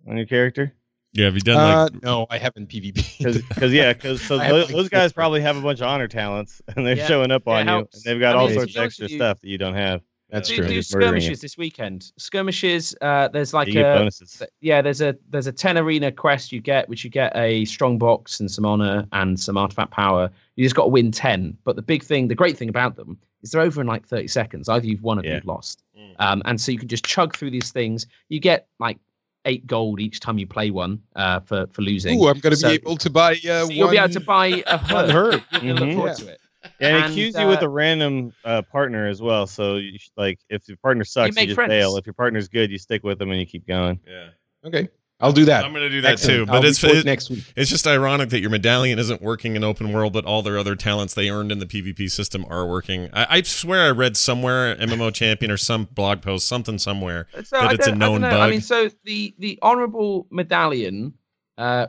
on 0.08 0.16
your 0.16 0.26
character? 0.26 0.72
yeah, 1.12 1.24
have 1.26 1.34
you 1.34 1.40
done 1.40 1.56
uh, 1.56 1.82
like 1.92 2.02
no, 2.02 2.26
I 2.28 2.36
haven't 2.38 2.68
PvP. 2.68 3.18
Because 3.48 3.72
yeah, 3.72 3.92
because 3.94 4.20
so 4.20 4.36
those, 4.38 4.66
like, 4.66 4.74
those 4.76 4.88
guys 4.90 5.12
probably 5.14 5.40
have 5.40 5.56
a 5.56 5.60
bunch 5.62 5.80
of 5.80 5.86
honor 5.86 6.08
talents, 6.08 6.60
and 6.76 6.84
they're 6.86 6.96
Yeah. 6.96 7.06
showing 7.06 7.30
up 7.30 7.48
on 7.48 7.66
you, 7.66 7.72
helps. 7.72 7.94
and 7.96 8.04
they've 8.04 8.20
got 8.20 8.36
I 8.36 8.38
all 8.40 8.46
mean, 8.48 8.56
sorts 8.56 8.76
of 8.76 8.82
extra 8.82 9.08
you- 9.08 9.16
stuff 9.16 9.40
that 9.40 9.48
you 9.48 9.56
don't 9.58 9.74
have. 9.74 10.02
That's 10.30 10.48
do, 10.48 10.56
true. 10.56 10.66
do 10.68 10.82
skirmishes 10.82 11.40
this 11.40 11.56
weekend. 11.56 12.10
Skirmishes. 12.18 12.96
Uh, 13.00 13.28
there's 13.28 13.54
like 13.54 13.68
a 13.68 13.82
bonuses. 13.82 14.42
yeah. 14.60 14.82
There's 14.82 15.00
a 15.00 15.16
there's 15.30 15.46
a 15.46 15.52
ten 15.52 15.78
arena 15.78 16.10
quest 16.10 16.50
you 16.52 16.60
get, 16.60 16.88
which 16.88 17.04
you 17.04 17.10
get 17.10 17.34
a 17.36 17.64
strong 17.66 17.96
box 17.98 18.40
and 18.40 18.50
some 18.50 18.64
honor 18.66 19.06
and 19.12 19.38
some 19.38 19.56
artifact 19.56 19.92
power. 19.92 20.30
You 20.56 20.64
just 20.64 20.74
got 20.74 20.84
to 20.84 20.88
win 20.88 21.12
ten. 21.12 21.56
But 21.64 21.76
the 21.76 21.82
big 21.82 22.02
thing, 22.02 22.26
the 22.28 22.34
great 22.34 22.56
thing 22.58 22.68
about 22.68 22.96
them 22.96 23.16
is 23.42 23.52
they're 23.52 23.62
over 23.62 23.80
in 23.80 23.86
like 23.86 24.06
thirty 24.06 24.26
seconds. 24.28 24.68
Either 24.68 24.86
you've 24.86 25.02
won 25.02 25.18
or 25.20 25.24
Yeah. 25.24 25.36
you've 25.36 25.46
lost. 25.46 25.82
Um, 26.18 26.40
and 26.46 26.60
so 26.60 26.72
you 26.72 26.78
can 26.78 26.88
just 26.88 27.04
chug 27.04 27.36
through 27.36 27.50
these 27.50 27.70
things. 27.70 28.06
You 28.28 28.40
get 28.40 28.66
like 28.80 28.98
eight 29.44 29.66
gold 29.66 30.00
each 30.00 30.18
time 30.18 30.38
you 30.38 30.46
play 30.46 30.70
one 30.70 31.00
uh, 31.14 31.40
for 31.40 31.66
for 31.68 31.82
losing. 31.82 32.18
Ooh, 32.20 32.26
I'm 32.28 32.40
going 32.40 32.50
to 32.52 32.56
So- 32.56 32.68
be 32.68 32.74
able 32.74 32.96
to 32.96 33.10
buy. 33.10 33.32
Uh, 33.34 33.66
So 33.66 33.70
you'll 33.70 33.90
be 33.90 33.98
able 33.98 34.12
to 34.14 34.20
buy 34.20 34.62
a 34.66 34.78
herb. 34.90 35.10
herb. 35.10 35.42
You're 35.62 35.74
gonna 35.76 35.86
look 35.86 35.94
forward 35.94 36.08
Yeah. 36.18 36.24
to 36.24 36.28
it. 36.32 36.40
Yeah, 36.80 36.88
and 36.88 36.96
it 36.96 37.02
And, 37.04 37.14
cues 37.14 37.34
you 37.36 37.46
with 37.46 37.62
uh, 37.62 37.66
a 37.66 37.68
random 37.68 38.32
uh, 38.44 38.62
partner 38.62 39.06
as 39.08 39.20
well. 39.22 39.46
So, 39.46 39.76
you 39.76 39.98
sh- 39.98 40.10
like, 40.16 40.38
if 40.48 40.68
your 40.68 40.76
partner 40.78 41.04
sucks, 41.04 41.28
you, 41.28 41.40
make 41.40 41.48
just 41.48 41.54
friends. 41.56 41.70
bail. 41.70 41.96
If 41.96 42.06
your 42.06 42.14
partner's 42.14 42.48
good, 42.48 42.70
you 42.70 42.78
stick 42.78 43.02
with 43.04 43.18
them 43.18 43.30
and 43.30 43.40
you 43.40 43.46
keep 43.46 43.66
going. 43.66 44.00
yeah. 44.06 44.28
Okay, 44.64 44.88
I'll 45.20 45.32
do 45.32 45.44
that. 45.46 45.64
I'm 45.64 45.72
gonna 45.72 45.88
do 45.88 46.00
that 46.00 46.12
Excellent. 46.14 46.38
too. 46.40 46.46
But 46.46 46.56
I'll 46.56 46.64
it's 46.64 46.82
it- 46.82 47.04
next 47.06 47.30
week. 47.30 47.44
it's 47.56 47.70
just 47.70 47.86
ironic 47.86 48.30
that 48.30 48.40
your 48.40 48.50
medallion 48.50 48.98
isn't 48.98 49.22
working 49.22 49.54
in 49.56 49.62
open 49.64 49.92
world, 49.92 50.12
but 50.12 50.24
all 50.24 50.42
their 50.42 50.58
other 50.58 50.74
talents 50.74 51.14
they 51.14 51.30
earned 51.30 51.52
in 51.52 51.58
the 51.60 51.66
PvP 51.66 52.10
system 52.10 52.44
are 52.50 52.66
working. 52.66 53.08
I, 53.12 53.26
I 53.38 53.42
swear 53.42 53.86
I 53.86 53.90
read 53.90 54.16
somewhere 54.16 54.74
MMO 54.76 55.14
champion 55.14 55.50
or 55.52 55.56
some 55.56 55.84
blog 55.84 56.20
post, 56.20 56.48
something 56.48 56.78
somewhere. 56.78 57.28
So 57.44 57.56
that 57.60 57.62
I 57.62 57.72
it's 57.74 57.86
a 57.86 57.90
don't- 57.92 58.02
I 58.02 58.06
known 58.06 58.20
bug. 58.22 58.32
I 58.32 58.50
mean, 58.50 58.60
so 58.60 58.90
the 59.04 59.34
the 59.38 59.58
honorable 59.62 60.26
medallion 60.30 61.14
uh, 61.56 61.86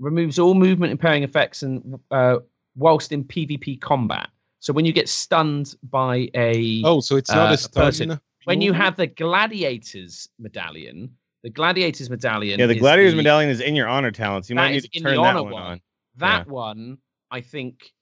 removes 0.00 0.38
all 0.38 0.54
movement 0.54 0.92
impairing 0.92 1.22
effects 1.24 1.62
and 1.62 2.00
uh, 2.10 2.38
whilst 2.76 3.12
in 3.12 3.24
PvP 3.24 3.80
combat. 3.80 4.28
So 4.60 4.72
when 4.72 4.84
you 4.84 4.92
get 4.92 5.08
stunned 5.08 5.74
by 5.90 6.28
a 6.34 6.82
Oh, 6.84 7.00
so 7.00 7.16
it's 7.16 7.30
not 7.30 7.50
uh, 7.50 7.54
a 7.54 7.56
stun. 7.58 7.84
person. 7.84 8.20
when 8.44 8.60
you 8.60 8.72
have 8.72 8.96
the 8.96 9.06
gladiators 9.06 10.28
medallion, 10.38 11.10
the 11.42 11.50
gladiators 11.50 12.08
medallion. 12.08 12.58
Yeah, 12.58 12.66
the 12.66 12.74
is 12.74 12.80
gladiators 12.80 13.12
the- 13.12 13.18
medallion 13.18 13.50
is 13.50 13.60
in 13.60 13.74
your 13.74 13.88
honor 13.88 14.10
talents. 14.10 14.48
You 14.48 14.56
That 14.56 14.62
might 14.62 14.70
need 14.72 14.84
to 14.84 15.00
turn 15.00 15.16
that 15.22 15.34
one 15.34 15.50
one. 15.52 15.62
on. 15.62 15.80
That 16.16 16.46
one, 16.48 16.98
I 17.30 17.40
think. 17.42 17.92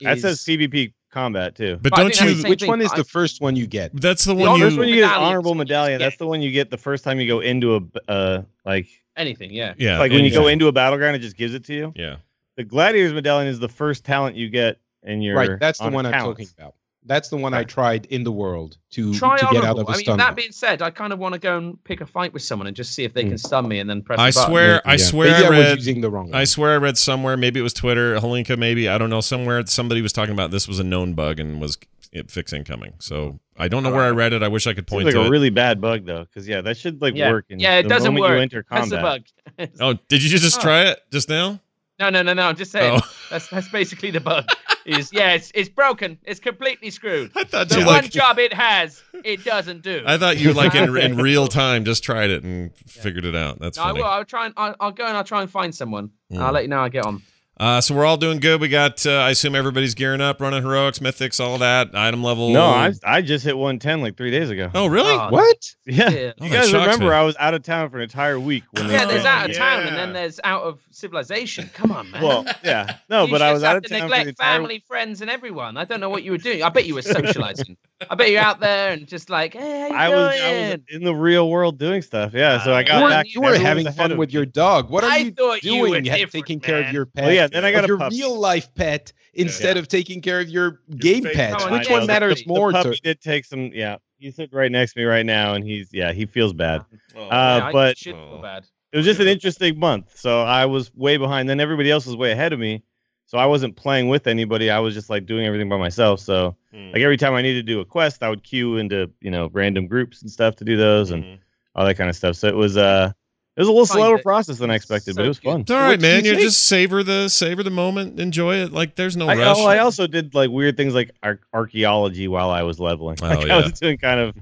That 0.00 0.16
is- 0.18 0.22
says 0.22 0.44
PvP 0.44 0.92
combat 1.10 1.56
too. 1.56 1.78
But 1.82 1.90
But 1.90 1.96
don't 1.96 2.20
you? 2.20 2.48
Which 2.48 2.60
thing, 2.60 2.68
one 2.68 2.80
is 2.80 2.92
I- 2.92 2.98
the 2.98 3.04
first 3.04 3.40
one 3.40 3.56
you 3.56 3.66
get? 3.66 3.90
That's 3.94 4.24
the 4.24 4.34
The 4.34 4.40
one 4.48 4.60
First 4.60 4.74
you. 4.74 4.78
one 4.80 4.88
you 4.88 4.94
get 4.96 5.12
honorable 5.16 5.52
is 5.52 5.56
what 5.58 5.66
you 5.68 5.72
medallion. 5.72 5.98
get. 5.98 6.04
That's 6.04 6.16
the 6.18 6.26
one 6.26 6.40
you 6.42 6.52
get 6.52 6.70
the 6.70 6.76
first 6.78 7.02
time 7.02 7.18
you 7.18 7.26
go 7.26 7.40
into 7.40 7.76
a 7.76 8.10
uh 8.10 8.42
like 8.64 8.86
anything, 9.16 9.52
yeah. 9.52 9.74
Yeah, 9.78 9.98
like 9.98 10.12
when 10.12 10.24
you 10.24 10.30
go 10.30 10.46
into 10.46 10.68
a 10.68 10.72
battleground, 10.72 11.16
it 11.16 11.20
just 11.20 11.36
gives 11.36 11.54
it 11.54 11.64
to 11.64 11.74
you. 11.74 11.92
Yeah. 11.96 12.16
The 12.56 12.64
gladiators 12.64 13.12
medallion 13.12 13.48
is 13.48 13.58
the 13.58 13.68
first 13.68 14.04
talent 14.04 14.36
you 14.36 14.48
get 14.48 14.78
in 15.02 15.20
your 15.22 15.36
Right, 15.36 15.50
that's 15.60 15.78
the 15.78 15.84
honor 15.86 15.94
one 15.96 16.06
I'm 16.06 16.12
talking 16.12 16.48
about. 16.58 16.74
That's 17.08 17.28
the 17.28 17.36
one 17.36 17.54
I 17.54 17.62
tried 17.62 18.06
in 18.06 18.24
the 18.24 18.32
world 18.32 18.78
to, 18.90 19.14
Try 19.14 19.36
to 19.38 19.44
get 19.52 19.56
out 19.58 19.62
honorable. 19.78 19.80
of 19.82 19.88
a 19.90 19.92
I 19.92 19.96
mean, 19.96 20.04
stun. 20.06 20.18
that 20.18 20.34
being 20.34 20.50
said, 20.50 20.82
I 20.82 20.90
kind 20.90 21.12
of 21.12 21.20
want 21.20 21.34
to 21.34 21.38
go 21.38 21.56
and 21.56 21.84
pick 21.84 22.00
a 22.00 22.06
fight 22.06 22.32
with 22.32 22.42
someone 22.42 22.66
and 22.66 22.74
just 22.74 22.94
see 22.94 23.04
if 23.04 23.12
they 23.14 23.22
Hmm. 23.22 23.28
can 23.28 23.38
stun 23.38 23.68
me 23.68 23.78
and 23.78 23.88
then 23.88 24.02
press. 24.02 24.18
I 24.18 24.30
the 24.30 24.34
button. 24.34 24.50
swear, 24.50 24.82
I 24.84 24.92
Yeah. 24.92 24.96
swear, 24.96 25.30
Maybe 25.30 25.44
I 25.44 25.46
I 25.46 25.58
was 25.74 25.76
using 25.76 26.00
the 26.00 26.10
wrong 26.10 26.30
one. 26.30 26.34
I 26.40 26.42
swear 26.44 26.72
I 26.72 26.76
read 26.78 26.98
somewhere, 26.98 27.36
maybe 27.36 27.60
it 27.60 27.62
was 27.62 27.74
Twitter, 27.74 28.16
Holinka, 28.18 28.58
maybe 28.58 28.88
I 28.88 28.98
don't 28.98 29.10
know. 29.10 29.20
Somewhere 29.20 29.64
somebody 29.66 30.02
was 30.02 30.12
talking 30.12 30.32
about 30.34 30.50
this 30.50 30.66
was 30.66 30.80
a 30.80 30.84
known 30.84 31.12
bug 31.14 31.38
and 31.38 31.60
was 31.60 31.78
it 32.10 32.28
fixing 32.28 32.64
coming. 32.64 32.94
So 32.98 33.38
I 33.56 33.68
don't 33.68 33.84
know 33.84 33.92
where 33.92 34.04
I 34.04 34.10
read 34.10 34.32
it. 34.32 34.42
I 34.42 34.48
wish 34.48 34.66
I 34.66 34.70
could 34.72 34.88
Seems 34.90 34.96
point 34.96 35.04
like 35.04 35.14
to 35.14 35.20
a 35.20 35.26
it. 35.26 35.30
really 35.30 35.50
bad 35.50 35.80
bug 35.80 36.06
though, 36.06 36.24
because 36.24 36.48
yeah, 36.48 36.60
that 36.62 36.76
should 36.76 37.00
like 37.00 37.14
Yeah. 37.14 37.30
work. 37.30 37.44
In 37.50 37.60
Yeah, 37.60 37.78
it 37.78 37.82
the 37.84 37.88
doesn't 37.90 38.14
work. 38.14 38.30
You 38.30 38.36
enter 38.38 38.64
That's 38.68 38.90
the 38.90 38.96
combat. 38.96 39.22
bug. 39.58 39.68
oh, 39.80 39.92
did 40.08 40.24
you 40.24 40.30
just 40.38 40.58
Oh. 40.58 40.62
try 40.62 40.82
it 40.86 40.98
just 41.12 41.28
now? 41.28 41.60
No, 41.98 42.10
no, 42.10 42.22
no, 42.22 42.34
no. 42.34 42.42
I'm 42.42 42.56
just 42.56 42.72
saying. 42.72 43.00
Oh. 43.02 43.10
That's 43.30 43.48
that's 43.48 43.68
basically 43.68 44.10
the 44.10 44.20
bug. 44.20 44.46
Is 44.84 45.10
yeah, 45.12 45.32
it's 45.32 45.50
it's 45.54 45.68
broken. 45.68 46.18
It's 46.24 46.38
completely 46.38 46.90
screwed. 46.90 47.32
I 47.34 47.44
thought 47.44 47.68
The 47.68 47.78
one 47.78 47.86
like. 47.86 48.10
job 48.10 48.38
it 48.38 48.52
has, 48.52 49.02
it 49.24 49.44
doesn't 49.44 49.82
do. 49.82 50.02
I 50.06 50.16
thought 50.18 50.36
you 50.38 50.52
like 50.52 50.74
in, 50.74 50.96
in 50.96 51.16
real 51.22 51.48
time 51.48 51.84
just 51.84 52.04
tried 52.04 52.30
it 52.30 52.44
and 52.44 52.70
figured 52.86 53.24
it 53.24 53.34
out. 53.34 53.58
That's 53.58 53.78
No, 53.78 53.84
I 53.84 53.92
will. 53.92 54.04
I'll 54.04 54.24
try 54.24 54.46
and 54.46 54.54
I'll, 54.56 54.76
I'll 54.78 54.92
go 54.92 55.04
and 55.06 55.16
I'll 55.16 55.24
try 55.24 55.40
and 55.42 55.50
find 55.50 55.74
someone. 55.74 56.10
Mm. 56.30 56.38
I'll 56.40 56.52
let 56.52 56.62
you 56.62 56.68
know 56.68 56.80
I 56.80 56.88
get 56.88 57.04
on. 57.04 57.22
Uh, 57.58 57.80
so 57.80 57.94
we're 57.94 58.04
all 58.04 58.18
doing 58.18 58.38
good. 58.38 58.60
We 58.60 58.68
got. 58.68 59.06
Uh, 59.06 59.12
I 59.12 59.30
assume 59.30 59.54
everybody's 59.54 59.94
gearing 59.94 60.20
up, 60.20 60.42
running 60.42 60.62
heroics, 60.62 60.98
mythics, 60.98 61.42
all 61.42 61.56
that. 61.58 61.88
Item 61.94 62.22
level. 62.22 62.50
No, 62.50 62.64
I 62.66 62.92
I 63.02 63.22
just 63.22 63.46
hit 63.46 63.56
110 63.56 64.02
like 64.02 64.14
three 64.16 64.30
days 64.30 64.50
ago. 64.50 64.70
Oh, 64.74 64.86
really? 64.86 65.12
Oh, 65.12 65.30
What? 65.30 65.56
Yeah. 65.86 66.10
Yeah. 66.10 66.32
Oh, 66.38 66.44
You 66.44 66.50
that 66.50 66.62
guys 66.64 66.72
remember 66.74 67.06
me. 67.06 67.10
I 67.12 67.22
was 67.22 67.34
out 67.38 67.54
of 67.54 67.62
town 67.62 67.88
for 67.88 67.96
an 67.96 68.02
entire 68.02 68.38
week 68.38 68.64
when 68.72 68.90
Yeah, 68.90 69.06
there's 69.06 69.24
out 69.24 69.48
of 69.48 69.56
town 69.56 69.84
and 69.84 69.96
then 69.96 70.12
there's 70.12 70.38
out 70.44 70.64
of 70.64 70.80
civilization. 70.90 71.70
Come 71.72 71.92
on, 71.92 72.10
man. 72.10 72.22
Well, 72.22 72.44
yeah. 72.62 72.96
No, 73.08 73.26
but 73.26 73.40
I 73.40 73.52
was 73.54 73.64
out 73.64 73.76
of 73.76 73.84
to 73.84 73.88
town 73.88 74.00
for 74.00 74.02
the 74.02 74.08
neglect 74.16 74.28
entire 74.28 74.58
family, 74.58 74.84
friends, 74.86 75.22
and 75.22 75.30
everyone. 75.30 75.78
I 75.78 75.84
don't 75.86 76.00
know 76.00 76.10
what 76.10 76.24
you 76.24 76.32
were 76.32 76.38
doing. 76.38 76.62
I 76.62 76.68
bet 76.68 76.84
you 76.84 76.94
were 76.94 77.02
socializing. 77.02 77.78
I 78.10 78.14
bet 78.16 78.30
you're 78.30 78.42
out 78.42 78.60
there 78.60 78.92
and 78.92 79.08
just 79.08 79.30
like, 79.30 79.54
hey, 79.54 79.80
how 79.80 79.88
you 79.88 79.94
I 79.94 80.08
was, 80.10 80.40
I 80.42 80.50
was 80.72 80.80
in 80.90 81.04
the 81.04 81.14
real 81.14 81.48
world 81.48 81.78
doing 81.78 82.02
stuff. 82.02 82.32
Yeah, 82.34 82.62
so 82.62 82.74
I 82.74 82.82
got 82.82 82.98
You 82.98 83.02
were, 83.04 83.08
back. 83.10 83.34
you 83.34 83.40
were 83.40 83.56
having 83.58 83.90
fun 83.92 84.18
with 84.18 84.30
your 84.34 84.44
dog. 84.44 84.90
What 84.90 85.04
are 85.04 85.10
I 85.10 85.16
you 85.18 85.30
thought 85.30 85.62
you 85.64 85.80
were 85.80 86.00
doing? 86.00 86.26
taking 86.28 86.60
care 86.60 86.84
of 86.86 86.92
your 86.92 87.06
pet. 87.06 87.24
Well, 87.24 87.32
yeah, 87.32 87.45
then 87.52 87.64
I 87.64 87.72
got 87.72 87.84
a 87.84 87.86
your 87.88 87.98
puppy. 87.98 88.16
real 88.16 88.38
life 88.38 88.74
pet 88.74 89.12
instead 89.34 89.76
of 89.76 89.88
taking 89.88 90.20
care 90.22 90.40
of 90.40 90.48
your 90.48 90.80
game 90.96 91.22
pet. 91.24 91.34
pet. 91.34 91.70
Which 91.70 91.88
I 91.88 91.92
know. 91.92 91.98
one 91.98 92.06
matters 92.06 92.42
The- 92.42 92.48
more 92.48 92.72
the 92.72 92.78
to? 92.78 92.84
puppy 92.84 93.00
did 93.02 93.20
take 93.20 93.44
some. 93.44 93.70
Yeah, 93.74 93.96
he's 94.18 94.36
sitting 94.36 94.56
right 94.56 94.70
next 94.72 94.94
to 94.94 95.00
me 95.00 95.04
right 95.04 95.26
now, 95.26 95.54
and 95.54 95.64
he's 95.64 95.90
yeah, 95.92 96.12
he 96.12 96.26
feels 96.26 96.52
bad. 96.52 96.84
Oh. 97.16 97.22
Uh, 97.22 97.26
Yeah, 97.60 97.66
I 97.66 97.72
but- 97.72 97.98
should 97.98 98.14
feel 98.14 98.38
bad. 98.42 98.66
It 98.92 98.96
was 98.96 99.04
just 99.06 99.20
an 99.20 99.28
interesting 99.28 99.78
month. 99.78 100.16
So 100.18 100.40
I 100.42 100.64
was 100.66 100.94
way 100.94 101.16
behind. 101.18 101.48
Then 101.50 101.60
everybody 101.60 101.90
else 101.90 102.06
was 102.06 102.16
way 102.16 102.32
ahead 102.32 102.52
of 102.52 102.58
me. 102.58 102.82
So 103.26 103.36
I 103.36 103.44
wasn't 103.46 103.74
playing 103.76 104.08
with 104.08 104.28
anybody. 104.28 104.70
I 104.70 104.78
was 104.78 104.94
just 104.94 105.10
like 105.10 105.26
doing 105.26 105.44
everything 105.44 105.68
by 105.68 105.76
myself. 105.76 106.20
So 106.20 106.56
Hmm. 106.72 106.92
like 106.92 107.02
every 107.02 107.16
time 107.16 107.34
I 107.34 107.42
needed 107.42 107.66
to 107.66 107.72
do 107.72 107.80
a 107.80 107.84
quest, 107.84 108.22
I 108.22 108.28
would 108.30 108.42
queue 108.44 108.76
into 108.76 109.10
you 109.20 109.30
know 109.30 109.50
random 109.52 109.86
groups 109.88 110.22
and 110.22 110.30
stuff 110.30 110.54
to 110.56 110.64
do 110.64 110.76
those 110.76 111.10
and 111.10 111.24
Mhm. 111.24 111.38
all 111.74 111.84
that 111.84 111.96
kind 111.96 112.08
of 112.08 112.16
stuff. 112.16 112.36
So 112.36 112.46
it 112.48 112.54
was 112.54 112.76
uh 112.76 113.12
it 113.56 113.60
was 113.60 113.68
a 113.68 113.70
little 113.72 113.86
slower 113.86 114.16
it. 114.16 114.22
process 114.22 114.58
than 114.58 114.70
I 114.70 114.74
expected, 114.74 115.16
but 115.16 115.24
it 115.24 115.28
was 115.28 115.38
fun. 115.38 115.62
It's 115.62 115.70
all 115.70 115.88
What 115.88 116.00
you 116.00 116.02
man. 116.02 116.24
You 116.24 116.32
think? 116.32 116.42
just 116.42 116.64
savor 116.64 117.02
the 117.02 117.28
savor 117.28 117.62
the 117.62 117.70
moment, 117.70 118.20
enjoy 118.20 118.56
it. 118.56 118.72
Like 118.72 118.94
there's 118.96 119.16
no 119.16 119.28
I, 119.28 119.36
rush. 119.36 119.56
oh, 119.58 119.66
I 119.66 119.78
also 119.78 120.06
did 120.06 120.34
like 120.34 120.50
weird 120.50 120.76
things 120.76 120.94
like 120.94 121.10
ar- 121.22 121.40
archaeology 121.54 122.28
while 122.28 122.50
I 122.50 122.62
was 122.62 122.78
leveling. 122.78 123.16
Oh, 123.22 123.26
Like 123.28 123.46
yeah. 123.46 123.56
I 123.56 123.62
was 123.62 123.72
doing 123.72 123.98
kind 123.98 124.20
of 124.20 124.36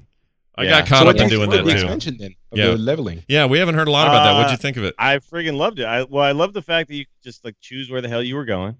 I 0.57 0.63
Yeah. 0.63 0.69
got 0.81 0.87
caught 0.87 1.03
so 1.03 1.09
up 1.09 1.15
in 1.15 1.21
what 1.23 1.29
doing 1.29 1.49
the 1.49 1.57
that 1.63 2.01
too. 2.01 2.11
then 2.11 2.35
of 2.51 2.57
Yeah. 2.57 2.67
the 2.67 2.77
leveling. 2.77 3.23
Yeah, 3.27 3.45
we 3.45 3.57
haven't 3.59 3.75
heard 3.75 3.87
a 3.89 3.91
lot 3.91 4.07
about 4.07 4.23
that. 4.23 4.33
What'd 4.35 4.51
you 4.51 4.55
Uh, 4.55 4.57
think 4.57 4.77
of 4.77 4.83
it? 4.85 4.95
I 4.97 5.17
friggin' 5.17 5.57
loved 5.57 5.79
it. 5.79 5.85
I 5.85 6.03
well, 6.03 6.23
I 6.23 6.31
love 6.31 6.53
the 6.53 6.61
fact 6.61 6.87
that 6.89 6.95
you 6.95 7.05
could 7.05 7.23
just 7.23 7.43
like 7.43 7.55
choose 7.61 7.89
where 7.89 8.01
the 8.01 8.07
hell 8.09 8.23
you 8.23 8.35
were 8.35 8.45
going, 8.45 8.75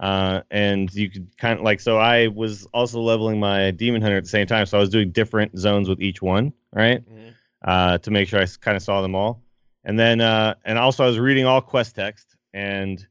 uh, 0.00 0.42
and 0.50 0.92
you 0.94 1.08
could 1.10 1.28
kind 1.38 1.58
of 1.58 1.64
like. 1.64 1.80
So 1.80 1.96
I 1.98 2.28
was 2.28 2.66
also 2.74 3.00
leveling 3.00 3.40
my 3.40 3.70
demon 3.70 4.02
hunter 4.02 4.16
at 4.18 4.24
the 4.24 4.28
same 4.28 4.46
time, 4.46 4.66
so 4.66 4.76
I 4.76 4.80
was 4.80 4.90
doing 4.90 5.12
different 5.12 5.58
zones 5.58 5.88
with 5.88 6.00
each 6.02 6.20
one, 6.20 6.52
right? 6.74 7.02
Uh, 7.64 7.96
to 7.98 8.10
make 8.10 8.28
sure 8.28 8.40
I 8.42 8.46
kind 8.60 8.76
of 8.76 8.82
saw 8.82 9.00
them 9.00 9.14
all, 9.14 9.40
and 9.84 9.98
then 9.98 10.20
uh, 10.20 10.54
and 10.64 10.78
also 10.78 11.04
I 11.04 11.06
was 11.06 11.18
reading 11.18 11.46
all 11.46 11.60
quest 11.60 11.94
text, 11.94 12.36
and 12.52 13.04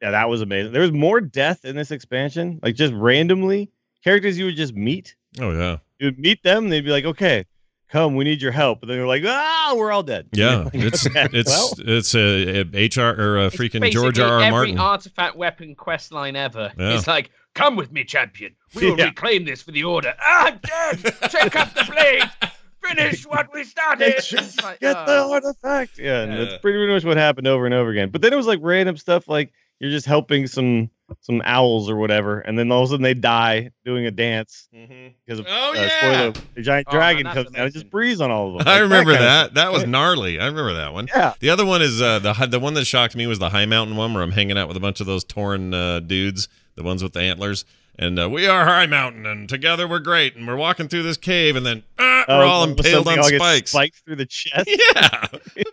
yeah, 0.00 0.10
that 0.12 0.28
was 0.28 0.40
amazing. 0.42 0.72
There 0.72 0.82
was 0.82 0.92
more 0.92 1.20
death 1.20 1.64
in 1.64 1.76
this 1.76 1.90
expansion, 1.90 2.58
like 2.62 2.74
just 2.74 2.92
randomly 2.94 3.70
characters 4.04 4.38
you 4.38 4.46
would 4.46 4.56
just 4.56 4.74
meet. 4.74 5.14
Oh 5.40 5.52
yeah, 5.52 5.78
You 5.98 6.06
would 6.08 6.18
meet 6.18 6.42
them, 6.42 6.68
they'd 6.68 6.80
be 6.84 6.90
like, 6.90 7.04
"Okay, 7.04 7.46
come, 7.88 8.16
we 8.16 8.24
need 8.24 8.42
your 8.42 8.52
help," 8.52 8.82
And 8.82 8.90
then 8.90 8.98
they're 8.98 9.06
like, 9.06 9.22
"Ah, 9.24 9.74
we're 9.76 9.92
all 9.92 10.02
dead." 10.02 10.26
yeah. 10.32 10.68
It's 10.74 11.06
Okay, 11.06 11.28
it's 11.32 11.48
well. 11.50 11.72
it's 11.78 12.14
a, 12.14 12.60
a 12.60 12.86
HR 12.86 13.14
or 13.20 13.38
a 13.46 13.50
freaking 13.50 13.90
George 13.90 14.16
basically 14.16 14.22
R. 14.24 14.38
R. 14.38 14.40
every 14.40 14.50
Martin. 14.72 14.78
artifact 14.78 15.36
weapon 15.36 15.74
quest 15.74 16.12
line 16.12 16.36
ever. 16.36 16.72
Yeah. 16.78 16.96
It's 16.96 17.06
like, 17.06 17.30
come 17.54 17.76
with 17.76 17.92
me, 17.92 18.04
champion. 18.04 18.54
We 18.74 18.86
will 18.90 18.98
Yeah. 18.98 19.04
reclaim 19.06 19.44
this 19.44 19.62
for 19.62 19.70
the 19.70 19.84
order. 19.84 20.12
Ah, 20.20 20.58
dead! 20.62 20.98
Take 21.30 21.54
up 21.56 21.72
the 21.74 21.84
blade. 21.90 22.51
Finish 22.86 23.26
what 23.26 23.52
we 23.52 23.64
started. 23.64 24.14
It's 24.16 24.62
like, 24.62 24.80
Get 24.80 24.94
the 25.06 25.18
oh. 25.24 25.32
artifact. 25.32 25.98
Yeah, 25.98 26.22
and 26.22 26.32
Yeah. 26.32 26.38
that's 26.44 26.58
pretty 26.62 26.86
much 26.86 27.04
what 27.04 27.16
happened 27.16 27.46
over 27.46 27.64
and 27.64 27.74
over 27.74 27.90
again. 27.90 28.10
But 28.10 28.22
then 28.22 28.32
it 28.32 28.36
was 28.36 28.46
like 28.46 28.58
random 28.62 28.96
stuff 28.96 29.28
like 29.28 29.52
you're 29.80 29.90
just 29.90 30.06
helping 30.06 30.46
some 30.46 30.90
some 31.20 31.42
owls 31.44 31.90
or 31.90 31.96
whatever, 31.96 32.40
and 32.40 32.58
then 32.58 32.72
all 32.72 32.82
of 32.84 32.88
a 32.88 32.90
sudden 32.92 33.02
they 33.02 33.12
die 33.12 33.70
doing 33.84 34.06
a 34.06 34.10
dance 34.10 34.66
because 34.72 35.38
of 35.40 35.46
Oh, 35.46 35.70
uh, 35.70 35.74
yeah. 35.74 35.88
spoiler, 35.98 36.32
the 36.54 36.62
giant 36.62 36.86
Oh, 36.88 36.92
dragon 36.92 37.26
comes 37.26 37.50
down 37.50 37.64
and 37.66 37.72
just 37.74 37.90
breathes 37.90 38.20
on 38.22 38.30
all 38.30 38.52
of 38.56 38.58
them. 38.64 38.68
I 38.74 38.78
remember 38.78 39.12
kind 39.12 39.22
of 39.24 39.28
that. 39.28 39.54
That 39.54 39.72
was 39.72 39.86
gnarly. 39.86 40.38
I 40.40 40.46
remember 40.46 40.72
that 40.74 40.94
one. 40.94 41.08
Yeah. 41.14 41.34
The 41.40 41.50
other 41.50 41.66
one 41.66 41.82
is 41.82 42.00
uh, 42.00 42.18
the 42.20 42.32
the 42.46 42.58
one 42.60 42.72
that 42.74 42.86
shocked 42.86 43.14
me 43.14 43.26
was 43.26 43.38
the 43.40 43.50
high 43.50 43.66
mountain 43.66 43.96
one 43.96 44.14
where 44.14 44.22
I'm 44.22 44.32
hanging 44.32 44.56
out 44.56 44.68
with 44.68 44.76
a 44.76 44.80
bunch 44.80 45.00
of 45.00 45.06
those 45.06 45.22
torn 45.24 45.74
uh, 45.74 46.00
dudes, 46.00 46.48
the 46.76 46.82
ones 46.82 47.02
with 47.02 47.12
the 47.12 47.20
antlers, 47.20 47.66
and 47.98 48.18
uh, 48.18 48.28
we 48.28 48.46
are 48.46 48.64
high 48.64 48.86
mountain, 48.86 49.26
and 49.26 49.48
together 49.48 49.86
we're 49.88 49.98
great, 50.00 50.36
and 50.36 50.46
we're 50.46 50.56
walking 50.56 50.88
through 50.88 51.02
this 51.02 51.16
cave, 51.16 51.56
and 51.56 51.64
then 51.66 51.82
uh, 51.98 52.24
Oh, 52.28 52.38
we're 52.38 52.44
all 52.44 52.60
all 52.62 52.64
impaled 52.68 53.08
on 53.08 53.18
all 53.18 53.24
spikes. 53.24 53.70
Spikes 53.72 54.00
through 54.00 54.16
the 54.16 54.26
chest. 54.26 54.68
Yeah, 55.56 55.64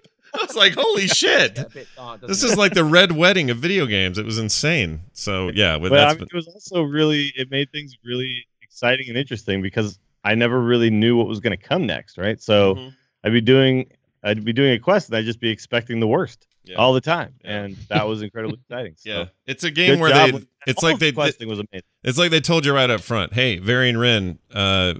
I 0.41 0.45
was 0.45 0.55
like, 0.55 0.73
holy 0.73 1.07
shit. 1.07 1.55
Get 1.55 1.65
a 1.65 1.69
bit 1.69 1.87
dark, 1.95 2.21
doesn't 2.21 2.27
This 2.29 2.43
is 2.43 2.55
like 2.57 2.73
the 2.73 2.83
red 2.83 3.11
wedding 3.11 3.49
of 3.49 3.57
video 3.57 3.85
games. 3.87 4.17
It 4.19 4.25
was 4.25 4.37
insane. 4.37 5.01
So 5.13 5.49
yeah, 5.49 5.75
with 5.75 5.91
But 5.91 5.99
I 5.99 6.03
that's 6.05 6.19
mean, 6.19 6.27
it 6.31 6.35
was 6.35 6.47
also 6.47 6.83
really 6.83 7.33
it 7.35 7.49
made 7.49 7.71
things 7.71 7.97
really 8.05 8.45
exciting 8.61 9.09
and 9.09 9.17
interesting 9.17 9.61
because 9.63 9.97
I 10.23 10.35
never 10.35 10.61
really 10.61 10.91
knew 10.91 11.17
what 11.17 11.27
was 11.27 11.39
going 11.39 11.57
to 11.57 11.63
come 11.63 11.85
next, 11.87 12.17
right? 12.17 12.39
So 12.41 12.75
Mhm. 12.75 12.93
I'd 13.23 13.33
be 13.33 13.41
doing 13.41 13.87
I'd 14.23 14.43
be 14.45 14.53
doing 14.53 14.73
a 14.73 14.79
quest 14.79 15.09
and 15.09 15.17
I'd 15.17 15.25
just 15.25 15.39
be 15.39 15.49
expecting 15.49 15.99
the 15.99 16.07
worst 16.07 16.45
Yeah. 16.69 16.75
all 16.77 16.93
the 16.93 17.01
time, 17.01 17.33
Yeah. 17.43 17.63
and 17.63 17.75
that 17.89 18.07
was 18.07 18.21
incredibly 18.21 18.59
exciting. 18.69 18.93
So, 18.97 19.09
yeah, 19.09 19.25
it's 19.47 19.63
a 19.63 19.71
game 19.71 19.99
where 19.99 20.13
they. 20.13 20.45
It's 20.67 20.83
like 20.83 20.99
they. 20.99 21.09
the 21.09 21.15
questing 21.15 21.47
was 21.49 21.59
amazing. 21.59 21.85
It's 22.03 22.17
like 22.17 22.29
they 22.31 22.41
told 22.41 22.65
you 22.65 22.73
right 22.73 22.89
up 22.89 23.01
front. 23.01 23.33
Hey, 23.33 23.57
Varian 23.57 23.95
Wrynn, 23.97 24.37
uh, 24.53 24.95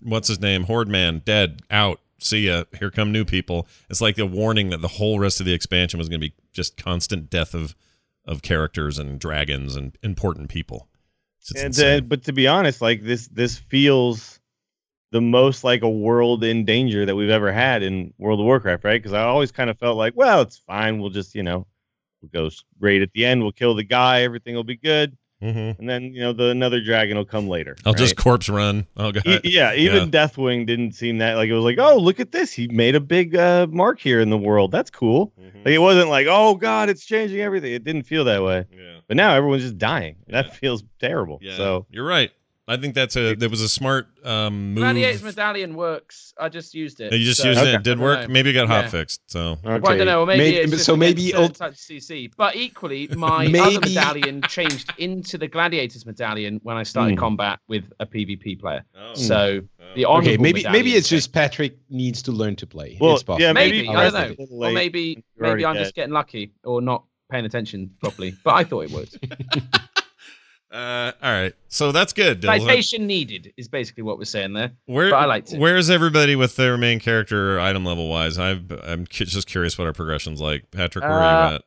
what's 0.00 0.28
his 0.28 0.40
name? 0.40 0.64
Horde 0.64 0.88
Man, 0.88 1.22
dead, 1.24 1.62
out. 1.70 2.00
See 2.18 2.46
ya. 2.46 2.64
Here 2.78 2.90
come 2.90 3.12
new 3.12 3.24
people. 3.24 3.68
It's 3.90 4.00
like 4.00 4.18
a 4.18 4.26
warning 4.26 4.70
that 4.70 4.80
the 4.80 4.88
whole 4.88 5.18
rest 5.18 5.40
of 5.40 5.46
the 5.46 5.52
expansion 5.52 5.98
was 5.98 6.08
going 6.08 6.20
to 6.20 6.26
be 6.26 6.34
just 6.52 6.76
constant 6.76 7.30
death 7.30 7.54
of 7.54 7.74
of 8.26 8.42
characters 8.42 8.98
and 8.98 9.18
dragons 9.20 9.76
and 9.76 9.96
important 10.02 10.48
people. 10.48 10.88
It's, 11.40 11.54
it's 11.54 11.78
and 11.78 12.02
uh, 12.02 12.06
but 12.06 12.24
to 12.24 12.32
be 12.32 12.46
honest, 12.48 12.80
like 12.80 13.02
this 13.02 13.28
this 13.28 13.58
feels 13.58 14.40
the 15.14 15.20
most 15.20 15.62
like 15.62 15.82
a 15.82 15.88
world 15.88 16.42
in 16.42 16.64
danger 16.64 17.06
that 17.06 17.14
we've 17.14 17.30
ever 17.30 17.52
had 17.52 17.84
in 17.84 18.12
World 18.18 18.40
of 18.40 18.46
Warcraft, 18.46 18.82
right? 18.82 19.00
Because 19.00 19.12
I 19.12 19.22
always 19.22 19.52
kind 19.52 19.70
of 19.70 19.78
felt 19.78 19.96
like, 19.96 20.14
well, 20.16 20.40
it's 20.40 20.56
fine. 20.58 20.98
We'll 20.98 21.10
just 21.10 21.36
you 21.36 21.44
know 21.44 21.66
we'll 22.20 22.30
go 22.32 22.46
s- 22.46 22.64
raid 22.80 23.00
at 23.00 23.12
the 23.12 23.24
end. 23.24 23.40
We'll 23.42 23.52
kill 23.52 23.74
the 23.76 23.84
guy. 23.84 24.22
Everything 24.22 24.56
will 24.56 24.64
be 24.64 24.76
good. 24.76 25.16
Mhm. 25.42 25.78
and 25.78 25.88
then 25.90 26.04
you 26.14 26.20
know 26.20 26.32
the 26.32 26.48
another 26.48 26.80
dragon 26.80 27.16
will 27.18 27.24
come 27.26 27.48
later. 27.48 27.76
I'll 27.84 27.92
right? 27.92 27.98
just 27.98 28.16
corpse 28.16 28.48
run. 28.48 28.86
Oh 28.96 29.12
god. 29.12 29.26
E- 29.26 29.40
yeah, 29.44 29.74
even 29.84 30.04
Yeah. 30.10 30.26
Deathwing 30.26 30.66
didn't 30.66 30.92
seem 30.92 31.18
that 31.18 31.34
like 31.36 31.48
it 31.48 31.52
was 31.54 31.64
like, 31.64 31.78
oh, 31.78 31.96
look 31.98 32.18
at 32.18 32.32
this, 32.32 32.52
he 32.52 32.66
made 32.68 32.94
a 32.94 33.00
big 33.00 33.36
uh, 33.36 33.66
mark 33.70 34.00
here 34.00 34.20
in 34.20 34.30
the 34.30 34.38
world. 34.38 34.70
That's 34.72 34.90
cool. 34.90 35.32
Mhm. 35.40 35.64
Like 35.64 35.74
it 35.74 35.78
wasn't 35.78 36.08
like, 36.08 36.26
oh 36.30 36.54
god, 36.54 36.88
it's 36.88 37.04
changing 37.04 37.40
everything. 37.40 37.72
It 37.72 37.84
didn't 37.84 38.04
feel 38.04 38.24
that 38.24 38.42
way. 38.42 38.64
Yeah. 38.74 39.00
But 39.06 39.16
now 39.18 39.34
everyone's 39.34 39.62
just 39.62 39.76
dying. 39.78 40.16
Yeah. 40.26 40.42
That 40.42 40.56
feels 40.56 40.82
terrible. 40.98 41.38
Yeah. 41.42 41.56
So 41.56 41.86
you're 41.90 42.06
right. 42.06 42.30
I 42.66 42.78
think 42.78 42.94
that's 42.94 43.14
a 43.16 43.34
that 43.34 43.50
was 43.50 43.60
a 43.60 43.68
smart 43.68 44.06
um 44.24 44.72
move. 44.72 44.82
Gladiator's 44.82 45.22
medallion 45.22 45.74
works. 45.74 46.32
I 46.40 46.48
just 46.48 46.74
used 46.74 46.98
it. 47.00 47.12
You 47.12 47.18
just 47.24 47.42
so- 47.42 47.48
used 47.48 47.60
it. 47.60 47.66
Okay. 47.68 47.74
It 47.76 47.82
did 47.82 47.98
work. 47.98 48.28
Maybe 48.30 48.50
it 48.50 48.52
got 48.54 48.68
hot 48.68 48.84
Yeah. 48.84 48.90
fixed. 48.90 49.20
So 49.26 49.58
Well, 49.62 49.74
I 49.86 49.96
don't 49.98 50.06
know. 50.06 50.22
Or 50.22 50.26
maybe, 50.26 50.38
Maybe- 50.56 50.72
it's 50.72 50.84
so 50.84 50.96
maybe 50.96 51.26
certain 51.26 51.42
old- 51.42 51.54
types 51.56 51.78
of 51.90 51.96
CC. 51.96 52.30
But 52.36 52.56
equally, 52.56 53.06
my 53.08 53.48
Maybe- 53.48 53.76
other 53.76 53.80
medallion 53.80 54.40
changed 54.48 54.90
into 54.96 55.36
the 55.36 55.46
Gladiator's 55.46 56.06
medallion 56.06 56.58
when 56.62 56.76
I 56.78 56.84
started 56.84 57.14
Hmm. 57.16 57.18
combat 57.20 57.58
with 57.68 57.84
a 58.00 58.06
PvP 58.06 58.56
player. 58.58 58.82
Oh. 58.98 59.12
So 59.14 59.60
the 59.94 60.06
Oh. 60.06 60.12
honorable 60.12 60.28
Okay, 60.30 60.36
maybe 60.38 60.62
maybe 60.62 60.62
medallion 60.64 60.96
it's 60.96 61.08
just. 61.10 61.32
Patrick 61.34 61.76
needs 61.90 62.22
to 62.22 62.32
learn 62.32 62.56
to 62.56 62.66
play. 62.66 62.96
Well, 62.98 63.12
it's 63.14 63.22
possible. 63.22 63.42
yeah, 63.42 63.52
maybe, 63.52 63.82
maybe 63.82 63.88
I 63.94 64.08
don't 64.10 64.38
know, 64.38 64.46
or 64.50 64.72
maybe 64.72 65.22
maybe 65.36 65.66
I'm 65.66 65.74
dead. 65.74 65.82
just 65.82 65.94
getting 65.94 66.14
lucky 66.14 66.52
or 66.64 66.80
not 66.80 67.04
paying 67.30 67.44
attention 67.44 67.90
properly. 68.00 68.34
But 68.42 68.54
I 68.54 68.64
thought 68.64 68.84
it 68.86 68.90
would. 68.90 69.10
Uh, 70.74 71.12
all 71.22 71.30
right. 71.30 71.54
So 71.68 71.92
that's 71.92 72.12
good. 72.12 72.40
Dills. 72.40 72.62
Citation 72.62 73.06
needed 73.06 73.52
is 73.56 73.68
basically 73.68 74.02
what 74.02 74.18
we're 74.18 74.24
saying 74.24 74.54
there. 74.54 74.72
Where 74.86 75.10
but 75.10 75.16
I 75.16 75.24
liked 75.26 75.52
it. 75.52 75.60
Where's 75.60 75.88
everybody 75.88 76.34
with 76.34 76.56
their 76.56 76.76
main 76.76 76.98
character 76.98 77.60
item 77.60 77.84
level 77.84 78.08
wise? 78.08 78.38
I've, 78.38 78.72
I'm 78.84 79.06
cu- 79.06 79.26
just 79.26 79.46
curious 79.46 79.78
what 79.78 79.86
our 79.86 79.92
progression's 79.92 80.40
like. 80.40 80.70
Patrick, 80.72 81.04
where 81.04 81.12
are 81.12 81.22
Uh, 81.46 81.50
you 81.50 81.54
at? 81.56 81.62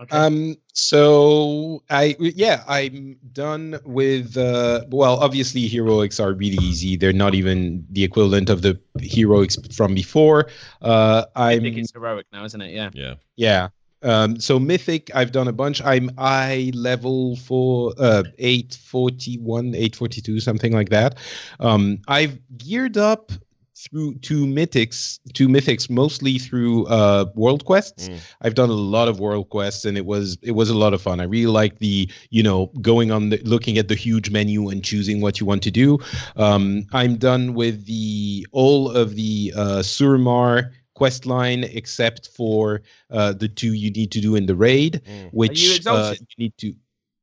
Okay. 0.00 0.16
Um. 0.16 0.56
So 0.74 1.82
I 1.90 2.14
yeah 2.20 2.62
I'm 2.68 3.16
done 3.32 3.80
with 3.84 4.36
uh. 4.36 4.84
Well, 4.90 5.16
obviously 5.18 5.66
heroics 5.66 6.20
are 6.20 6.32
really 6.32 6.58
easy. 6.64 6.96
They're 6.96 7.12
not 7.12 7.34
even 7.34 7.84
the 7.90 8.04
equivalent 8.04 8.48
of 8.48 8.62
the 8.62 8.78
heroics 9.00 9.56
from 9.76 9.94
before. 9.94 10.50
Uh, 10.82 11.24
I 11.34 11.54
I'm 11.54 11.62
think 11.62 11.78
it's 11.78 11.92
heroic 11.92 12.26
now, 12.32 12.44
isn't 12.44 12.60
it? 12.60 12.72
Yeah. 12.72 12.90
Yeah. 12.94 13.14
yeah. 13.36 13.68
Um, 14.02 14.38
so 14.38 14.58
mythic, 14.58 15.10
I've 15.14 15.32
done 15.32 15.48
a 15.48 15.52
bunch. 15.52 15.82
I'm 15.82 16.10
I 16.18 16.70
level 16.74 17.36
for 17.36 17.92
uh 17.98 18.24
841, 18.38 19.74
842, 19.74 20.40
something 20.40 20.72
like 20.72 20.90
that. 20.90 21.16
Um, 21.60 21.98
I've 22.06 22.38
geared 22.56 22.96
up 22.96 23.32
through 23.76 24.12
to 24.16 24.44
mythics, 24.44 25.20
to 25.34 25.46
mythics 25.46 25.88
mostly 25.88 26.38
through 26.38 26.86
uh 26.86 27.26
world 27.34 27.64
quests. 27.64 28.08
Mm. 28.08 28.20
I've 28.42 28.54
done 28.54 28.70
a 28.70 28.74
lot 28.74 29.08
of 29.08 29.20
world 29.20 29.50
quests, 29.50 29.84
and 29.84 29.96
it 29.96 30.06
was 30.06 30.38
it 30.42 30.52
was 30.52 30.70
a 30.70 30.76
lot 30.76 30.94
of 30.94 31.02
fun. 31.02 31.20
I 31.20 31.24
really 31.24 31.46
like 31.46 31.78
the 31.78 32.10
you 32.30 32.42
know 32.42 32.66
going 32.80 33.10
on 33.10 33.30
the 33.30 33.38
looking 33.38 33.78
at 33.78 33.88
the 33.88 33.94
huge 33.94 34.30
menu 34.30 34.68
and 34.68 34.84
choosing 34.84 35.20
what 35.20 35.40
you 35.40 35.46
want 35.46 35.62
to 35.64 35.70
do. 35.70 35.98
Um, 36.36 36.86
I'm 36.92 37.16
done 37.16 37.54
with 37.54 37.86
the 37.86 38.46
all 38.52 38.90
of 38.90 39.14
the 39.14 39.52
uh, 39.56 39.78
Suramar 39.82 40.70
quest 40.98 41.26
line 41.26 41.62
except 41.80 42.28
for 42.36 42.82
uh, 43.10 43.32
the 43.42 43.48
two 43.60 43.72
you 43.82 43.90
need 43.98 44.10
to 44.16 44.20
do 44.20 44.36
in 44.36 44.44
the 44.46 44.56
raid, 44.68 44.92
Mm. 45.06 45.30
which 45.32 45.86
uh, 45.86 46.14
you 46.18 46.36
need 46.44 46.54
to. 46.62 46.74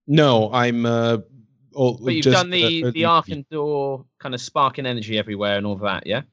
No, 0.08 0.52
I'm. 0.54 0.86
Uh, 0.86 1.18
oh, 1.76 1.98
But 1.98 2.14
you've 2.14 2.24
just, 2.30 2.38
done 2.40 2.50
the 2.52 2.86
uh, 2.86 2.92
the 2.92 3.04
Arcan 3.04 3.44
door 3.50 4.06
kind 4.24 4.34
of 4.36 4.42
sparking 4.42 4.86
energy 4.86 5.18
everywhere 5.18 5.58
and 5.58 5.66
all 5.68 5.74
of 5.74 5.82
that, 5.82 6.04
yeah. 6.08 6.24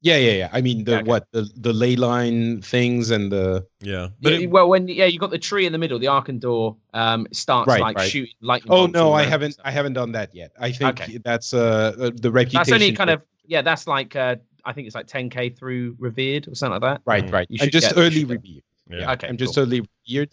Yeah, 0.00 0.16
yeah, 0.26 0.36
yeah. 0.42 0.48
I 0.52 0.60
mean 0.62 0.84
the 0.84 0.92
Yeah, 0.92 0.98
okay. 0.98 1.10
what 1.10 1.24
the 1.32 1.42
the 1.56 1.72
ley 1.72 1.96
line 1.96 2.62
things 2.62 3.10
and 3.10 3.32
the 3.32 3.66
Yeah. 3.82 4.08
But 4.22 4.32
Yeah, 4.32 4.38
it, 4.44 4.50
well, 4.50 4.68
when 4.68 4.86
yeah, 4.86 5.06
you 5.10 5.18
got 5.18 5.30
the 5.30 5.42
tree 5.50 5.66
in 5.66 5.72
the 5.72 5.78
middle, 5.78 5.98
the 5.98 6.06
Arcan'dor 6.06 6.76
um 6.94 7.26
starts 7.32 7.66
Right, 7.66 7.82
like 7.82 7.96
right. 7.96 8.10
shooting 8.10 8.38
lightning. 8.40 8.72
Oh 8.72 8.86
no, 8.86 9.12
I 9.20 9.24
haven't. 9.24 9.56
I 9.64 9.72
haven't 9.72 9.94
done 9.94 10.12
that 10.12 10.28
yet. 10.34 10.50
I 10.66 10.70
think 10.70 11.00
Okay. 11.00 11.18
that's 11.24 11.52
uh 11.52 11.96
uh, 11.98 12.10
the 12.14 12.30
reputation. 12.30 12.58
That's 12.60 12.72
only 12.72 12.92
kind 12.92 13.10
of 13.10 13.22
yeah. 13.54 13.62
That's 13.62 13.86
like 13.88 14.14
uh, 14.14 14.36
I 14.68 14.72
think 14.74 14.86
it's 14.86 14.94
like 14.94 15.06
10k 15.06 15.56
through 15.56 15.96
revered 15.98 16.46
or 16.46 16.54
something 16.54 16.80
like 16.80 16.82
that. 16.82 17.00
right, 17.06 17.24
Mm. 17.24 17.32
right. 17.32 17.46
You 17.48 17.56
I'm 17.60 17.66
should 17.66 17.72
just 17.72 17.94
early 17.96 18.20
should 18.20 18.30
review. 18.30 18.60
Yeah. 18.90 19.12
Okay, 19.12 19.28
I'm 19.28 19.36
just 19.36 19.54
cool. 19.54 19.64
totally 19.64 19.88
weird. 20.08 20.30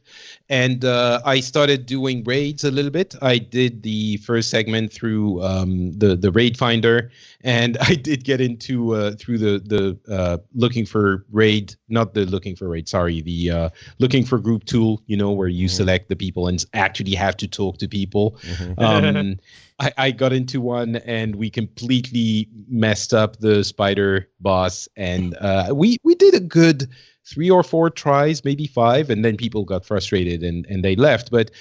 And 0.49 0.85
uh, 0.85 1.21
I 1.25 1.39
started 1.39 1.85
doing 1.85 2.23
raids 2.23 2.63
a 2.63 2.71
little 2.71 2.91
bit. 2.91 3.15
I 3.21 3.37
did 3.37 3.83
the 3.83 4.17
first 4.17 4.49
segment 4.49 4.91
through 4.93 5.43
um, 5.43 5.91
the 5.97 6.15
the 6.15 6.31
raid 6.31 6.57
finder, 6.57 7.11
and 7.41 7.77
I 7.81 7.95
did 7.95 8.23
get 8.23 8.41
into 8.41 8.95
uh, 8.95 9.11
through 9.19 9.39
the 9.39 9.59
the 9.59 10.13
uh, 10.13 10.37
looking 10.53 10.85
for 10.85 11.25
raid, 11.31 11.75
not 11.89 12.13
the 12.13 12.25
looking 12.25 12.55
for 12.55 12.69
raid. 12.69 12.87
Sorry, 12.87 13.21
the 13.21 13.51
uh, 13.51 13.69
looking 13.99 14.23
for 14.23 14.39
group 14.39 14.65
tool. 14.65 15.01
You 15.07 15.17
know 15.17 15.31
where 15.31 15.47
you 15.49 15.67
Mhm. 15.67 15.71
select 15.71 16.09
the 16.09 16.15
people 16.15 16.47
and 16.47 16.63
actually 16.73 17.15
have 17.15 17.37
to 17.37 17.47
talk 17.47 17.77
to 17.79 17.87
people. 17.87 18.37
Mhm. 18.45 18.79
um, 18.81 19.35
I, 19.79 19.91
I 19.97 20.11
got 20.11 20.31
into 20.31 20.61
one 20.61 20.95
and 20.97 21.35
we 21.35 21.49
completely 21.49 22.47
messed 22.69 23.13
up 23.13 23.37
the 23.39 23.61
spider 23.63 24.29
boss 24.39 24.87
and 24.95 25.35
uh, 25.41 25.73
we 25.75 25.97
we 26.03 26.15
did 26.15 26.33
a 26.33 26.39
good 26.39 26.87
three 27.25 27.49
or 27.49 27.63
four 27.63 27.89
tries 27.89 28.45
maybe 28.45 28.67
five 28.67 29.09
and 29.09 29.25
then 29.25 29.35
people 29.35 29.63
got 29.63 29.85
frustrated 29.85 30.43
and 30.43 30.65
and 30.67 30.83
they 30.83 30.95
left 30.95 31.31
but 31.31 31.51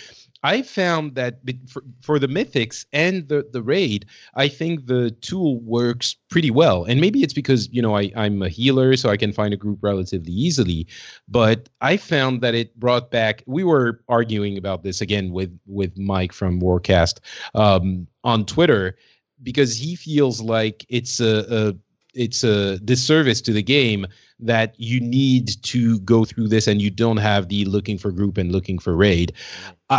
I 0.45 0.61
found 0.61 1.15
that 1.15 1.39
for, 1.67 1.83
for 2.03 2.19
the 2.19 2.29
mythics 2.29 2.85
and 2.93 3.27
the, 3.29 3.49
the 3.51 3.63
raid, 3.63 4.05
I 4.35 4.49
think 4.49 4.87
the 4.87 5.11
tool 5.11 5.59
works 5.61 6.17
pretty 6.29 6.51
well. 6.51 6.85
And 6.85 7.01
maybe 7.01 7.23
it's 7.23 7.33
because, 7.33 7.71
you 7.73 7.81
know, 7.81 7.97
I, 7.97 8.13
I'm 8.15 8.43
a 8.43 8.51
healer, 8.51 8.95
so 8.97 9.09
I 9.09 9.17
can 9.17 9.33
find 9.33 9.55
a 9.55 9.57
group 9.57 9.79
relatively 9.81 10.35
easily. 10.35 10.87
But 11.27 11.71
I 11.81 11.97
found 11.97 12.43
that 12.43 12.55
it 12.55 12.79
brought 12.79 13.11
back, 13.11 13.43
we 13.47 13.65
were 13.65 14.03
arguing 14.11 14.59
about 14.59 14.83
this 14.83 15.01
again 15.01 15.33
with, 15.33 15.59
with 15.67 15.97
Mike 15.97 16.35
from 16.35 16.61
Warcast 16.61 17.21
um, 17.55 18.07
on 18.23 18.45
Twitter, 18.45 18.99
because 19.43 19.79
he 19.79 19.97
feels 19.97 20.43
like 20.43 20.85
it's 20.91 21.21
a, 21.21 21.47
a 21.49 21.75
it's 22.15 22.45
a 22.45 22.79
disservice 22.81 23.41
to 23.43 23.53
the 23.53 23.63
game 23.63 24.07
that 24.41 24.75
you 24.79 25.01
need 25.01 25.63
to 25.63 25.99
go 26.01 26.25
through 26.25 26.49
this 26.49 26.67
and 26.67 26.83
you 26.83 26.91
don't 26.91 27.17
have 27.19 27.49
the 27.49 27.65
looking 27.65 27.99
for 27.99 28.11
group 28.11 28.37
and 28.39 28.53
looking 28.53 28.79
for 28.79 28.95
raid. 28.97 29.33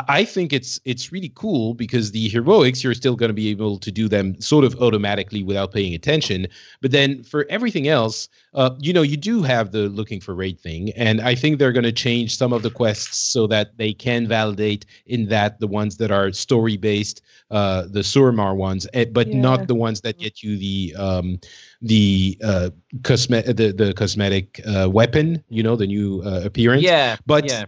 I, 0.08 0.26
think 0.26 0.54
it's 0.54 0.80
it's 0.86 1.12
really 1.12 1.32
cool 1.36 1.74
because 1.74 2.12
the 2.12 2.28
heroics 2.30 2.84
you're 2.84 2.94
still 2.94 3.16
going 3.16 3.30
to 3.30 3.34
be 3.34 3.50
able 3.50 3.78
to 3.80 3.92
do 3.92 4.08
them 4.08 4.40
sort 4.42 4.64
of 4.66 4.76
automatically 4.82 5.44
without 5.44 5.72
paying 5.72 5.94
attention. 5.94 6.48
But 6.82 6.92
then 6.92 7.24
for 7.24 7.46
everything 7.50 7.88
else, 7.88 8.28
uh, 8.54 8.72
you 8.80 8.94
know, 8.94 9.02
you 9.02 9.18
do 9.18 9.44
have 9.44 9.72
the 9.72 9.90
looking 9.90 10.20
for 10.22 10.34
raid 10.34 10.60
thing, 10.60 10.92
and 10.92 11.22
I 11.22 11.36
think 11.36 11.60
they're 11.60 11.72
going 11.72 11.84
to 11.84 11.92
change 11.92 12.38
some 12.38 12.54
of 12.54 12.64
the 12.64 12.72
quests 12.72 13.18
so 13.18 13.48
that 13.48 13.78
they 13.78 13.94
can 13.94 14.28
validate 14.28 14.86
in 15.06 15.28
that 15.30 15.60
the 15.60 15.68
ones 15.68 15.98
that 15.98 16.12
are 16.12 16.32
story 16.32 16.78
based, 16.78 17.22
uh, 17.52 17.84
the 17.90 18.02
Suramar 18.02 18.56
ones, 18.56 18.88
eh, 18.94 19.06
but 19.12 19.28
Yeah. 19.28 19.42
not 19.42 19.68
the 19.68 19.76
ones 19.76 20.02
that 20.02 20.18
get 20.18 20.42
you 20.42 20.58
the 20.58 20.96
um, 20.98 21.40
the 21.82 22.38
uh, 22.44 22.70
cosme- 23.04 23.46
the 23.46 23.72
the 23.72 23.94
cosmetic 23.94 24.62
uh, 24.66 24.90
weapon. 24.90 25.44
You 25.50 25.64
know, 25.64 25.76
the 25.76 25.88
new 25.88 26.22
uh, 26.24 26.42
appearance. 26.44 26.84
Yeah, 26.84 27.18
but 27.26 27.46
yeah. 27.48 27.66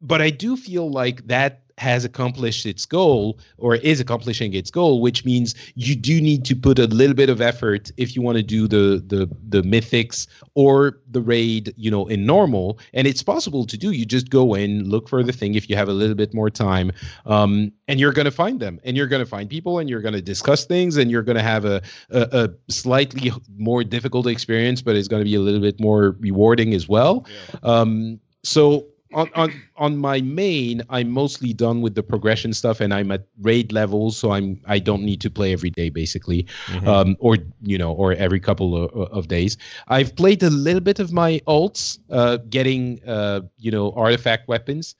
But 0.00 0.22
I 0.22 0.30
do 0.30 0.56
feel 0.56 0.90
like 0.90 1.26
that 1.26 1.62
has 1.80 2.04
accomplished 2.04 2.66
its 2.66 2.84
goal 2.84 3.38
or 3.56 3.76
is 3.76 4.00
accomplishing 4.00 4.52
its 4.52 4.70
goal, 4.70 5.00
which 5.00 5.24
means 5.24 5.54
you 5.76 5.96
do 5.96 6.20
need 6.20 6.44
to 6.44 6.54
put 6.54 6.78
a 6.78 6.86
little 6.86 7.14
bit 7.14 7.30
of 7.30 7.40
effort 7.40 7.90
if 7.96 8.14
you 8.14 8.20
want 8.20 8.36
to 8.36 8.42
do 8.42 8.68
the 8.68 9.02
the 9.06 9.26
the 9.48 9.62
mythics 9.62 10.26
or 10.54 10.98
the 11.10 11.22
raid, 11.22 11.72
you 11.78 11.90
know, 11.90 12.06
in 12.06 12.26
normal. 12.26 12.78
And 12.92 13.06
it's 13.06 13.22
possible 13.22 13.64
to 13.64 13.78
do. 13.78 13.92
You 13.92 14.04
just 14.04 14.28
go 14.28 14.54
in, 14.54 14.90
look 14.90 15.08
for 15.08 15.22
the 15.22 15.32
thing 15.32 15.54
if 15.54 15.70
you 15.70 15.76
have 15.76 15.88
a 15.88 15.94
little 15.94 16.14
bit 16.14 16.34
more 16.34 16.50
time, 16.50 16.92
um, 17.24 17.72
and 17.88 17.98
you're 17.98 18.12
going 18.12 18.26
to 18.26 18.30
find 18.30 18.60
them, 18.60 18.78
and 18.84 18.94
you're 18.94 19.06
going 19.06 19.24
to 19.24 19.30
find 19.30 19.48
people, 19.48 19.78
and 19.78 19.88
you're 19.88 20.02
going 20.02 20.14
to 20.14 20.22
discuss 20.22 20.66
things, 20.66 20.98
and 20.98 21.10
you're 21.10 21.22
going 21.22 21.38
to 21.38 21.42
have 21.42 21.64
a, 21.64 21.80
a 22.10 22.28
a 22.32 22.72
slightly 22.72 23.32
more 23.56 23.84
difficult 23.84 24.26
experience, 24.26 24.82
but 24.82 24.96
it's 24.96 25.08
going 25.08 25.20
to 25.20 25.30
be 25.30 25.34
a 25.34 25.40
little 25.40 25.60
bit 25.60 25.80
more 25.80 26.14
rewarding 26.20 26.74
as 26.74 26.86
well. 26.90 27.26
Um, 27.62 28.20
so 28.42 28.86
on 29.12 29.28
on 29.34 29.62
on 29.76 29.96
my 29.96 30.20
main, 30.20 30.82
I'm 30.90 31.10
mostly 31.10 31.52
done 31.52 31.80
with 31.80 31.94
the 31.94 32.02
progression 32.02 32.52
stuff, 32.52 32.80
and 32.80 32.92
I'm 32.94 33.10
at 33.10 33.26
raid 33.40 33.72
levels, 33.72 34.16
so 34.16 34.30
I'm 34.32 34.60
I 34.66 34.78
don't 34.78 35.02
need 35.02 35.20
to 35.22 35.30
play 35.30 35.52
every 35.52 35.70
day 35.70 35.88
basically, 35.90 36.46
Mhm. 36.68 36.86
um, 36.86 37.16
or 37.18 37.38
you 37.62 37.78
know, 37.78 37.92
or 37.92 38.12
every 38.14 38.40
couple 38.40 38.76
of, 38.76 38.90
of 39.12 39.28
days. 39.28 39.56
I've 39.88 40.14
played 40.14 40.42
a 40.42 40.50
little 40.50 40.80
bit 40.80 41.00
of 41.00 41.12
my 41.12 41.40
alts, 41.46 41.98
uh, 42.10 42.38
getting 42.48 43.00
uh, 43.06 43.42
you 43.58 43.70
know, 43.70 43.92
artifact 43.92 44.48
weapons. 44.48 44.94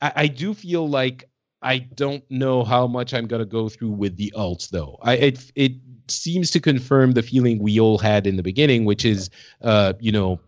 I, 0.00 0.12
I 0.16 0.26
do 0.26 0.54
feel 0.54 0.88
like 0.88 1.24
I 1.62 1.78
don't 1.78 2.22
know 2.30 2.64
how 2.64 2.86
much 2.86 3.14
I'm 3.14 3.26
gonna 3.26 3.44
go 3.46 3.68
through 3.68 3.92
with 3.92 4.16
the 4.16 4.32
alts 4.36 4.70
though. 4.70 4.98
I 5.02 5.14
it 5.16 5.52
it 5.54 5.72
seems 6.08 6.50
to 6.50 6.60
confirm 6.60 7.12
the 7.12 7.22
feeling 7.22 7.58
we 7.58 7.80
all 7.80 7.98
had 7.98 8.26
in 8.26 8.36
the 8.36 8.42
beginning, 8.42 8.84
which 8.84 9.04
is 9.04 9.30
uh, 9.62 9.94
you 10.00 10.12
know, 10.12 10.40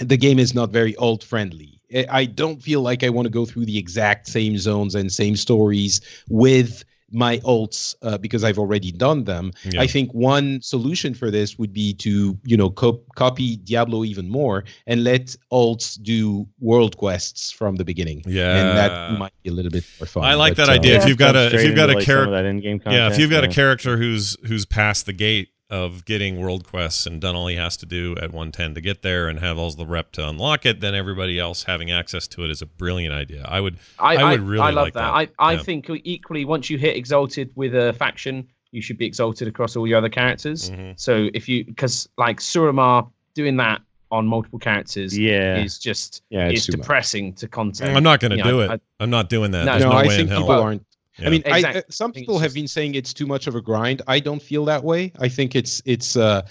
the 0.00 0.16
game 0.16 0.38
is 0.38 0.54
not 0.54 0.70
very 0.70 0.96
alt 0.96 1.24
friendly. 1.24 1.80
I- 1.94 2.06
I 2.10 2.24
don't 2.24 2.62
feel 2.62 2.82
like 2.82 3.02
I 3.02 3.08
want 3.08 3.26
to 3.26 3.30
go 3.30 3.44
through 3.44 3.66
the 3.66 3.78
exact 3.78 4.28
same 4.28 4.58
zones 4.58 4.94
and 4.94 5.12
same 5.12 5.36
stories 5.36 6.00
with 6.28 6.84
my 7.12 7.38
alts 7.38 7.94
uh, 8.02 8.18
because 8.18 8.44
I've 8.44 8.58
already 8.58 8.92
done 8.92 9.24
them. 9.24 9.52
Yeah. 9.64 9.80
I 9.80 9.86
think 9.86 10.12
one 10.12 10.62
solution 10.62 11.14
for 11.14 11.30
this 11.30 11.58
would 11.58 11.72
be 11.72 11.92
to 11.94 12.38
you 12.44 12.56
know 12.56 12.70
co- 12.70 13.02
copy 13.16 13.56
Diablo 13.56 14.04
even 14.04 14.28
more 14.28 14.64
and 14.86 15.02
let 15.02 15.34
alts 15.50 16.00
do 16.00 16.46
world 16.60 16.96
quests 16.96 17.50
from 17.50 17.76
the 17.76 17.84
beginning. 17.84 18.22
Yeah. 18.26 18.56
and 18.56 18.78
that 18.78 19.18
might 19.18 19.32
be 19.42 19.50
a 19.50 19.52
little 19.52 19.72
bit 19.72 19.84
more 19.98 20.06
fun. 20.06 20.24
I 20.24 20.34
like 20.34 20.56
but, 20.56 20.66
that 20.66 20.72
uh, 20.72 20.74
idea. 20.76 20.98
if 20.98 21.08
you've 21.08 21.18
got 21.18 21.34
a 21.34 21.52
if 21.52 21.64
you've 21.64 21.76
got 21.76 21.90
a 21.90 21.94
character, 21.94 22.34
of 22.34 22.44
that 22.44 22.92
yeah, 22.92 23.10
if 23.10 23.18
you've 23.18 23.30
got 23.30 23.44
a 23.44 23.48
character 23.48 23.96
who's 23.96 24.36
who's 24.46 24.64
past 24.64 25.06
the 25.06 25.12
gate 25.12 25.48
of 25.70 26.04
getting 26.04 26.38
world 26.40 26.64
quests 26.66 27.06
and 27.06 27.20
done 27.20 27.36
all 27.36 27.46
he 27.46 27.56
has 27.56 27.76
to 27.78 27.86
do 27.86 28.12
at 28.16 28.32
110 28.32 28.74
to 28.74 28.80
get 28.80 29.02
there 29.02 29.28
and 29.28 29.38
have 29.38 29.56
all 29.58 29.70
the 29.70 29.86
rep 29.86 30.10
to 30.12 30.28
unlock 30.28 30.66
it, 30.66 30.80
then 30.80 30.94
everybody 30.94 31.38
else 31.38 31.62
having 31.64 31.90
access 31.90 32.26
to 32.28 32.44
it 32.44 32.50
is 32.50 32.60
a 32.60 32.66
brilliant 32.66 33.14
idea. 33.14 33.44
I 33.48 33.60
would 33.60 33.78
I, 33.98 34.16
I 34.16 34.22
I 34.22 34.30
would 34.32 34.40
really 34.40 34.62
I 34.62 34.70
love 34.70 34.84
like 34.86 34.94
that. 34.94 35.00
that. 35.00 35.34
I, 35.38 35.50
I 35.50 35.52
Yeah. 35.54 35.62
think 35.62 35.88
equally 36.04 36.44
once 36.44 36.68
you 36.70 36.76
hit 36.78 36.96
exalted 36.96 37.50
with 37.54 37.74
a 37.74 37.92
faction, 37.92 38.46
you 38.72 38.82
should 38.82 38.98
be 38.98 39.06
exalted 39.06 39.46
across 39.48 39.76
all 39.76 39.86
your 39.86 39.98
other 39.98 40.08
characters. 40.08 40.70
Mhm. 40.70 40.98
So 40.98 41.28
if 41.34 41.48
you 41.48 41.64
because 41.64 42.08
like 42.18 42.38
Suramar 42.40 43.08
doing 43.34 43.56
that 43.58 43.80
on 44.12 44.26
multiple 44.26 44.58
characters 44.58 45.16
Yeah. 45.16 45.62
is 45.62 45.78
just 45.78 46.22
Yeah, 46.30 46.48
it's 46.48 46.62
is 46.62 46.66
too 46.66 46.72
much. 46.72 46.80
depressing 46.80 47.32
to 47.34 47.46
content. 47.46 47.96
I'm 47.96 48.02
not 48.02 48.18
going 48.18 48.32
to 48.32 48.38
do 48.38 48.42
know, 48.42 48.60
it. 48.60 48.70
I- 48.72 48.80
I'm 48.98 49.10
not 49.10 49.28
doing 49.28 49.52
that. 49.52 49.64
No, 49.66 49.72
There's 49.72 49.84
no, 49.84 49.90
no, 49.90 49.96
I 49.96 50.02
way 50.08 50.14
in 50.14 50.18
think 50.18 50.30
hell. 50.30 50.40
people 50.40 50.54
aren't. 50.60 50.84
Yeah. 51.20 51.26
I 51.26 51.30
mean, 51.30 51.42
I, 51.46 51.56
Exactly. 51.58 51.80
uh, 51.82 51.84
some 51.90 52.12
people 52.12 52.34
it's 52.36 52.42
have 52.42 52.48
just- 52.50 52.54
been 52.56 52.68
saying 52.68 52.94
it's 52.94 53.12
too 53.14 53.26
much 53.26 53.46
of 53.46 53.54
a 53.54 53.60
grind. 53.60 54.02
I 54.06 54.20
don't 54.20 54.42
feel 54.42 54.64
that 54.66 54.82
way. 54.84 55.12
I 55.18 55.28
think 55.28 55.54
it's 55.54 55.82
it's 55.84 56.16
uh 56.16 56.42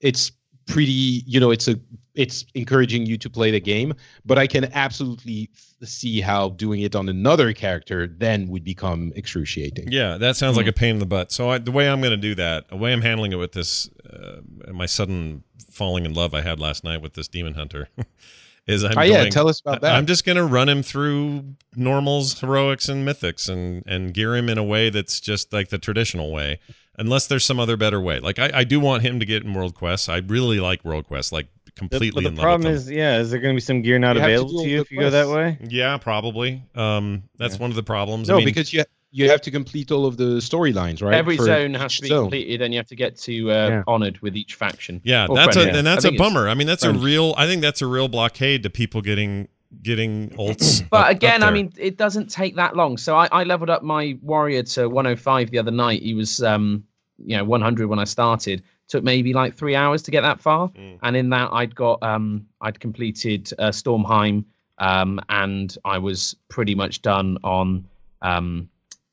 it's 0.00 0.32
pretty. 0.66 1.22
You 1.26 1.40
know, 1.40 1.50
it's 1.50 1.68
a 1.68 1.78
it's 2.14 2.44
encouraging 2.54 3.06
you 3.06 3.16
to 3.18 3.30
play 3.30 3.50
the 3.52 3.60
game, 3.60 3.94
but 4.26 4.38
I 4.38 4.46
can 4.48 4.64
absolutely 4.74 5.48
f- 5.54 5.88
see 5.88 6.20
how 6.20 6.50
doing 6.50 6.80
it 6.80 6.96
on 6.96 7.08
another 7.08 7.52
character 7.52 8.08
then 8.08 8.48
would 8.48 8.64
become 8.64 9.12
excruciating. 9.14 9.92
Yeah, 9.92 10.18
that 10.18 10.36
sounds 10.36 10.56
Hmm. 10.56 10.58
like 10.62 10.66
a 10.66 10.72
pain 10.72 10.94
in 10.94 10.98
the 10.98 11.06
butt. 11.06 11.30
So 11.30 11.50
I, 11.50 11.58
the 11.58 11.70
way 11.70 11.88
I'm 11.88 12.00
going 12.00 12.10
to 12.10 12.16
do 12.16 12.34
that, 12.34 12.68
the 12.68 12.76
way 12.76 12.92
I'm 12.92 13.02
handling 13.02 13.32
it 13.32 13.36
with 13.36 13.52
this, 13.52 13.88
uh, 14.12 14.40
my 14.72 14.86
sudden 14.86 15.44
falling 15.70 16.04
in 16.04 16.12
love 16.12 16.34
I 16.34 16.40
had 16.40 16.58
last 16.58 16.82
night 16.82 17.00
with 17.00 17.14
this 17.14 17.28
demon 17.28 17.54
hunter, 17.54 17.88
is 18.68 18.84
I'm 18.84 18.96
oh 18.96 19.02
yeah, 19.02 19.18
going- 19.22 19.32
tell 19.32 19.48
us 19.48 19.60
about 19.60 19.80
that. 19.80 19.94
I'm 19.96 20.06
just 20.06 20.24
going 20.24 20.36
to 20.36 20.44
run 20.44 20.68
him 20.68 20.82
through 20.84 21.42
normals, 21.74 22.38
heroics, 22.40 22.88
and 22.88 23.06
mythics, 23.06 23.48
and 23.48 23.82
and 23.86 24.14
gear 24.14 24.36
him 24.36 24.48
in 24.48 24.58
a 24.58 24.64
way 24.64 24.90
that's 24.90 25.18
just 25.20 25.52
like 25.52 25.70
the 25.70 25.78
traditional 25.78 26.30
way, 26.32 26.60
unless 26.98 27.26
there's 27.26 27.44
some 27.44 27.58
other 27.58 27.76
better 27.76 28.00
way. 28.00 28.20
Like 28.20 28.38
I, 28.38 28.50
I 28.54 28.64
do 28.64 28.78
want 28.78 29.02
him 29.02 29.18
to 29.20 29.26
get 29.26 29.42
in 29.44 29.54
world 29.54 29.74
quests. 29.74 30.08
I 30.08 30.18
really 30.18 30.60
like 30.60 30.84
world 30.84 31.06
quests, 31.06 31.32
like 31.32 31.48
The- 31.64 31.72
completely 31.72 32.22
but 32.24 32.28
in 32.28 32.34
the 32.34 32.42
love 32.42 32.42
with 32.42 32.42
problem 32.42 32.62
them. 32.62 32.72
is, 32.74 32.90
yeah, 32.90 33.18
is 33.18 33.30
there 33.30 33.40
going 33.40 33.54
to 33.54 33.56
be 33.56 33.60
some 33.60 33.82
gear 33.82 33.98
not 33.98 34.16
You 34.16 34.22
have 34.22 34.28
to 34.28 34.34
available 34.34 34.62
to, 34.64 34.68
you 34.68 34.80
if 34.80 34.90
you 34.90 35.00
go 35.00 35.10
that 35.10 35.28
way? 35.28 35.58
yeah, 35.68 35.96
probably. 35.96 36.62
Um, 36.74 37.22
that's 37.38 37.54
Yeah. 37.54 37.60
one 37.62 37.70
of 37.70 37.76
the 37.76 37.82
problems. 37.82 38.28
no, 38.28 38.34
I 38.34 38.38
mean, 38.38 38.46
because 38.46 38.72
you 38.72 38.84
you 39.10 39.28
have 39.30 39.40
to 39.42 39.50
complete 39.50 39.90
all 39.90 40.04
of 40.06 40.16
the 40.18 40.36
storylines, 40.38 41.02
right? 41.02 41.14
Every 41.14 41.36
For 41.38 41.44
zone 41.44 41.74
has 41.74 41.96
to 41.96 42.02
be 42.02 42.08
zone. 42.08 42.24
completed, 42.24 42.60
and 42.62 42.74
you 42.74 42.78
have 42.78 42.86
to 42.88 42.96
get 42.96 43.16
to 43.20 43.50
uh, 43.50 43.54
Yeah. 43.68 43.82
honored 43.86 44.18
with 44.20 44.36
each 44.36 44.54
faction. 44.54 45.00
Yeah, 45.04 45.26
Or 45.28 45.36
that's 45.36 45.56
a 45.56 45.60
friendly. 45.62 45.78
and 45.78 45.86
that's 45.86 46.04
I 46.04 46.08
a 46.08 46.10
think 46.10 46.20
it's- 46.20 46.28
bummer. 46.34 46.48
I 46.48 46.54
mean, 46.54 46.66
that's 46.66 46.84
a 46.84 46.92
real. 46.92 47.34
I 47.38 47.46
think 47.46 47.62
that's 47.62 47.80
a 47.82 47.86
real 47.86 48.08
blockade 48.08 48.62
to 48.64 48.70
people 48.70 49.00
getting 49.00 49.48
getting 49.82 50.28
ults. 50.38 50.82
But 50.90 50.96
up- 51.00 51.04
up 51.06 51.10
again, 51.12 51.42
I 51.42 51.50
mean, 51.50 51.72
it 51.78 51.96
doesn't 51.96 52.30
take 52.30 52.56
that 52.56 52.76
long. 52.76 52.96
So 52.98 53.16
I, 53.16 53.28
I 53.32 53.44
leveled 53.44 53.70
up 53.70 53.82
my 53.82 54.18
warrior 54.22 54.62
to 54.62 54.88
105 54.88 55.50
the 55.50 55.58
other 55.58 55.70
night. 55.70 56.02
He 56.02 56.14
was, 56.14 56.42
um, 56.42 56.84
you 57.24 57.36
know, 57.36 57.44
100 57.44 57.86
when 57.88 57.98
I 57.98 58.04
started. 58.04 58.62
Took 58.88 59.04
maybe 59.04 59.34
like 59.34 59.54
three 59.54 59.74
hours 59.74 60.00
to 60.04 60.10
get 60.10 60.22
that 60.22 60.40
far, 60.40 60.68
Mm. 60.70 60.98
and 61.02 61.14
in 61.14 61.28
that 61.28 61.50
I'd 61.52 61.74
got, 61.74 62.02
um, 62.02 62.46
I'd 62.62 62.80
completed 62.80 63.52
uh, 63.58 63.68
Stormheim, 63.68 64.44
um, 64.78 65.20
and 65.28 65.76
I 65.84 65.98
was 65.98 66.34
pretty 66.48 66.74
much 66.74 67.02
done 67.02 67.36
on 67.44 67.84
um, 68.22 68.66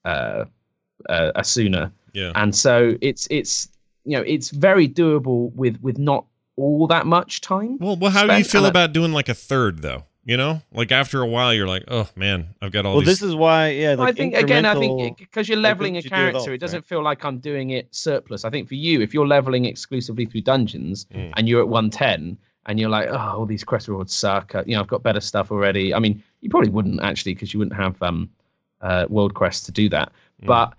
uh, 0.05 0.45
uh, 1.09 1.31
Azsuna. 1.35 1.91
yeah, 2.13 2.31
And 2.35 2.55
so 2.55 2.95
it's 3.01 3.27
it's 3.29 3.69
you 4.05 4.15
know 4.17 4.23
it's 4.25 4.49
very 4.51 4.87
doable 4.87 5.53
with 5.55 5.77
with 5.81 5.97
not 5.97 6.25
all 6.57 6.87
that 6.87 7.05
much 7.05 7.41
time. 7.41 7.77
Well, 7.79 7.97
well, 7.97 8.11
how 8.11 8.25
do 8.27 8.37
you 8.37 8.43
feel 8.45 8.61
on 8.61 8.67
a- 8.67 8.69
about 8.69 8.93
doing 8.93 9.11
like 9.11 9.27
a 9.29 9.33
third 9.33 9.81
though? 9.81 10.03
You 10.27 10.37
know, 10.37 10.63
like 10.73 10.91
after 10.91 11.21
a 11.21 11.27
while, 11.27 11.53
you're 11.53 11.67
like, 11.67 11.83
oh 11.87 12.09
man, 12.15 12.55
I've 12.59 12.71
got 12.71 12.83
all 12.87 12.93
this. 12.93 12.95
Well, 12.95 13.05
these. 13.05 13.19
this 13.19 13.29
is 13.29 13.35
why, 13.35 13.69
yeah. 13.69 13.93
Like 13.93 14.09
I 14.09 14.11
think 14.11 14.33
again, 14.33 14.65
I 14.65 14.73
think 14.73 15.17
because 15.19 15.47
you're 15.47 15.59
leveling 15.59 15.93
a 15.95 15.97
what 15.97 16.03
you 16.05 16.09
do 16.09 16.15
with 16.15 16.31
character, 16.33 16.53
it 16.53 16.57
doesn't 16.57 16.79
right? 16.79 16.85
feel 16.85 17.03
like 17.03 17.23
I'm 17.23 17.37
doing 17.37 17.69
it 17.71 17.93
surplus. 17.93 18.43
I 18.43 18.49
think 18.49 18.67
for 18.67 18.73
you, 18.73 19.01
if 19.01 19.13
you're 19.13 19.27
leveling 19.27 19.65
exclusively 19.65 20.25
through 20.25 20.41
dungeons 20.41 21.05
Mm. 21.13 21.31
and 21.37 21.47
you're 21.47 21.59
at 21.61 21.67
110 21.67 22.37
and 22.65 22.79
you're 22.79 22.89
like, 22.89 23.07
oh, 23.11 23.15
all 23.37 23.45
these 23.45 23.63
quest 23.63 23.87
rewards 23.87 24.13
suck. 24.15 24.55
Uh, 24.55 24.63
you 24.65 24.73
know, 24.75 24.81
I've 24.81 24.87
got 24.87 25.03
better 25.03 25.21
stuff 25.21 25.51
already. 25.51 25.93
I 25.93 25.99
mean, 25.99 26.23
you 26.41 26.49
probably 26.49 26.69
wouldn't 26.71 27.01
actually 27.03 27.35
because 27.35 27.53
you 27.53 27.59
wouldn't 27.59 27.77
have 27.79 28.01
um, 28.01 28.27
uh, 28.81 29.05
world 29.09 29.33
Quest 29.33 29.65
to 29.65 29.71
do 29.71 29.89
that. 29.89 30.11
Mm. 30.41 30.47
But 30.47 30.73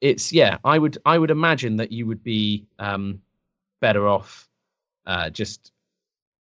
it's 0.00 0.32
yeah, 0.32 0.58
I 0.64 0.78
would 0.78 0.98
I 1.04 1.18
would 1.18 1.30
imagine 1.30 1.76
that 1.76 1.92
you 1.92 2.06
would 2.06 2.22
be 2.22 2.66
um, 2.78 3.20
better 3.80 4.08
off 4.08 4.48
uh, 5.06 5.30
just 5.30 5.72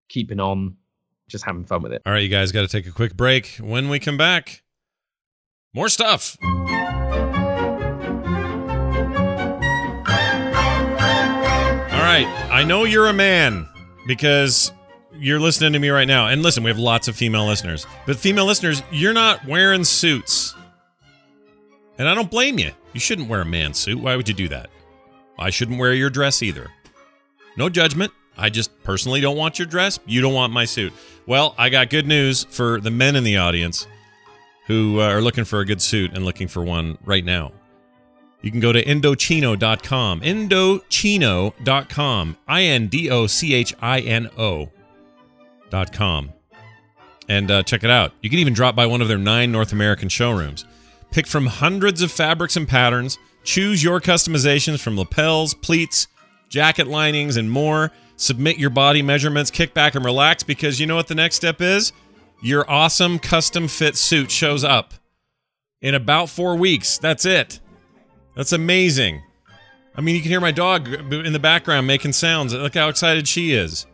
keeping 0.08 0.40
on, 0.40 0.76
just 1.28 1.44
having 1.44 1.66
fun 1.66 1.82
with 1.82 1.94
it. 1.94 2.02
all 2.06 2.14
right, 2.14 2.24
you 2.24 2.30
guys 2.30 2.52
got 2.52 2.62
to 2.62 2.68
take 2.68 2.88
a 2.88 2.92
quick 2.92 3.16
break. 3.16 3.58
When 3.62 3.90
we 3.90 4.00
come 4.00 4.18
back, 4.18 4.64
more 5.74 5.90
stuff. 5.90 6.38
All 6.42 6.48
right, 12.06 12.26
I 12.52 12.64
know 12.64 12.86
you're 12.86 13.08
a 13.08 13.14
man 13.14 13.68
because 14.08 14.72
you're 15.14 15.40
listening 15.40 15.74
to 15.74 15.80
me 15.80 15.90
right 15.90 16.08
now. 16.08 16.28
And 16.28 16.42
listen, 16.42 16.64
we 16.64 16.70
have 16.70 16.80
lots 16.80 17.08
of 17.08 17.16
female 17.16 17.46
listeners, 17.46 17.86
but 18.06 18.18
female 18.18 18.46
listeners, 18.46 18.82
you're 18.92 19.14
not 19.14 19.46
wearing 19.46 19.84
suits. 19.84 20.56
And 22.00 22.10
I 22.10 22.16
don't 22.16 22.32
blame 22.32 22.58
you. 22.58 22.72
You 22.94 23.00
shouldn't 23.00 23.30
wear 23.30 23.42
a 23.42 23.46
man 23.46 23.76
suit. 23.76 24.00
Why 24.00 24.16
would 24.16 24.28
you 24.28 24.34
do 24.34 24.48
that? 24.48 24.72
I 25.38 25.52
shouldn't 25.52 25.78
wear 25.80 25.94
your 25.94 26.10
dress 26.10 26.42
either. 26.42 26.72
No 27.56 27.70
judgment. 27.70 28.12
I 28.38 28.50
just 28.50 28.82
personally 28.84 29.22
don't 29.22 29.38
want 29.38 29.60
your 29.60 29.68
dress. 29.68 30.00
You 30.06 30.22
don't 30.22 30.34
want 30.34 30.54
my 30.54 30.66
suit. 30.66 30.94
Well, 31.28 31.54
I 31.58 31.70
got 31.70 31.90
good 31.90 32.08
news 32.08 32.46
for 32.46 32.80
the 32.80 32.90
men 32.90 33.18
in 33.18 33.24
the 33.24 33.38
audience 33.38 33.86
who 34.68 35.02
uh, 35.02 35.10
are 35.10 35.22
looking 35.22 35.44
for 35.44 35.60
a 35.60 35.66
good 35.66 35.82
suit 35.82 36.14
and 36.14 36.24
looking 36.24 36.48
for 36.48 36.64
one 36.64 36.98
right 37.04 37.26
now. 37.26 37.52
You 38.42 38.52
can 38.52 38.62
go 38.62 38.72
to 38.72 38.84
Indochino.com. 38.84 40.22
Indochino.com. 40.22 41.58
I 42.48 42.64
N 42.64 42.88
D 42.88 43.10
O 43.10 43.28
C 43.28 43.54
H 43.54 43.76
I 43.82 44.00
N 44.00 44.30
O.com. 44.38 46.32
And 47.28 47.52
uh, 47.52 47.64
check 47.64 47.84
it 47.84 47.90
out. 47.90 48.14
You 48.22 48.30
can 48.30 48.40
even 48.40 48.54
drop 48.54 48.76
by 48.76 48.86
one 48.86 49.02
of 49.02 49.10
their 49.10 49.18
nine 49.18 49.52
North 49.52 49.74
American 49.74 50.08
showrooms. 50.08 50.66
Pick 51.12 51.28
from 51.28 51.48
hundreds 51.48 52.02
of 52.02 52.12
fabrics 52.12 52.56
and 52.56 52.68
patterns. 52.68 53.18
Choose 53.44 53.84
your 53.84 54.00
customizations 54.00 54.80
from 54.80 54.98
lapels, 54.98 55.54
pleats, 55.54 56.08
jacket 56.50 56.88
linings, 56.88 57.38
and 57.38 57.50
more. 57.50 57.92
Submit 58.16 58.58
your 58.58 58.70
body 58.70 59.02
measurements, 59.02 59.50
kick 59.50 59.74
back 59.74 59.96
and 59.96 60.04
relax 60.04 60.44
because 60.44 60.80
you 60.80 60.86
know 60.86 60.96
what 60.96 61.08
the 61.08 61.16
next 61.16 61.36
step 61.36 61.62
is? 61.62 61.94
Your 62.42 62.70
awesome 62.70 63.18
custom 63.18 63.68
fit 63.68 63.96
suit 63.96 64.30
shows 64.30 64.64
up 64.64 64.94
in 65.82 65.96
about 65.96 66.30
four 66.30 66.56
weeks. 66.56 66.98
That's 66.98 67.26
it. 67.26 67.60
That's 68.36 68.52
amazing. 68.52 69.24
I 69.96 70.02
mean, 70.02 70.16
you 70.16 70.22
can 70.22 70.32
hear 70.32 70.42
my 70.42 70.52
dog 70.52 70.88
in 70.88 71.34
the 71.34 71.40
background 71.40 71.88
making 71.88 72.14
sounds. 72.14 72.54
Look 72.54 72.76
how 72.76 72.90
excited 72.90 73.28
she 73.28 73.52
is. 73.54 73.86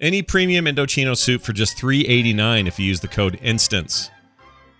Any 0.00 0.22
premium 0.22 0.66
Indochino 0.66 1.16
suit 1.16 1.42
for 1.42 1.52
just 1.52 1.78
389 1.78 2.66
if 2.66 2.78
you 2.78 2.86
use 2.86 3.00
the 3.00 3.08
code 3.08 3.38
INSTANCE 3.40 4.10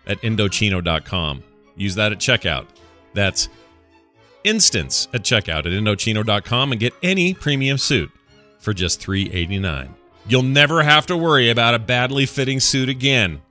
at 0.07 0.21
Indochino.com. 0.21 1.43
Use 1.77 1.95
that 1.97 2.13
at 2.13 2.19
checkout. 2.19 2.67
That's 3.13 3.49
instance 4.45 5.09
at 5.13 5.23
checkout 5.23 5.61
at 5.61 5.65
Indochino.com 5.67 6.73
and 6.73 6.81
get 6.81 6.95
any 7.03 7.35
premium 7.35 7.79
suit 7.79 8.11
for 8.59 8.73
just 8.73 9.01
389. 9.01 9.95
You'll 10.27 10.43
never 10.43 10.83
have 10.83 11.07
to 11.07 11.17
worry 11.17 11.51
about 11.51 11.75
a 11.75 11.79
badly 11.79 12.27
fitting 12.27 12.61
suit 12.61 12.89
again. 12.89 13.43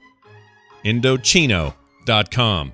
Indochino.com 0.84 2.74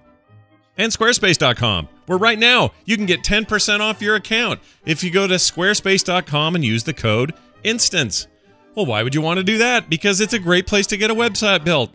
and 0.77 0.91
Squarespace.com, 0.93 1.89
where 2.05 2.17
right 2.17 2.39
now 2.39 2.71
you 2.85 2.95
can 2.95 3.05
get 3.05 3.21
10% 3.21 3.81
off 3.81 4.01
your 4.01 4.15
account 4.15 4.61
if 4.85 5.03
you 5.03 5.11
go 5.11 5.27
to 5.27 5.35
Squarespace.com 5.35 6.55
and 6.55 6.63
use 6.63 6.85
the 6.85 6.93
code 6.93 7.33
INSTANCE. 7.63 8.27
Well, 8.75 8.85
why 8.85 9.03
would 9.03 9.13
you 9.13 9.21
want 9.21 9.39
to 9.39 9.43
do 9.43 9.57
that? 9.57 9.89
Because 9.89 10.21
it's 10.21 10.33
a 10.33 10.39
great 10.39 10.65
place 10.65 10.87
to 10.87 10.97
get 10.97 11.11
a 11.11 11.15
website 11.15 11.65
built. 11.65 11.93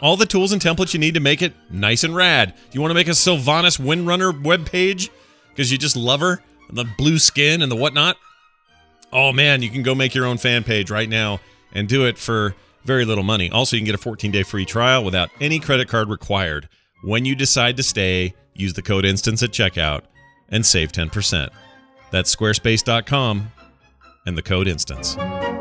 All 0.00 0.16
the 0.16 0.26
tools 0.26 0.52
and 0.52 0.60
templates 0.60 0.94
you 0.94 1.00
need 1.00 1.14
to 1.14 1.20
make 1.20 1.42
it 1.42 1.52
nice 1.70 2.02
and 2.02 2.14
rad. 2.14 2.54
You 2.72 2.80
want 2.80 2.90
to 2.90 2.94
make 2.94 3.08
a 3.08 3.12
Sylvanas 3.12 3.78
Windrunner 3.78 4.42
web 4.42 4.66
page 4.66 5.10
because 5.50 5.70
you 5.70 5.78
just 5.78 5.96
love 5.96 6.20
her, 6.20 6.42
the 6.70 6.84
blue 6.96 7.18
skin 7.18 7.62
and 7.62 7.70
the 7.70 7.76
whatnot? 7.76 8.16
Oh 9.12 9.32
man, 9.32 9.62
you 9.62 9.70
can 9.70 9.82
go 9.82 9.94
make 9.94 10.14
your 10.14 10.26
own 10.26 10.38
fan 10.38 10.64
page 10.64 10.90
right 10.90 11.08
now 11.08 11.40
and 11.72 11.88
do 11.88 12.06
it 12.06 12.18
for 12.18 12.54
very 12.84 13.04
little 13.04 13.24
money. 13.24 13.50
Also, 13.50 13.76
you 13.76 13.80
can 13.80 13.86
get 13.86 13.94
a 13.94 13.98
14 13.98 14.30
day 14.30 14.42
free 14.42 14.64
trial 14.64 15.04
without 15.04 15.30
any 15.40 15.60
credit 15.60 15.88
card 15.88 16.08
required. 16.08 16.68
When 17.04 17.24
you 17.24 17.34
decide 17.34 17.76
to 17.76 17.82
stay, 17.82 18.34
use 18.54 18.74
the 18.74 18.82
code 18.82 19.04
INSTANCE 19.04 19.42
at 19.42 19.50
checkout 19.50 20.02
and 20.48 20.64
save 20.64 20.92
10%. 20.92 21.50
That's 22.10 22.34
squarespace.com 22.34 23.52
and 24.26 24.38
the 24.38 24.42
code 24.42 24.68
INSTANCE. 24.68 25.51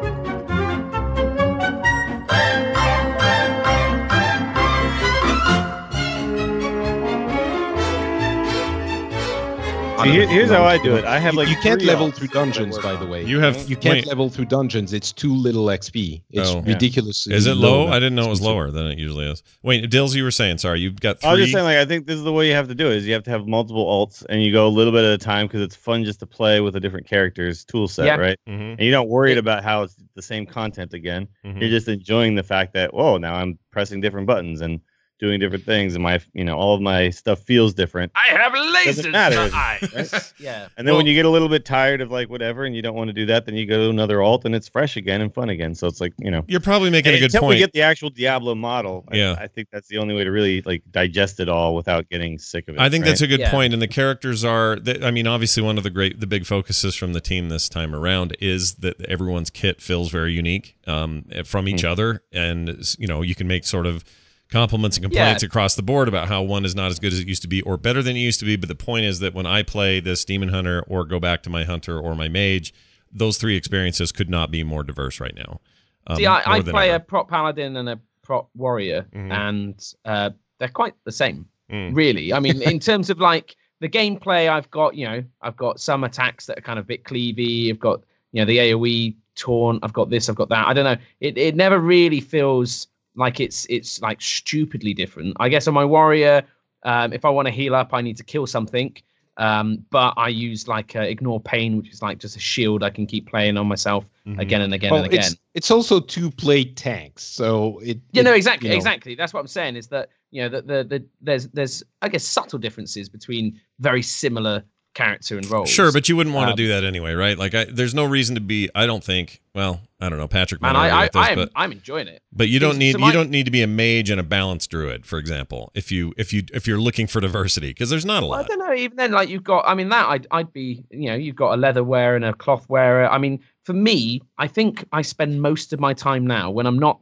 Here- 10.06 10.28
here's 10.28 10.50
how 10.50 10.64
I 10.64 10.78
do 10.78 10.96
it. 10.96 11.06
I 11.06 11.20
have 11.20 11.36
like 11.36 11.48
you 11.50 11.56
can't 11.58 11.80
three 11.80 11.88
level 11.90 12.12
through 12.12 12.28
dungeons, 12.30 12.78
by 12.80 12.96
the 12.96 13.06
way. 13.06 13.24
You 13.26 13.40
have 13.40 13.70
You 13.70 13.76
can't 13.76 13.96
wait, 13.98 14.08
level 14.08 14.30
through 14.30 14.46
dungeons. 14.46 14.94
It's 14.94 15.12
too 15.12 15.34
little 15.36 15.66
XP. 15.70 16.22
It's 16.32 16.50
Oh. 16.50 16.64
Yeah. 16.66 16.74
ridiculous. 16.74 17.28
Is 17.28 17.48
it 17.48 17.56
low? 17.56 17.88
I 17.88 17.96
didn't 18.00 18.16
know 18.16 18.26
it 18.26 18.30
was 18.30 18.42
lower 18.42 18.72
than 18.72 18.88
it 18.88 18.98
usually 19.00 19.26
is. 19.30 19.44
Wait, 19.64 19.90
Dills, 19.90 20.16
you 20.16 20.24
were 20.24 20.32
saying, 20.32 20.58
sorry, 20.60 20.80
you've 20.82 21.00
got 21.00 21.20
three. 21.22 21.30
I 21.30 21.34
was 21.34 21.42
just 21.42 21.54
saying, 21.54 21.66
like, 21.66 21.78
I 21.78 21.86
think 21.86 22.08
this 22.08 22.16
is 22.18 22.24
the 22.24 22.34
way 22.34 22.48
you 22.48 22.54
have 22.54 22.68
to 22.68 22.76
do 22.76 22.88
it. 22.92 22.98
Is 22.98 23.08
you 23.08 23.14
have 23.14 23.24
to 23.24 23.32
have 23.32 23.48
multiple 23.48 23.86
alts, 23.86 24.26
and 24.30 24.44
you 24.44 24.52
go 24.52 24.68
a 24.68 24.70
little 24.70 24.94
bit 24.94 25.04
at 25.06 25.14
a 25.14 25.18
time 25.18 25.48
because 25.48 25.62
it's 25.62 25.76
fun 25.76 26.04
just 26.04 26.20
to 26.20 26.26
play 26.26 26.62
with 26.62 26.76
a 26.76 26.80
different 26.80 27.08
character's 27.08 27.64
tool 27.66 27.88
set, 27.88 28.06
Yeah. 28.06 28.16
right? 28.16 28.38
Mhm, 28.48 28.72
And 28.74 28.82
you 28.82 28.92
don't 28.92 29.10
worry 29.10 29.38
about 29.38 29.64
how 29.64 29.84
it's 29.84 29.96
the 30.16 30.22
same 30.22 30.46
content 30.46 30.94
again. 30.94 31.28
mhm. 31.46 31.60
You're 31.62 31.70
just 31.70 31.88
enjoying 31.88 32.36
the 32.36 32.44
fact 32.44 32.74
that, 32.74 32.94
whoa, 32.94 33.18
now 33.18 33.36
I'm 33.36 33.58
pressing 33.72 34.02
different 34.02 34.28
buttons 34.28 34.62
and 34.62 34.80
doing 35.22 35.40
different 35.40 35.64
things, 35.64 35.94
and 35.94 36.04
my, 36.04 36.20
you 36.34 36.44
know, 36.44 36.58
all 36.58 36.74
of 36.76 36.82
my 36.82 37.10
stuff 37.12 37.40
feels 37.44 37.74
different. 37.74 38.12
I 38.16 38.30
have 38.36 38.52
lasers 38.52 39.12
matter, 39.12 39.48
for 39.50 39.56
right? 40.18 40.34
yeah. 40.40 40.68
And 40.78 40.88
then 40.88 40.96
when 40.96 41.06
you 41.06 41.14
get 41.14 41.26
a 41.26 41.30
little 41.30 41.48
bit 41.48 41.64
tired 41.64 42.02
of 42.02 42.12
like 42.12 42.28
whatever, 42.30 42.66
and 42.66 42.76
you 42.76 42.82
don't 42.82 42.96
want 42.96 43.08
to 43.10 43.14
do 43.14 43.26
that, 43.28 43.46
then 43.46 43.56
you 43.56 43.66
go 43.68 43.78
to 43.86 43.90
another 43.90 44.22
alt, 44.22 44.44
and 44.46 44.56
it's 44.56 44.68
fresh 44.68 44.98
again 44.98 45.22
and 45.22 45.34
fun 45.34 45.50
again. 45.50 45.76
So 45.76 45.88
it's 45.88 46.02
like, 46.02 46.14
you 46.18 46.32
know, 46.32 46.44
You're 46.48 46.60
probably 46.60 46.90
making 46.90 47.14
a 47.14 47.20
good 47.20 47.34
until 47.34 47.48
we 47.48 47.58
get 47.60 47.72
the 47.72 47.84
actual 47.84 48.10
Diablo 48.10 48.56
model, 48.56 49.06
I- 49.12 49.16
Yeah. 49.16 49.36
I, 49.40 49.48
think 49.48 49.68
that's 49.72 49.88
the 49.88 50.00
only 50.00 50.16
way 50.16 50.24
to 50.24 50.32
really 50.32 50.62
like 50.64 50.82
digest 50.92 51.40
it 51.40 51.48
all 51.48 51.76
without 51.76 52.10
getting 52.10 52.40
sick 52.40 52.68
of 52.68 52.76
it. 52.76 52.82
I 52.82 52.90
think 52.90 53.06
that's 53.06 53.22
a 53.22 53.28
good 53.28 53.40
Yeah. 53.42 53.52
point, 53.52 53.74
and 53.74 53.82
the 53.82 53.88
characters 53.88 54.44
are. 54.44 54.76
th- 54.78 55.02
I 55.04 55.12
mean, 55.12 55.28
obviously, 55.28 55.62
one 55.62 55.78
of 55.78 55.84
the 55.84 55.90
great, 55.92 56.20
the 56.20 56.28
big 56.28 56.46
focuses 56.46 56.96
from 56.96 57.14
the 57.14 57.22
team 57.22 57.50
this 57.50 57.70
time 57.70 57.94
around 57.94 58.36
is 58.42 58.76
that 58.76 59.00
everyone's 59.06 59.50
kit 59.52 59.82
feels 59.82 60.10
very 60.10 60.34
unique 60.34 60.76
um, 60.88 61.26
from 61.46 61.68
each 61.68 61.84
other, 61.86 62.24
and 62.34 62.76
you 62.98 63.08
know, 63.08 63.22
you 63.22 63.36
can 63.36 63.48
make 63.48 63.66
sort 63.66 63.86
of 63.86 64.04
compliments 64.52 64.98
and 64.98 65.04
complaints 65.06 65.42
Yeah. 65.44 65.48
across 65.48 65.76
the 65.76 65.82
board 65.82 66.08
about 66.08 66.28
how 66.28 66.42
one 66.44 66.66
is 66.66 66.76
not 66.76 66.92
as 66.92 67.00
good 67.00 67.14
as 67.14 67.20
it 67.20 67.28
used 67.28 67.42
to 67.44 67.48
be 67.48 67.62
or 67.64 67.78
better 67.78 68.04
than 68.04 68.16
it 68.16 68.20
used 68.20 68.40
to 68.42 68.46
be. 68.46 68.56
But 68.58 68.70
the 68.70 68.76
point 68.76 69.06
is 69.06 69.20
that 69.20 69.34
when 69.34 69.46
I 69.46 69.64
play 69.64 70.00
this 70.00 70.24
demon 70.26 70.50
hunter 70.50 70.84
or 70.88 71.06
go 71.06 71.20
back 71.20 71.42
to 71.44 71.50
my 71.50 71.64
hunter 71.64 71.98
or 72.00 72.16
my 72.16 72.28
mage, 72.28 72.74
those 73.12 73.38
three 73.38 73.56
experiences 73.56 74.12
could 74.12 74.30
not 74.30 74.52
be 74.52 74.64
more 74.64 74.84
diverse 74.84 75.20
right 75.20 75.36
now. 75.36 75.60
Um, 76.08 76.18
See, 76.18 76.26
I, 76.26 76.42
I 76.46 76.62
play 76.62 76.90
ever. 76.90 76.98
a 76.98 77.00
prot 77.00 77.28
paladin 77.28 77.76
and 77.78 77.88
a 77.90 78.00
prot 78.24 78.48
warrior, 78.56 79.06
Mhm. 79.14 79.32
and 79.32 79.94
uh, 80.06 80.30
they're 80.60 80.68
quite 80.68 80.94
the 81.06 81.12
same, 81.12 81.46
Mm. 81.72 81.96
really. 81.96 82.34
I 82.34 82.40
mean, 82.40 82.62
in 82.62 82.80
terms 82.90 83.10
of 83.10 83.20
like 83.20 83.56
the 83.80 83.90
gameplay, 83.90 84.50
I've 84.50 84.70
got 84.72 84.96
you 84.96 85.06
know, 85.06 85.24
I've 85.42 85.56
got 85.58 85.80
some 85.80 86.04
attacks 86.04 86.46
that 86.48 86.58
are 86.58 86.62
kind 86.62 86.78
of 86.80 86.86
a 86.86 86.88
bit 86.88 87.04
cleavy. 87.04 87.70
I've 87.70 87.80
got 87.80 88.04
you 88.34 88.42
know 88.42 88.46
the 88.46 88.58
AOE 88.60 89.16
taunt. 89.36 89.80
I've 89.84 89.94
got 89.94 90.10
this. 90.10 90.28
I've 90.30 90.36
got 90.36 90.50
that. 90.50 90.68
I 90.68 90.74
don't 90.74 90.86
know. 90.86 90.98
It 91.20 91.38
it 91.38 91.56
never 91.56 91.80
really 91.80 92.20
feels 92.22 92.88
like 93.16 93.40
it's 93.40 93.66
it's 93.70 94.02
like 94.02 94.22
stupidly 94.22 94.94
different. 94.94 95.36
I 95.40 95.50
guess 95.50 95.68
on 95.68 95.74
my 95.74 95.86
warrior, 95.86 96.44
um, 96.84 97.14
if 97.14 97.26
I 97.26 97.30
want 97.30 97.48
to 97.48 97.52
heal 97.52 97.76
up, 97.76 97.94
I 97.94 98.02
need 98.02 98.18
to 98.18 98.24
kill 98.24 98.48
something. 98.48 98.96
Um, 99.38 99.84
but 99.90 100.14
I 100.18 100.28
use 100.28 100.68
like 100.68 100.96
uh, 100.96 101.00
ignore 101.02 101.40
pain, 101.40 101.78
which 101.78 101.90
is 101.90 102.02
like 102.02 102.18
just 102.20 102.36
a 102.36 102.40
shield 102.40 102.84
I 102.84 102.90
can 102.90 103.06
keep 103.08 103.28
playing 103.28 103.58
on 103.58 103.66
myself 103.66 104.06
Mhm. 104.28 104.40
again 104.40 104.62
and 104.62 104.74
again 104.74 104.92
Well, 104.92 105.04
and 105.04 105.14
again. 105.14 105.24
it's 105.32 105.36
it's 105.54 105.72
also 105.72 106.00
two 106.00 106.30
play 106.30 106.64
tanks, 106.66 107.24
so 107.24 107.80
it. 107.80 108.00
Yeah, 108.12 108.22
it- 108.22 108.26
no, 108.26 108.34
exactly, 108.34 108.68
you 108.68 108.74
know, 108.74 108.78
exactly. 108.78 109.16
That's 109.16 109.34
what 109.34 109.40
I'm 109.40 109.48
saying 109.48 109.78
is 109.78 109.88
that 109.88 110.10
you 110.32 110.42
know 110.44 110.50
that 110.50 110.68
the, 110.68 110.84
the 110.84 111.06
there's 111.22 111.48
there's 111.50 111.82
I 112.02 112.10
guess 112.10 112.24
subtle 112.26 112.60
differences 112.60 113.10
between 113.10 113.60
very 113.80 114.02
similar 114.04 114.64
character 114.94 115.38
and 115.38 115.50
roles. 115.50 115.70
Sure, 115.70 115.92
but 115.92 116.10
you 116.10 116.16
wouldn't 116.18 116.36
want 116.36 116.50
Um, 116.50 116.56
to 116.58 116.64
do 116.64 116.68
that 116.70 116.84
anyway, 116.84 117.14
right? 117.14 117.38
Like, 117.38 117.54
I, 117.56 117.64
there's 117.66 117.94
no 117.94 118.04
reason 118.06 118.36
to 118.36 118.42
be. 118.42 118.70
I 118.76 118.86
don't 118.86 119.04
think. 119.04 119.42
Well, 119.56 119.82
I 120.00 120.10
don't 120.10 120.18
know. 120.18 120.28
Patrick, 120.28 120.62
man, 120.62 120.76
I, 120.76 120.90
I, 120.90 121.04
this, 121.08 121.16
I 121.16 121.30
am, 121.32 121.36
but 121.36 121.52
I'm 121.56 121.72
enjoying 121.72 122.08
it. 122.08 122.22
but 122.34 122.50
you 122.50 122.60
don't 122.60 122.74
so 122.74 122.78
need 122.80 123.00
my- 123.00 123.08
you 123.08 123.14
don't 123.14 123.30
need 123.30 123.46
to 123.46 123.52
be 123.52 123.62
a 123.62 123.68
mage 123.68 124.10
and 124.10 124.20
a 124.20 124.24
balanced 124.24 124.70
druid, 124.72 125.06
for 125.06 125.18
example. 125.20 125.72
If 125.74 125.92
you 125.92 126.14
if 126.18 126.34
you 126.34 126.44
if 126.54 126.68
you're 126.68 126.80
looking 126.80 127.08
for 127.08 127.22
diversity, 127.22 127.70
because 127.70 127.90
there's 127.90 128.06
not 128.06 128.24
a 128.24 128.26
lot. 128.26 128.46
I 128.46 128.48
don't 128.48 128.60
know. 128.60 128.74
Even 128.74 128.98
then, 128.98 129.12
like 129.12 129.30
you've 129.30 129.44
got, 129.44 129.64
I 129.68 129.74
mean, 129.76 129.90
that 129.90 130.08
I'd 130.10 130.28
I'd 130.32 130.52
be, 130.54 130.84
you 130.90 131.08
know, 131.10 131.16
you've 131.16 131.36
got 131.36 131.54
a 131.54 131.58
leather 131.58 131.84
wearer 131.84 132.16
and 132.16 132.26
a 132.26 132.34
cloth 132.34 132.68
wearer. 132.70 133.08
I 133.10 133.18
mean, 133.18 133.40
for 133.66 133.74
me, 133.74 134.22
I 134.38 134.48
think 134.48 134.86
I 134.92 135.02
spend 135.04 135.42
most 135.42 135.72
of 135.74 135.80
my 135.80 135.94
time 135.94 136.26
now 136.28 136.50
when 136.52 136.66
I'm 136.66 136.80
not 136.80 137.00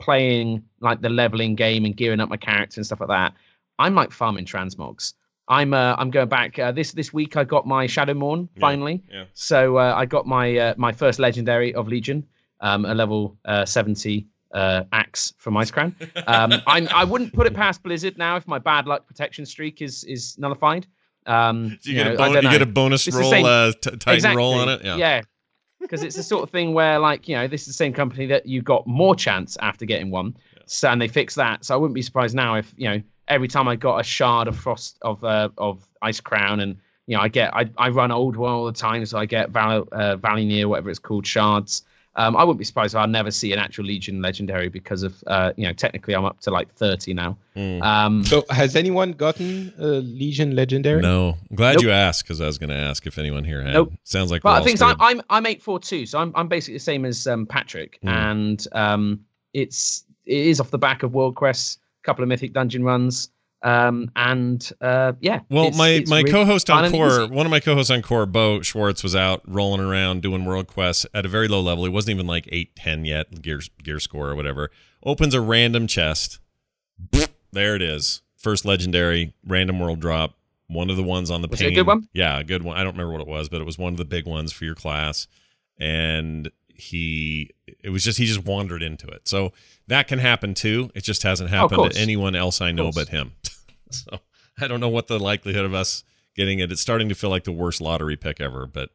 playing 0.00 0.62
like 0.80 1.00
the 1.00 1.08
leveling 1.08 1.54
game 1.54 1.84
and 1.84 1.96
gearing 1.96 2.20
up 2.20 2.28
my 2.28 2.36
character 2.36 2.78
and 2.80 2.86
stuff 2.86 3.00
like 3.00 3.08
that. 3.08 3.34
I'm 3.78 3.94
like 3.94 4.10
farming 4.12 4.44
transmogs. 4.44 5.14
I'm 5.48 5.74
uh, 5.74 5.94
I'm 5.98 6.10
going 6.10 6.28
back 6.28 6.58
uh, 6.58 6.72
this 6.72 6.92
this 6.92 7.12
week. 7.12 7.36
I 7.36 7.44
got 7.44 7.66
my 7.66 7.86
Shadowmourne 7.86 8.48
Yeah, 8.54 8.60
finally. 8.60 9.02
yeah. 9.10 9.24
So 9.34 9.76
uh, 9.78 9.94
I 9.96 10.06
got 10.06 10.26
my 10.26 10.56
uh, 10.56 10.74
my 10.76 10.92
first 10.92 11.18
legendary 11.18 11.74
of 11.74 11.88
Legion, 11.88 12.26
um, 12.60 12.84
a 12.84 12.94
level 12.94 13.36
uh, 13.44 13.64
70 13.64 14.26
uh, 14.52 14.84
axe 14.92 15.34
from 15.38 15.54
Icecrown. 15.54 15.94
Um, 16.28 16.60
I'm, 16.66 16.88
I 16.88 17.04
wouldn't 17.04 17.32
put 17.32 17.46
it 17.46 17.54
past 17.54 17.82
Blizzard 17.82 18.18
now 18.18 18.36
if 18.36 18.46
my 18.46 18.58
bad 18.58 18.86
luck 18.86 19.06
protection 19.06 19.44
streak 19.46 19.82
is 19.82 20.04
is 20.04 20.36
nullified. 20.38 20.86
Um, 21.26 21.78
Do 21.82 21.90
you, 21.90 21.96
get 21.96 22.06
know, 22.06 22.14
a 22.14 22.16
bon- 22.16 22.34
you 22.34 22.50
get 22.50 22.62
a 22.62 22.66
bonus 22.66 23.06
It's 23.06 23.16
roll, 23.16 23.46
uh, 23.46 23.72
t- 23.80 23.96
Titan 23.96 24.36
roll 24.36 24.54
on 24.54 24.68
it. 24.68 24.84
Yeah. 24.84 24.96
Yeah. 24.96 25.20
Because 25.80 26.02
it's 26.04 26.16
the 26.16 26.22
sort 26.22 26.42
of 26.44 26.50
thing 26.50 26.74
where, 26.74 26.98
like, 27.00 27.28
you 27.28 27.34
know, 27.34 27.48
this 27.48 27.62
is 27.62 27.66
the 27.68 27.72
same 27.72 27.92
company 27.92 28.26
that 28.26 28.46
you 28.46 28.62
got 28.62 28.86
more 28.86 29.14
chance 29.16 29.56
after 29.60 29.84
getting 29.84 30.10
one. 30.12 30.36
So, 30.66 30.88
and 30.88 31.00
they 31.02 31.08
fixed 31.08 31.36
that. 31.36 31.64
So 31.64 31.74
I 31.74 31.76
wouldn't 31.76 31.94
be 31.94 32.02
surprised 32.02 32.34
now 32.36 32.54
if, 32.54 32.72
you 32.76 32.88
know, 32.88 33.02
every 33.28 33.48
time 33.48 33.68
I 33.68 33.76
got 33.76 33.98
a 33.98 34.04
shard 34.04 34.48
of 34.48 34.56
frost 34.56 34.98
of 35.02 35.22
uh, 35.24 35.48
of 35.58 35.86
Icecrown 36.02 36.62
and 36.62 36.76
you 37.06 37.16
know 37.16 37.22
I 37.22 37.28
get 37.28 37.54
I, 37.54 37.68
I 37.78 37.88
run 37.90 38.10
Ulduar 38.10 38.48
all 38.48 38.66
the 38.66 38.72
time 38.72 39.04
so 39.06 39.18
I 39.18 39.26
get 39.26 39.50
Val 39.50 39.86
uh, 39.92 40.16
Val'anyr 40.16 40.66
whatever 40.66 40.90
it's 40.90 40.98
called 40.98 41.26
shards 41.26 41.82
Um, 42.14 42.36
I 42.36 42.44
wouldn't 42.44 42.58
be 42.58 42.64
surprised 42.66 42.92
if 42.94 42.98
I'll 43.00 43.08
never 43.08 43.30
see 43.30 43.54
an 43.54 43.58
actual 43.58 43.86
Legion 43.86 44.20
legendary 44.20 44.68
because 44.68 45.02
of 45.02 45.14
uh, 45.26 45.52
you 45.56 45.64
know 45.66 45.72
technically 45.72 46.14
I'm 46.14 46.26
up 46.26 46.40
to 46.40 46.50
like 46.50 46.68
30 46.74 47.14
now. 47.14 47.38
Mm. 47.56 47.82
Um, 47.82 48.24
So 48.24 48.44
has 48.50 48.76
anyone 48.76 49.12
gotten 49.12 49.72
a 49.78 49.86
Legion 50.20 50.54
Legendary? 50.54 51.00
No, 51.00 51.38
I'm 51.50 51.56
glad 51.56 51.74
Nope. 51.76 51.82
you 51.84 51.90
asked 51.90 52.24
because 52.24 52.40
I 52.42 52.46
was 52.46 52.58
going 52.58 52.70
to 52.70 52.76
ask 52.90 53.06
if 53.06 53.16
anyone 53.18 53.44
here 53.44 53.62
had. 53.62 53.72
Nope. 53.72 53.92
Sounds 54.04 54.30
like. 54.30 54.44
we're 54.44 54.50
But 54.50 54.54
all 54.56 54.60
the 54.60 54.64
thing 54.66 54.74
is, 54.74 54.82
I, 54.82 54.92
screwed. 54.92 55.00
I'm 55.08 55.22
I'm 55.30 55.46
eight 55.46 55.62
four 55.62 55.78
two, 55.80 56.04
so 56.06 56.18
I'm 56.18 56.32
I'm 56.34 56.48
basically 56.48 56.74
the 56.74 56.80
same 56.92 57.04
as 57.06 57.26
um, 57.26 57.46
Patrick, 57.46 57.98
Hmm. 58.02 58.08
and 58.08 58.68
um, 58.72 59.24
it's 59.54 60.04
it 60.26 60.46
is 60.52 60.60
off 60.60 60.70
the 60.70 60.78
back 60.78 61.02
of 61.02 61.14
World 61.14 61.34
Quest, 61.34 61.78
a 61.78 61.81
couple 62.02 62.22
of 62.22 62.28
Mythic 62.28 62.52
Dungeon 62.52 62.84
runs, 62.84 63.30
um, 63.62 64.10
and 64.16 64.70
uh, 64.80 65.12
yeah. 65.20 65.40
Well, 65.50 65.64
it's- 65.64 65.78
my 65.78 65.88
it's 65.90 66.10
my 66.10 66.18
really 66.18 66.30
co-host 66.32 66.68
on 66.70 66.90
Core, 66.90 67.26
one 67.28 67.46
of 67.46 67.50
my 67.50 67.60
co-hosts 67.60 67.90
on 67.90 68.02
Core, 68.02 68.26
Bo 68.26 68.60
Schwartz, 68.62 69.02
was 69.02 69.14
out 69.16 69.42
rolling 69.46 69.80
around 69.80 70.22
doing 70.22 70.44
world 70.44 70.66
quests 70.66 71.06
at 71.14 71.24
a 71.24 71.28
very 71.28 71.48
low 71.48 71.60
level. 71.60 71.84
He 71.84 71.90
wasn't 71.90 72.16
even 72.16 72.26
like 72.26 72.48
eight, 72.52 72.74
ten 72.76 73.04
yet, 73.04 73.40
gear 73.42 73.60
gear 73.82 74.00
score 74.00 74.30
or 74.30 74.34
whatever. 74.34 74.70
Opens 75.04 75.34
a 75.34 75.40
random 75.40 75.86
chest. 75.86 76.38
There 77.54 77.76
it 77.76 77.82
is. 77.82 78.22
First 78.38 78.64
legendary 78.64 79.34
random 79.46 79.78
world 79.78 80.00
drop. 80.00 80.36
One 80.68 80.88
of 80.88 80.96
the 80.96 81.02
ones 81.02 81.30
on 81.30 81.42
the 81.42 81.48
Was 81.48 81.60
it 81.60 81.66
a 81.66 81.70
good 81.72 81.86
one? 81.86 82.08
Yeah, 82.14 82.38
a 82.38 82.44
good 82.44 82.62
one. 82.62 82.78
I 82.78 82.82
don't 82.82 82.92
remember 82.94 83.12
what 83.12 83.20
it 83.20 83.26
was, 83.26 83.50
but 83.50 83.60
it 83.60 83.64
was 83.64 83.76
one 83.76 83.92
of 83.92 83.98
the 83.98 84.06
big 84.06 84.26
ones 84.26 84.52
for 84.52 84.64
your 84.64 84.74
class. 84.74 85.26
And 85.78 86.50
he, 86.74 87.50
it 87.84 87.90
was 87.90 88.02
just 88.04 88.16
he 88.18 88.24
just 88.24 88.44
wandered 88.46 88.82
into 88.82 89.06
it. 89.06 89.28
So 89.28 89.52
that 89.92 90.08
can 90.08 90.18
happen 90.18 90.54
too. 90.54 90.90
It 90.94 91.04
just 91.04 91.22
hasn't 91.22 91.50
happened 91.50 91.76
course. 91.76 91.94
to 91.94 92.00
anyone 92.00 92.34
else 92.34 92.60
I 92.60 92.72
know 92.72 92.90
but 92.92 93.08
him. 93.08 93.32
so 93.90 94.18
I 94.60 94.68
don't 94.68 94.80
know 94.80 94.88
what 94.88 95.06
the 95.06 95.18
likelihood 95.18 95.64
of 95.64 95.74
us 95.74 96.04
getting 96.34 96.58
it. 96.58 96.72
It's 96.72 96.80
starting 96.80 97.08
to 97.08 97.14
feel 97.14 97.30
like 97.30 97.44
the 97.44 97.52
worst 97.52 97.80
lottery 97.80 98.16
pick 98.16 98.40
ever, 98.40 98.66
but 98.66 98.90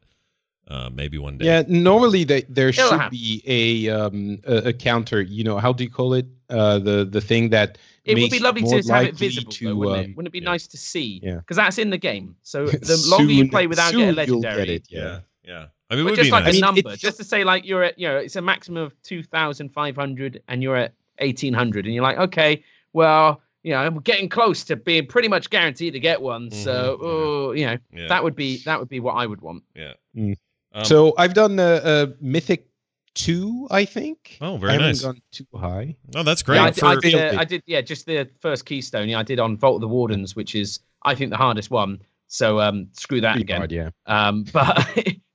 uh, 0.68 0.90
maybe 0.92 1.18
one 1.18 1.38
day. 1.38 1.46
Yeah, 1.46 1.62
normally 1.66 2.24
they, 2.24 2.42
there 2.42 2.68
It'll 2.68 2.90
should 2.90 3.00
happen. 3.00 3.10
be 3.10 3.42
a 3.46 3.88
um 3.88 4.38
a, 4.46 4.68
a 4.68 4.72
counter. 4.72 5.22
You 5.22 5.44
know, 5.44 5.58
how 5.58 5.72
do 5.72 5.84
you 5.84 5.90
call 5.90 6.14
it? 6.14 6.26
Uh, 6.50 6.78
the 6.78 7.04
the 7.04 7.20
thing 7.20 7.50
that 7.50 7.78
It 8.04 8.18
would 8.18 8.30
be 8.30 8.38
lovely 8.38 8.62
more 8.62 8.80
to 8.80 8.92
have 8.92 9.04
it 9.04 9.14
visible, 9.14 9.52
to, 9.52 9.64
though, 9.66 9.74
wouldn't 9.74 9.96
um, 9.96 10.10
it? 10.10 10.16
Wouldn't 10.16 10.28
it 10.28 10.32
be 10.32 10.38
yeah. 10.40 10.50
nice 10.50 10.66
to 10.68 10.76
see? 10.78 11.20
Yeah. 11.22 11.36
Because 11.36 11.58
that's 11.58 11.78
in 11.78 11.90
the 11.90 11.98
game. 11.98 12.36
So 12.42 12.66
the 12.66 13.04
longer 13.08 13.32
you 13.32 13.48
play 13.50 13.66
without 13.66 13.92
getting 13.92 14.08
a 14.08 14.12
legendary, 14.12 14.56
get 14.56 14.68
it, 14.68 14.84
yeah. 14.88 15.00
yeah, 15.00 15.20
yeah. 15.44 15.66
I 15.90 15.94
mean, 15.96 16.00
it 16.00 16.04
but 16.04 16.10
would 16.10 16.16
just 16.16 16.26
be 16.28 16.30
like 16.32 16.44
nice. 16.44 16.46
I 16.46 16.50
a 16.50 16.52
mean, 16.52 16.60
number, 16.60 16.78
it's- 16.80 16.98
just 16.98 17.16
to 17.18 17.24
say 17.24 17.44
like 17.44 17.64
you're 17.64 17.82
at, 17.84 17.98
you 17.98 18.08
know, 18.08 18.16
it's 18.16 18.36
a 18.36 18.42
maximum 18.42 18.82
of 18.82 19.02
two 19.02 19.22
thousand 19.22 19.70
five 19.70 19.96
hundred, 19.96 20.42
and 20.48 20.62
you're 20.62 20.76
at 20.76 20.92
eighteen 21.18 21.54
hundred, 21.54 21.86
and 21.86 21.94
you're 21.94 22.02
like, 22.04 22.18
okay, 22.18 22.62
well, 22.92 23.40
you 23.62 23.72
know, 23.72 23.78
I'm 23.78 23.98
getting 24.00 24.28
close 24.28 24.64
to 24.64 24.76
being 24.76 25.06
pretty 25.06 25.28
much 25.28 25.50
guaranteed 25.50 25.92
to 25.94 26.00
get 26.00 26.20
one. 26.20 26.50
So, 26.50 26.98
Mhm, 27.00 27.02
yeah. 27.02 27.08
oh, 27.08 27.52
you 27.52 27.66
know, 27.66 27.76
yeah, 28.02 28.08
that 28.08 28.22
would 28.22 28.36
be 28.36 28.58
that 28.64 28.78
would 28.78 28.88
be 28.88 29.00
what 29.00 29.14
I 29.14 29.26
would 29.26 29.40
want. 29.40 29.62
yeah. 29.74 29.94
Mm. 30.16 30.36
Um, 30.74 30.84
so 30.84 31.14
I've 31.16 31.32
done 31.34 31.58
a, 31.58 31.80
a 31.84 32.08
Mythic 32.20 32.66
two, 33.14 33.66
I 33.70 33.84
think. 33.86 34.36
Oh, 34.42 34.58
very 34.58 34.70
I 34.70 34.72
haven't 34.74 34.88
nice. 34.88 35.02
gone 35.02 35.20
too 35.32 35.46
high. 35.56 35.96
oh, 36.14 36.22
that's 36.22 36.42
great. 36.42 36.56
Yeah, 36.56 36.64
I, 36.64 36.70
for, 36.72 37.00
did- 37.00 37.14
I 37.14 37.18
did, 37.30 37.34
uh, 37.34 37.40
I 37.40 37.44
did, 37.44 37.62
yeah, 37.66 37.80
just 37.80 38.04
the 38.06 38.28
first 38.40 38.66
keystone. 38.66 39.08
Yeah, 39.08 39.18
I 39.18 39.22
did 39.22 39.40
on 39.40 39.56
Vault 39.56 39.76
of 39.76 39.80
the 39.80 39.88
Wardens, 39.88 40.36
which 40.36 40.54
is 40.54 40.80
I 41.02 41.14
think 41.14 41.30
the 41.30 41.36
hardest 41.38 41.70
one. 41.70 42.00
So 42.26 42.60
um, 42.60 42.88
screw 42.92 43.22
that 43.22 43.32
Pretty 43.32 43.44
again. 43.44 43.56
hard, 43.56 43.72
yeah. 43.72 43.88
Um, 44.06 44.44
but 44.52 44.86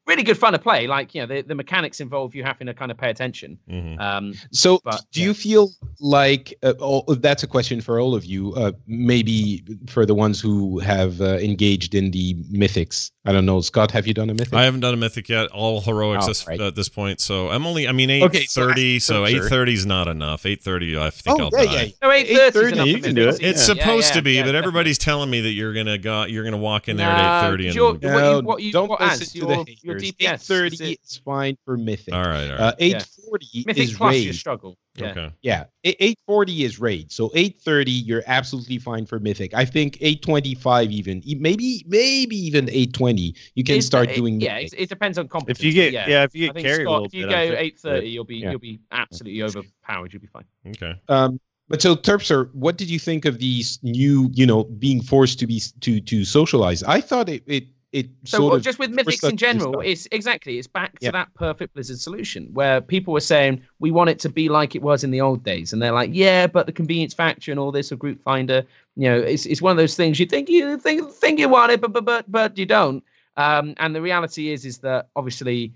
really 0.08 0.24
good 0.24 0.38
fun 0.38 0.54
to 0.54 0.60
play. 0.60 0.88
Like 0.88 1.16
you 1.16 1.22
know, 1.22 1.28
the, 1.28 1.41
the 1.41 1.56
mechanics 1.56 1.99
involve 2.01 2.36
you 2.36 2.43
having 2.43 2.68
to 2.68 2.74
kind 2.74 2.91
of 2.91 2.97
pay 2.97 3.10
attention. 3.10 3.58
Mhm. 3.70 3.99
Um, 3.99 4.34
So, 4.51 4.80
But, 4.84 5.01
do 5.12 5.22
yeah. 5.22 5.28
you 5.28 5.34
feel 5.34 5.70
like 5.99 6.54
uh, 6.64 6.74
all, 6.80 7.04
that's 7.20 7.43
a 7.43 7.47
question 7.47 7.82
for 7.82 7.99
all 7.99 8.14
of 8.16 8.26
you? 8.26 8.54
Uh, 8.56 8.72
maybe 8.88 9.64
for 9.88 10.06
the 10.06 10.14
ones 10.16 10.39
who 10.41 10.80
have 10.80 11.22
uh, 11.22 11.38
engaged 11.38 11.95
in 11.95 12.12
the 12.12 12.36
mythics. 12.51 13.12
I 13.26 13.32
don't 13.32 13.45
know, 13.45 13.62
Scott. 13.62 13.91
Have 13.91 14.06
you 14.06 14.14
done 14.14 14.30
a 14.30 14.34
mythic? 14.34 14.54
I 14.54 14.64
haven't 14.66 14.82
done 14.82 14.93
a 14.93 14.97
mythic 14.97 15.30
yet. 15.30 15.47
All 15.51 15.80
heroics 15.80 16.26
Oh, 16.26 16.28
this, 16.28 16.45
right. 16.47 16.60
at 16.60 16.76
this 16.76 16.89
point. 16.89 17.22
So 17.22 17.49
I'm 17.49 17.66
only. 17.66 17.88
I 17.88 17.93
mean, 17.93 18.10
eight 18.10 18.24
Okay, 18.24 18.43
so 18.43 18.68
thirty. 18.68 18.95
I- 18.95 18.99
So 18.99 19.26
sure. 19.26 19.45
eight 19.45 19.49
thirty 19.49 19.74
is 19.74 19.86
not 19.86 20.08
enough. 20.10 20.45
Eight 20.45 20.62
thirty. 20.62 20.97
I 20.97 21.10
think 21.10 21.39
oh 21.39 21.45
I'll 21.45 21.49
yeah, 21.64 21.66
die. 21.66 21.82
yeah. 21.84 21.91
no, 22.01 22.12
eight 22.12 22.28
thirty. 22.51 22.78
8:30, 22.78 22.88
you 22.88 22.99
can 23.01 23.16
do 23.16 23.30
it. 23.30 23.36
It's 23.41 23.68
Yeah. 23.68 23.76
supposed 23.76 24.14
to 24.14 24.22
be, 24.22 24.41
but 24.43 24.56
everybody's 24.56 24.97
telling 24.97 25.30
me 25.30 25.39
that 25.41 25.51
you're 25.51 25.74
gonna 25.74 25.97
go. 25.97 26.26
You're 26.26 26.43
gonna 26.43 26.58
walk 26.58 26.89
in 26.89 26.97
there 26.97 27.08
at 27.10 27.43
eight 27.45 27.47
thirty. 27.49 27.68
And 27.68 27.76
You're, 27.76 27.93
what 27.93 28.01
you, 28.04 28.41
what 28.47 28.62
you, 28.64 28.72
don't 28.74 28.89
what 28.89 28.99
listen 28.99 29.39
to 29.41 29.45
the 29.47 29.56
haters. 29.56 30.03
DPS? 30.12 30.34
Eight 30.34 30.39
thirty 30.41 30.74
Is 30.76 30.82
it 30.82 30.99
is 31.04 31.18
fine 31.24 31.58
for 31.66 31.78
mythic. 31.78 32.14
right, 32.14 32.22
all 32.24 32.30
right. 32.30 32.51
Uh, 32.51 32.74
eight 32.80 33.06
forty 33.28 33.64
Mythic 33.66 33.84
is 33.84 33.93
plus 33.95 34.16
your 34.16 34.26
raid. 34.32 34.36
struggle. 34.36 34.78
Yeah. 34.95 35.08
Okay. 35.08 35.32
Yeah, 35.41 35.64
eight 35.84 36.20
forty 36.28 36.64
is 36.64 36.80
raid. 36.80 37.12
So 37.12 37.32
eight 37.34 37.60
thirty, 37.62 37.91
you're 37.91 38.22
absolutely 38.28 38.78
fine 38.78 39.06
for 39.08 39.20
mythic. 39.20 39.54
I 39.56 39.66
think 39.66 39.97
eight 40.01 40.22
twenty 40.22 40.54
five, 40.54 40.91
even 40.91 41.24
maybe 41.39 41.84
maybe 41.88 42.36
even 42.36 42.70
eight 42.70 42.93
twenty, 42.93 43.34
you 43.56 43.64
can 43.64 43.74
It's- 43.74 43.86
start 43.88 44.10
it- 44.12 44.16
doing. 44.16 44.39
Yeah, 44.39 44.56
mythic. 44.60 44.74
it, 44.80 44.84
it 44.84 44.89
depends 44.89 45.18
on 45.18 45.28
competence. 45.28 45.60
If 45.60 45.66
you 45.66 45.74
get 45.74 45.93
yeah. 45.93 46.08
yeah, 46.08 46.24
if 46.24 46.36
you 46.36 46.45
get 46.47 46.56
think 46.56 46.68
carried 46.68 46.82
a 46.82 46.86
Scott, 46.86 46.91
little 46.93 47.06
if 47.08 47.14
you 47.16 47.24
bit, 47.26 47.30
go 47.32 47.36
I'm 47.38 47.47
sure- 47.47 47.58
eight 47.58 47.80
thirty, 47.80 48.10
you'll 48.10 48.24
be 48.24 48.38
Yeah. 48.38 48.51
you'll 48.51 48.60
be 48.60 48.80
absolutely 48.91 49.41
overpowered. 49.41 50.14
You'll 50.14 50.22
be 50.22 50.28
fine. 50.28 50.45
Okay. 50.68 50.93
Um, 51.10 51.39
but 51.70 51.82
so 51.82 51.95
Terpster, 51.95 52.54
what 52.54 52.78
did 52.78 52.89
you 52.89 52.99
think 52.99 53.26
of 53.26 53.39
these 53.39 53.80
new, 53.82 54.30
you 54.34 54.45
know, 54.45 54.66
being 54.66 55.01
forced 55.01 55.39
to 55.39 55.47
be 55.47 55.60
to 55.82 55.99
to 56.01 56.24
socialize? 56.24 56.84
I 56.84 57.01
thought 57.01 57.30
it 57.30 57.41
it 57.47 57.64
it 57.93 58.07
So 58.25 58.49
well, 58.49 58.59
just 58.59 58.79
with 58.79 58.91
mythics 58.91 59.27
in 59.29 59.37
general, 59.37 59.79
it's 59.79 60.07
exactly 60.11 60.57
it's 60.57 60.67
back 60.67 60.99
to 60.99 61.05
Yeah. 61.05 61.11
that 61.11 61.33
perfect 61.35 61.73
Blizzard 61.75 61.99
solution 61.99 62.49
where 62.53 62.81
people 62.81 63.13
were 63.13 63.19
saying 63.21 63.61
we 63.79 63.91
want 63.91 64.09
it 64.09 64.19
to 64.19 64.29
be 64.29 64.49
like 64.49 64.75
it 64.75 64.81
was 64.81 65.03
in 65.03 65.11
the 65.11 65.21
old 65.21 65.43
days, 65.43 65.71
and 65.71 65.81
they're 65.81 65.93
like, 65.93 66.09
yeah, 66.11 66.47
but 66.47 66.65
the 66.65 66.71
convenience 66.73 67.13
factor 67.13 67.51
and 67.51 67.59
all 67.59 67.71
this 67.71 67.91
or 67.91 67.95
group 67.95 68.21
finder, 68.23 68.63
you 68.95 69.07
know, 69.07 69.17
it's 69.19 69.45
it's 69.45 69.61
one 69.61 69.71
of 69.71 69.77
those 69.77 69.95
things 69.95 70.19
you 70.19 70.25
think 70.25 70.49
you 70.49 70.77
think 70.77 71.09
think 71.11 71.39
you 71.39 71.47
want 71.47 71.71
it, 71.71 71.79
but 71.81 71.93
but 71.93 72.03
but 72.03 72.25
but 72.29 72.57
you 72.57 72.65
don't. 72.65 73.03
Um, 73.37 73.75
and 73.77 73.95
the 73.95 74.01
reality 74.01 74.51
is 74.51 74.65
is 74.65 74.79
that 74.79 75.09
obviously 75.15 75.71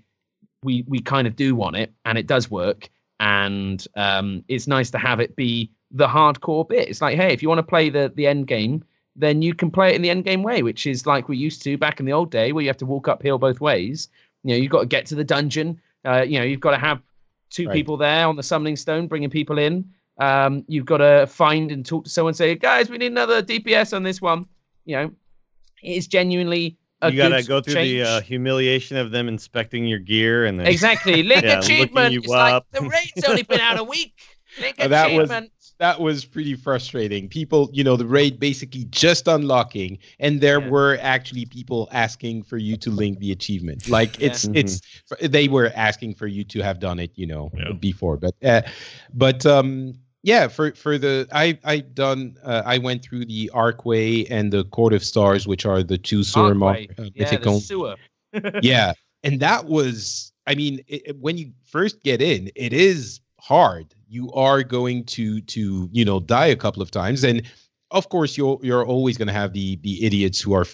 we 0.64 0.84
we 0.88 0.98
kind 1.00 1.26
of 1.28 1.36
do 1.36 1.54
want 1.54 1.76
it, 1.76 1.92
and 2.04 2.18
it 2.18 2.26
does 2.26 2.50
work, 2.50 2.90
and 3.20 3.86
um, 3.96 4.44
it's 4.48 4.66
nice 4.66 4.90
to 4.90 4.98
have 4.98 5.20
it 5.20 5.36
be 5.36 5.70
the 5.92 6.08
hardcore 6.08 6.68
bit. 6.68 6.88
It's 6.88 7.00
like, 7.00 7.16
hey, 7.16 7.32
if 7.32 7.42
you 7.42 7.48
want 7.48 7.60
to 7.60 7.62
play 7.62 7.90
the 7.90 8.12
the 8.14 8.26
end 8.26 8.48
game, 8.48 8.82
then 9.18 9.42
you 9.42 9.52
can 9.54 9.70
play 9.70 9.90
it 9.90 9.96
in 9.96 10.02
the 10.02 10.10
end 10.10 10.24
game 10.24 10.42
way, 10.42 10.62
which 10.62 10.86
is 10.86 11.04
like 11.06 11.28
we 11.28 11.36
used 11.36 11.62
to 11.64 11.76
back 11.76 12.00
in 12.00 12.06
the 12.06 12.12
old 12.12 12.30
day, 12.30 12.52
where 12.52 12.62
you 12.62 12.68
have 12.68 12.76
to 12.78 12.86
walk 12.86 13.08
uphill 13.08 13.36
both 13.38 13.60
ways. 13.60 14.08
You 14.44 14.54
know, 14.54 14.60
you've 14.62 14.70
got 14.70 14.80
to 14.80 14.86
get 14.86 15.04
to 15.06 15.14
the 15.14 15.24
dungeon. 15.24 15.80
Uh, 16.04 16.22
you 16.22 16.38
know, 16.38 16.44
you've 16.44 16.60
got 16.60 16.70
to 16.70 16.78
have 16.78 17.02
two 17.50 17.66
Right. 17.66 17.74
people 17.74 17.96
there 17.96 18.26
on 18.26 18.36
the 18.36 18.42
summoning 18.42 18.76
stone, 18.76 19.06
bringing 19.08 19.30
people 19.30 19.58
in. 19.58 19.84
Um, 20.20 20.64
you've 20.68 20.86
got 20.86 20.98
to 20.98 21.26
find 21.26 21.70
and 21.70 21.84
talk 21.84 22.04
to 22.04 22.10
someone, 22.10 22.34
say, 22.34 22.54
guys, 22.54 22.88
we 22.90 22.98
need 22.98 23.06
another 23.12 23.42
DPS 23.42 23.94
on 23.94 24.02
this 24.02 24.20
one. 24.22 24.46
You 24.84 24.96
know, 24.96 25.04
it 25.82 25.90
is 25.96 26.06
genuinely 26.06 26.76
a 27.02 27.10
good 27.12 27.20
idea. 27.20 27.24
you 27.24 27.30
gotta 27.30 27.48
go 27.48 27.60
through 27.60 27.74
the 27.82 28.02
uh, 28.02 28.20
humiliation 28.22 28.96
of 28.96 29.10
them 29.12 29.28
inspecting 29.28 29.86
your 29.86 30.00
gear 30.00 30.46
and 30.46 30.58
then 30.58 30.66
Exactly. 30.66 31.22
Link 31.24 31.44
Yeah, 31.44 31.58
achievement. 31.60 32.12
you 32.12 32.18
It's 32.20 32.28
like 32.28 32.64
the 32.72 32.80
raid's 32.82 33.24
only 33.28 33.42
been 33.42 33.60
out 33.60 33.78
a 33.78 33.84
week. 33.84 34.14
Link 34.60 34.76
that 34.78 34.90
was- 35.12 35.30
achievement. 35.30 35.52
That 35.78 36.00
was 36.00 36.24
pretty 36.24 36.54
frustrating. 36.54 37.28
People, 37.28 37.70
you 37.72 37.84
know, 37.84 37.96
the 37.96 38.06
raid 38.06 38.38
basically 38.40 38.84
just 38.90 39.28
unlocking, 39.28 39.98
and 40.18 40.40
there 40.40 40.60
Yeah. 40.60 40.68
were 40.68 40.98
actually 41.00 41.44
people 41.46 41.88
asking 41.92 42.42
for 42.42 42.56
you 42.58 42.76
to 42.78 42.90
link 42.90 43.18
the 43.20 43.32
achievement. 43.32 43.88
Like 43.88 44.18
Yeah. 44.20 44.26
it's 44.26 44.44
Mhm. 44.46 44.56
it's 44.56 44.80
they 45.30 45.48
were 45.48 45.72
asking 45.74 46.14
for 46.14 46.26
you 46.26 46.44
to 46.44 46.60
have 46.62 46.80
done 46.80 46.98
it, 46.98 47.12
you 47.14 47.26
know, 47.26 47.50
Yeah. 47.56 47.72
before. 47.72 48.16
But 48.16 48.34
uh, 48.44 48.62
but 49.14 49.46
um 49.46 49.94
yeah, 50.24 50.48
for 50.48 50.72
for 50.72 50.98
the 50.98 51.28
I 51.32 51.58
I 51.64 51.78
done 51.78 52.36
uh, 52.44 52.62
I 52.66 52.78
went 52.78 53.02
through 53.02 53.24
the 53.26 53.50
Arcway 53.54 54.26
and 54.30 54.52
the 54.52 54.64
Court 54.64 54.92
of 54.92 55.04
Stars, 55.04 55.46
which 55.46 55.64
are 55.64 55.82
the 55.84 55.96
two 55.96 56.20
Suramar 56.20 56.88
Archway. 56.88 56.88
uh, 56.98 57.10
yeah, 57.14 57.36
the 57.38 57.60
sewer. 57.60 57.94
yeah 58.62 58.92
and 59.24 59.40
that 59.40 59.64
was 59.64 60.32
i 60.46 60.54
mean 60.54 60.80
it, 60.86 61.02
it- 61.06 61.16
when 61.18 61.38
you 61.38 61.50
first 61.64 62.02
get 62.02 62.20
in 62.20 62.50
it 62.56 62.72
is 62.74 63.20
hard 63.40 63.94
you 64.08 64.32
are 64.32 64.62
going 64.62 65.04
to 65.04 65.40
to 65.42 65.88
you 65.92 66.04
know 66.04 66.20
die 66.20 66.46
a 66.46 66.56
couple 66.56 66.82
of 66.82 66.90
times 66.90 67.24
and 67.24 67.42
of 67.90 68.08
course 68.08 68.36
you're 68.36 68.58
you're 68.62 68.84
always 68.84 69.16
going 69.18 69.28
to 69.28 69.34
have 69.34 69.52
the 69.52 69.76
the 69.82 70.04
idiots 70.04 70.40
who 70.40 70.52
are 70.54 70.66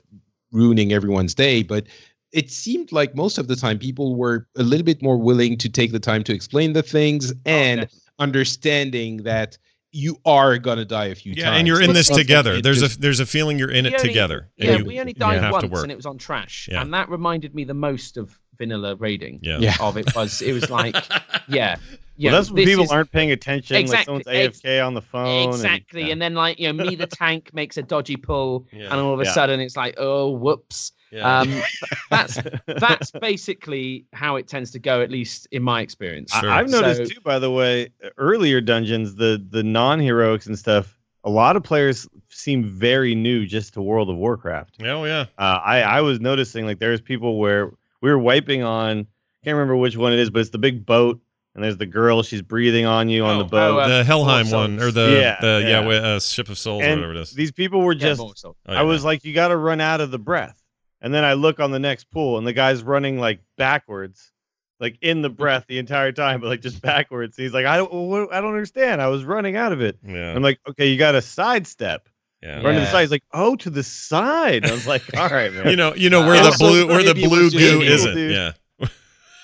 ruining 0.53 0.93
everyone's 0.93 1.35
day 1.35 1.63
but 1.63 1.87
it 2.33 2.51
seemed 2.51 2.91
like 2.93 3.15
most 3.15 3.39
of 3.39 3.47
the 3.49 3.57
time 3.57 3.79
people 3.79 4.17
were 4.17 4.47
a 4.57 4.63
little 4.63 4.85
bit 4.85 5.03
more 5.03 5.17
willing 5.17 5.57
to 5.59 5.69
take 5.69 5.93
the 5.93 6.01
time 6.01 6.23
to 6.25 6.33
explain 6.35 6.73
the 6.73 6.83
things 6.83 7.33
oh, 7.33 7.37
and 7.47 7.81
definitely. 7.83 8.01
understanding 8.19 9.17
that 9.19 9.57
you 9.93 10.17
are 10.27 10.59
going 10.59 10.79
to 10.79 10.85
die 10.85 11.05
a 11.07 11.15
few 11.15 11.33
Yeah, 11.37 11.45
times 11.45 11.59
and 11.61 11.69
you're 11.69 11.81
in 11.81 11.93
this 11.93 12.09
together. 12.09 12.61
There's 12.61 12.81
just- 12.81 12.97
a 12.99 13.01
there's 13.01 13.21
a 13.21 13.27
feeling 13.27 13.61
you're 13.61 13.71
in 13.71 13.85
We 13.85 13.91
it 13.91 13.95
only- 14.01 14.09
together. 14.09 14.51
and 14.59 14.69
Yeah, 14.69 14.77
you- 14.79 14.85
we 14.85 14.99
only 15.01 15.13
died 15.13 15.41
have 15.41 15.53
once 15.53 15.83
and 15.83 15.93
it 15.93 15.97
was 15.97 16.07
on 16.07 16.19
trash. 16.19 16.69
Yeah. 16.71 16.83
And 16.83 16.93
that 16.95 17.09
reminded 17.09 17.55
me 17.55 17.63
the 17.63 17.75
most 17.75 18.17
of 18.17 18.37
vanilla 18.59 18.97
raiding. 18.97 19.39
Yeah. 19.43 19.59
Yeah. 19.61 19.77
Of 19.81 19.97
it 19.97 20.13
was 20.17 20.43
it 20.43 20.53
was 20.53 20.69
like, 20.69 20.97
yeah. 21.49 21.77
Yeah. 22.17 22.31
well, 22.33 22.41
that's 22.41 22.51
when 22.53 22.65
people 22.65 22.85
is- 22.85 22.91
aren't 22.93 23.11
paying 23.11 23.31
attention. 23.33 23.77
Exactly, 23.77 24.15
Like 24.17 24.25
someone's 24.25 24.47
ex- 24.49 24.61
AFK 24.61 24.87
on 24.87 24.95
the 24.95 25.03
phone. 25.03 25.49
Exactly. 25.49 26.03
And, 26.03 26.13
And, 26.13 26.23
then 26.23 26.35
like, 26.35 26.59
you 26.61 26.73
know, 26.73 26.85
me 26.85 26.95
the 26.95 27.07
tank 27.23 27.51
makes 27.53 27.77
a 27.77 27.83
dodgy 27.83 28.17
pull 28.17 28.67
Yeah. 28.73 28.85
and 28.91 28.95
all 29.01 29.15
of 29.15 29.21
a 29.21 29.25
Yeah. 29.25 29.33
sudden 29.33 29.61
it's 29.61 29.77
like, 29.77 29.95
oh 29.99 30.31
whoops. 30.31 30.93
Yeah. 31.11 31.41
Um 31.41 31.63
that's 32.11 32.39
that's 32.67 33.11
basically 33.13 34.05
how 34.13 34.37
it 34.37 34.47
tends 34.49 34.71
to 34.73 34.79
go, 34.79 35.01
at 35.03 35.11
least 35.11 35.49
in 35.51 35.63
my 35.63 35.81
experience. 35.81 36.33
Sure. 36.33 36.51
I, 36.51 36.57
have 36.59 36.71
noticed 36.71 37.03
So- 37.03 37.15
too, 37.15 37.21
by 37.25 37.39
the 37.39 37.51
way, 37.51 37.89
earlier 38.17 38.61
dungeons, 38.61 39.17
the 39.17 39.45
the 39.51 39.63
non 39.63 39.99
heroics 40.01 40.47
and 40.47 40.59
stuff. 40.59 40.97
A 41.27 41.31
lot 41.31 41.57
of 41.57 41.63
players 41.63 42.07
seem 42.29 42.65
very 42.65 43.15
new 43.15 43.47
just 43.47 43.73
to 43.75 43.81
World 43.83 44.11
of 44.11 44.17
Warcraft. 44.17 44.77
oh 44.85 45.05
yeah. 45.05 45.23
Uh, 45.39 45.59
I 45.65 45.81
I 45.81 46.01
was 46.03 46.21
noticing 46.21 46.67
like 46.67 46.79
there's 46.79 47.01
people 47.01 47.39
where 47.39 47.73
we 48.03 48.11
were 48.11 48.19
wiping 48.19 48.63
on. 48.63 49.07
Can't 49.43 49.55
remember 49.57 49.77
which 49.77 49.97
one 49.97 50.13
it 50.13 50.19
is, 50.19 50.31
but 50.31 50.41
it's 50.41 50.51
the 50.51 50.59
big 50.59 50.85
boat 50.87 51.21
and 51.55 51.63
there's 51.65 51.77
the 51.77 51.87
girl. 51.87 52.23
She's 52.23 52.43
breathing 52.43 52.85
on 52.87 53.09
you 53.09 53.25
on 53.25 53.37
Oh, 53.37 53.39
the 53.39 53.45
boat. 53.45 53.77
oh, 53.77 53.79
uh, 53.81 53.89
the 53.89 54.05
Helheim 54.05 54.49
More 54.51 54.61
one, 54.61 54.81
or 54.81 54.91
the 54.91 55.19
Yeah, 55.21 55.39
the 55.41 55.61
yeah, 55.63 55.69
yeah. 55.69 55.77
wi- 55.81 55.97
uh, 55.99 56.21
ship 56.21 56.49
of 56.49 56.59
souls, 56.59 56.83
or 56.83 56.89
whatever 56.91 57.13
it 57.13 57.17
is. 57.19 57.31
these 57.33 57.53
people 57.53 57.81
were 57.83 57.95
just. 57.95 58.21
more 58.21 58.33
so. 58.37 58.57
Oh, 58.67 58.75
I 58.75 58.83
was 58.83 59.03
yeah. 59.03 59.07
like, 59.07 59.25
you 59.25 59.33
got 59.35 59.49
to 59.49 59.57
run 59.57 59.81
out 59.81 60.01
of 60.01 60.11
the 60.11 60.19
breath. 60.19 60.61
And 61.01 61.13
then 61.13 61.23
I 61.25 61.35
look 61.35 61.61
on 61.61 61.71
the 61.71 61.79
next 61.79 62.11
pool, 62.11 62.39
and 62.39 62.47
the 62.47 62.53
guy's 62.55 62.83
running 62.83 63.19
like 63.19 63.41
backwards, 63.59 64.33
like 64.81 64.97
in 65.03 65.21
the 65.21 65.29
breath 65.29 65.67
the 65.69 65.79
entire 65.79 66.13
time, 66.13 66.41
but 66.41 66.47
like 66.49 66.63
just 66.63 66.81
backwards. 66.83 67.37
He's 67.37 67.53
like, 67.53 67.67
I 67.67 67.77
don't, 67.77 67.93
what, 67.93 68.33
I 68.33 68.41
don't 68.41 68.51
understand. 68.53 69.03
I 69.03 69.09
was 69.09 69.23
running 69.25 69.55
out 69.55 69.73
of 69.73 69.83
it. 69.83 69.99
yeah, 70.07 70.33
I'm 70.35 70.43
like, 70.43 70.59
okay, 70.71 70.89
you 70.89 70.97
got 70.97 71.13
to 71.13 71.21
sidestep, 71.21 72.09
yeah. 72.43 72.63
run 72.63 72.75
to 72.75 72.81
the 72.81 72.87
side. 72.87 73.03
He's 73.03 73.11
like, 73.11 73.25
oh, 73.33 73.55
to 73.57 73.69
the 73.71 73.83
side. 73.83 74.65
I 74.65 74.73
was 74.73 74.87
like, 74.87 75.03
all 75.17 75.29
right, 75.29 75.53
man. 75.53 75.69
You 75.69 75.77
know, 75.77 75.95
you 75.95 76.09
know 76.09 76.27
where 76.27 76.43
Uh, 76.43 76.51
the 76.51 76.57
blue 76.59 76.89
where 76.89 77.03
the 77.03 77.15
blue 77.15 77.51
goo 77.51 77.83
isn't. 77.83 78.15
dude. 78.15 78.33
Yeah, 78.33 78.53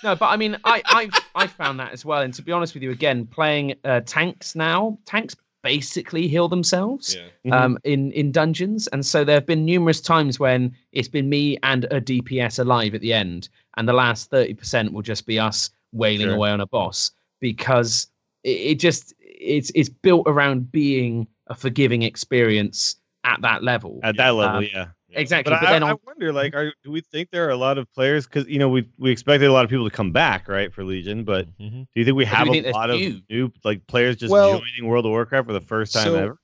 No, 0.02 0.16
but 0.16 0.26
I 0.26 0.36
mean, 0.36 0.56
I 0.64 0.82
I 0.86 1.10
I 1.34 1.46
found 1.46 1.78
that 1.80 1.92
as 1.92 2.04
well. 2.04 2.22
And 2.22 2.32
to 2.34 2.42
be 2.42 2.52
honest 2.52 2.74
with 2.74 2.82
you, 2.82 2.90
again, 2.90 3.26
playing 3.26 3.74
uh, 3.84 4.00
tanks 4.06 4.54
now, 4.54 4.98
tanks 5.06 5.36
basically 5.62 6.26
heal 6.26 6.48
themselves 6.48 7.18
Mhm. 7.44 7.52
um, 7.52 7.78
in 7.84 8.10
in 8.12 8.32
dungeons, 8.32 8.86
and 8.88 9.04
so 9.04 9.24
there 9.24 9.34
have 9.36 9.46
been 9.46 9.64
numerous 9.64 10.00
times 10.00 10.38
when 10.40 10.74
it's 10.92 11.08
been 11.08 11.28
me 11.28 11.58
and 11.62 11.84
a 11.90 12.00
DPS 12.00 12.58
alive 12.58 12.94
at 12.94 13.02
the 13.02 13.12
end, 13.12 13.48
and 13.76 13.86
the 13.88 13.92
last 13.92 14.30
thirty 14.30 14.54
percent 14.54 14.92
will 14.92 15.02
just 15.02 15.26
be 15.26 15.38
us 15.38 15.70
wailing 15.92 16.26
Sure. 16.28 16.34
away 16.36 16.50
on 16.50 16.60
a 16.60 16.66
boss 16.66 17.10
because 17.40 18.06
it, 18.44 18.50
it 18.50 18.74
just 18.76 19.12
it's 19.20 19.70
it's 19.74 19.88
built 19.90 20.24
around 20.26 20.72
being 20.72 21.26
a 21.48 21.54
forgiving 21.54 22.02
experience 22.02 22.96
at 23.24 23.42
that 23.42 23.62
level. 23.62 24.00
At 24.02 24.16
that 24.16 24.30
level, 24.30 24.58
Um, 24.58 24.68
yeah. 24.72 24.86
Exactly, 25.12 25.50
But, 25.52 25.60
but, 25.60 25.68
I, 25.68 25.72
then 25.72 25.82
I 25.82 25.94
wonder, 26.06 26.32
like, 26.32 26.54
are 26.54 26.72
do 26.84 26.90
we 26.90 27.00
think 27.00 27.30
there 27.30 27.46
are 27.46 27.50
a 27.50 27.56
lot 27.56 27.78
of 27.78 27.92
players? 27.92 28.26
Because 28.26 28.46
you 28.48 28.58
know, 28.58 28.68
we 28.68 28.88
we 28.98 29.10
expected 29.10 29.48
a 29.48 29.52
lot 29.52 29.64
of 29.64 29.70
people 29.70 29.88
to 29.88 29.94
come 29.94 30.12
back, 30.12 30.48
right, 30.48 30.72
for 30.72 30.84
Legion. 30.84 31.24
But 31.24 31.46
Mhm. 31.58 31.86
do 31.92 32.00
you 32.00 32.04
think 32.04 32.16
we 32.16 32.24
have 32.24 32.46
think 32.46 32.58
a 32.58 32.60
there's 32.62 32.74
lot 32.74 32.90
of 32.90 33.00
new? 33.00 33.20
new 33.28 33.52
like 33.64 33.86
players 33.86 34.16
just 34.16 34.30
Well, 34.30 34.58
joining 34.60 34.88
World 34.90 35.06
of 35.06 35.10
Warcraft 35.10 35.46
for 35.48 35.52
the 35.52 35.60
first 35.60 35.92
time 35.92 36.04
so- 36.04 36.14
ever? 36.16 36.38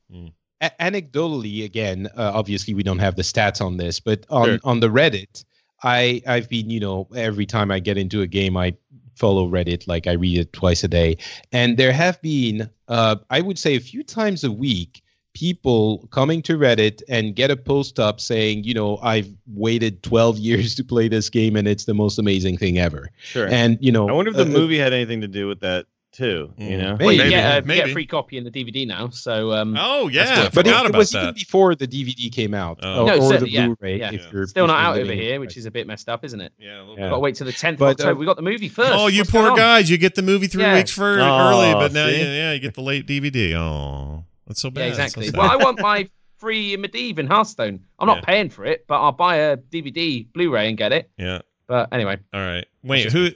A- 0.63 0.71
anecdotally 0.81 1.65
again 1.65 2.09
uh, 2.17 2.33
obviously 2.35 2.73
we 2.73 2.83
don't 2.83 2.99
have 2.99 3.15
the 3.15 3.23
stats 3.23 3.61
on 3.61 3.77
this 3.77 4.01
but 4.01 4.25
on 4.31 4.47
Sure. 4.47 4.59
on 4.65 4.81
the 4.81 4.89
reddit 4.89 5.45
i 5.83 6.23
i've 6.27 6.49
been 6.49 6.71
you 6.71 6.81
know 6.81 7.07
every 7.15 7.45
time 7.45 7.71
i 7.71 7.79
get 7.79 7.99
into 7.99 8.23
a 8.23 8.27
game 8.27 8.57
i 8.57 8.73
follow 9.17 9.47
reddit 9.47 9.87
like 9.87 10.07
i 10.07 10.13
read 10.13 10.39
it 10.39 10.53
twice 10.55 10.83
a 10.83 10.89
day 10.89 11.15
and 11.53 11.77
there 11.77 11.93
have 11.93 12.19
been 12.23 12.71
uh 12.89 13.17
i 13.29 13.43
would 13.43 13.59
say 13.59 13.77
a 13.77 13.81
few 13.81 14.03
times 14.03 14.45
a 14.45 14.51
week 14.51 15.03
people 15.37 16.09
coming 16.11 16.41
to 16.41 16.57
reddit 16.57 17.03
and 17.11 17.37
get 17.37 17.51
a 17.51 17.57
post 17.57 18.01
up 18.01 18.19
saying 18.21 18.65
you 18.65 18.73
know 18.73 18.97
i've 19.03 19.29
waited 19.53 20.03
12 20.03 20.39
years 20.49 20.75
to 20.75 20.83
play 20.83 21.09
this 21.09 21.29
game 21.29 21.57
and 21.57 21.69
it's 21.69 21.85
the 21.85 21.93
most 21.93 22.19
amazing 22.19 22.57
thing 22.57 22.79
ever 22.79 23.11
Sure. 23.23 23.47
and 23.49 23.77
you 23.83 23.93
know 23.93 24.09
I 24.09 24.13
wonder 24.13 24.31
if 24.31 24.37
the 24.39 24.45
uh, 24.45 24.59
movie 24.61 24.79
had 24.79 24.95
anything 24.95 25.21
to 25.21 25.29
do 25.29 25.47
with 25.47 25.61
that 25.61 25.85
too. 26.13 26.51
You 26.57 26.67
Mm. 26.71 26.79
know, 26.79 26.97
well, 26.99 27.13
you 27.13 27.29
get, 27.29 27.63
a, 27.63 27.69
you 27.69 27.75
get 27.75 27.91
a 27.91 27.93
free 27.93 28.07
copy 28.07 28.39
in 28.39 28.45
the 28.45 28.51
DVD 28.51 28.87
now, 28.87 29.11
so 29.11 29.53
um, 29.53 29.77
Oh 29.79 30.09
yeah, 30.09 30.23
I 30.23 30.37
but 30.37 30.47
it, 30.47 30.53
forgot 30.71 30.85
it 30.87 30.91
about 30.91 30.99
was 30.99 31.11
that. 31.11 31.23
even 31.25 31.35
before 31.35 31.75
the 31.75 31.87
DVD 31.87 32.33
came 32.33 32.55
out, 32.55 32.79
Oh. 32.83 33.03
or, 33.03 33.07
No, 33.07 33.13
or 33.13 33.17
the 33.19 33.29
certainly, 33.29 33.51
yeah, 33.51 33.67
Blu-ray. 33.67 33.99
yeah. 33.99 34.13
If 34.13 34.33
you're 34.33 34.47
still 34.47 34.67
not 34.67 34.81
out 34.83 34.93
over 34.97 35.05
living- 35.05 35.19
here, 35.19 35.41
which 35.41 35.59
is 35.59 35.67
a 35.67 35.71
bit 35.71 35.87
messed 35.87 36.09
up, 36.09 36.25
isn't 36.25 36.41
it? 36.41 36.55
yeah, 36.59 36.79
a 36.79 36.81
little 36.81 36.95
Yeah. 36.97 37.03
bit. 37.05 37.11
Got 37.11 37.17
to 37.17 37.21
wait 37.21 37.35
till 37.35 37.47
the 37.47 37.53
10th 37.53 37.75
of 37.75 37.83
October. 37.83 38.13
uh, 38.13 38.15
we 38.15 38.25
got 38.25 38.37
the 38.37 38.43
movie 38.43 38.71
first. 38.71 38.93
Oh, 38.95 39.09
you 39.09 39.21
What's 39.23 39.31
poor 39.31 39.55
guys! 39.55 39.91
You 39.91 39.99
get 39.99 40.15
the 40.15 40.23
movie 40.23 40.47
three 40.47 40.63
Yeah. 40.63 40.77
weeks 40.77 40.91
for 40.91 41.21
Oh, 41.21 41.51
early, 41.51 41.73
but 41.75 41.93
now 41.93 42.09
see? 42.09 42.23
yeah, 42.23 42.53
you 42.55 42.61
get 42.61 42.73
the 42.75 42.83
late 42.83 43.07
DVD. 43.07 43.55
Oh, 43.55 44.25
that's 44.47 44.61
so 44.61 44.71
bad. 44.71 44.91
Yeah, 44.91 44.95
That's 44.97 45.15
so 45.15 45.21
exactly. 45.21 45.39
well, 45.39 45.51
I 45.51 45.57
want 45.57 45.81
my 45.81 46.09
free 46.39 46.77
Medivh 46.77 47.19
in 47.19 47.27
Hearthstone. 47.27 47.81
I'm 47.99 48.07
not 48.07 48.19
Yeah. 48.19 48.25
paying 48.25 48.51
for 48.51 48.65
it, 48.65 48.85
but 48.87 49.01
I'll 49.01 49.13
buy 49.13 49.37
a 49.37 49.57
DVD 49.57 50.27
Blu-ray 50.33 50.69
and 50.69 50.77
get 50.77 50.93
it. 50.93 51.11
yeah. 51.17 51.41
But 51.67 51.89
anyway, 51.93 52.19
All 52.33 52.41
right. 52.41 52.65
Wait, 52.85 53.11
who 53.11 53.31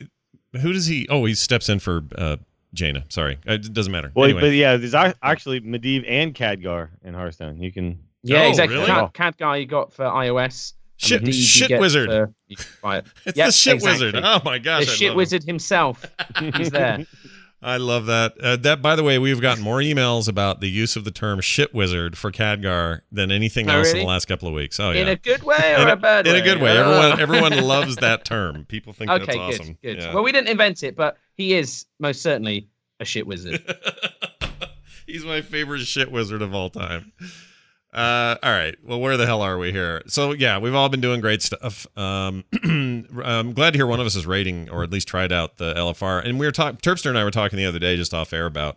who 0.61 0.72
does 0.72 0.86
he? 0.86 1.06
Oh, 1.08 1.24
he 1.24 1.34
steps 1.34 1.68
in 1.68 1.78
for 1.80 2.04
uh, 2.16 2.36
Jaina. 2.74 3.04
Sorry, 3.08 3.38
Uh, 3.48 3.54
it 3.54 3.72
doesn't 3.72 3.90
matter. 3.90 4.12
well, 4.14 4.24
anyway, 4.26 4.40
but 4.42 4.52
yeah, 4.52 4.76
there's 4.76 4.94
actually 4.94 5.61
Medivh 5.62 6.04
and 6.08 6.32
Khadgar 6.34 6.90
in 7.02 7.14
Hearthstone. 7.14 7.61
You 7.61 7.72
can. 7.72 7.98
yeah, 8.22 8.42
Oh, 8.44 8.48
exactly. 8.48 8.76
really? 8.76 8.86
Cat, 9.14 9.36
Cat 9.36 9.58
you 9.61 9.66
got 9.66 9.92
for 9.92 10.04
iOS. 10.04 10.74
shit, 10.96 11.22
Medivh 11.22 11.32
shit 11.68 11.80
wizard. 11.80 12.08
for- 12.08 12.32
you 12.46 12.56
it. 12.84 13.04
it's 13.26 13.36
Yep, 13.36 13.46
the 13.46 13.52
shit 13.52 13.74
exactly. 13.74 14.06
wizard. 14.06 14.22
Oh 14.24 14.40
my 14.44 14.58
gosh, 14.58 14.86
the 14.86 14.92
I 14.92 14.94
shit 14.94 15.08
love 15.08 15.16
wizard 15.16 15.42
himself. 15.44 16.04
He's 16.56 16.70
there. 16.70 17.04
I 17.62 17.76
love 17.76 18.06
that. 18.06 18.38
Uh, 18.40 18.56
that, 18.56 18.80
by 18.80 18.96
the 18.96 19.02
way, 19.02 19.18
we've 19.18 19.40
gotten 19.40 19.62
more 19.62 19.78
emails 19.80 20.28
about 20.28 20.61
the 20.61 20.68
use 20.70 20.96
of 20.96 21.04
the 21.04 21.11
term 21.11 21.40
"shit 21.40 21.74
wizard" 21.74 22.16
for 22.16 22.30
Khadgar 22.32 23.02
than 23.12 23.30
anything 23.30 23.68
Oh, 23.68 23.78
else 23.78 23.92
in 23.92 23.98
the 23.98 24.04
last 24.04 24.24
couple 24.26 24.48
of 24.48 24.54
weeks. 24.54 24.80
Oh 24.80 24.90
yeah, 24.92 25.02
In 25.02 25.08
a 25.08 25.16
good 25.16 25.42
way 25.42 25.74
or 25.76 25.82
in 25.82 25.88
a, 25.88 25.96
bad 25.96 26.26
in 26.26 26.32
way? 26.32 26.38
In 26.38 26.42
a 26.42 26.46
good 26.46 26.62
way. 26.62 26.72
Don't 26.72 27.20
Everyone 27.20 27.20
everyone 27.50 27.64
loves 27.68 27.96
that 27.96 28.24
term. 28.24 28.64
People 28.64 28.92
think 28.94 29.11
okay, 29.11 29.24
that's 29.26 29.36
good, 29.36 29.61
awesome. 29.61 29.78
good. 29.82 29.98
Yeah. 29.98 30.14
Well, 30.14 30.22
we 30.22 30.32
didn't 30.32 30.48
invent 30.48 30.82
it, 30.82 30.96
but 30.96 31.18
he 31.34 31.52
is 31.54 31.84
most 31.98 32.22
certainly 32.22 32.68
a 32.98 33.04
shit 33.04 33.26
wizard. 33.26 33.62
He's 35.06 35.24
my 35.24 35.40
favorite 35.42 35.80
shit 35.80 36.11
wizard 36.11 36.40
of 36.40 36.54
all 36.54 36.70
time. 36.70 37.12
Uh, 37.93 38.36
all 38.43 38.53
right. 38.53 38.76
Well, 38.84 39.01
where 39.01 39.16
the 39.16 39.26
hell 39.26 39.43
are 39.43 39.59
we 39.59 39.72
here? 39.72 40.03
So 40.07 40.32
yeah, 40.32 40.59
we've 40.59 40.74
all 40.74 40.88
been 40.88 41.01
doing 41.01 41.20
great 41.20 41.43
stuff. 41.43 41.86
Um, 41.97 42.45
I'm 42.62 43.53
glad 43.53 43.72
to 43.72 43.78
hear 43.78 43.86
one 43.86 43.99
of 43.99 44.07
us 44.07 44.14
is 44.14 44.26
rating 44.26 44.70
or 44.70 44.84
at 44.84 44.91
least 44.91 45.09
tried 45.09 45.32
out 45.32 45.57
the 45.57 45.74
LFR. 45.74 46.24
And 46.24 46.38
we 46.38 46.47
were 46.47 46.53
talking. 46.53 46.78
Terpster 46.78 47.09
and 47.09 47.18
I 47.18 47.24
were 47.24 47.32
talking 47.32 47.57
the 47.57 47.66
other 47.66 47.80
day 47.80 47.97
just 47.97 48.14
off 48.14 48.32
air 48.32 48.47
about 48.47 48.76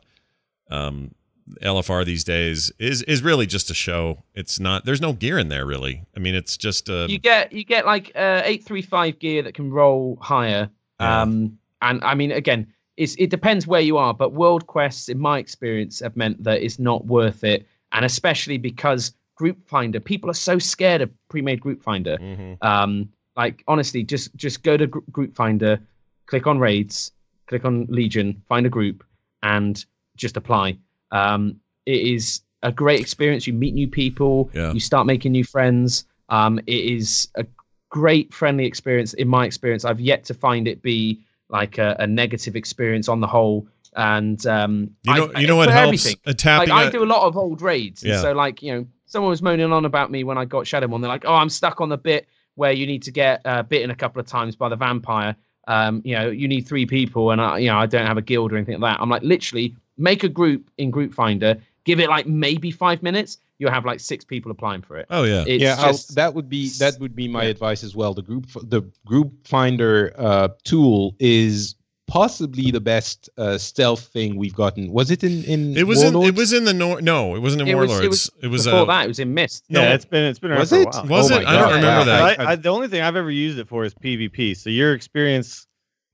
um, 0.71 1.13
LFR 1.61 2.05
these 2.05 2.23
days 2.23 2.71
is 2.79 3.03
is 3.03 3.21
really 3.21 3.45
just 3.45 3.69
a 3.69 3.73
show. 3.73 4.23
It's 4.33 4.59
not. 4.59 4.85
There's 4.85 5.01
no 5.01 5.13
gear 5.13 5.37
in 5.37 5.49
there 5.49 5.65
really. 5.65 6.03
I 6.15 6.19
mean, 6.19 6.35
it's 6.35 6.57
just 6.57 6.89
uh, 6.89 7.07
you 7.09 7.19
get 7.19 7.51
you 7.51 7.63
get 7.63 7.85
like 7.85 8.11
uh, 8.15 8.41
eight 8.45 8.63
three 8.63 8.81
five 8.81 9.19
gear 9.19 9.43
that 9.43 9.53
can 9.53 9.71
roll 9.71 10.17
higher. 10.21 10.69
Yeah. 10.99 11.21
Um, 11.21 11.57
and 11.81 12.03
I 12.03 12.15
mean, 12.15 12.31
again, 12.31 12.73
it's 12.97 13.15
it 13.15 13.29
depends 13.29 13.67
where 13.67 13.81
you 13.81 13.97
are, 13.97 14.13
but 14.13 14.33
world 14.33 14.67
quests, 14.67 15.09
in 15.09 15.19
my 15.19 15.37
experience, 15.37 15.99
have 15.99 16.15
meant 16.15 16.43
that 16.43 16.61
it's 16.61 16.79
not 16.79 17.05
worth 17.05 17.43
it, 17.43 17.67
and 17.93 18.03
especially 18.05 18.57
because 18.57 19.13
Group 19.35 19.67
Finder, 19.67 19.99
people 19.99 20.29
are 20.29 20.35
so 20.35 20.59
scared 20.59 21.01
of 21.01 21.09
pre-made 21.29 21.59
Group 21.61 21.81
Finder. 21.81 22.17
mhm. 22.17 22.57
Um, 22.63 23.09
like 23.35 23.63
honestly, 23.67 24.03
just 24.03 24.35
just 24.35 24.61
go 24.63 24.77
to 24.77 24.85
Gr- 24.87 24.99
Group 25.11 25.35
Finder, 25.35 25.79
click 26.27 26.45
on 26.45 26.59
raids, 26.59 27.11
click 27.47 27.65
on 27.65 27.85
Legion, 27.89 28.41
find 28.47 28.65
a 28.65 28.69
group, 28.69 29.03
and 29.41 29.83
just 30.15 30.37
apply. 30.37 30.77
Um, 31.11 31.59
it 31.85 32.01
is 32.01 32.41
a 32.61 32.71
great 32.71 32.99
experience. 32.99 33.47
You 33.47 33.53
meet 33.53 33.73
new 33.73 33.87
people. 33.87 34.49
Yeah. 34.53 34.71
You 34.71 34.79
start 34.79 35.07
making 35.07 35.31
new 35.31 35.43
friends. 35.43 36.05
Um, 36.29 36.59
it 36.59 36.85
is 36.85 37.27
a 37.35 37.45
great 37.89 38.33
friendly 38.33 38.65
experience. 38.65 39.13
In 39.15 39.27
my 39.27 39.45
experience, 39.45 39.83
I've 39.85 39.99
yet 39.99 40.23
to 40.25 40.33
find 40.33 40.67
it 40.67 40.81
be 40.81 41.19
like 41.49 41.77
a, 41.77 41.95
a 41.99 42.07
negative 42.07 42.55
experience 42.55 43.09
on 43.09 43.19
the 43.19 43.27
whole. 43.27 43.67
And 43.95 44.45
um, 44.47 44.91
you 45.03 45.13
know 45.13 45.31
I- 45.35 45.39
you 45.39 45.47
know 45.47 45.55
what 45.55 45.69
helps 45.69 46.05
everything. 46.05 46.15
a 46.25 46.33
tapping. 46.33 46.69
Like 46.69 46.85
I 46.85 46.89
a- 46.89 46.91
do 46.91 47.03
a 47.03 47.05
lot 47.05 47.25
of 47.27 47.37
old 47.37 47.61
raids, 47.61 48.03
Yeah. 48.03 48.21
so 48.21 48.33
like 48.33 48.61
you 48.61 48.73
know, 48.73 48.85
someone 49.05 49.29
was 49.29 49.41
moaning 49.41 49.71
on 49.71 49.85
about 49.85 50.11
me 50.11 50.23
when 50.23 50.37
I 50.37 50.45
got 50.45 50.65
Shadow 50.67 50.87
Shadowmourne. 50.87 51.01
They're 51.01 51.09
like, 51.09 51.25
"Oh, 51.25 51.35
I'm 51.35 51.49
stuck 51.49 51.81
on 51.81 51.89
the 51.89 51.97
bit 51.97 52.27
where 52.55 52.71
you 52.71 52.85
need 52.85 53.03
to 53.03 53.11
get 53.11 53.41
uh, 53.45 53.63
bitten 53.63 53.89
a 53.91 53.95
couple 53.95 54.19
of 54.19 54.27
times 54.27 54.55
by 54.55 54.69
the 54.69 54.75
vampire. 54.75 55.35
Um, 55.67 56.01
you 56.03 56.13
know, 56.15 56.29
you 56.29 56.47
need 56.47 56.67
three 56.67 56.85
people, 56.85 57.31
and 57.31 57.39
I, 57.41 57.57
you 57.59 57.69
know, 57.69 57.77
I 57.77 57.85
don't 57.85 58.05
have 58.05 58.17
a 58.17 58.21
guild 58.21 58.51
or 58.51 58.57
anything 58.57 58.79
like 58.79 58.95
that. 58.97 59.01
I'm 59.01 59.09
like, 59.09 59.23
literally, 59.23 59.75
make 59.97 60.23
a 60.23 60.29
group 60.29 60.69
in 60.77 60.91
Group 60.91 61.13
Finder, 61.13 61.57
give 61.85 61.99
it 61.99 62.09
like 62.09 62.27
maybe 62.27 62.69
five 62.69 63.01
minutes, 63.01 63.37
you'll 63.59 63.71
have 63.71 63.85
like 63.85 63.99
six 63.99 64.25
people 64.25 64.51
applying 64.51 64.81
for 64.81 64.97
it. 64.97 65.05
oh 65.09 65.23
yeah. 65.23 65.45
It's 65.47 65.63
yeah, 65.63 65.75
just 65.77 66.15
that 66.15 66.33
would 66.33 66.49
be 66.49 66.69
that 66.79 66.99
would 66.99 67.15
be 67.15 67.27
my 67.27 67.43
yeah. 67.43 67.49
advice 67.49 67.83
as 67.83 67.95
well. 67.95 68.13
The 68.13 68.21
group 68.23 68.47
the 68.63 68.81
group 69.05 69.47
finder 69.47 70.13
uh, 70.17 70.49
tool 70.63 71.15
is 71.19 71.75
possibly 72.13 72.69
the 72.69 72.79
best 72.79 73.27
uh, 73.39 73.57
stealth 73.57 74.03
thing 74.15 74.35
we've 74.35 74.53
gotten. 74.53 74.91
Was 74.91 75.09
it 75.09 75.23
in 75.23 75.43
in 75.53 75.75
It 75.75 75.87
was 75.87 76.03
in. 76.03 76.15
It 76.15 76.35
was 76.35 76.53
in 76.53 76.63
the 76.65 76.73
nor- 76.73 77.01
No, 77.01 77.35
it 77.35 77.39
wasn't 77.39 77.63
in 77.63 77.67
It 77.69 77.73
was- 77.75 77.89
it 77.89 77.93
Warlords. 77.93 78.09
was 78.15 78.31
It 78.45 78.47
was. 78.49 78.65
before 78.65 78.81
uh, 78.81 78.85
that. 78.85 79.05
It 79.05 79.07
was 79.07 79.19
in 79.19 79.33
Mist. 79.33 79.63
No. 79.69 79.81
yeah, 79.81 79.95
it's 79.95 80.05
been 80.05 80.23
it's 80.25 80.37
been 80.37 80.51
around 80.51 80.59
Was 80.59 80.69
for 80.69 80.75
a 80.77 80.81
it? 80.81 80.87
while. 80.93 81.05
Was 81.07 81.31
Oh 81.31 81.35
it? 81.39 81.47
I 81.47 81.53
don't 81.59 81.73
remember 81.73 81.87
Wow. 81.87 82.03
that. 82.05 82.39
I, 82.39 82.51
I, 82.51 82.55
the 82.55 82.69
only 82.69 82.87
thing 82.87 83.01
I've 83.01 83.15
ever 83.15 83.31
used 83.31 83.57
it 83.57 83.67
for 83.67 83.83
is 83.83 83.95
PvP. 83.95 84.55
So 84.55 84.69
your 84.69 84.93
experience 84.93 85.65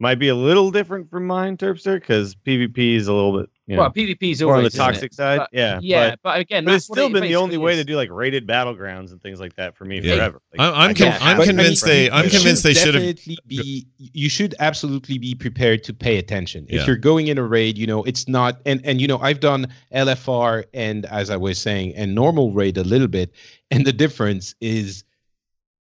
might 0.02 0.16
be 0.16 0.30
a 0.30 0.36
little 0.36 0.72
different 0.72 1.10
from 1.10 1.28
mine, 1.28 1.58
Terpster, 1.58 1.96
because 2.00 2.34
PvP 2.34 2.96
is 2.96 3.08
a 3.08 3.14
little 3.14 3.38
bit 3.40 3.50
you 3.68 3.76
know, 3.76 3.84
Well, 3.84 3.92
PvP 3.92 4.32
is 4.32 4.42
more 4.42 4.54
on 4.56 4.58
the 4.58 4.62
always 4.64 4.74
isn't 4.74 4.82
it? 4.82 4.86
toxic 4.94 5.14
side. 5.14 5.38
But- 5.40 5.50
yeah, 5.54 5.80
Yeah, 5.84 6.10
But, 6.12 6.20
but, 6.24 6.40
again, 6.40 6.66
but 6.66 6.74
it's 6.74 6.86
still 6.86 7.06
it 7.08 7.14
been 7.14 7.22
the 7.22 7.36
only 7.36 7.50
basically 7.50 7.66
way 7.66 7.76
to 7.76 7.84
do 7.84 7.96
like 7.98 8.10
rated 8.10 8.48
battlegrounds 8.48 9.12
and 9.12 9.22
things 9.22 9.40
like 9.40 9.56
that 9.58 9.76
for 9.78 9.86
me 9.86 10.00
Yeah. 10.02 10.16
forever. 10.16 10.42
Like, 10.58 10.62
I'm- 10.62 10.74
I'm 10.74 10.90
I 10.90 10.94
con- 10.94 10.96
don't 10.96 11.14
I'm 11.14 11.20
have 11.22 11.22
But, 11.22 11.32
I 11.32 11.38
mean, 11.38 11.56
convinced 11.58 11.86
they- 11.86 12.10
I'm 12.10 12.30
convinced 12.30 12.64
they 12.64 12.74
should've- 12.74 12.94
definitely 13.02 13.38
be. 13.46 13.86
You 14.00 14.28
should 14.30 14.56
absolutely 14.60 15.20
be 15.20 15.36
prepared 15.36 15.84
to 15.84 15.94
pay 15.94 16.18
attention. 16.18 16.66
Yeah. 16.68 16.82
If 16.82 16.88
you're 16.88 16.96
going 16.96 17.28
in 17.28 17.38
a 17.38 17.44
raid, 17.44 17.78
you 17.78 17.86
know 17.86 18.04
it's 18.06 18.28
not. 18.28 18.60
And 18.66 18.82
and 18.86 19.00
you 19.00 19.08
know 19.08 19.20
I've 19.20 19.40
done 19.40 19.68
LFR 19.94 20.64
and 20.74 21.06
as 21.08 21.30
I 21.30 21.38
was 21.38 21.60
saying, 21.60 21.94
and 21.96 22.16
normal 22.16 22.52
raid 22.54 22.78
a 22.78 22.84
little 22.84 23.08
bit, 23.08 23.32
and 23.70 23.86
the 23.86 23.94
difference 23.94 24.56
is 24.62 25.04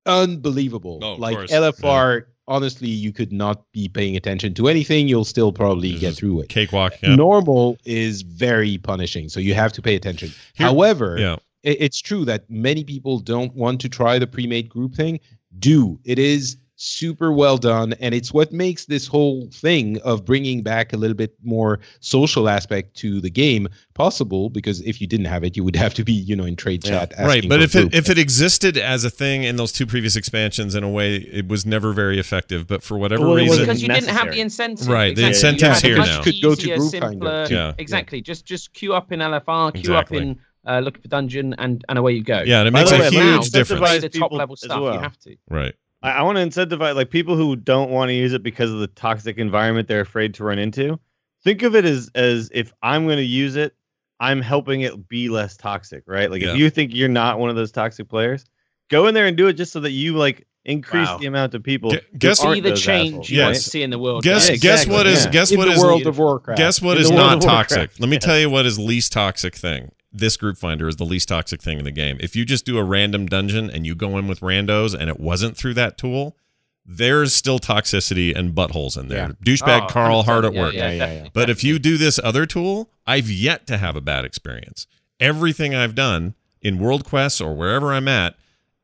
unbelievable. 0.05 0.99
Oh, 1.03 1.15
like 1.15 1.35
course. 1.35 1.51
LFR, 1.51 2.23
honestly, 2.47 2.89
you 2.89 3.11
could 3.11 3.31
not 3.31 3.63
be 3.71 3.87
paying 3.87 4.15
attention 4.15 4.53
to 4.55 4.67
anything. 4.67 5.07
You'll 5.07 5.25
still 5.25 5.51
probably 5.51 5.91
It's 5.91 5.99
get 6.01 6.13
through 6.15 6.41
it. 6.41 6.49
Cakewalk. 6.49 6.93
Yeah. 7.01 7.15
Normal 7.15 7.77
is 7.85 8.21
very 8.21 8.77
punishing, 8.77 9.29
so 9.29 9.39
you 9.39 9.53
have 9.53 9.73
to 9.73 9.81
pay 9.81 9.95
attention. 9.95 10.29
Here- 10.53 10.67
However, 10.67 11.17
yeah. 11.19 11.35
it- 11.63 11.77
it's 11.81 11.99
true 11.99 12.25
that 12.25 12.49
many 12.49 12.83
people 12.83 13.19
don't 13.19 13.53
want 13.55 13.81
to 13.81 13.89
try 13.89 14.19
the 14.19 14.27
pre-made 14.27 14.69
group 14.69 14.95
thing. 14.95 15.19
Do 15.57 15.99
it 16.03 16.19
is 16.19 16.57
super 16.77 17.31
well 17.31 17.57
done 17.57 17.93
and 18.01 18.13
it's 18.13 18.33
what 18.33 18.51
makes 18.51 18.85
this 18.85 19.07
whole 19.07 19.47
thing 19.53 19.99
of 20.01 20.25
bringing 20.25 20.61
back 20.61 20.91
a 20.91 20.97
little 20.97 21.15
bit 21.15 21.33
more 21.43 21.79
social 22.01 22.49
aspect 22.49 22.95
to 22.97 23.21
the 23.21 23.29
game 23.29 23.65
possible 23.93 24.49
because 24.49 24.81
if 24.81 24.99
you 24.99 25.07
didn't 25.07 25.25
have 25.27 25.43
it 25.45 25.55
you 25.55 25.63
would 25.63 25.75
have 25.85 25.93
to 25.93 26.03
be 26.03 26.11
you 26.11 26.35
know 26.35 26.43
in 26.43 26.55
trade 26.55 26.83
chat 26.83 27.13
right 27.19 27.47
but 27.47 27.61
if 27.61 27.75
it 27.75 27.93
if 27.93 28.09
it 28.09 28.17
existed 28.17 28.77
as 28.77 29.05
a 29.05 29.09
thing 29.09 29.43
in 29.43 29.55
those 29.55 29.71
two 29.71 29.85
previous 29.85 30.17
expansions 30.17 30.75
in 30.75 30.83
a 30.83 30.89
way 30.89 31.15
it 31.15 31.47
was 31.47 31.65
never 31.65 31.93
very 31.93 32.19
effective 32.19 32.67
but 32.67 32.83
for 32.83 32.97
whatever 32.97 33.25
Well, 33.25 33.35
reason 33.35 33.59
because 33.61 33.81
you 33.81 33.87
didn't 33.87 34.09
have 34.09 34.31
the 34.31 34.35
necessary. 34.35 34.39
incentive. 34.41 34.87
Right, 34.89 35.15
the 35.15 35.27
Exactly. 35.27 35.67
You 35.67 35.69
incentive's 35.69 35.81
had 35.81 35.87
here 35.87 35.97
now. 35.97 36.23
Could 36.23 36.41
go 36.41 36.55
to 36.55 36.61
easier, 36.61 36.77
Group 36.77 36.91
Finder, 36.91 37.07
simpler- 37.09 37.47
too. 37.47 37.53
Yeah. 37.55 37.73
Exactly. 37.77 38.21
Just 38.21 38.45
just 38.45 38.73
queue 38.73 38.93
up 38.93 39.11
in 39.11 39.19
LFR, 39.19 39.71
queue 39.73 39.79
Exactly. 39.79 40.17
up 40.17 40.23
in 40.23 40.39
uh, 40.67 40.79
looking 40.79 41.01
for 41.01 41.07
dungeon, 41.07 41.53
and 41.57 41.83
and 41.89 41.97
away 41.97 42.13
you 42.13 42.23
go. 42.23 42.41
yeah 42.45 42.59
and 42.59 42.67
it 42.67 42.71
makes 42.71 42.89
the 42.89 42.95
a 42.97 42.99
way, 42.99 43.09
huge 43.09 43.13
now, 43.23 43.39
difference 43.39 43.81
incentivize 43.83 44.01
the 44.01 44.09
top 44.09 44.31
level 44.33 44.55
stuff. 44.55 44.81
well. 44.81 44.93
You 44.93 44.99
have 44.99 45.17
to. 45.19 45.35
right 45.49 45.73
I, 46.03 46.11
I 46.11 46.21
want 46.23 46.37
to 46.37 46.43
incentivize 46.45 46.95
like 46.95 47.09
people 47.09 47.35
who 47.35 47.55
don't 47.55 47.89
want 47.91 48.09
to 48.09 48.13
use 48.13 48.33
it 48.33 48.43
because 48.43 48.71
of 48.71 48.79
the 48.79 48.87
toxic 48.87 49.37
environment 49.37 49.87
they're 49.87 50.01
afraid 50.01 50.33
to 50.35 50.43
run 50.43 50.59
into. 50.59 50.99
Think 51.43 51.61
of 51.63 51.75
it 51.75 51.85
as 51.85 52.09
as 52.15 52.49
if 52.53 52.73
I'm 52.83 53.05
going 53.05 53.17
to 53.17 53.23
use 53.23 53.55
it, 53.55 53.75
I'm 54.19 54.41
helping 54.41 54.81
it 54.81 55.07
be 55.07 55.29
less 55.29 55.57
toxic, 55.57 56.03
right? 56.07 56.29
Like 56.31 56.41
Yeah. 56.41 56.51
if 56.53 56.57
you 56.57 56.69
think 56.69 56.93
you're 56.93 57.09
not 57.09 57.39
one 57.39 57.49
of 57.49 57.55
those 57.55 57.71
toxic 57.71 58.07
players, 58.09 58.45
go 58.89 59.07
in 59.07 59.13
there 59.13 59.27
and 59.27 59.35
do 59.37 59.47
it 59.47 59.53
just 59.53 59.71
so 59.71 59.79
that 59.81 59.91
you 59.91 60.15
like 60.17 60.47
increase 60.63 61.07
Wow. 61.07 61.17
the 61.19 61.27
amount 61.27 61.53
of 61.53 61.61
people. 61.61 61.91
Gu- 61.91 61.99
who 62.11 62.17
guess- 62.17 62.39
aren't 62.43 62.55
See 62.57 62.61
the 62.61 62.69
those 62.69 62.81
change 62.81 63.09
assholes, 63.11 63.29
you 63.29 63.41
want 63.41 63.53
Yes. 63.55 63.63
to 63.65 63.69
see 63.69 63.83
in 63.83 63.89
the 63.91 63.99
world. 63.99 64.23
guess 64.23 64.49
right? 64.49 64.59
guess 64.59 64.81
exactly, 64.81 64.95
what 64.95 65.05
is 65.07 65.25
yeah. 65.25 65.31
guess 65.31 65.51
in 65.51 65.57
what 65.59 65.65
the 65.65 65.71
is 65.73 65.79
world 65.83 66.07
of 66.07 66.17
warcraft 66.17 66.57
Guess 66.57 66.81
what 66.81 66.97
In 66.97 67.03
is 67.03 67.11
not 67.11 67.41
toxic? 67.41 67.91
Let 67.99 68.09
me 68.09 68.15
Yeah. 68.15 68.19
tell 68.19 68.39
you 68.39 68.49
what 68.49 68.65
is 68.65 68.79
least 68.79 69.11
toxic 69.11 69.53
thing. 69.55 69.91
This 70.17 70.37
group 70.37 70.57
finder 70.57 70.87
is 70.87 70.95
the 70.95 71.03
least 71.05 71.27
toxic 71.29 71.61
thing 71.61 71.77
in 71.79 71.83
the 71.85 71.91
game. 71.91 72.17
If 72.19 72.35
you 72.35 72.45
just 72.45 72.65
do 72.65 72.77
a 72.77 72.83
random 72.83 73.25
dungeon 73.25 73.69
and 73.69 73.85
you 73.85 73.95
go 73.95 74.17
in 74.17 74.27
with 74.27 74.39
randos 74.39 74.93
and 74.97 75.09
it 75.09 75.19
wasn't 75.19 75.57
through 75.57 75.73
that 75.75 75.97
tool, 75.97 76.37
there's 76.85 77.33
still 77.33 77.59
toxicity 77.59 78.35
and 78.35 78.53
buttholes 78.53 78.97
in 78.97 79.07
there. 79.07 79.29
Douchebag 79.43 79.83
Oh, 79.83 79.87
Carl, 79.87 80.23
hard 80.23 80.45
at 80.45 80.53
Yeah, 80.53 80.61
work. 80.61 80.73
yeah, 80.73 80.89
Yeah, 80.91 81.05
yeah, 81.05 81.23
yeah. 81.23 81.29
But 81.33 81.49
if 81.49 81.63
you 81.63 81.79
do 81.79 81.97
this 81.97 82.19
other 82.23 82.45
tool, 82.45 82.89
I've 83.07 83.29
yet 83.29 83.65
to 83.67 83.77
have 83.77 83.95
a 83.95 84.01
bad 84.01 84.23
experience. 84.23 84.85
Everything 85.19 85.73
I've 85.73 85.95
done 85.95 86.35
in 86.61 86.77
World 86.79 87.03
Quests 87.03 87.41
or 87.41 87.55
wherever 87.55 87.91
I'm 87.93 88.07
at 88.07 88.35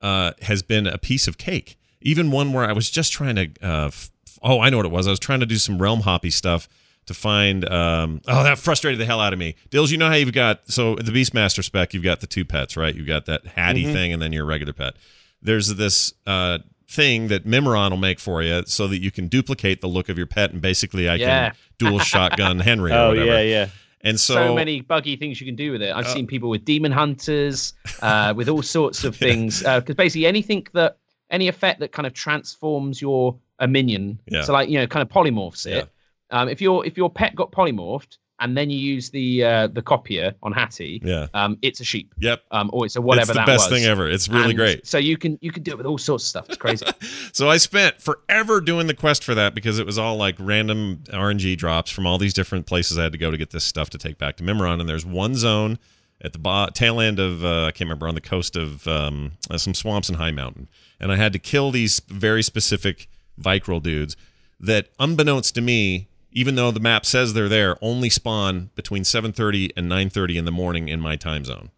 uh, 0.02 0.32
has 0.42 0.64
been 0.64 0.88
a 0.88 0.98
piece 0.98 1.28
of 1.28 1.38
cake. 1.38 1.78
Even 2.02 2.32
one 2.32 2.54
where 2.54 2.66
I 2.68 2.74
was 2.74 2.90
just 2.90 3.12
trying 3.12 3.36
to, 3.36 3.50
uh, 3.62 3.86
f- 3.88 4.10
oh, 4.42 4.60
I 4.60 4.70
know 4.72 4.78
what 4.78 4.86
it 4.88 4.92
was. 4.92 5.06
I 5.08 5.12
was 5.12 5.20
trying 5.20 5.40
to 5.42 5.46
do 5.46 5.58
some 5.58 5.80
realm 5.82 6.02
hoppy 6.02 6.32
stuff 6.32 6.68
to 7.08 7.14
find. 7.14 7.68
Um, 7.70 8.22
oh, 8.28 8.44
that 8.44 8.58
frustrated 8.60 9.00
the 9.00 9.06
hell 9.06 9.20
out 9.20 9.34
of 9.34 9.40
me. 9.40 9.56
Dills, 9.70 9.92
you 9.92 9.98
know 9.98 10.08
how 10.10 10.16
you've 10.16 10.34
got 10.34 10.70
so 10.70 10.96
the 10.96 11.12
Beastmaster 11.12 11.64
spec, 11.64 11.94
you've 11.94 12.04
got 12.04 12.22
the 12.22 12.28
two 12.28 12.46
pets, 12.46 12.78
right? 12.78 12.96
You've 12.96 13.08
got 13.08 13.26
that 13.26 13.46
Hati 13.56 13.86
Mhm. 13.86 13.94
thing, 13.94 14.14
and 14.14 14.22
then 14.22 14.34
your 14.34 14.46
regular 14.46 14.74
pet. 14.74 14.94
There's 15.42 15.76
this 15.76 16.14
uh, 16.28 16.60
thing 16.88 17.30
that 17.30 17.46
Mimiron 17.48 17.90
will 17.92 17.98
make 17.98 18.20
for 18.20 18.44
you 18.44 18.64
so 18.68 18.88
that 18.88 19.00
you 19.00 19.12
can 19.12 19.28
duplicate 19.28 19.82
the 19.82 19.88
look 19.88 20.10
of 20.10 20.18
your 20.18 20.28
pet, 20.28 20.52
and 20.52 20.62
basically 20.62 21.08
I 21.10 21.16
Yeah. 21.16 21.50
can 21.50 21.58
dual 21.80 22.00
shotgun 22.00 22.60
Henry 22.60 22.92
or 22.92 22.96
Oh 22.96 23.08
whatever. 23.10 23.26
yeah, 23.26 23.42
yeah. 23.42 23.68
And 24.04 24.20
so, 24.20 24.34
so, 24.34 24.56
many 24.56 24.82
buggy 24.82 25.16
things 25.16 25.40
you 25.40 25.46
can 25.46 25.56
do 25.56 25.72
with 25.72 25.82
it. 25.84 25.94
I've 25.96 26.06
Uh, 26.08 26.14
seen 26.14 26.26
people 26.28 26.50
with 26.50 26.66
demon 26.66 26.92
hunters, 26.92 27.74
uh, 28.02 28.34
with 28.36 28.50
all 28.50 28.62
sorts 28.64 29.04
of 29.04 29.16
things. 29.16 29.60
Because 29.64 29.96
basically 29.96 30.26
anything 30.26 30.66
that 30.74 30.98
any 31.30 31.48
effect 31.48 31.80
that 31.82 31.92
kind 31.92 32.06
of 32.08 32.14
transforms 32.14 33.02
your 33.02 33.36
a 33.60 33.68
minion, 33.68 34.18
Yeah. 34.28 34.42
so 34.44 34.54
like 34.54 34.70
you 34.70 34.80
know, 34.80 34.88
kind 34.88 35.02
of 35.04 35.10
polymorphs 35.10 35.66
it. 35.68 35.88
Um, 36.32 36.50
if 36.50 36.62
your 36.62 36.86
if 36.86 36.98
your 36.98 37.10
pet 37.10 37.36
got 37.36 37.52
polymorphed 37.52 38.18
and 38.40 38.58
then 38.58 38.70
you 38.72 38.80
use 38.80 39.10
the 39.12 39.44
uh, 39.44 39.68
the 39.68 39.82
copier 39.82 40.34
on 40.42 40.52
Hati, 40.52 41.02
yeah, 41.04 41.28
um, 41.34 41.58
it's 41.62 41.80
a 41.80 41.84
sheep, 41.84 42.14
yep. 42.18 42.42
um, 42.52 42.70
or 42.74 42.86
it's 42.86 42.96
a 42.96 43.02
whatever 43.02 43.22
it's 43.22 43.28
the 43.30 43.34
that 43.36 43.46
best 43.46 43.70
was. 43.70 43.80
thing 43.80 43.88
ever. 43.88 44.10
It's 44.10 44.28
really 44.30 44.52
And 44.52 44.56
great. 44.56 44.88
So 44.88 44.98
you 44.98 45.18
can 45.18 45.38
you 45.42 45.52
can 45.52 45.62
do 45.62 45.72
it 45.72 45.78
with 45.78 45.86
all 45.86 45.98
sorts 45.98 46.24
of 46.24 46.30
stuff. 46.30 46.46
It's 46.50 46.58
crazy. 46.58 46.86
So 47.34 47.50
I 47.50 47.58
spent 47.58 48.02
forever 48.02 48.60
doing 48.60 48.88
the 48.88 48.94
quest 48.94 49.24
for 49.24 49.34
that 49.36 49.56
because 49.56 49.80
it 49.80 49.86
was 49.86 49.98
all 49.98 50.18
like 50.18 50.36
random 50.40 51.04
RNG 51.08 51.56
drops 51.58 51.90
from 51.90 52.06
all 52.06 52.18
these 52.18 52.34
different 52.34 52.66
places 52.66 52.98
I 52.98 53.04
had 53.04 53.14
to 53.14 53.18
go 53.18 53.32
to 53.32 53.38
get 53.38 53.52
this 53.52 53.64
stuff 53.64 53.90
to 53.92 53.98
take 53.98 54.18
back 54.18 54.36
to 54.38 54.44
Mimiron. 54.44 54.80
And 54.80 54.90
there's 54.90 55.06
one 55.06 55.36
zone 55.36 55.80
at 56.22 56.34
the 56.34 56.40
bo- 56.40 56.68
tail 56.74 57.00
end 57.00 57.20
of 57.20 57.44
uh, 57.46 57.66
I 57.66 57.72
can't 57.72 57.88
remember 57.88 58.08
on 58.08 58.16
the 58.16 58.22
coast 58.22 58.56
of 58.56 58.86
um, 58.88 59.34
uh, 59.50 59.58
some 59.58 59.74
swamps 59.74 60.10
in 60.10 60.16
Highmountain, 60.18 60.68
and 61.00 61.12
I 61.12 61.16
had 61.16 61.32
to 61.34 61.40
kill 61.40 61.72
these 61.72 62.00
very 62.08 62.44
specific 62.44 63.08
Vrykul 63.40 63.82
dudes 63.82 64.16
that, 64.60 64.90
unbeknownst 65.00 65.56
to 65.56 65.62
me, 65.62 66.08
even 66.32 66.56
though 66.56 66.72
the 66.72 66.80
map 66.80 67.06
says 67.06 67.34
they're 67.34 67.50
there, 67.50 67.78
only 67.82 68.10
spawn 68.10 68.70
between 68.76 69.04
7:30 69.04 69.72
and 69.76 69.88
9:30 69.90 70.38
in 70.38 70.46
the 70.46 70.52
morning 70.52 70.88
in 70.90 71.00
my 71.00 71.16
time 71.16 71.44
zone. 71.46 71.70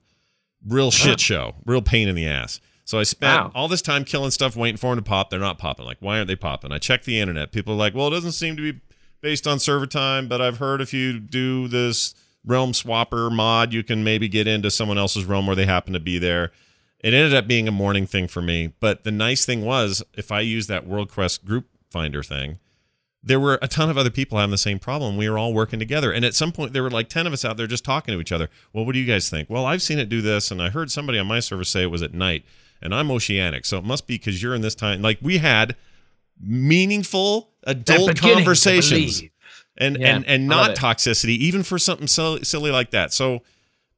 Real 0.66 0.91
shit 0.91 1.20
show, 1.20 1.56
real 1.66 1.82
pain 1.82 2.08
in 2.08 2.16
the 2.16 2.26
ass. 2.28 2.62
So 2.86 2.99
I 2.99 3.04
spent 3.04 3.41
Wow. 3.45 3.51
all 3.56 3.68
this 3.68 3.82
time 3.82 4.04
killing 4.06 4.32
stuff, 4.32 4.56
waiting 4.56 4.78
for 4.78 4.93
them 4.93 5.04
to 5.04 5.10
pop. 5.10 5.30
They're 5.30 5.39
not 5.39 5.58
popping. 5.58 5.86
Like, 5.86 5.97
why 5.99 6.18
aren't 6.18 6.28
they 6.28 6.36
popping? 6.36 6.72
I 6.72 6.78
checked 6.78 7.06
the 7.06 7.20
internet. 7.20 7.51
People 7.51 7.74
are 7.74 7.78
like, 7.78 7.93
well, 7.95 8.08
it 8.08 8.12
doesn't 8.12 8.34
seem 8.34 8.56
to 8.58 8.74
be 8.74 8.80
based 9.22 9.47
on 9.47 9.60
server 9.60 9.88
time, 9.88 10.28
but 10.28 10.41
I've 10.41 10.58
heard 10.58 10.82
if 10.82 10.93
you 10.93 11.20
do 11.20 11.68
this 11.70 12.14
realm 12.45 12.74
swapper 12.74 13.32
mod, 13.32 13.72
you 13.74 13.84
can 13.84 14.04
maybe 14.04 14.28
get 14.28 14.47
into 14.47 14.70
someone 14.70 14.97
else's 14.97 15.24
realm 15.26 15.47
where 15.47 15.56
they 15.56 15.66
happen 15.66 15.93
to 15.93 15.99
be 15.99 16.18
there. 16.20 16.51
It 16.99 17.14
ended 17.14 17.34
up 17.34 17.47
being 17.47 17.68
a 17.68 17.72
morning 17.72 18.06
thing 18.06 18.28
for 18.28 18.41
me. 18.41 18.74
But 18.82 19.04
the 19.06 19.12
nice 19.12 19.45
thing 19.45 19.64
was, 19.64 20.04
if 20.14 20.30
I 20.32 20.41
used 20.41 20.68
that 20.70 20.86
World 20.86 21.10
Quest 21.10 21.45
group 21.45 21.68
finder 21.89 22.22
thing, 22.24 22.60
there 23.24 23.39
were 23.39 23.57
a 23.61 23.67
ton 23.67 23.89
of 23.89 23.97
other 23.97 24.09
people 24.09 24.38
having 24.38 24.51
the 24.51 24.57
same 24.57 24.80
problem. 24.80 25.15
We 25.15 25.30
were 25.30 25.38
all 25.38 25.53
working 25.53 25.80
together. 25.80 26.11
And 26.11 26.26
at 26.26 26.36
some 26.36 26.51
point, 26.51 26.74
there 26.74 26.84
were 26.84 26.91
like 26.91 27.07
10 27.07 27.26
of 27.26 27.32
us 27.34 27.45
out 27.45 27.55
there 27.55 27.67
just 27.67 27.86
talking 27.86 28.13
to 28.13 28.19
each 28.19 28.34
other. 28.34 28.49
Well, 28.74 28.86
what 28.86 28.93
do 28.93 28.99
you 28.99 29.05
guys 29.05 29.30
think? 29.30 29.49
Well, 29.49 29.65
I've 29.65 29.82
seen 29.82 29.97
it 29.97 30.09
do 30.09 30.21
this, 30.21 30.51
and 30.51 30.61
I 30.61 30.69
heard 30.69 30.91
somebody 30.91 31.17
on 31.19 31.28
my 31.28 31.39
server 31.39 31.63
say 31.63 31.84
it 31.84 31.91
was 31.91 32.01
at 32.01 32.13
night, 32.13 32.43
and 32.82 32.93
I'm 32.93 33.09
oceanic. 33.09 33.65
So 33.65 33.78
it 33.78 33.86
must 33.86 34.07
be 34.07 34.15
because 34.15 34.43
you're 34.43 34.53
in 34.53 34.61
this 34.61 34.76
time. 34.76 35.01
Like, 35.01 35.19
we 35.21 35.38
had 35.38 35.78
meaningful 36.41 37.51
adult 37.63 38.19
conversations 38.19 39.24
and, 39.78 39.97
Yeah, 39.99 40.15
and, 40.15 40.26
and 40.28 40.47
not 40.47 40.76
toxicity, 40.76 41.38
even 41.38 41.63
for 41.63 41.80
something 41.80 42.07
silly, 42.07 42.43
silly 42.43 42.71
like 42.71 42.91
that. 42.91 43.13
So, 43.13 43.41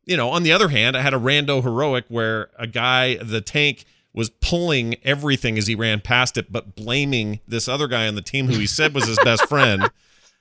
you 0.06 0.16
know, 0.16 0.30
on 0.30 0.44
the 0.44 0.52
other 0.52 0.70
hand, 0.70 0.96
I 0.96 1.02
had 1.02 1.14
a 1.14 1.20
rando 1.20 1.64
heroic 1.64 2.06
where 2.10 2.50
a 2.60 2.68
guy, 2.68 3.16
the 3.16 3.42
tank, 3.42 3.86
was 4.16 4.30
pulling 4.30 4.96
everything 5.04 5.58
as 5.58 5.68
he 5.68 5.76
ran 5.76 6.00
past 6.02 6.38
it, 6.38 6.52
but 6.52 6.76
blaming 6.76 7.42
this 7.48 7.68
other 7.68 7.88
guy 7.88 8.08
on 8.08 8.16
the 8.16 8.22
team 8.22 8.48
who 8.48 8.58
he 8.58 8.66
said 8.66 8.96
was 8.96 9.06
his 9.08 9.20
best 9.24 9.48
friend. 9.48 9.84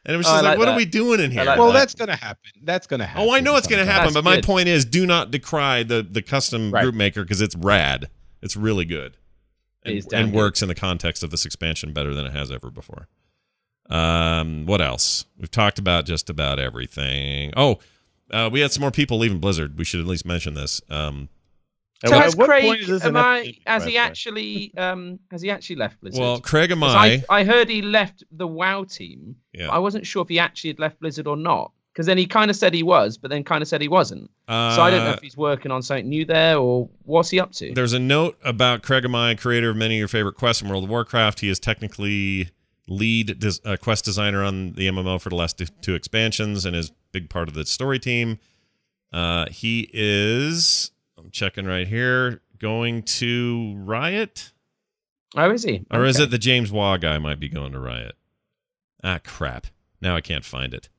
And 0.06 0.14
it 0.14 0.16
was 0.16 0.26
Oh, 0.28 0.30
just 0.30 0.32
I 0.32 0.36
like, 0.36 0.44
like 0.50 0.58
what 0.58 0.68
are 0.68 0.76
we 0.76 0.84
doing 0.84 1.18
in 1.20 1.30
here? 1.30 1.44
like 1.44 1.58
well, 1.58 1.72
that. 1.72 1.80
that's 1.80 1.94
gonna 1.94 2.14
happen. 2.16 2.50
That's 2.62 2.86
gonna 2.86 3.04
happen. 3.06 3.28
oh, 3.28 3.34
I 3.34 3.40
know 3.40 3.56
it's 3.56 3.66
going 3.66 3.84
to 3.84 3.90
happen, 3.90 4.12
That's 4.12 4.14
but 4.14 4.24
my 4.24 4.36
good. 4.36 4.44
point 4.44 4.68
is, 4.68 4.84
do 4.84 5.04
not 5.06 5.30
decry 5.30 5.82
the 5.82 6.06
the 6.08 6.22
custom 6.22 6.70
Right. 6.70 6.82
group 6.82 6.94
maker 6.94 7.22
because 7.24 7.40
it's 7.42 7.56
rad. 7.56 8.08
It's 8.42 8.56
really 8.56 8.84
good, 8.84 9.16
It 9.84 10.04
and, 10.04 10.12
and 10.14 10.30
good. 10.32 10.36
works 10.36 10.62
in 10.62 10.68
the 10.68 10.74
context 10.74 11.22
of 11.24 11.30
this 11.30 11.44
expansion 11.44 11.92
better 11.92 12.14
than 12.14 12.26
it 12.26 12.32
has 12.32 12.50
ever 12.52 12.70
before. 12.70 13.08
Um, 13.90 14.66
what 14.66 14.80
else? 14.80 15.24
We've 15.38 15.50
talked 15.50 15.78
about 15.78 16.06
just 16.06 16.30
about 16.30 16.58
everything. 16.58 17.52
Oh, 17.56 17.78
uh, 18.30 18.48
we 18.52 18.60
had 18.60 18.72
some 18.72 18.80
more 18.82 18.90
people 18.90 19.18
leaving 19.18 19.38
Blizzard. 19.38 19.76
We 19.78 19.84
should 19.84 20.00
at 20.00 20.06
least 20.06 20.24
mention 20.24 20.54
this. 20.54 20.80
Um, 20.88 21.28
At 22.04 22.10
So 22.10 22.16
what- 22.16 22.24
has 22.24 22.36
what 22.36 22.48
Craig, 22.48 22.64
point 22.64 22.80
is 22.82 22.86
this 22.88 23.04
am 23.04 23.16
I, 23.16 23.54
has 23.66 23.84
he 23.84 23.96
actually, 23.98 24.72
um, 24.76 25.18
has 25.30 25.42
he 25.42 25.50
actually 25.50 25.76
left 25.76 26.00
Blizzard? 26.00 26.20
well, 26.20 26.40
Craig 26.40 26.70
and 26.70 26.80
'Cause 26.80 26.94
I, 26.94 27.24
I, 27.28 27.40
I 27.40 27.44
heard 27.44 27.68
he 27.68 27.82
left 27.82 28.22
the 28.30 28.46
WoW 28.46 28.84
team. 28.84 29.36
yeah. 29.52 29.68
I 29.70 29.78
wasn't 29.78 30.06
sure 30.06 30.22
if 30.22 30.28
he 30.28 30.38
actually 30.38 30.70
had 30.70 30.78
left 30.78 31.00
Blizzard 31.00 31.26
or 31.26 31.36
not. 31.36 31.72
Because 31.92 32.06
then 32.06 32.18
he 32.18 32.26
kind 32.26 32.50
of 32.50 32.56
said 32.56 32.74
he 32.74 32.82
was, 32.82 33.16
but 33.16 33.30
then 33.30 33.44
kind 33.44 33.62
of 33.62 33.68
said 33.68 33.80
he 33.80 33.86
wasn't. 33.86 34.28
Uh, 34.48 34.74
So 34.74 34.82
I 34.82 34.90
don't 34.90 35.04
know 35.04 35.12
if 35.12 35.20
he's 35.22 35.36
working 35.36 35.70
on 35.70 35.80
something 35.80 36.08
new 36.08 36.24
there 36.24 36.56
or 36.58 36.88
what's 37.04 37.30
he 37.30 37.38
up 37.38 37.52
to. 37.52 37.72
There's 37.72 37.92
a 37.92 38.00
note 38.00 38.36
about 38.44 38.82
Craig 38.82 39.04
Amai, 39.04 39.38
creator 39.38 39.70
of 39.70 39.76
many 39.76 39.94
of 39.94 39.98
your 40.00 40.08
favorite 40.08 40.34
quests 40.34 40.60
in 40.60 40.68
World 40.68 40.82
of 40.82 40.90
Warcraft. 40.90 41.38
He 41.38 41.48
is 41.48 41.60
technically 41.60 42.48
lead 42.88 43.38
des- 43.38 43.60
uh, 43.64 43.76
quest 43.76 44.04
designer 44.04 44.42
on 44.42 44.72
the 44.72 44.88
MMO 44.88 45.20
for 45.20 45.28
the 45.28 45.36
last 45.36 45.56
two- 45.56 45.66
two 45.82 45.94
expansions 45.94 46.64
and 46.66 46.74
is 46.74 46.90
big 47.12 47.30
part 47.30 47.46
of 47.46 47.54
the 47.54 47.64
story 47.64 48.00
team. 48.00 48.40
Uh, 49.12 49.46
he 49.52 49.88
is, 49.92 50.90
I'm 51.24 51.30
checking 51.30 51.64
right 51.64 51.88
here, 51.88 52.42
going 52.58 53.02
to 53.02 53.74
Riot? 53.78 54.52
Oh, 55.34 55.50
is 55.50 55.62
he? 55.62 55.86
Or 55.90 56.04
is 56.04 56.20
it 56.20 56.30
the 56.30 56.36
James 56.36 56.70
Waugh 56.70 56.98
guy 56.98 57.16
might 57.18 57.40
be 57.40 57.48
going 57.48 57.72
to 57.72 57.80
Riot? 57.80 58.14
Ah, 59.02 59.20
crap. 59.24 59.68
Now 60.02 60.14
I 60.14 60.20
can't 60.20 60.44
find 60.44 60.74
it. 60.74 60.90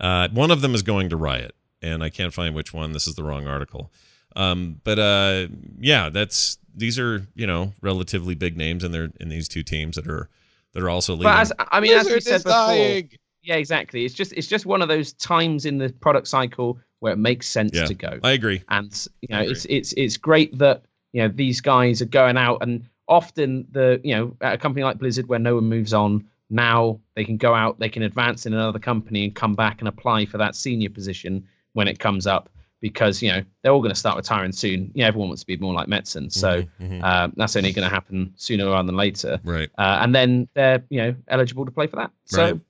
Uh, 0.00 0.28
one 0.32 0.50
of 0.50 0.62
them 0.62 0.74
is 0.74 0.82
going 0.82 1.10
to 1.10 1.16
Riot, 1.16 1.54
and 1.82 2.02
I 2.02 2.08
can't 2.08 2.32
find 2.32 2.54
which 2.54 2.72
one. 2.72 2.92
This 2.92 3.06
is 3.06 3.16
the 3.16 3.22
wrong 3.22 3.46
article. 3.46 3.92
Um, 4.34 4.80
but 4.82 4.98
uh, 4.98 5.48
yeah, 5.78 6.08
that's 6.08 6.56
these 6.74 6.98
are 6.98 7.26
you 7.34 7.46
know 7.46 7.74
relatively 7.82 8.34
big 8.34 8.56
names, 8.56 8.82
and 8.82 8.94
they're 8.94 9.10
in 9.20 9.28
these 9.28 9.46
two 9.46 9.62
teams 9.62 9.96
that 9.96 10.06
are 10.08 10.30
that 10.72 10.82
are 10.82 10.88
also 10.88 11.12
leading. 11.12 11.32
But 11.32 11.38
as 11.38 11.52
I 11.58 11.80
mean, 11.80 11.92
as 11.92 12.06
we 12.08 12.20
said 12.20 12.42
before, 12.44 12.50
dying. 12.50 13.10
yeah, 13.42 13.56
exactly. 13.56 14.06
It's 14.06 14.14
just 14.14 14.32
it's 14.32 14.46
just 14.46 14.64
one 14.64 14.80
of 14.80 14.88
those 14.88 15.12
times 15.12 15.66
in 15.66 15.76
the 15.76 15.90
product 16.00 16.28
cycle 16.28 16.78
where 17.00 17.12
it 17.12 17.18
makes 17.18 17.46
sense 17.46 17.72
Yeah. 17.74 17.86
to 17.86 17.94
go. 17.94 18.18
I 18.22 18.32
agree. 18.32 18.62
and 18.68 19.06
you 19.22 19.28
know 19.34 19.40
it's 19.42 19.64
it's 19.68 19.92
it's 19.94 20.16
great 20.16 20.56
that 20.58 20.82
you 21.12 21.22
know 21.22 21.28
these 21.28 21.60
guys 21.60 22.00
are 22.00 22.06
going 22.06 22.36
out 22.36 22.58
and 22.62 22.84
often 23.08 23.66
the 23.72 24.00
you 24.04 24.14
know 24.14 24.36
at 24.40 24.54
a 24.54 24.58
company 24.58 24.84
like 24.84 24.98
blizzard 24.98 25.26
where 25.28 25.38
no 25.40 25.56
one 25.56 25.64
moves 25.64 25.92
on 25.92 26.24
now 26.50 26.98
they 27.16 27.24
can 27.24 27.36
go 27.36 27.54
out 27.54 27.78
they 27.78 27.88
can 27.88 28.02
advance 28.02 28.46
in 28.46 28.52
another 28.52 28.78
company 28.78 29.24
and 29.24 29.34
come 29.34 29.54
back 29.54 29.80
and 29.80 29.88
apply 29.88 30.24
for 30.26 30.38
that 30.38 30.54
senior 30.54 30.88
position 30.90 31.44
when 31.72 31.88
it 31.88 31.98
comes 31.98 32.26
up 32.26 32.48
because 32.80 33.20
you 33.22 33.30
know 33.30 33.42
they're 33.62 33.72
all 33.72 33.80
going 33.82 33.92
to 33.92 33.98
start 33.98 34.16
retiring 34.16 34.52
soon. 34.52 34.90
Yeah, 34.94 35.06
everyone 35.06 35.28
wants 35.28 35.42
to 35.42 35.46
be 35.46 35.56
more 35.58 35.74
like 35.74 35.86
Metzen, 35.88 36.32
so 36.32 36.62
Mhm, 36.62 36.68
mhm. 36.80 37.04
uh, 37.04 37.28
that's 37.36 37.54
only 37.56 37.72
going 37.72 37.86
to 37.86 37.94
happen 37.94 38.32
sooner 38.36 38.64
rather 38.70 38.86
than 38.86 38.96
later. 38.96 39.38
right. 39.44 39.68
Uh, 39.76 39.98
and 40.02 40.14
then 40.14 40.48
they're 40.54 40.82
you 40.88 40.98
know 41.02 41.14
eligible 41.28 41.64
to 41.66 41.70
play 41.70 41.86
for 41.86 41.96
that. 41.96 42.10
So 42.24 42.42
Right. 42.44 42.60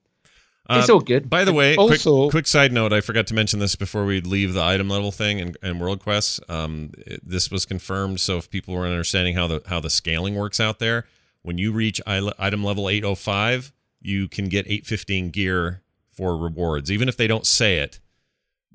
It's 0.79 0.89
Uh, 0.89 0.95
all 0.95 1.01
good. 1.01 1.29
By 1.29 1.45
the 1.45 1.53
way, 1.53 1.75
Also- 1.77 2.23
quick, 2.25 2.31
quick 2.31 2.47
side 2.47 2.73
note, 2.73 2.93
I 2.93 3.01
forgot 3.01 3.27
to 3.29 3.35
mention 3.35 3.59
this 3.59 3.75
before 3.77 4.05
we 4.05 4.21
leave 4.21 4.53
the 4.55 4.62
item 4.62 4.89
level 4.89 5.11
thing 5.12 5.41
and, 5.41 5.57
and 5.62 5.81
World 5.81 6.01
quests. 6.01 6.41
Um, 6.49 6.93
it- 7.07 7.21
this 7.29 7.51
was 7.51 7.64
confirmed, 7.66 8.21
so 8.21 8.39
if 8.39 8.51
people 8.51 8.75
were 8.75 8.87
understanding 8.87 9.35
how 9.35 9.47
the 9.47 9.62
how 9.66 9.81
the 9.81 9.91
scaling 9.91 10.35
works 10.35 10.61
out 10.61 10.79
there, 10.79 11.07
when 11.43 11.59
you 11.59 11.73
reach 11.73 12.01
item 12.07 12.62
level 12.64 12.89
805, 12.89 13.73
you 14.03 14.29
can 14.29 14.49
get 14.49 14.66
815 14.66 15.31
gear 15.31 15.83
for 16.11 16.37
rewards, 16.37 16.91
even 16.91 17.09
if 17.09 17.16
they 17.16 17.27
don't 17.27 17.47
say 17.47 17.79
it. 17.79 17.99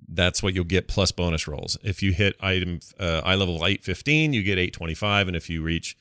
That's 0.07 0.43
what 0.43 0.53
you'll 0.53 0.65
get 0.65 0.87
plus 0.87 1.11
bonus 1.11 1.47
rolls. 1.47 1.77
If 1.83 2.03
you 2.03 2.11
hit 2.11 2.35
item 2.39 2.79
uh, 2.99 3.21
eye 3.23 3.35
level 3.35 3.55
815, 3.55 4.33
you 4.33 4.43
get 4.43 4.59
825, 4.59 5.27
and 5.27 5.35
if 5.35 5.49
you 5.49 5.61
reach 5.63 5.97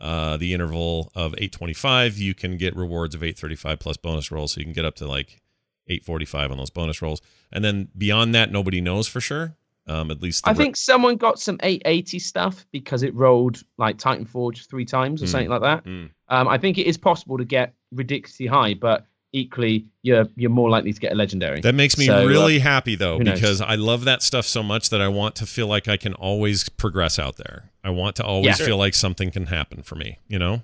uh, 0.00 0.36
the 0.36 0.52
interval 0.54 1.10
of 1.14 1.32
825, 1.34 2.18
you 2.18 2.34
can 2.34 2.56
get 2.56 2.74
rewards 2.76 3.14
of 3.14 3.22
835 3.22 3.78
plus 3.78 3.96
bonus 3.96 4.30
rolls. 4.30 4.52
So 4.52 4.60
you 4.60 4.64
can 4.64 4.72
get 4.72 4.84
up 4.84 4.96
to 4.96 5.06
like 5.06 5.40
845 5.88 6.50
on 6.50 6.58
those 6.58 6.70
bonus 6.70 7.00
rolls. 7.02 7.20
And 7.52 7.64
then 7.64 7.88
beyond 7.96 8.34
that, 8.34 8.50
nobody 8.50 8.80
knows 8.80 9.06
for 9.06 9.20
sure. 9.20 9.56
Um, 9.86 10.10
at 10.10 10.22
least 10.22 10.48
I 10.48 10.52
re- 10.52 10.56
think 10.56 10.76
someone 10.76 11.16
got 11.16 11.38
some 11.38 11.58
880 11.62 12.18
stuff 12.18 12.66
because 12.72 13.02
it 13.02 13.14
rolled 13.14 13.62
like 13.76 13.98
Titan 13.98 14.24
Forge 14.24 14.66
three 14.66 14.86
times 14.86 15.22
or 15.22 15.26
Mm. 15.26 15.28
something 15.28 15.50
like 15.50 15.60
that. 15.60 15.84
Mm. 15.84 16.10
Um, 16.28 16.48
I 16.48 16.56
think 16.56 16.78
it 16.78 16.86
is 16.86 16.96
possible 16.96 17.36
to 17.36 17.44
get 17.44 17.74
ridiculously 17.92 18.46
high, 18.46 18.72
but 18.74 19.06
equally 19.34 19.84
you're 20.02 20.26
you're 20.36 20.50
more 20.60 20.70
likely 20.70 20.92
to 20.92 21.00
get 21.00 21.12
a 21.12 21.14
legendary. 21.14 21.60
that 21.60 21.74
makes 21.74 21.98
me 21.98 22.06
So, 22.06 22.22
uh, 22.22 22.26
really 22.26 22.58
happy 22.60 22.94
though 22.94 23.18
because 23.18 23.60
I 23.60 23.74
love 23.74 24.04
that 24.04 24.22
stuff 24.22 24.46
so 24.46 24.62
much 24.62 24.90
that 24.90 25.00
I 25.00 25.08
want 25.08 25.34
to 25.36 25.46
feel 25.46 25.66
like 25.66 25.86
I 25.88 25.96
can 25.96 26.14
always 26.14 26.68
progress 26.68 27.18
out 27.18 27.36
there. 27.36 27.70
I 27.82 27.90
want 27.90 28.16
to 28.16 28.24
always 28.24 28.58
Yeah. 28.58 28.66
feel 28.66 28.78
like 28.78 28.94
something 28.94 29.30
can 29.30 29.46
happen 29.46 29.82
for 29.82 29.96
me. 29.96 30.18
You 30.28 30.38
know, 30.38 30.62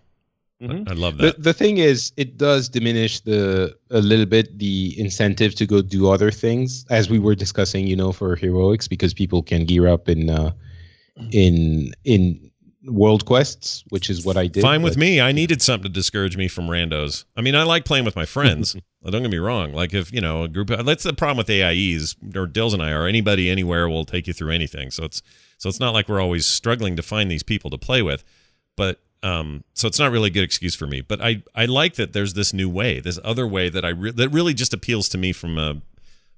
Mhm. 0.62 0.88
I 0.88 0.92
love 0.92 1.16
The, 1.18 1.26
that. 1.32 1.42
the 1.42 1.52
thing 1.54 1.78
is, 1.78 2.12
it 2.16 2.36
does 2.36 2.68
diminish 2.68 3.20
the 3.20 3.74
a 3.90 4.00
little 4.00 4.26
bit 4.26 4.46
the 4.58 4.94
incentive 4.98 5.54
to 5.56 5.64
go 5.66 5.80
do 5.82 6.08
other 6.10 6.30
things, 6.30 6.84
as 6.90 7.08
we 7.10 7.18
were 7.18 7.34
discussing, 7.34 7.86
you 7.86 7.96
know, 7.96 8.12
for 8.12 8.36
heroics, 8.36 8.86
because 8.86 9.12
people 9.14 9.42
can 9.42 9.64
gear 9.64 9.88
up 9.88 10.08
in 10.08 10.28
uh, 10.30 10.52
in 11.32 11.92
in 12.04 12.49
world 12.84 13.26
quests, 13.26 13.84
which 13.90 14.08
is 14.08 14.24
what 14.24 14.36
I 14.36 14.46
did. 14.46 14.62
Fine 14.62 14.82
with 14.82 14.94
but- 14.94 15.00
me. 15.00 15.20
I 15.20 15.32
needed 15.32 15.62
something 15.62 15.84
to 15.84 15.92
discourage 15.92 16.36
me 16.36 16.48
from 16.48 16.66
randos. 16.68 17.24
I 17.36 17.40
mean, 17.42 17.54
I 17.54 17.62
like 17.64 17.84
playing 17.84 18.04
with 18.04 18.16
my 18.16 18.24
friends. 18.24 18.76
Don't 19.04 19.22
get 19.22 19.30
me 19.30 19.38
wrong. 19.38 19.72
Like 19.72 19.94
if 19.94 20.12
you 20.12 20.20
know 20.20 20.44
a 20.44 20.48
group, 20.48 20.68
that's 20.68 21.04
the 21.04 21.12
problem 21.14 21.38
with 21.38 21.48
AIEs 21.48 22.16
or 22.34 22.46
Dills 22.46 22.74
and 22.74 22.82
I, 22.82 22.90
or 22.92 23.06
anybody 23.06 23.48
anywhere 23.48 23.88
will 23.88 24.04
take 24.04 24.26
you 24.26 24.32
through 24.32 24.50
anything. 24.50 24.90
So 24.90 25.04
it's 25.04 25.22
so 25.58 25.68
it's 25.68 25.80
not 25.80 25.94
like 25.94 26.08
we're 26.08 26.20
always 26.20 26.46
struggling 26.46 26.96
to 26.96 27.02
find 27.02 27.30
these 27.30 27.42
people 27.42 27.70
to 27.70 27.78
play 27.78 28.02
with. 28.02 28.24
But 28.76 29.00
um, 29.22 29.64
so 29.74 29.86
it's 29.88 29.98
not 29.98 30.10
really 30.10 30.28
a 30.28 30.32
good 30.32 30.44
excuse 30.44 30.74
for 30.74 30.86
me. 30.86 31.00
But 31.00 31.22
I 31.22 31.42
I 31.54 31.64
like 31.64 31.94
that 31.94 32.12
there's 32.12 32.34
this 32.34 32.52
new 32.52 32.68
way, 32.68 33.00
this 33.00 33.18
other 33.24 33.46
way 33.46 33.70
that 33.70 33.84
I 33.84 33.90
re- 33.90 34.12
that 34.12 34.28
really 34.30 34.54
just 34.54 34.74
appeals 34.74 35.08
to 35.10 35.18
me 35.18 35.32
from 35.32 35.58
a 35.58 35.80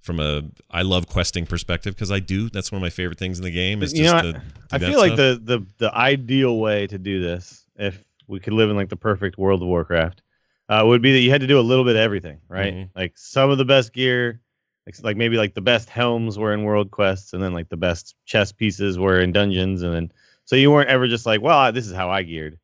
from 0.03 0.20
a 0.20 0.42
I 0.70 0.82
love 0.82 1.07
questing 1.07 1.46
perspective 1.46 1.94
because 1.94 2.11
I 2.11 2.18
do. 2.18 2.50
That's 2.50 2.70
one 2.70 2.78
of 2.78 2.82
my 2.82 2.90
favorite 2.90 3.18
things 3.18 3.38
in 3.38 3.44
the 3.44 3.50
game. 3.50 3.82
Is 3.82 3.92
You 3.94 4.05
just 4.05 4.24
know, 4.24 4.32
do 4.32 4.38
I 4.70 4.78
that 4.78 4.90
feel 4.90 4.98
like 4.98 5.14
stuff. 5.14 5.38
the, 5.44 5.59
the 5.59 5.66
the 5.78 5.94
ideal 5.94 6.59
way 6.59 6.86
to 6.88 6.98
do 6.98 7.22
this, 7.22 7.64
if 7.76 8.05
we 8.26 8.40
could 8.40 8.53
live 8.53 8.68
in 8.70 8.76
like 8.76 8.88
the 8.88 8.96
perfect 8.96 9.38
World 9.38 9.62
of 9.62 9.68
Warcraft, 9.68 10.22
uh, 10.68 10.82
would 10.86 11.03
be 11.03 11.12
that 11.12 11.20
you 11.20 11.30
had 11.30 11.40
to 11.42 11.46
do 11.46 11.59
a 11.59 11.62
little 11.62 11.84
bit 11.84 11.96
of 11.96 12.00
everything, 12.03 12.38
right? 12.48 12.74
Mhm. 12.74 12.88
Like 12.94 13.12
some 13.16 13.50
of 13.50 13.59
the 13.59 13.64
best 13.64 13.92
gear, 13.92 14.40
like, 14.86 14.96
like 15.03 15.16
maybe 15.16 15.36
like 15.36 15.55
the 15.55 15.61
best 15.61 15.88
helms 15.88 16.38
were 16.38 16.53
in 16.53 16.64
World 16.64 16.90
Quests, 16.90 17.32
and 17.32 17.42
then 17.42 17.53
like 17.53 17.68
the 17.68 17.76
best 17.76 18.14
chess 18.24 18.53
pieces 18.53 18.98
were 18.98 19.20
in 19.20 19.32
dungeons, 19.32 19.82
and 19.82 19.94
then 19.94 20.12
so 20.44 20.57
you 20.57 20.70
weren't 20.72 20.88
ever 20.90 21.07
just 21.07 21.26
like, 21.26 21.40
well, 21.40 21.57
I- 21.59 21.70
this 21.70 21.86
is 21.86 21.92
how 21.94 22.11
I 22.11 22.22
geared. 22.24 22.59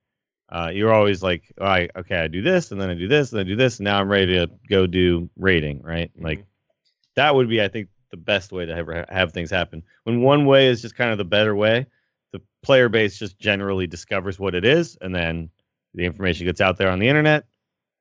Uh, 0.51 0.71
you're 0.75 0.93
always 0.93 1.23
like, 1.23 1.43
all 1.61 1.67
right, 1.67 1.91
okay, 1.95 2.17
I 2.17 2.27
do 2.27 2.41
this, 2.43 2.73
and 2.73 2.81
then 2.81 2.89
I 2.91 2.95
do 2.95 3.07
this, 3.07 3.33
and 3.33 3.41
I 3.41 3.45
do 3.45 3.55
this, 3.55 3.79
and 3.79 3.85
now 3.85 4.01
I'm 4.01 4.09
ready 4.09 4.33
to 4.35 4.51
go 4.69 4.87
do 4.87 5.29
raiding, 5.37 5.83
right? 5.83 6.11
Like 6.19 6.45
that 7.19 7.35
would 7.35 7.49
be, 7.49 7.61
I 7.63 7.69
think, 7.69 7.89
the 8.11 8.17
best 8.17 8.53
way 8.53 8.65
to 8.67 8.73
ever 8.75 8.95
ha- 9.01 9.15
have 9.15 9.33
things 9.33 9.51
happen. 9.51 9.83
When 10.05 10.23
one 10.23 10.47
way 10.47 10.69
is 10.69 10.81
just 10.83 10.97
kind 10.97 11.13
of 11.13 11.19
the 11.19 11.25
better 11.25 11.55
way, 11.55 11.87
the 12.33 12.41
player 12.63 12.89
base 12.89 13.19
just 13.19 13.39
generally 13.39 13.87
discovers 13.87 14.39
what 14.39 14.55
it 14.55 14.65
is, 14.65 14.97
and 15.01 15.15
then 15.15 15.51
the 15.95 16.05
information 16.05 16.47
gets 16.47 16.61
out 16.61 16.77
there 16.79 16.91
on 16.91 16.99
the 16.99 17.09
internet, 17.09 17.45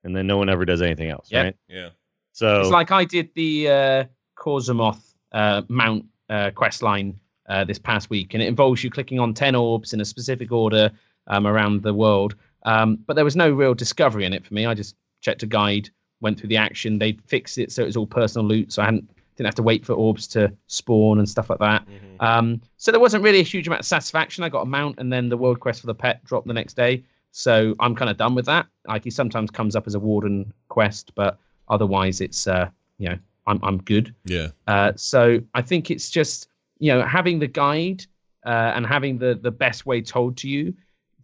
and 0.04 0.16
then 0.16 0.28
no 0.28 0.38
one 0.38 0.50
ever 0.50 0.66
does 0.66 0.82
anything 0.82 1.10
else, 1.10 1.30
Yep. 1.32 1.44
right? 1.44 1.56
yeah. 1.68 1.90
So 2.34 2.62
It's 2.62 2.70
like 2.70 2.92
I 2.92 3.04
did 3.06 3.30
the 3.36 3.70
uh, 3.70 4.04
Kosumoth 4.38 5.14
uh, 5.32 5.64
Mount 5.68 6.06
uh, 6.30 6.52
quest 6.52 6.82
line 6.84 7.20
uh, 7.50 7.64
this 7.64 7.80
past 7.80 8.10
week, 8.10 8.34
and 8.34 8.44
it 8.44 8.48
involves 8.48 8.84
you 8.84 8.90
clicking 8.92 9.20
on 9.20 9.34
10 9.34 9.56
orbs 9.56 9.94
in 9.94 10.02
a 10.02 10.06
specific 10.06 10.52
order 10.52 10.92
um, 11.28 11.48
around 11.48 11.82
the 11.84 11.94
world. 11.94 12.36
Um, 12.64 12.98
but 13.08 13.16
there 13.16 13.26
was 13.26 13.36
no 13.36 13.50
real 13.50 13.74
discovery 13.74 14.26
in 14.26 14.34
it 14.34 14.46
for 14.46 14.54
me. 14.54 14.66
I 14.66 14.74
just 14.74 14.96
checked 15.22 15.44
a 15.44 15.48
guide, 15.48 15.90
went 16.22 16.40
through 16.40 16.50
the 16.50 16.58
action. 16.58 17.00
They 17.00 17.14
fixed 17.28 17.58
it 17.58 17.72
so 17.72 17.84
it 17.84 17.86
was 17.86 17.98
all 17.98 18.08
personal 18.08 18.48
loot, 18.48 18.72
so 18.74 18.82
I 18.82 18.86
hadn't 18.86 19.10
didn't 19.36 19.48
have 19.48 19.56
to 19.56 19.64
wait 19.64 19.86
for 19.86 19.94
orbs 19.94 20.28
to 20.28 20.52
spawn 20.66 21.20
and 21.20 21.30
stuff 21.30 21.50
like 21.50 21.60
that. 21.60 21.88
Mm-hmm. 21.88 22.26
Um, 22.26 22.62
so 22.78 22.92
there 22.92 23.00
wasn't 23.00 23.24
really 23.24 23.40
a 23.40 23.44
huge 23.44 23.68
amount 23.68 23.82
of 23.82 23.86
satisfaction. 23.86 24.44
I 24.44 24.50
got 24.50 24.62
a 24.62 24.66
mount, 24.66 24.98
and 25.00 25.14
then 25.14 25.30
the 25.30 25.38
world 25.38 25.60
quest 25.60 25.82
for 25.82 25.88
the 25.88 25.96
pet 25.96 26.24
dropped 26.24 26.48
the 26.48 26.54
next 26.54 26.74
day. 26.74 27.04
So 27.32 27.76
I'm 27.80 27.96
kind 27.96 28.10
of 28.10 28.18
done 28.18 28.34
with 28.34 28.46
that. 28.48 28.66
Like 28.88 29.04
he 29.04 29.12
sometimes 29.12 29.52
comes 29.52 29.76
up 29.76 29.86
as 29.86 29.94
a 29.94 30.00
warden 30.00 30.52
quest, 30.70 31.14
but 31.14 31.38
otherwise 31.68 32.20
it's 32.20 32.48
uh, 32.48 32.70
you 32.98 33.10
know 33.10 33.18
I'm 33.46 33.60
I'm 33.64 33.78
good. 33.78 34.14
Yeah. 34.26 34.48
Uh, 34.66 34.94
so 34.96 35.40
I 35.54 35.62
think 35.62 35.92
it's 35.92 36.10
just 36.10 36.48
you 36.80 36.92
know 36.92 37.06
having 37.06 37.38
the 37.38 37.48
guide 37.48 38.06
uh, 38.46 38.72
and 38.76 38.88
having 38.88 39.20
the 39.20 39.36
the 39.40 39.52
best 39.52 39.86
way 39.86 40.02
told 40.02 40.38
to 40.38 40.50
you 40.50 40.74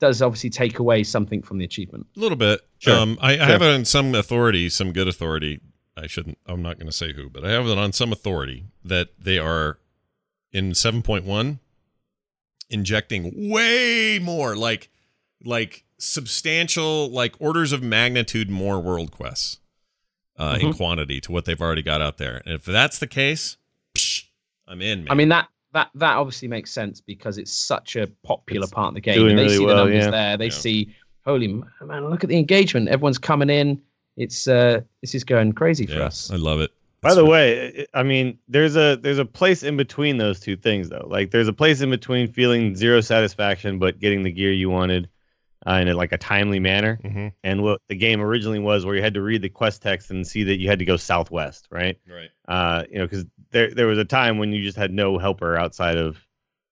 does 0.04 0.22
obviously 0.22 0.50
take 0.50 0.80
away 0.80 1.02
something 1.02 1.42
from 1.42 1.60
the 1.60 1.64
achievement. 1.64 2.06
A 2.18 2.20
little 2.20 2.36
bit. 2.36 2.60
Sure. 2.80 2.94
Um, 2.94 3.18
I, 3.22 3.40
I 3.40 3.46
have 3.46 3.62
it 3.62 3.74
on 3.74 3.86
some 3.86 4.14
authority, 4.14 4.68
some 4.68 4.92
good 4.92 5.08
authority. 5.08 5.62
I 5.96 6.08
shouldn't. 6.08 6.38
I'm 6.46 6.62
not 6.62 6.78
going 6.78 6.88
to 6.88 6.92
say 6.92 7.14
who, 7.14 7.30
but 7.30 7.46
I 7.46 7.52
have 7.52 7.66
it 7.68 7.78
on 7.78 7.94
some 7.94 8.12
authority 8.12 8.66
that 8.84 9.12
they 9.18 9.40
are 9.40 9.80
in 10.52 10.72
7.1 10.72 11.60
injecting 12.70 13.50
way 13.50 14.20
more, 14.22 14.58
like 14.58 14.90
like 15.46 15.86
substantial, 15.98 17.10
like 17.10 17.36
orders 17.40 17.72
of 17.72 17.82
magnitude 17.82 18.50
more 18.50 18.82
world 18.82 19.12
quests 19.12 19.60
uh, 20.38 20.58
in 20.60 20.74
quantity 20.74 21.22
to 21.22 21.32
what 21.32 21.46
they've 21.46 21.62
already 21.62 21.82
got 21.82 22.02
out 22.02 22.18
there. 22.18 22.42
And 22.46 22.56
if 22.56 22.66
that's 22.66 23.00
the 23.00 23.08
case, 23.08 23.56
psh, 23.98 24.26
I'm 24.68 24.82
in. 24.82 25.06
Man. 25.06 25.12
I 25.12 25.16
mean 25.16 25.30
that 25.30 25.48
that 25.74 25.90
that 25.96 26.18
obviously 26.18 26.48
makes 26.48 26.72
sense 26.72 27.02
because 27.02 27.38
it's 27.38 27.52
such 27.52 27.96
a 27.96 28.08
popular 28.24 28.64
It's 28.64 28.72
part 28.72 28.90
of 28.90 28.94
the 28.96 29.02
game. 29.02 29.16
doing 29.16 29.32
And 29.32 29.40
they 29.40 29.44
really 29.44 29.58
see 29.58 29.66
well, 29.66 29.76
the 29.76 29.82
numbers 29.84 30.06
yeah. 30.06 30.12
there. 30.12 30.38
They 30.38 30.46
Yeah. 30.46 30.52
see, 30.52 30.96
holy 31.26 31.48
man, 31.48 32.10
look 32.10 32.24
at 32.24 32.30
the 32.30 32.38
engagement. 32.38 32.90
Everyone's 32.90 33.18
coming 33.18 33.50
in. 33.50 33.82
It's 34.16 34.48
uh, 34.48 34.82
this 35.02 35.16
is 35.16 35.24
going 35.24 35.54
crazy 35.54 35.88
for 35.88 36.02
us. 36.02 36.30
I 36.32 36.36
love 36.36 36.62
it. 36.62 36.72
By 37.02 37.16
the 37.16 37.26
way, 37.26 37.86
I 37.94 38.00
I 38.00 38.04
mean, 38.04 38.38
there's 38.48 38.78
a 38.78 38.96
there's 39.02 39.18
a 39.18 39.26
place 39.26 39.64
in 39.64 39.76
between 39.76 40.18
those 40.18 40.40
two 40.40 40.56
things 40.56 40.90
though. 40.90 41.06
Like 41.10 41.32
there's 41.32 41.48
a 41.48 41.54
place 41.54 41.82
in 41.82 41.90
between 41.90 42.32
feeling 42.32 42.76
zero 42.76 43.02
satisfaction 43.02 43.80
but 43.80 44.00
getting 44.00 44.24
the 44.24 44.32
gear 44.32 44.52
you 44.54 44.70
wanted 44.70 45.10
uh, 45.68 45.74
in 45.82 45.88
a, 45.88 45.94
like 45.94 46.12
a 46.12 46.18
timely 46.18 46.60
manner, 46.60 47.00
Mhm. 47.04 47.32
and 47.44 47.62
what 47.64 47.82
the 47.90 47.96
game 47.96 48.22
originally 48.22 48.60
was, 48.60 48.86
where 48.86 48.96
you 48.96 49.02
had 49.02 49.14
to 49.14 49.22
read 49.22 49.42
the 49.42 49.50
quest 49.50 49.82
text 49.82 50.12
and 50.12 50.26
see 50.28 50.44
that 50.44 50.60
you 50.60 50.68
had 50.68 50.80
to 50.80 50.86
go 50.86 50.98
southwest, 50.98 51.68
right? 51.72 51.98
right. 52.10 52.30
Uh, 52.48 52.84
you 52.90 52.98
know, 53.00 53.06
because 53.06 53.26
there 53.52 53.74
there 53.74 53.88
was 53.88 53.98
a 53.98 54.06
time 54.06 54.38
when 54.38 54.52
you 54.52 54.62
just 54.64 54.78
had 54.78 54.92
no 54.92 55.18
helper 55.18 55.56
outside 55.58 55.98
of 55.98 56.18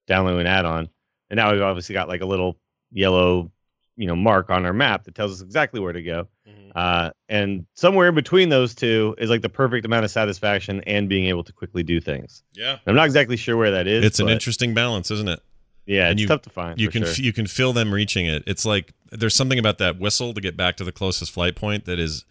downloading 0.07 0.41
an 0.41 0.47
add-on, 0.47 0.89
and 1.29 1.37
now 1.37 1.51
we've 1.51 1.61
obviously 1.61 1.93
got 1.93 2.07
like 2.09 2.21
a 2.21 2.25
little 2.25 2.57
yellow, 2.91 3.51
you 3.95 4.07
know, 4.07 4.15
mark 4.15 4.49
on 4.49 4.65
our 4.65 4.73
map 4.73 5.03
that 5.05 5.15
tells 5.15 5.31
us 5.31 5.41
exactly 5.41 5.79
where 5.79 5.93
to 5.93 6.01
go. 6.03 6.27
Mhm. 6.47 6.71
Uh, 6.75 7.11
and 7.29 7.65
somewhere 7.75 8.09
in 8.09 8.15
between 8.15 8.49
those 8.49 8.73
two 8.75 9.15
is 9.17 9.29
like 9.29 9.41
the 9.41 9.49
perfect 9.49 9.85
amount 9.85 10.03
of 10.05 10.11
satisfaction 10.11 10.81
and 10.87 11.07
being 11.07 11.25
able 11.27 11.43
to 11.43 11.53
quickly 11.53 11.83
do 11.83 11.99
things. 12.01 12.43
Yeah. 12.53 12.79
I'm 12.87 12.95
not 12.95 13.05
exactly 13.05 13.37
sure 13.37 13.55
where 13.57 13.71
that 13.71 13.87
is. 13.87 14.03
It's 14.05 14.19
an 14.19 14.29
interesting 14.29 14.73
balance, 14.73 15.11
isn't 15.11 15.29
it? 15.29 15.39
Yeah, 15.85 16.05
and 16.05 16.13
it's 16.13 16.21
you- 16.21 16.27
tough 16.27 16.43
to 16.43 16.49
find. 16.49 16.79
you 16.79 16.89
can 16.89 17.03
sure. 17.03 17.11
f- 17.11 17.19
you 17.19 17.33
can 17.33 17.47
feel 17.47 17.73
them 17.73 17.93
reaching 17.93 18.25
it. 18.25 18.43
It's 18.47 18.65
like 18.65 18.93
there's 19.11 19.35
something 19.35 19.59
about 19.59 19.77
that 19.79 19.99
whistle 19.99 20.33
to 20.33 20.41
get 20.41 20.55
back 20.55 20.77
to 20.77 20.83
the 20.83 20.91
closest 20.91 21.31
flight 21.31 21.55
point 21.55 21.85
that 21.85 21.99
is 21.99 22.23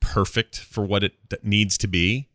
perfect 0.00 0.58
for 0.58 0.84
what 0.84 1.02
it 1.04 1.14
needs 1.42 1.76
to 1.78 1.86
be 1.88 2.28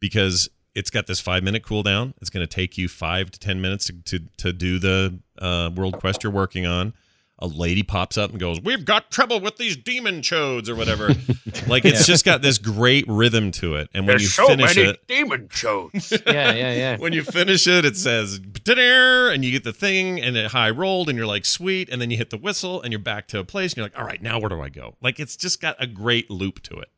because 0.00 0.48
it's 0.74 0.90
got 0.90 1.06
this 1.06 1.20
five 1.20 1.42
minute 1.42 1.62
cooldown. 1.62 2.14
It's 2.20 2.30
going 2.30 2.46
to 2.46 2.52
take 2.52 2.78
you 2.78 2.88
five 2.88 3.30
to 3.30 3.38
ten 3.38 3.60
minutes 3.60 3.86
to 3.86 3.92
to, 4.04 4.18
to 4.38 4.52
do 4.52 4.78
the 4.78 5.18
uh, 5.38 5.70
world 5.74 5.98
quest 5.98 6.22
you're 6.22 6.32
working 6.32 6.66
on. 6.66 6.94
A 7.42 7.46
lady 7.46 7.82
pops 7.82 8.16
up 8.16 8.30
and 8.30 8.38
goes, 8.38 8.60
"We've 8.60 8.84
got 8.84 9.10
trouble 9.10 9.40
with 9.40 9.56
these 9.56 9.76
demon 9.76 10.22
chodes 10.22 10.68
or 10.68 10.74
whatever." 10.74 11.08
like 11.66 11.84
it's 11.84 12.06
just 12.06 12.24
got 12.24 12.40
this 12.40 12.58
great 12.58 13.04
rhythm 13.08 13.50
to 13.52 13.74
it, 13.74 13.90
and 13.92 14.06
when 14.06 14.20
you 14.20 14.28
finish 14.28 14.76
it, 14.76 15.06
demon 15.06 15.48
shows. 15.50 15.90
yeah, 16.26 16.52
yeah, 16.52 16.72
yeah. 16.72 16.96
when 16.98 17.12
you 17.12 17.22
finish 17.22 17.66
it, 17.66 17.84
it 17.84 17.96
says 17.96 18.40
"Ta-da!" 18.64 19.30
and 19.30 19.44
you 19.44 19.50
get 19.50 19.64
the 19.64 19.72
thing 19.72 20.20
and 20.20 20.36
it 20.36 20.52
high 20.52 20.70
rolled 20.70 21.08
and 21.08 21.18
you're 21.18 21.26
like 21.26 21.44
sweet, 21.44 21.88
and 21.90 22.00
then 22.00 22.10
you 22.10 22.16
hit 22.16 22.30
the 22.30 22.38
whistle 22.38 22.80
and 22.80 22.92
you're 22.92 23.00
back 23.00 23.26
to 23.28 23.38
a 23.38 23.44
place 23.44 23.72
and 23.72 23.78
you're 23.78 23.86
like, 23.86 23.98
all 23.98 24.06
right, 24.06 24.22
now 24.22 24.38
where 24.38 24.48
do 24.48 24.62
I 24.62 24.68
go? 24.68 24.96
Like 25.02 25.18
it's 25.18 25.36
just 25.36 25.60
got 25.60 25.76
a 25.78 25.86
great 25.86 26.30
loop 26.30 26.62
to 26.62 26.78
it, 26.78 26.90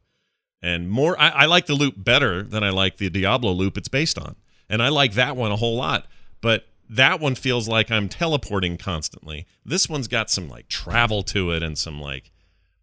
and 0.63 0.89
more. 0.89 1.19
I, 1.19 1.31
I 1.31 1.47
like 1.47 1.67
the 1.67 1.75
loop 1.75 1.95
better 1.97 2.43
than 2.43 2.63
I 2.63 2.71
like 2.71 2.99
the 2.99 3.09
Diablo 3.09 3.53
loop 3.53 3.77
it's 3.77 3.89
based 3.89 4.19
on 4.19 4.37
and 4.69 4.83
I 4.83 4.89
like 4.89 5.15
that 5.15 5.37
one 5.37 5.53
a 5.53 5.57
whole 5.57 5.77
lot. 5.77 6.07
But 6.41 6.67
that 6.89 7.21
one 7.21 7.35
feels 7.35 7.69
like 7.69 7.91
I'm 7.91 8.09
teleporting 8.09 8.77
constantly. 8.77 9.47
This 9.65 9.89
one's 9.89 10.09
got 10.09 10.31
some 10.31 10.49
like 10.49 10.69
travel 10.69 11.23
to 11.25 11.51
it 11.51 11.63
and 11.63 11.79
some 11.79 12.01
like 12.01 12.31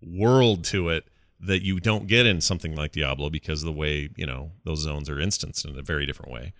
world 0.01 0.63
to 0.65 0.89
it 0.89 1.05
that 1.39 1.63
you 1.63 1.79
don't 1.79 2.07
get 2.07 2.25
in 2.25 2.41
something 2.41 2.75
like 2.75 2.91
Diablo 2.91 3.29
because 3.29 3.61
of 3.61 3.65
the 3.65 3.71
way 3.71 4.09
you 4.15 4.25
know 4.25 4.51
those 4.63 4.79
zones 4.79 5.09
are 5.09 5.19
instanced 5.19 5.65
in 5.65 5.77
a 5.77 5.81
very 5.81 6.05
different 6.05 6.31
way. 6.31 6.53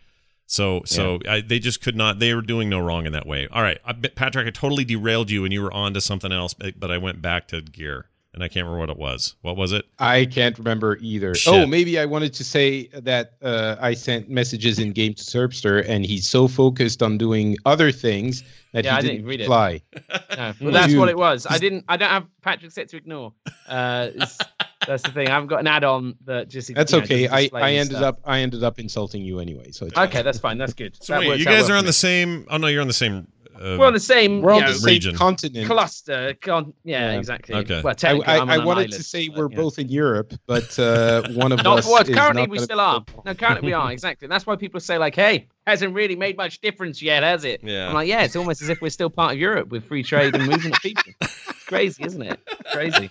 So 0.45 0.81
so 0.85 1.19
I, 1.27 1.41
they 1.41 1.59
just 1.59 1.81
could 1.81 1.95
not. 1.95 2.19
They 2.19 2.33
were 2.33 2.41
doing 2.41 2.69
no 2.69 2.79
wrong 2.79 3.05
in 3.05 3.13
that 3.13 3.25
way. 3.25 3.47
All 3.51 3.61
right, 3.61 3.79
I, 3.85 3.93
Patrick, 3.93 4.47
I 4.47 4.49
totally 4.51 4.83
derailed 4.83 5.31
you 5.31 5.45
and 5.45 5.53
you 5.53 5.61
were 5.61 5.73
on 5.73 5.93
to 5.93 6.01
something 6.01 6.31
else, 6.31 6.53
but 6.53 6.91
I 6.91 6.97
went 6.97 7.21
back 7.21 7.47
to 7.49 7.61
gear 7.61 8.07
and 8.33 8.43
I 8.43 8.47
can't 8.47 8.65
remember 8.65 8.79
what 8.79 8.89
it 8.89 8.97
was. 8.97 9.35
What 9.41 9.57
was 9.57 9.71
it? 9.73 9.85
I 9.99 10.25
can't 10.25 10.57
remember 10.57 10.97
either. 11.01 11.35
Shit. 11.35 11.53
Oh, 11.53 11.65
maybe 11.65 11.99
I 11.99 12.05
wanted 12.05 12.33
to 12.35 12.43
say 12.43 12.87
that 12.93 13.33
uh, 13.41 13.75
I 13.79 13.93
sent 13.93 14.29
messages 14.29 14.79
in 14.79 14.91
game 14.93 15.13
to 15.15 15.23
Serbster, 15.23 15.83
and 15.87 16.05
he's 16.05 16.27
so 16.27 16.47
focused 16.47 17.03
on 17.03 17.17
doing 17.17 17.57
other 17.65 17.91
things 17.91 18.43
that 18.73 18.85
Yeah, 18.85 18.93
I 18.95 19.01
he 19.01 19.01
didn't 19.01 19.15
didn't 19.17 19.27
read 19.27 19.39
it. 19.41 19.43
reply. 19.43 19.81
No, 20.37 20.53
well, 20.61 20.71
that's 20.71 20.95
what 20.95 21.09
it 21.09 21.17
was. 21.17 21.45
I 21.49 21.57
didn't. 21.57 21.83
I 21.89 21.97
don't 21.97 22.09
have 22.09 22.25
Patrick 22.41 22.71
set 22.71 22.87
to 22.89 22.97
ignore. 22.97 23.33
Uh, 23.67 24.09
that's 24.87 25.03
the 25.03 25.11
thing. 25.11 25.27
I 25.27 25.31
haven't 25.31 25.49
got 25.49 25.59
an 25.59 25.67
add-on 25.67 26.15
that 26.25 26.47
just. 26.47 26.73
That's 26.73 26.91
you 26.93 26.97
know, 26.99 27.03
okay. 27.03 27.27
just 27.27 27.53
I, 27.53 27.59
I 27.59 27.73
ended 27.73 27.97
stuff. 27.97 28.15
up 28.15 28.19
I 28.23 28.39
ended 28.39 28.63
up 28.63 28.79
insulting 28.79 29.23
you 29.23 29.39
anyway. 29.39 29.71
So 29.71 29.85
it's 29.87 29.97
Okay, 29.97 30.21
that's 30.21 30.39
fine. 30.39 30.57
That's 30.57 30.73
good. 30.73 30.95
So 31.03 31.13
That 31.19 31.27
wait, 31.27 31.39
you 31.39 31.45
guys 31.45 31.63
well 31.63 31.73
are 31.73 31.75
on 31.75 31.83
me. 31.83 31.87
the 31.87 31.93
same. 31.93 32.47
Oh 32.49 32.57
no, 32.57 32.67
you're 32.67 32.81
on 32.81 32.87
the 32.87 32.93
same. 32.93 33.27
Uh, 33.61 33.77
We're 33.77 33.85
on 33.85 33.93
the 33.93 33.99
same. 33.99 34.41
we're 34.41 34.53
on 34.53 34.61
know, 34.61 34.67
the 34.69 34.79
same 34.79 34.85
region. 34.87 35.15
continent. 35.15 35.67
cluster. 35.67 36.33
Con- 36.41 36.73
yeah, 36.83 37.11
Yeah. 37.11 37.17
exactly. 37.19 37.55
Okay. 37.55 37.81
Well, 37.83 37.95
I, 38.03 38.07
I, 38.07 38.13
I'm 38.13 38.41
on 38.41 38.49
I 38.49 38.55
an 38.55 38.65
wanted 38.65 38.79
island, 38.81 38.93
to 38.93 39.03
say 39.03 39.27
but, 39.29 39.37
we're 39.37 39.49
yeah. 39.51 39.57
both 39.57 39.79
in 39.79 39.89
Europe, 39.89 40.33
but 40.47 40.77
uh, 40.79 41.21
one 41.33 41.51
of 41.51 41.63
Not 41.63 41.79
us 41.79 41.85
well, 41.85 42.01
is 42.01 42.09
currently 42.15 42.41
not 42.43 42.49
we 42.49 42.59
still 42.59 42.79
are. 42.79 43.05
No, 43.25 43.33
currently 43.35 43.67
we 43.67 43.73
are 43.73 43.91
exactly. 43.91 44.27
That's 44.27 44.45
why 44.47 44.55
people 44.55 44.79
say 44.79 44.97
like, 44.97 45.15
"Hey, 45.15 45.47
hasn't 45.67 45.93
really 45.93 46.15
made 46.15 46.37
much 46.37 46.59
difference 46.61 47.01
yet, 47.01 47.21
has 47.23 47.43
it?" 47.43 47.61
Yeah. 47.63 47.87
I'm 47.89 47.93
like, 47.93 48.07
"Yeah, 48.07 48.23
it's 48.23 48.35
almost 48.35 48.61
as 48.61 48.69
if 48.69 48.81
we're 48.81 48.89
still 48.89 49.09
part 49.09 49.33
of 49.33 49.39
Europe 49.39 49.69
with 49.69 49.85
free 49.85 50.03
trade 50.03 50.33
and 50.35 50.47
movement 50.47 50.75
of 50.75 50.81
people." 50.81 51.03
It's 51.21 51.63
crazy, 51.67 52.03
isn't 52.03 52.21
it? 52.21 52.39
Crazy. 52.73 53.09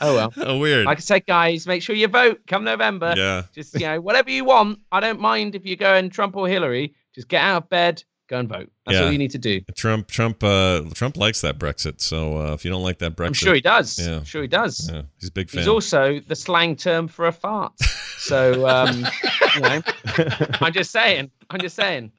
Oh 0.00 0.14
well. 0.14 0.32
Oh, 0.36 0.58
weird. 0.58 0.86
Like 0.86 0.98
I 0.98 1.00
said, 1.00 1.26
guys, 1.26 1.66
make 1.66 1.82
sure 1.82 1.96
you 1.96 2.06
vote 2.06 2.40
come 2.46 2.62
November. 2.62 3.14
yeah. 3.16 3.42
Just 3.52 3.74
you 3.74 3.80
know, 3.86 4.00
whatever 4.00 4.30
you 4.30 4.44
want. 4.44 4.78
I 4.92 5.00
don't 5.00 5.18
mind 5.20 5.56
if 5.56 5.66
you're 5.66 5.76
going 5.76 6.08
Trump 6.10 6.36
or 6.36 6.46
Hillary. 6.48 6.94
Just 7.14 7.26
get 7.28 7.42
out 7.42 7.64
of 7.64 7.68
bed, 7.68 8.04
go 8.28 8.38
and 8.38 8.48
vote. 8.48 8.70
That's 8.86 8.98
Yeah. 8.98 9.04
all 9.06 9.12
you 9.12 9.18
need 9.18 9.30
to 9.32 9.38
do. 9.38 9.60
Trump. 9.74 10.08
Trump. 10.08 10.44
Uh, 10.44 10.82
Trump 10.94 11.16
likes 11.16 11.40
that 11.40 11.58
Brexit. 11.58 12.00
So 12.00 12.38
uh, 12.38 12.52
if 12.54 12.64
you 12.64 12.70
don't 12.70 12.82
like 12.82 12.98
that 12.98 13.16
Brexit, 13.16 13.26
I'm 13.26 13.32
sure 13.34 13.54
he 13.54 13.60
does. 13.60 13.98
Yeah. 13.98 14.16
I'm 14.16 14.24
sure 14.24 14.42
he 14.42 14.48
does. 14.48 14.88
Yeah, 14.92 15.02
he's 15.18 15.28
a 15.30 15.32
big 15.32 15.50
fan. 15.50 15.60
He's 15.60 15.68
also 15.68 16.20
the 16.20 16.36
slang 16.36 16.76
term 16.76 17.08
for 17.08 17.26
a 17.26 17.32
fart. 17.32 17.72
So, 18.18 18.68
um, 18.68 19.06
you 19.54 19.60
know, 19.60 19.80
I'm 20.60 20.72
just 20.72 20.90
saying. 20.90 21.30
I'm 21.50 21.60
just 21.60 21.74
saying. 21.76 22.12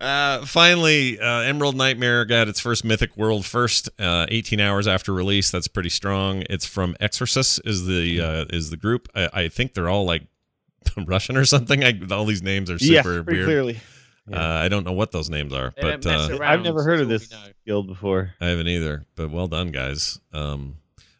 Uh, 0.00 0.44
finally, 0.46 1.20
uh, 1.20 1.40
Emerald 1.42 1.76
Nightmare 1.76 2.24
got 2.24 2.48
its 2.48 2.58
first 2.58 2.84
Mythic 2.84 3.16
World 3.16 3.44
first, 3.46 3.88
uh, 4.00 4.26
18 4.28 4.58
hours 4.58 4.88
after 4.88 5.12
release. 5.12 5.50
That's 5.52 5.68
pretty 5.68 5.90
strong. 5.90 6.42
It's 6.50 6.66
from 6.66 6.96
Exorsus 7.00 7.60
is 7.64 7.86
the 7.86 8.20
uh, 8.20 8.44
is 8.50 8.70
the 8.70 8.76
group. 8.76 9.08
I, 9.14 9.28
I 9.32 9.48
think 9.48 9.74
they're 9.74 9.88
all 9.88 10.04
like 10.04 10.24
Russian 11.06 11.36
or 11.36 11.44
something. 11.44 11.84
I, 11.84 12.00
all 12.10 12.24
these 12.24 12.42
names 12.42 12.68
are 12.68 12.76
yeah, 12.80 13.02
super 13.02 13.22
pretty 13.22 13.38
weird. 13.38 13.46
clearly. 13.46 13.80
Uh, 14.30 14.38
I 14.38 14.68
don't 14.68 14.84
know 14.84 14.92
what 14.92 15.10
those 15.10 15.28
names 15.30 15.52
are, 15.52 15.72
They 15.76 15.82
but 15.96 16.06
uh. 16.06 16.38
I've 16.42 16.62
never 16.62 16.82
heard 16.84 17.00
of 17.00 17.08
this 17.08 17.32
all 17.32 17.48
guild 17.66 17.86
before. 17.88 18.34
I 18.40 18.46
haven't 18.48 18.68
either. 18.68 19.04
But 19.16 19.30
well 19.30 19.48
done, 19.48 19.68
guys. 19.72 20.20
Um, 20.32 20.76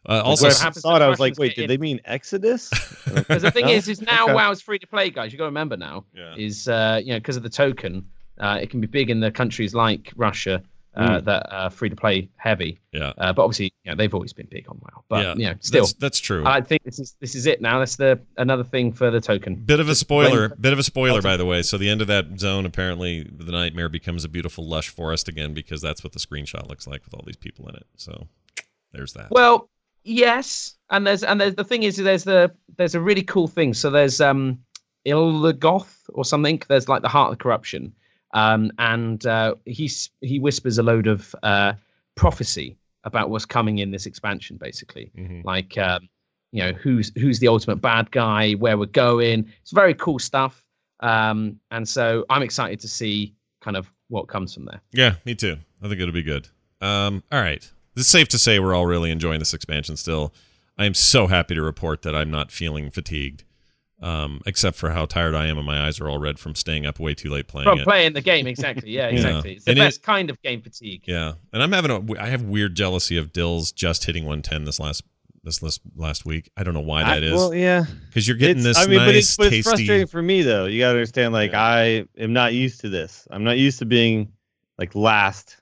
uh, 0.07 0.21
also, 0.23 0.47
when 0.47 0.55
I 0.55 0.59
happens 0.59 0.81
saw 0.81 0.95
it, 0.95 1.01
I 1.01 1.09
was 1.09 1.19
like, 1.19 1.37
wait, 1.37 1.55
did 1.55 1.63
in? 1.63 1.67
they 1.67 1.77
mean 1.77 1.99
Exodus? 2.05 2.69
Because 3.13 3.41
the 3.41 3.51
thing 3.51 3.65
No? 3.65 3.71
is, 3.73 3.87
is 3.89 4.01
now 4.01 4.25
Okay. 4.25 4.33
WoW's 4.33 4.61
free 4.61 4.79
to 4.79 4.87
play, 4.87 5.09
guys. 5.09 5.31
You 5.31 5.37
got 5.37 5.43
to 5.45 5.47
remember 5.49 5.75
now 5.77 6.05
Yeah. 6.15 6.35
is 6.37 6.67
uh, 6.67 7.01
you 7.03 7.13
know 7.13 7.19
because 7.19 7.35
of 7.37 7.43
the 7.43 7.49
token, 7.49 8.09
uh, 8.39 8.59
it 8.61 8.69
can 8.69 8.79
be 8.81 8.87
big 8.87 9.09
in 9.09 9.19
the 9.19 9.31
countries 9.31 9.73
like 9.75 10.11
Russia 10.15 10.63
uh, 10.95 11.19
that 11.21 11.51
are 11.51 11.69
free 11.69 11.89
to 11.89 11.95
play 11.95 12.29
heavy. 12.35 12.79
yeah, 12.91 13.13
Uh, 13.17 13.33
but 13.33 13.43
obviously, 13.43 13.73
you 13.83 13.91
know, 13.91 13.95
they've 13.95 14.13
always 14.13 14.33
been 14.33 14.47
big 14.49 14.67
on 14.69 14.79
WoW. 14.79 15.03
But 15.09 15.25
yeah, 15.25 15.33
you 15.35 15.45
know, 15.51 15.55
still, 15.59 15.85
that's, 15.85 15.93
that's 15.93 16.19
true. 16.19 16.43
I 16.45 16.61
think 16.61 16.83
this 16.83 16.99
is 16.99 17.15
this 17.19 17.35
is 17.35 17.45
it 17.47 17.61
now. 17.61 17.79
That's 17.79 17.95
the 17.95 18.19
another 18.37 18.63
thing 18.63 18.93
for 18.93 19.09
the 19.09 19.19
token. 19.21 19.55
Bit 19.55 19.79
of 19.79 19.89
a 19.89 19.95
spoiler. 19.95 20.49
Bit 20.49 20.73
of 20.73 20.79
a 20.79 20.83
spoiler, 20.83 21.21
by 21.21 21.37
the 21.37 21.45
way. 21.45 21.61
So 21.63 21.77
the 21.77 21.89
end 21.89 22.01
of 22.01 22.07
that 22.07 22.39
zone, 22.39 22.65
apparently, 22.65 23.23
the 23.23 23.51
nightmare 23.51 23.89
becomes 23.89 24.23
a 24.23 24.29
beautiful 24.29 24.67
lush 24.67 24.89
forest 24.89 25.27
again 25.27 25.53
because 25.53 25.81
that's 25.81 26.03
what 26.03 26.13
the 26.13 26.19
screenshot 26.19 26.67
looks 26.69 26.85
like 26.87 27.03
with 27.05 27.13
all 27.13 27.23
these 27.25 27.37
people 27.37 27.67
in 27.69 27.75
it. 27.75 27.87
So 27.97 28.27
there's 28.91 29.13
that. 29.13 29.31
Well, 29.31 29.69
yes, 30.03 30.75
and 30.89 31.07
there's 31.07 31.23
and 31.23 31.41
there's 31.41 31.55
the 31.55 31.63
thing 31.63 31.83
is 31.83 31.97
there's 31.97 32.23
the 32.23 32.51
there's 32.77 32.95
a 32.95 33.01
really 33.01 33.23
cool 33.23 33.47
thing. 33.47 33.73
So 33.73 33.89
there's 33.89 34.21
um 34.21 34.59
Ilgoth 35.05 35.95
or 36.09 36.25
something. 36.25 36.61
There's 36.67 36.87
like 36.87 37.01
the 37.01 37.09
heart 37.09 37.31
of 37.31 37.39
corruption, 37.39 37.93
um, 38.33 38.71
and 38.79 39.25
uh, 39.25 39.55
he 39.65 39.89
he 40.21 40.39
whispers 40.39 40.77
a 40.77 40.83
load 40.83 41.07
of 41.07 41.33
uh, 41.43 41.73
prophecy 42.15 42.77
about 43.03 43.29
what's 43.29 43.45
coming 43.45 43.79
in 43.79 43.91
this 43.91 44.05
expansion, 44.05 44.57
basically. 44.57 45.11
Mhm. 45.17 45.43
Like 45.43 45.77
um, 45.77 46.07
you 46.51 46.63
know 46.63 46.73
who's 46.73 47.11
who's 47.15 47.39
the 47.39 47.47
ultimate 47.47 47.77
bad 47.77 48.11
guy, 48.11 48.53
where 48.53 48.77
we're 48.77 48.85
going. 48.87 49.47
It's 49.61 49.71
very 49.71 49.93
cool 49.93 50.19
stuff, 50.19 50.63
um, 50.99 51.59
and 51.71 51.87
so 51.87 52.25
I'm 52.29 52.41
excited 52.43 52.79
to 52.81 52.87
see 52.87 53.33
kind 53.61 53.77
of 53.77 53.91
what 54.09 54.27
comes 54.27 54.53
from 54.53 54.65
there. 54.65 54.81
Yeah, 54.91 55.15
me 55.25 55.35
too. 55.35 55.57
I 55.81 55.87
think 55.87 55.99
it'll 55.99 56.13
be 56.13 56.21
good. 56.23 56.49
Um, 56.81 57.23
all 57.31 57.39
right. 57.41 57.69
It's 57.95 58.07
safe 58.07 58.27
to 58.29 58.39
say 58.39 58.59
we're 58.59 58.73
all 58.73 58.85
really 58.87 59.11
enjoying 59.11 59.39
this 59.39 59.53
expansion 59.53 59.97
still. 59.97 60.33
I 60.77 60.85
am 60.85 60.93
so 60.95 61.27
happy 61.27 61.53
to 61.55 61.61
report 61.61 62.01
that 62.01 62.15
I'm 62.15 62.31
not 62.31 62.51
feeling 62.51 62.89
fatigued, 62.89 63.43
um, 64.03 64.41
except 64.45 64.77
for 64.77 64.89
how 64.91 65.05
tired 65.05 65.33
I 65.33 65.47
am 65.47 65.57
and 65.57 65.65
my 65.65 65.85
eyes 65.87 65.99
are 65.99 66.09
all 66.09 66.17
red 66.19 66.37
from 66.37 66.53
staying 66.55 66.85
up 66.85 66.99
way 66.99 67.13
too 67.15 67.29
late 67.29 67.47
playing 67.47 67.67
From 67.69 67.79
it. 67.79 67.83
playing 67.85 68.13
the 68.13 68.21
game, 68.21 68.45
exactly. 68.47 68.91
Yeah, 68.91 69.07
Yeah. 69.09 69.15
exactly. 69.15 69.53
It's 69.53 69.65
the 69.65 69.71
And 69.71 69.79
it- 69.79 69.83
best 69.83 70.03
kind 70.03 70.29
of 70.29 70.41
game 70.41 70.61
fatigue. 70.61 71.03
Yeah, 71.07 71.33
and 71.53 71.63
I'm 71.63 71.71
having 71.71 71.89
a 71.91 72.21
I 72.21 72.27
have 72.27 72.43
weird 72.43 72.75
jealousy 72.75 73.17
of 73.17 73.31
Dills 73.33 73.71
just 73.71 74.03
hitting 74.05 74.23
110 74.25 74.65
this 74.65 74.79
last 74.79 75.03
this 75.45 75.61
last 75.63 75.81
last 75.95 76.25
week. 76.25 76.49
I 76.55 76.63
don't 76.63 76.73
know 76.73 76.79
why 76.81 77.01
I- 77.03 77.15
that 77.15 77.23
is 77.23 77.33
Well, 77.33 77.53
yeah. 77.53 77.85
because 78.07 78.27
you're 78.27 78.37
getting 78.37 78.59
It's- 78.59 78.75
this 78.77 78.85
I 78.85 78.89
mean, 78.89 78.97
nice, 78.99 79.07
but 79.07 79.15
it's, 79.15 79.37
but 79.37 79.45
it's 79.47 79.51
tasty. 79.55 79.69
frustrating 79.69 80.07
for 80.07 80.21
me 80.21 80.41
though. 80.41 80.65
You 80.65 80.79
gotta 80.79 80.91
understand, 80.97 81.33
like 81.33 81.51
Yeah. 81.51 81.63
I 81.63 82.05
am 82.17 82.33
not 82.33 82.53
used 82.53 82.81
to 82.81 82.89
this. 82.89 83.27
I'm 83.31 83.43
not 83.43 83.57
used 83.57 83.79
to 83.79 83.85
being 83.85 84.31
like 84.77 84.95
last 84.95 85.57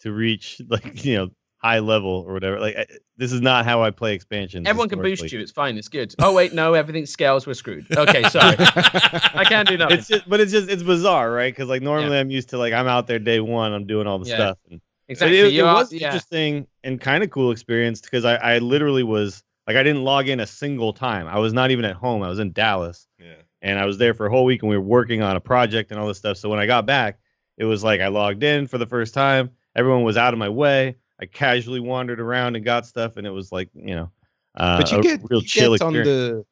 to 0.00 0.12
reach 0.12 0.60
like 0.68 1.04
you 1.04 1.16
know 1.16 1.28
high 1.58 1.80
level 1.80 2.24
or 2.26 2.32
whatever. 2.32 2.58
Like 2.60 2.76
I, 2.76 2.86
this 3.16 3.32
is 3.32 3.40
not 3.40 3.64
how 3.64 3.82
I 3.82 3.90
play 3.90 4.14
expansions. 4.14 4.66
Everyone 4.68 4.88
can 4.88 5.02
boost 5.02 5.30
you. 5.32 5.40
It's 5.40 5.50
fine. 5.52 5.76
It's 5.76 5.88
good. 5.88 6.14
Oh 6.20 6.32
wait, 6.32 6.52
no, 6.54 6.74
everything 6.74 7.04
scales. 7.06 7.46
We're 7.46 7.54
screwed. 7.54 7.86
Okay, 7.96 8.22
sorry. 8.28 8.56
I 8.58 9.44
can't 9.48 9.68
do 9.68 9.76
nothing. 9.78 9.98
It's 9.98 10.08
just, 10.08 10.28
but 10.28 10.40
it's 10.40 10.52
just 10.52 10.68
it's 10.70 10.82
bizarre, 10.82 11.30
right? 11.30 11.52
Because 11.52 11.68
like 11.68 11.82
normally 11.82 12.18
I'm 12.18 12.30
used 12.30 12.50
to 12.50 12.58
like 12.58 12.72
I'm 12.72 12.86
out 12.86 13.06
there 13.06 13.18
day 13.18 13.40
one, 13.40 13.72
I'm 13.72 13.86
doing 13.86 14.06
all 14.06 14.18
the 14.18 14.28
Yeah. 14.28 14.36
stuff. 14.36 14.58
And, 14.70 14.80
exactly. 15.08 15.38
it, 15.38 15.46
it 15.46 15.52
you 15.52 15.66
are, 15.66 15.74
was 15.74 15.92
yeah. 15.92 16.06
interesting 16.06 16.66
and 16.84 17.00
kind 17.00 17.24
of 17.24 17.30
cool 17.30 17.50
experience 17.50 18.00
because 18.00 18.24
I, 18.24 18.36
I 18.36 18.58
literally 18.58 19.02
was 19.02 19.42
like 19.66 19.76
I 19.76 19.82
didn't 19.82 20.04
log 20.04 20.28
in 20.28 20.40
a 20.40 20.46
single 20.46 20.92
time. 20.92 21.26
I 21.26 21.38
was 21.38 21.52
not 21.52 21.70
even 21.70 21.84
at 21.84 21.96
home. 21.96 22.22
I 22.22 22.28
was 22.28 22.38
in 22.38 22.52
Dallas. 22.52 23.06
Yeah. 23.18 23.34
and 23.62 23.80
I 23.80 23.84
was 23.84 23.98
there 23.98 24.14
for 24.14 24.26
a 24.26 24.30
whole 24.30 24.44
week 24.44 24.62
and 24.62 24.70
we 24.70 24.76
were 24.76 24.84
working 24.84 25.22
on 25.22 25.34
a 25.34 25.40
project 25.40 25.90
and 25.90 25.98
all 25.98 26.06
this 26.06 26.18
stuff. 26.18 26.36
So 26.36 26.48
when 26.48 26.60
I 26.60 26.66
got 26.66 26.86
back, 26.86 27.18
it 27.56 27.64
was 27.64 27.82
like 27.82 28.00
I 28.00 28.06
logged 28.06 28.44
in 28.44 28.68
for 28.68 28.78
the 28.78 28.86
first 28.86 29.12
time. 29.12 29.50
Everyone 29.74 30.04
was 30.04 30.16
out 30.16 30.32
of 30.32 30.38
my 30.38 30.48
way. 30.48 30.96
I 31.20 31.26
casually 31.26 31.80
wandered 31.80 32.20
around 32.20 32.56
and 32.56 32.64
got 32.64 32.86
stuff, 32.86 33.16
and 33.16 33.26
it 33.26 33.30
was 33.30 33.50
like 33.52 33.70
you 33.74 33.94
know, 33.94 34.10
uh, 34.54 34.78
but 34.78 34.92
you 34.92 35.02
get 35.02 35.20
real 35.28 35.40
you 35.40 35.46
chill 35.46 35.72
get 35.72 35.82
on 35.82 35.94
experience. 35.94 36.08
the 36.08 36.44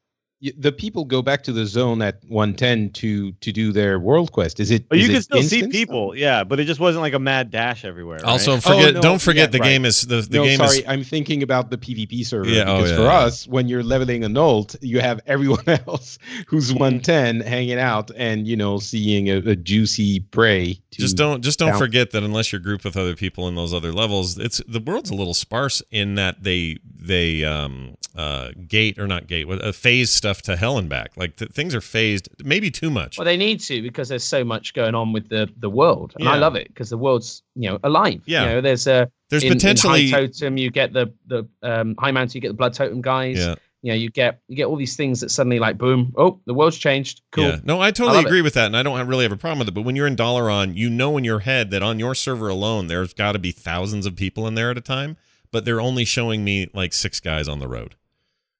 the 0.59 0.71
people 0.71 1.05
go 1.05 1.23
back 1.23 1.43
to 1.45 1.53
the 1.53 1.65
zone 1.65 2.03
at 2.03 2.21
110 2.29 2.91
to 2.91 3.33
to 3.33 3.53
do 3.53 3.73
their 3.73 3.99
world 3.99 4.33
quest. 4.33 4.61
Is 4.61 4.71
it? 4.71 4.89
But 4.89 4.99
is 4.99 5.05
you 5.05 5.11
it 5.11 5.15
can 5.15 5.23
still 5.23 5.43
see 5.43 5.57
instant? 5.57 5.73
people, 5.73 6.15
yeah. 6.15 6.45
But 6.45 6.61
it 6.61 6.65
just 6.65 6.79
wasn't 6.79 7.03
like 7.03 7.15
a 7.15 7.19
mad 7.19 7.51
dash 7.51 7.85
everywhere. 7.85 8.19
right? 8.19 8.25
Also, 8.25 8.59
forget 8.59 8.95
no, 8.95 9.01
don't 9.01 9.21
forget 9.21 9.49
yeah, 9.49 9.53
the 9.53 9.59
right. 9.61 9.69
game 9.69 9.85
is 9.85 10.03
the, 10.03 10.21
the 10.21 10.39
no, 10.39 10.45
game 10.45 10.59
sorry, 10.59 10.79
is 10.79 10.85
I'm 10.87 11.05
thinking 11.05 11.43
about 11.43 11.71
the 11.71 11.79
PvP 11.79 12.27
server. 12.27 12.49
Yeah, 12.49 12.65
oh, 12.67 12.77
because 12.77 12.91
yeah, 12.91 12.97
for 12.97 13.03
yeah. 13.05 13.19
us, 13.19 13.49
when 13.49 13.69
you're 13.69 13.83
leveling 13.83 14.25
an 14.25 14.37
ult, 14.37 14.77
you 14.83 15.01
have 15.01 15.21
everyone 15.27 15.65
else 15.87 16.19
who's 16.47 16.73
110 16.73 17.41
hanging 17.41 17.79
out 17.79 18.11
and 18.17 18.47
you 18.47 18.57
know 18.57 18.79
seeing 18.79 19.31
a, 19.31 19.37
a 19.39 19.57
juicy 19.57 20.21
prey. 20.21 20.75
To, 20.75 21.01
just 21.01 21.17
don't 21.17 21.43
just 21.43 21.59
don't 21.59 21.71
down- 21.71 21.79
forget 21.79 22.11
that 22.11 22.23
unless 22.23 22.53
you're 22.53 22.61
grouped 22.61 22.85
with 22.85 22.97
other 22.97 23.17
people 23.17 23.49
in 23.49 23.55
those 23.55 23.75
other 23.75 23.93
levels 23.93 24.39
it's 24.39 24.63
the 24.67 24.81
world's 24.81 25.11
a 25.11 25.15
little 25.15 25.35
sparse 25.35 25.83
in 25.91 26.15
that 26.15 26.43
they 26.43 26.79
they 26.95 27.45
um 27.45 27.97
uh 28.17 28.51
gate 28.67 28.99
or 28.99 29.07
not 29.07 29.27
gate 29.27 29.47
uh, 29.49 29.73
phase 29.73 30.11
stuff 30.11 30.26
to 30.35 30.57
hell 30.57 30.78
and 30.78 30.89
back 30.89 31.12
like 31.16 31.36
th- 31.36 31.51
things 31.53 31.74
are 31.74 31.81
phased 31.81 32.28
maybe 32.44 32.70
too 32.70 32.90
much 32.90 33.19
Well, 33.19 33.24
they 33.24 33.36
need 33.36 33.61
to 33.61 33.82
because 33.82 34.09
there's 34.09 34.24
so 34.24 34.44
much 34.44 34.74
going 34.74 34.94
on 34.94 35.12
with 35.12 35.28
the 35.28 35.48
the 35.59 35.70
world, 35.70 36.15
and 36.19 36.28
I 36.28 36.36
love 36.36 36.57
it 36.57 36.69
because 36.69 36.90
the 36.90 36.98
world's 36.98 37.43
you 37.55 37.70
know 37.70 37.78
alive. 37.85 38.23
Yeah. 38.27 38.43
You 38.43 38.48
know, 38.51 38.61
there's 38.61 38.86
a 38.86 39.11
there's 39.31 39.44
in, 39.44 39.53
potentially 39.53 40.07
in 40.07 40.12
high 40.12 40.27
totem 40.27 40.57
you 40.57 40.70
get 40.70 40.93
the 40.93 41.12
the 41.27 41.48
um, 41.62 41.94
Highmountain 41.97 42.35
you 42.35 42.40
get 42.40 42.48
the 42.48 42.55
blood 42.55 42.74
totem 42.74 43.01
guys. 43.03 43.39
yeah 43.39 43.55
You 43.82 43.93
know, 43.93 43.97
you 43.97 44.11
get 44.11 44.40
you 44.48 44.57
get 44.57 44.66
all 44.66 44.77
these 44.77 44.97
things 44.97 45.20
that 45.20 45.31
suddenly 45.31 45.59
like 45.59 45.78
boom, 45.78 46.12
oh, 46.16 46.40
the 46.47 46.55
world's 46.55 46.78
changed. 46.78 47.23
Cool. 47.32 47.44
yeah 47.44 47.59
no 47.65 47.81
i 47.81 47.90
totally 47.90 48.20
it. 48.20 48.27
agree 48.27 48.43
with 48.43 48.55
that 48.55 48.66
and 48.66 48.77
i 48.77 48.82
don't 48.82 48.97
have- 48.98 49.09
really 49.09 49.24
have 49.24 49.32
a 49.32 49.36
problem 49.36 49.59
with 49.61 49.69
it 49.69 49.74
but 49.74 49.82
when 49.82 49.94
you're 49.97 50.07
in 50.07 50.16
Dalaran, 50.16 50.77
you 50.77 50.89
know 50.90 51.16
in 51.19 51.24
your 51.24 51.40
head 51.40 51.70
that 51.70 51.82
on 51.82 51.98
your 51.98 52.15
server 52.15 52.48
alone 52.48 52.86
there's 52.89 53.12
got 53.15 53.32
to 53.32 53.39
be 53.39 53.53
thousands 53.53 54.07
of 54.07 54.16
people 54.16 54.47
in 54.48 54.55
there 54.55 54.70
at 54.70 54.78
a 54.78 54.81
time 54.81 55.16
but 55.53 55.65
they're 55.65 55.81
only 55.81 56.05
showing 56.05 56.43
me 56.44 56.69
like 56.74 56.93
six 56.93 57.20
guys 57.20 57.47
on 57.48 57.59
the 57.61 57.69
road 57.69 57.94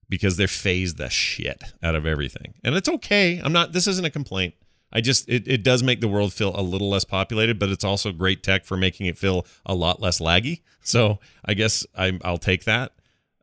because 0.09 0.37
they're 0.37 0.49
phased 0.49 0.99
the 0.99 1.09
shit 1.09 1.63
out 1.83 1.95
of 1.95 2.07
everything 2.07 2.55
and 2.63 2.75
it's 2.75 2.89
okay 2.89 3.41
i'm 3.45 3.53
not 3.53 3.73
this 3.73 3.87
isn't 3.87 4.05
a 4.05 4.11
complaint 4.11 4.55
I 4.93 5.01
just 5.01 5.29
it, 5.29 5.47
it 5.47 5.63
does 5.63 5.83
make 5.83 6.01
the 6.01 6.09
world 6.09 6.33
feel 6.33 6.59
a 6.59 6.63
little 6.63 6.89
less 6.89 7.05
populated, 7.05 7.59
but 7.59 7.69
it's 7.69 7.85
also 7.85 8.13
great 8.13 8.43
tech 8.43 8.65
for 8.65 8.77
making 8.77 9.07
it 9.07 9.19
feel 9.19 9.45
a 9.67 9.75
lot 9.75 10.01
less 10.01 10.21
laggy. 10.21 10.63
So 10.87 11.19
I 11.45 11.55
guess 11.55 11.85
I, 11.99 12.17
I'll 12.23 12.39
take 12.39 12.63
that. 12.63 12.93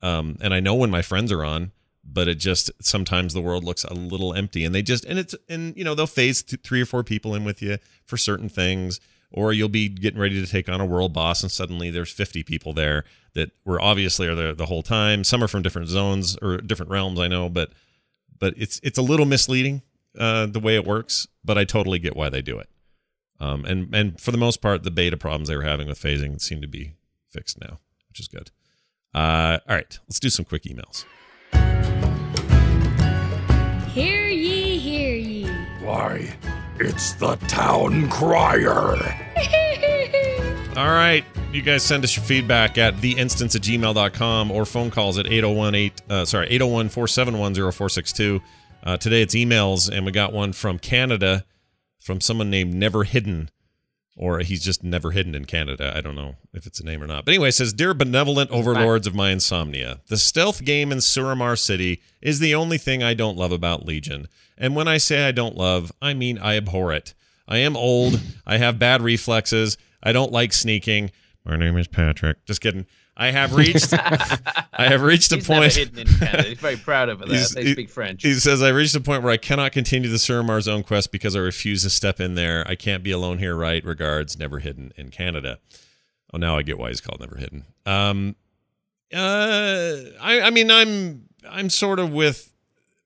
Um, 0.02 0.38
and 0.40 0.53
I 0.53 0.61
know 0.61 0.76
when 0.76 0.90
my 0.90 1.02
friends 1.02 1.30
are 1.30 1.44
on, 1.44 1.73
but 2.02 2.30
it 2.30 2.35
just 2.35 2.72
sometimes 2.81 3.34
the 3.34 3.41
world 3.41 3.65
looks 3.65 3.84
a 3.84 3.94
little 3.94 4.34
empty, 4.34 4.64
and 4.64 4.73
they 4.73 4.81
just 4.81 5.03
and 5.03 5.19
it's 5.19 5.35
and 5.49 5.76
you 5.76 5.84
know 5.84 5.94
they'll 5.94 6.07
phase 6.07 6.41
th- 6.41 6.61
three 6.61 6.81
or 6.81 6.85
four 6.85 7.03
people 7.03 7.35
in 7.35 7.44
with 7.44 7.61
you 7.61 7.80
for 8.06 8.15
certain 8.15 8.48
things, 8.48 9.02
or 9.34 9.52
you'll 9.52 9.70
be 9.70 9.90
getting 9.90 10.20
ready 10.20 10.40
to 10.40 10.50
take 10.50 10.70
on 10.70 10.80
a 10.80 10.86
world 10.86 11.14
boss, 11.14 11.42
and 11.42 11.52
suddenly 11.52 11.90
there's 11.90 12.12
50 12.12 12.44
people 12.44 12.74
there 12.74 13.04
that 13.34 13.52
were 13.66 13.82
obviously 13.82 14.28
are 14.28 14.36
there 14.36 14.54
the 14.54 14.68
whole 14.68 14.84
time. 14.84 15.24
Some 15.24 15.44
are 15.44 15.48
from 15.48 15.64
different 15.64 15.90
zones 15.90 16.38
or 16.42 16.58
different 16.58 16.92
realms, 16.92 17.20
I 17.20 17.28
know, 17.28 17.50
but 17.50 17.72
but 18.40 18.54
it's 18.58 18.80
it's 18.84 18.98
a 18.98 19.02
little 19.02 19.26
misleading 19.26 19.82
uh, 20.18 20.46
the 20.46 20.60
way 20.60 20.76
it 20.76 20.86
works. 20.86 21.28
But 21.44 21.58
I 21.58 21.66
totally 21.66 22.00
get 22.00 22.16
why 22.16 22.30
they 22.30 22.42
do 22.42 22.60
it. 22.60 22.70
Um, 23.40 23.66
and 23.66 23.94
and 23.94 24.20
for 24.20 24.32
the 24.32 24.38
most 24.38 24.62
part, 24.62 24.84
the 24.84 24.92
beta 24.92 25.18
problems 25.18 25.50
they 25.50 25.58
were 25.58 25.64
having 25.64 25.88
with 25.88 26.00
phasing 26.00 26.40
seem 26.40 26.62
to 26.62 26.68
be 26.68 26.94
fixed 27.30 27.60
now, 27.60 27.80
which 28.10 28.20
is 28.20 28.28
good. 28.28 28.52
Uh, 29.14 29.60
all 29.68 29.76
right, 29.76 30.00
let's 30.08 30.20
do 30.20 30.30
some 30.30 30.46
quick 30.46 30.64
emails. 30.64 31.06
Hear 33.92 34.28
ye, 34.28 34.78
hear 34.78 35.16
ye. 35.16 35.48
Why, 35.84 36.36
it's 36.84 37.14
the 37.14 37.36
town 37.48 38.10
crier. 38.10 38.96
All 40.78 40.88
right. 40.88 41.24
You 41.54 41.62
guys 41.62 41.84
send 41.84 42.04
us 42.04 42.16
your 42.16 42.26
feedback 42.26 42.78
at 42.78 42.96
theinstance 42.96 43.56
at 43.56 43.62
gmail.com 43.62 44.52
or 44.52 44.66
phone 44.66 44.90
calls 44.92 45.18
at 45.20 45.28
801 45.28 45.92
uh, 46.10 46.26
sorry, 46.26 46.48
801 46.48 46.90
471 46.90 47.54
0462. 47.54 48.42
Uh, 48.84 48.98
today 48.98 49.22
it's 49.22 49.36
emails, 49.36 49.90
and 49.90 50.06
we 50.06 50.12
got 50.12 50.34
one 50.34 50.52
from 50.52 50.78
Canada 50.80 51.46
from 52.00 52.20
someone 52.20 52.50
named 52.50 52.74
Never 52.74 53.04
Hidden, 53.06 53.50
or 54.15 54.40
he's 54.40 54.64
just 54.64 54.84
never 54.84 55.11
hidden 55.11 55.35
in 55.35 55.45
Canada. 55.45 55.94
I 55.95 56.02
don't 56.02 56.15
know 56.15 56.35
if 56.53 56.65
it's 56.65 56.80
a 56.80 56.85
name 56.85 57.02
or 57.02 57.07
not. 57.07 57.26
But 57.26 57.34
anyway, 57.34 57.49
it 57.49 57.53
says 57.53 57.73
Dear 57.73 57.94
benevolent 57.94 58.52
overlords 58.52 59.07
of 59.07 59.15
my 59.15 59.31
insomnia, 59.31 60.02
the 60.07 60.18
stealth 60.18 60.64
game 60.64 60.91
in 60.91 60.99
Suramar 60.99 61.57
City 61.57 62.02
is 62.22 62.40
the 62.40 62.56
only 62.56 62.77
thing 62.77 63.02
I 63.02 63.14
don't 63.14 63.38
love 63.38 63.52
about 63.52 63.85
Legion. 63.85 64.27
And 64.57 64.76
when 64.76 64.88
I 64.88 64.98
say 64.98 65.27
I 65.27 65.31
don't 65.31 65.57
love, 65.57 65.91
I 66.02 66.14
mean 66.14 66.38
I 66.38 66.57
abhor 66.57 66.94
it. 66.94 67.14
I 67.48 67.57
am 67.57 67.76
old, 67.76 68.22
I 68.45 68.57
have 68.57 68.80
bad 68.80 69.02
reflexes, 69.02 69.77
I 70.02 70.11
don't 70.11 70.31
like 70.31 70.53
sneaking. 70.53 71.11
My 71.45 71.57
name 71.57 71.77
is 71.77 71.88
Patrick. 71.88 72.45
Just 72.45 72.61
kidding. 72.61 72.85
I 73.15 73.31
have 73.31 73.53
reached 73.53 73.94
I 73.94 74.88
have 74.88 75.02
reached 75.03 75.31
a 75.31 75.35
He's 75.35 75.48
never 75.48 75.61
point 75.61 75.73
hidden 75.76 75.99
in 75.99 76.07
Canada. 76.07 76.44
He's 76.49 76.60
very 76.60 76.77
proud 76.77 77.10
of 77.10 77.22
it. 77.22 77.30
They 77.30 77.38
he- 77.64 77.72
speak 77.73 77.90
French. 77.90 78.23
He 78.23 78.34
says, 78.35 78.61
I 78.64 78.69
reached 78.69 78.95
a 78.95 78.99
point 79.02 79.23
where 79.23 79.31
I 79.31 79.38
cannot 79.38 79.72
continue 79.72 80.10
the 80.10 80.18
Suramar 80.18 80.61
Zone 80.61 80.84
quest 80.84 81.11
because 81.11 81.35
I 81.35 81.40
refuse 81.40 81.84
to 81.84 81.90
step 81.90 82.19
in 82.19 82.35
there. 82.35 82.65
I 82.68 82.76
can't 82.76 83.03
be 83.03 83.11
alone 83.11 83.38
here, 83.38 83.56
right? 83.56 83.84
Regards, 83.84 84.38
Never 84.40 84.60
Hidden 84.60 84.94
in 84.95 85.10
Canada. 85.10 85.60
Oh, 86.34 86.38
now 86.38 86.57
I 86.57 86.64
get 86.64 86.80
why 86.80 86.90
he's 86.90 87.02
called 87.02 87.19
Never 87.19 87.35
Hidden. 87.38 87.65
Um, 87.85 88.35
uh, 89.14 89.95
I, 90.22 90.41
I 90.41 90.49
mean, 90.49 90.72
I'm, 90.72 91.26
I'm 91.48 91.69
sort 91.69 91.99
of 91.99 92.11
with 92.11 92.53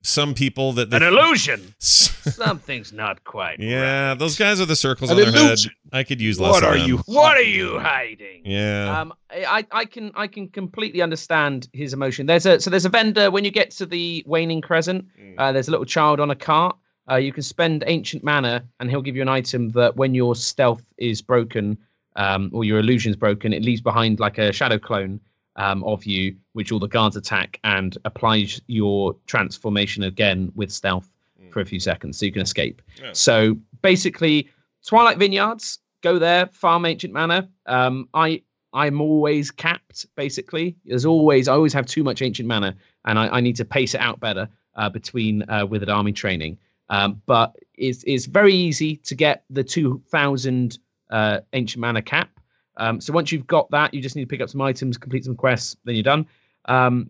some 0.03 0.33
people 0.33 0.73
that, 0.73 0.93
An 0.93 1.01
that 1.01 1.03
illusion. 1.03 1.73
Something's 1.79 2.91
not 2.91 3.23
quite. 3.23 3.59
yeah, 3.59 4.09
right. 4.09 4.19
those 4.19 4.37
guys 4.37 4.59
with 4.59 4.67
the 4.69 4.75
circles 4.75 5.09
An 5.09 5.17
on 5.17 5.31
their 5.31 5.31
head. 5.31 5.59
I 5.93 6.03
could 6.03 6.19
use 6.19 6.39
less. 6.39 6.51
What 6.53 6.63
of 6.63 6.69
are 6.69 6.77
them. 6.77 6.87
you? 6.87 6.97
What 7.05 7.37
are 7.37 7.41
you 7.41 7.79
hiding? 7.79 8.41
Yeah. 8.45 9.01
Um, 9.01 9.13
I, 9.31 9.65
I 9.71 9.85
can 9.85 10.11
I 10.15 10.27
can 10.27 10.49
completely 10.49 11.01
understand 11.01 11.69
his 11.73 11.93
emotion. 11.93 12.25
There's 12.25 12.45
a 12.45 12.59
so 12.59 12.69
there's 12.69 12.85
a 12.85 12.89
vendor 12.89 13.31
when 13.31 13.45
you 13.45 13.51
get 13.51 13.71
to 13.71 13.85
the 13.85 14.23
waning 14.25 14.61
crescent. 14.61 15.05
Uh, 15.37 15.51
there's 15.51 15.67
a 15.67 15.71
little 15.71 15.85
child 15.85 16.19
on 16.19 16.29
a 16.31 16.35
cart. 16.35 16.75
Uh, 17.09 17.15
you 17.15 17.31
can 17.31 17.43
spend 17.43 17.83
ancient 17.87 18.23
mana, 18.23 18.65
and 18.79 18.89
he'll 18.89 19.01
give 19.01 19.15
you 19.15 19.21
an 19.21 19.29
item 19.29 19.69
that 19.69 19.95
when 19.95 20.13
your 20.13 20.35
stealth 20.35 20.83
is 20.97 21.21
broken, 21.21 21.77
um, 22.17 22.49
or 22.53 22.65
your 22.65 22.79
illusion's 22.79 23.15
broken, 23.15 23.53
it 23.53 23.63
leaves 23.63 23.79
behind 23.81 24.19
like 24.19 24.37
a 24.37 24.51
shadow 24.51 24.77
clone 24.77 25.21
um, 25.57 25.83
of 25.83 26.05
you, 26.05 26.35
which 26.53 26.71
all 26.71 26.79
the 26.79 26.87
guards 26.87 27.15
attack 27.15 27.59
and 27.63 27.97
applies 28.05 28.61
your 28.67 29.15
transformation 29.25 30.03
again 30.03 30.51
with 30.55 30.71
stealth 30.71 31.09
for 31.51 31.61
a 31.61 31.65
few 31.65 31.79
seconds, 31.79 32.17
so 32.17 32.25
you 32.25 32.31
can 32.31 32.41
escape. 32.41 32.81
Yeah. 33.01 33.11
So 33.13 33.57
basically, 33.81 34.49
Twilight 34.85 35.17
Vineyards, 35.17 35.79
go 36.01 36.19
there, 36.19 36.47
farm 36.47 36.85
ancient 36.85 37.13
mana. 37.13 37.49
Um, 37.65 38.07
I 38.13 38.41
I'm 38.73 39.01
always 39.01 39.49
capped. 39.49 40.05
Basically, 40.15 40.75
there's 40.85 41.05
always 41.05 41.47
I 41.47 41.53
always 41.53 41.73
have 41.73 41.85
too 41.85 42.03
much 42.03 42.21
ancient 42.21 42.47
mana, 42.47 42.75
and 43.05 43.17
I, 43.17 43.27
I 43.29 43.41
need 43.41 43.55
to 43.57 43.65
pace 43.65 43.95
it 43.95 44.01
out 44.01 44.19
better 44.19 44.47
uh, 44.75 44.89
between 44.89 45.49
uh, 45.49 45.65
Withered 45.65 45.89
Army 45.89 46.13
training. 46.13 46.57
Um, 46.89 47.21
but 47.25 47.55
it's 47.75 48.03
it's 48.05 48.25
very 48.25 48.53
easy 48.53 48.97
to 48.97 49.15
get 49.15 49.43
the 49.49 49.63
two 49.63 50.01
thousand 50.09 50.79
uh, 51.09 51.39
ancient 51.53 51.81
mana 51.81 52.01
cap. 52.01 52.29
Um, 52.77 53.01
so 53.01 53.11
once 53.11 53.31
you've 53.31 53.47
got 53.47 53.69
that, 53.71 53.93
you 53.93 54.01
just 54.01 54.15
need 54.15 54.23
to 54.23 54.27
pick 54.27 54.41
up 54.41 54.49
some 54.49 54.61
items, 54.61 54.97
complete 54.97 55.25
some 55.25 55.35
quests, 55.35 55.75
then 55.83 55.95
you're 55.95 56.03
done. 56.03 56.27
Um, 56.65 57.09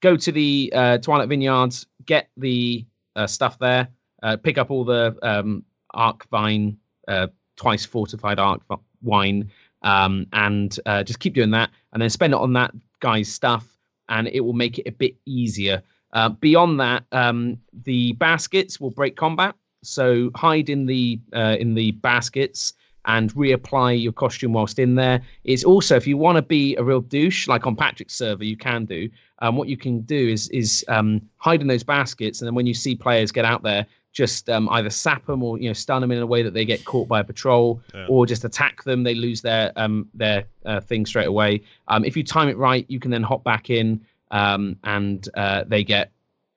go 0.00 0.16
to 0.16 0.32
the 0.32 0.72
uh, 0.74 0.98
Twilight 0.98 1.28
Vineyards, 1.28 1.86
get 2.04 2.28
the 2.36 2.84
uh, 3.16 3.26
stuff 3.26 3.58
there, 3.58 3.88
uh, 4.22 4.36
pick 4.36 4.58
up 4.58 4.70
all 4.70 4.84
the 4.84 5.16
um, 5.22 5.64
Arc 5.94 6.28
Vine, 6.30 6.78
uh, 7.06 7.28
twice 7.56 7.84
fortified 7.84 8.38
Arc 8.38 8.62
Wine, 9.02 9.50
um, 9.82 10.26
and 10.32 10.78
uh, 10.86 11.02
just 11.02 11.20
keep 11.20 11.34
doing 11.34 11.52
that, 11.52 11.70
and 11.92 12.02
then 12.02 12.10
spend 12.10 12.32
it 12.32 12.38
on 12.38 12.52
that 12.54 12.72
guy's 13.00 13.32
stuff, 13.32 13.66
and 14.08 14.28
it 14.28 14.40
will 14.40 14.52
make 14.52 14.78
it 14.78 14.88
a 14.88 14.92
bit 14.92 15.16
easier. 15.24 15.82
Uh, 16.12 16.28
beyond 16.28 16.80
that, 16.80 17.04
um, 17.12 17.58
the 17.84 18.12
baskets 18.14 18.80
will 18.80 18.90
break 18.90 19.16
combat, 19.16 19.54
so 19.82 20.30
hide 20.34 20.68
in 20.68 20.86
the 20.86 21.20
in 21.32 21.74
the 21.74 21.92
baskets 21.92 22.72
and 23.08 23.34
reapply 23.34 24.00
your 24.00 24.12
costume 24.12 24.52
whilst 24.52 24.78
in 24.78 24.94
there. 24.94 25.20
It's 25.44 25.64
also 25.64 25.96
if 25.96 26.06
you 26.06 26.16
want 26.16 26.36
to 26.36 26.42
be 26.42 26.76
a 26.76 26.84
real 26.84 27.00
douche, 27.00 27.48
like 27.48 27.66
on 27.66 27.74
Patrick's 27.74 28.14
server, 28.14 28.44
you 28.44 28.56
can 28.56 28.84
do. 28.84 29.08
Um, 29.40 29.56
what 29.56 29.68
you 29.68 29.76
can 29.76 30.02
do 30.02 30.28
is 30.28 30.48
is 30.50 30.84
um, 30.88 31.20
hide 31.38 31.60
in 31.60 31.66
those 31.66 31.82
baskets, 31.82 32.40
and 32.40 32.46
then 32.46 32.54
when 32.54 32.66
you 32.66 32.74
see 32.74 32.94
players 32.94 33.32
get 33.32 33.44
out 33.44 33.62
there, 33.62 33.86
just 34.12 34.50
um, 34.50 34.68
either 34.70 34.90
sap 34.90 35.24
them 35.26 35.42
or 35.42 35.58
you 35.58 35.68
know 35.68 35.72
stun 35.72 36.00
them 36.00 36.10
in 36.12 36.18
a 36.18 36.26
way 36.26 36.42
that 36.42 36.54
they 36.54 36.64
get 36.64 36.84
caught 36.84 37.08
by 37.08 37.20
a 37.20 37.24
patrol, 37.24 37.80
Yeah. 37.94 38.06
or 38.08 38.26
just 38.26 38.44
attack 38.44 38.82
them. 38.84 39.02
They 39.04 39.14
lose 39.14 39.40
their 39.42 39.72
um, 39.76 40.08
their 40.14 40.44
uh, 40.66 40.80
thing 40.80 41.06
straight 41.06 41.28
away. 41.28 41.62
Um, 41.88 42.04
if 42.04 42.16
you 42.16 42.22
time 42.24 42.48
it 42.48 42.56
right, 42.56 42.84
you 42.88 43.00
can 43.00 43.10
then 43.10 43.22
hop 43.22 43.42
back 43.44 43.70
in, 43.70 44.00
um, 44.32 44.76
and 44.84 45.26
uh, 45.34 45.64
they 45.66 45.82
get 45.84 46.10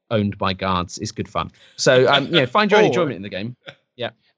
owned 0.09 0.37
by 0.37 0.51
guards. 0.53 0.97
It's 0.97 1.11
good 1.11 1.29
fun. 1.29 1.51
So 1.77 2.11
um, 2.11 2.27
yeah, 2.27 2.45
find 2.45 2.69
your 2.71 2.79
own 2.79 2.85
Or- 2.87 2.87
enjoyment 2.87 3.15
in 3.15 3.21
the 3.21 3.29
game. 3.29 3.55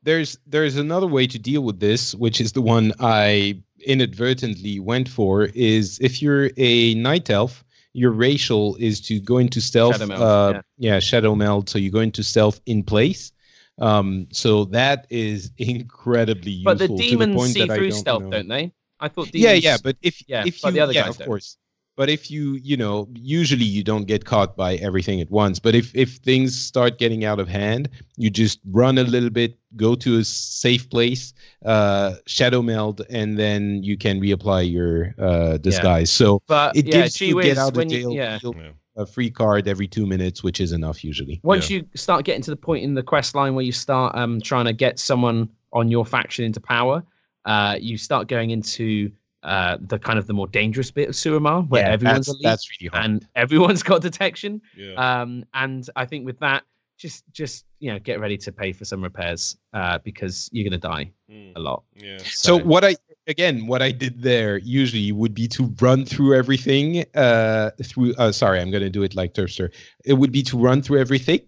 There's 0.03 0.37
there's 0.45 0.77
another 0.77 1.07
way 1.07 1.27
to 1.27 1.39
deal 1.39 1.61
with 1.61 1.79
this, 1.79 2.13
which 2.15 2.41
is 2.41 2.51
the 2.51 2.61
one 2.61 2.93
I 2.99 3.61
inadvertently 3.85 4.79
went 4.79 5.09
for. 5.09 5.45
Is 5.45 5.99
if 6.01 6.21
you're 6.21 6.51
a 6.57 6.93
night 6.95 7.29
elf, 7.29 7.63
your 7.93 8.11
racial 8.11 8.75
is 8.77 9.01
to 9.01 9.19
go 9.19 9.37
into 9.37 9.61
stealth. 9.61 9.95
Shadowmeld, 9.95 10.21
uh, 10.21 10.61
yeah. 10.77 10.93
yeah. 10.93 10.99
Shadowmeld. 10.99 11.69
So 11.69 11.79
you 11.79 11.91
go 11.91 11.99
into 11.99 12.23
stealth 12.23 12.59
in 12.65 12.83
place. 12.83 13.31
Um, 13.79 14.27
so 14.31 14.65
that 14.65 15.07
is 15.09 15.51
incredibly 15.57 16.51
useful. 16.51 16.75
But 16.75 16.79
the 16.79 16.95
demons 16.95 17.35
point 17.35 17.53
see 17.53 17.65
through 17.65 17.89
don't 17.89 17.99
stealth, 17.99 18.23
know. 18.23 18.29
don't 18.31 18.47
they? 18.47 18.73
I 18.99 19.07
thought 19.07 19.31
demons. 19.31 19.43
Yeah, 19.43 19.71
yeah, 19.71 19.77
but 19.83 19.97
if 20.01 20.23
Yeah, 20.27 20.43
if 20.45 20.61
but 20.61 20.69
you 20.69 20.73
the 20.73 20.79
other 20.81 20.93
yeah, 20.93 21.01
guys 21.03 21.11
of 21.11 21.17
don't. 21.19 21.27
course. 21.27 21.57
But 21.95 22.09
if 22.09 22.31
you 22.31 22.53
you 22.55 22.75
know 22.75 23.07
usually 23.13 23.65
you 23.65 23.83
don't 23.83 24.05
get 24.05 24.25
caught 24.25 24.55
by 24.57 24.75
everything 24.75 25.21
at 25.21 25.29
once. 25.29 25.59
But 25.59 25.75
if 25.75 25.95
if 25.95 26.15
things 26.17 26.57
start 26.57 26.97
getting 26.97 27.23
out 27.23 27.39
of 27.39 27.47
hand, 27.47 27.89
you 28.17 28.29
just 28.29 28.59
run 28.71 28.97
a 28.97 29.03
little 29.03 29.29
bit, 29.29 29.57
go 29.75 29.93
to 29.95 30.17
a 30.17 30.23
safe 30.23 30.89
place, 30.89 31.33
uh, 31.65 32.15
Shadowmeld, 32.25 33.01
and 33.09 33.37
then 33.37 33.83
you 33.83 33.97
can 33.97 34.19
reapply 34.19 34.71
your 34.71 35.13
uh, 35.19 35.57
disguise. 35.57 36.11
So 36.11 36.41
But 36.47 36.75
it 36.75 36.87
yeah, 36.87 37.03
gives 37.03 37.21
you 37.21 37.41
get 37.41 37.57
out 37.57 37.69
of 37.69 37.77
when 37.77 37.89
you- 37.89 38.01
jail 38.01 38.11
yeah. 38.13 38.39
Yeah. 38.43 38.71
a 38.95 39.05
free 39.05 39.29
card 39.31 39.67
every 39.67 39.87
two 39.87 40.05
minutes, 40.05 40.43
which 40.43 40.59
is 40.59 40.71
enough 40.71 41.03
usually. 41.03 41.39
Once 41.43 41.69
you 41.69 41.83
start 41.95 42.25
getting 42.25 42.43
to 42.43 42.51
the 42.51 42.55
point 42.55 42.83
in 42.83 42.93
the 42.93 43.01
quest 43.03 43.33
line 43.35 43.55
where 43.55 43.65
you 43.65 43.71
start 43.71 44.15
um, 44.15 44.39
trying 44.41 44.65
to 44.65 44.73
get 44.73 44.99
someone 44.99 45.49
on 45.71 45.89
your 45.89 46.05
faction 46.05 46.45
into 46.45 46.59
power, 46.59 47.03
uh, 47.45 47.75
you 47.79 47.97
start 47.97 48.27
going 48.27 48.51
into 48.51 49.11
uh, 49.43 49.77
the 49.81 49.99
kind 49.99 50.17
of 50.17 50.25
the 50.27 50.33
more 50.33 50.47
dangerous 50.47 50.89
bit 50.91 51.09
of 51.09 51.15
Suramar, 51.15 51.67
where 51.69 51.83
Yeah, 51.83 51.91
everyone's 51.91 52.25
that's, 52.27 52.29
elite 52.29 52.43
that's 52.43 52.69
really 52.81 52.89
hard. 52.89 53.05
and 53.05 53.27
everyone's 53.35 53.83
got 53.83 54.01
detection. 54.01 54.61
Yeah. 54.75 54.93
Um, 55.21 55.43
and 55.53 55.87
I 55.95 56.05
think 56.05 56.25
with 56.25 56.39
that, 56.39 56.63
just 56.97 57.23
just 57.33 57.65
you 57.79 57.91
know, 57.91 57.99
get 57.99 58.19
ready 58.19 58.37
to 58.37 58.51
pay 58.51 58.71
for 58.71 58.85
some 58.85 59.03
repairs 59.03 59.57
uh, 59.73 59.97
because 60.03 60.49
you're 60.53 60.63
gonna 60.69 60.77
die 60.77 61.11
Mm, 61.29 61.53
a 61.55 61.59
lot. 61.59 61.83
yeah. 61.95 62.17
So 62.19 62.57
what 62.57 62.83
I 62.85 62.95
again 63.27 63.67
what 63.67 63.81
I 63.81 63.91
did 63.91 64.21
there 64.21 64.57
usually 64.59 65.11
would 65.11 65.33
be 65.33 65.47
to 65.49 65.73
run 65.81 66.05
through 66.05 66.35
everything 66.35 67.05
uh 67.15 67.71
through 67.83 68.13
uh 68.15 68.31
sorry 68.31 68.59
I'm 68.61 68.69
going 68.71 68.83
to 68.83 68.89
do 68.89 69.03
it 69.03 69.15
like 69.15 69.33
Turpster. 69.33 69.69
It 70.05 70.13
would 70.13 70.31
be 70.31 70.43
to 70.43 70.57
run 70.57 70.81
through 70.81 70.99
everything 70.99 71.41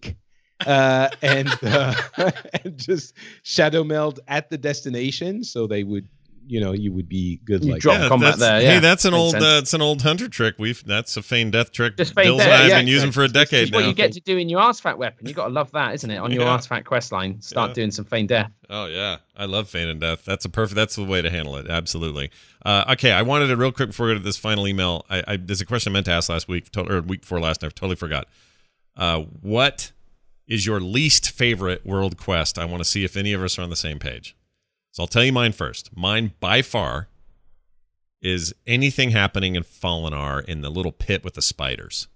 uh 0.66 1.08
and 1.22 1.48
uh, 1.62 1.94
and 2.64 2.76
just 2.78 3.14
Shadowmeld 3.42 4.20
at 4.28 4.50
the 4.50 4.58
destination 4.58 5.44
so 5.44 5.66
they 5.66 5.84
would 5.84 6.08
you 6.48 6.60
know 6.60 6.72
you 6.72 6.92
would 6.92 7.08
be 7.08 7.40
good 7.44 7.64
You 7.64 7.72
like 7.72 7.80
drop 7.80 7.98
that. 7.98 8.08
combat 8.08 8.38
that's, 8.38 8.40
there, 8.40 8.60
Hey, 8.74 8.78
that's 8.78 9.04
an 9.04 9.12
Makes 9.12 9.20
old 9.20 9.30
sense. 9.32 9.44
uh, 9.44 9.54
that's 9.54 9.74
an 9.74 9.82
old 9.82 10.02
hunter 10.02 10.28
trick. 10.28 10.54
We've 10.58 10.84
that's 10.84 11.16
a 11.16 11.22
feign 11.22 11.50
death 11.50 11.72
trick. 11.72 11.96
Just 11.96 12.14
feign 12.14 12.26
Bills 12.26 12.38
death, 12.38 12.46
and 12.46 12.54
I 12.54 12.58
have 12.58 12.68
yeah, 12.68 12.78
been 12.78 12.88
using 12.88 13.12
for 13.12 13.24
a 13.24 13.28
decade 13.28 13.64
It's 13.68 13.72
what 13.72 13.80
now. 13.82 13.88
you 13.88 13.94
get 13.94 14.12
to 14.12 14.20
do 14.20 14.36
in 14.38 14.48
your 14.48 14.60
artifact 14.60 14.98
weapon. 14.98 15.26
You 15.26 15.34
got 15.34 15.48
to 15.48 15.52
love 15.52 15.72
that, 15.72 15.94
isn't 15.94 16.10
it? 16.10 16.18
On 16.18 16.30
your 16.30 16.42
Yeah. 16.44 16.50
artifact 16.50 16.86
quest 16.86 17.12
line, 17.12 17.40
start 17.40 17.70
Yeah. 17.70 17.74
doing 17.74 17.90
some 17.90 18.04
feign 18.04 18.26
death. 18.26 18.50
Oh 18.70 18.86
yeah, 18.86 19.16
I 19.36 19.44
love 19.46 19.68
feign 19.68 19.88
and 19.88 20.00
death. 20.00 20.24
That's 20.24 20.44
a 20.44 20.48
perfect. 20.48 20.76
That's 20.76 20.96
the 20.96 21.04
way 21.04 21.22
to 21.22 21.30
handle 21.30 21.56
it. 21.56 21.68
Absolutely. 21.68 22.30
Uh, 22.64 22.84
okay, 22.92 23.12
I 23.12 23.22
wanted 23.22 23.46
to 23.48 23.56
real 23.56 23.72
quick 23.72 23.88
before 23.90 24.06
we 24.06 24.12
go 24.14 24.18
to 24.18 24.24
this 24.24 24.36
final 24.36 24.66
email. 24.66 25.04
I, 25.10 25.22
I 25.26 25.36
there's 25.36 25.60
a 25.60 25.66
question 25.66 25.92
I 25.92 25.94
meant 25.94 26.06
to 26.06 26.12
ask 26.12 26.28
last 26.28 26.48
week 26.48 26.70
to- 26.72 26.82
or 26.90 27.00
week 27.00 27.20
before 27.22 27.40
last. 27.40 27.62
and 27.62 27.70
I 27.70 27.74
totally 27.74 27.96
forgot. 27.96 28.28
Uh, 28.96 29.20
what 29.42 29.92
is 30.48 30.64
your 30.64 30.80
least 30.80 31.30
favorite 31.30 31.84
world 31.84 32.16
quest? 32.16 32.58
I 32.58 32.64
want 32.64 32.78
to 32.82 32.84
see 32.88 33.04
if 33.04 33.16
any 33.16 33.32
of 33.32 33.42
us 33.42 33.58
are 33.58 33.62
on 33.62 33.70
the 33.70 33.76
same 33.76 33.98
page. 33.98 34.34
So 34.96 35.02
I'll 35.02 35.08
tell 35.08 35.24
you 35.24 35.32
mine 35.32 35.52
first. 35.52 35.94
Mine 35.94 36.32
by 36.40 36.62
far 36.62 37.08
is 38.22 38.54
anything 38.66 39.10
happening 39.10 39.54
in 39.54 39.62
Falanaar 39.62 40.42
in 40.46 40.62
the 40.62 40.70
little 40.70 40.90
pit 40.90 41.22
with 41.22 41.34
the 41.34 41.42
spiders. 41.42 42.08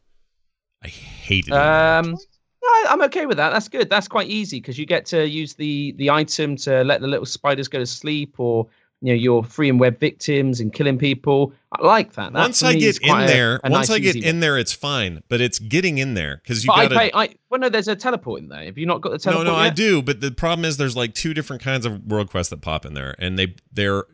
I 0.83 0.89
hated 0.89 1.53
it. 1.53 1.59
Um, 1.59 2.13
no, 2.13 2.69
I'm 2.89 3.03
okay 3.03 3.27
with 3.27 3.37
that. 3.37 3.51
That's 3.51 3.69
good. 3.69 3.91
That's 3.91 4.09
quite 4.09 4.29
easy 4.29 4.61
because 4.61 4.79
you 4.79 4.87
get 4.87 5.05
to 5.07 5.29
use 5.29 5.53
the 5.53 5.93
the 5.99 6.09
item 6.09 6.57
to 6.57 6.83
let 6.83 7.03
the 7.03 7.07
little 7.07 7.27
spiders 7.27 7.69
go 7.69 7.81
to 7.81 7.85
sleep, 7.85 8.41
or 8.41 8.67
you 9.01 9.13
know 9.13 9.17
you're 9.17 9.43
freeing 9.43 9.79
web 9.79 9.99
victims 9.99 10.61
and 10.61 10.73
killing 10.73 10.99
people. 10.99 11.53
I 11.73 11.85
like 11.85 12.13
that. 12.15 12.33
that 12.33 12.39
once 12.39 12.63
I 12.63 12.75
get 12.75 12.99
in 13.03 13.27
there, 13.27 13.61
a 13.65 13.71
once 13.71 13.89
nice, 13.89 13.97
I 13.97 13.99
get 14.01 14.17
in 14.17 14.41
there, 14.41 14.59
it's 14.59 14.73
fine. 14.73 15.23
But 15.29 15.41
it's 15.41 15.59
getting 15.59 15.99
in 15.99 16.15
there 16.15 16.41
because 16.43 16.65
you 16.65 16.73
I 16.73 16.87
got 16.87 17.01
to. 17.01 17.17
I 17.17 17.35
well, 17.49 17.61
no, 17.61 17.69
there's 17.69 17.89
a 17.89 17.97
teleport 17.97 18.43
in 18.43 18.49
there. 18.49 18.65
Have 18.65 18.77
you 18.77 18.87
not 18.87 19.01
got 19.01 19.13
the 19.13 19.19
teleport? 19.19 19.47
no, 19.47 19.55
I 19.55 19.67
yet? 19.67 19.77
do. 19.77 20.03
But 20.03 20.21
the 20.21 20.31
problem 20.31 20.65
is, 20.65 20.77
there's 20.77 20.97
like 20.97 21.15
two 21.15 21.33
different 21.33 21.63
kinds 21.63 21.87
of 21.87 22.05
world 22.07 22.31
quests 22.31 22.51
that 22.51 22.61
pop 22.61 22.85
in 22.85 22.95
there, 22.95 23.15
and 23.19 23.39
they 23.39 23.55
they're 23.73 24.05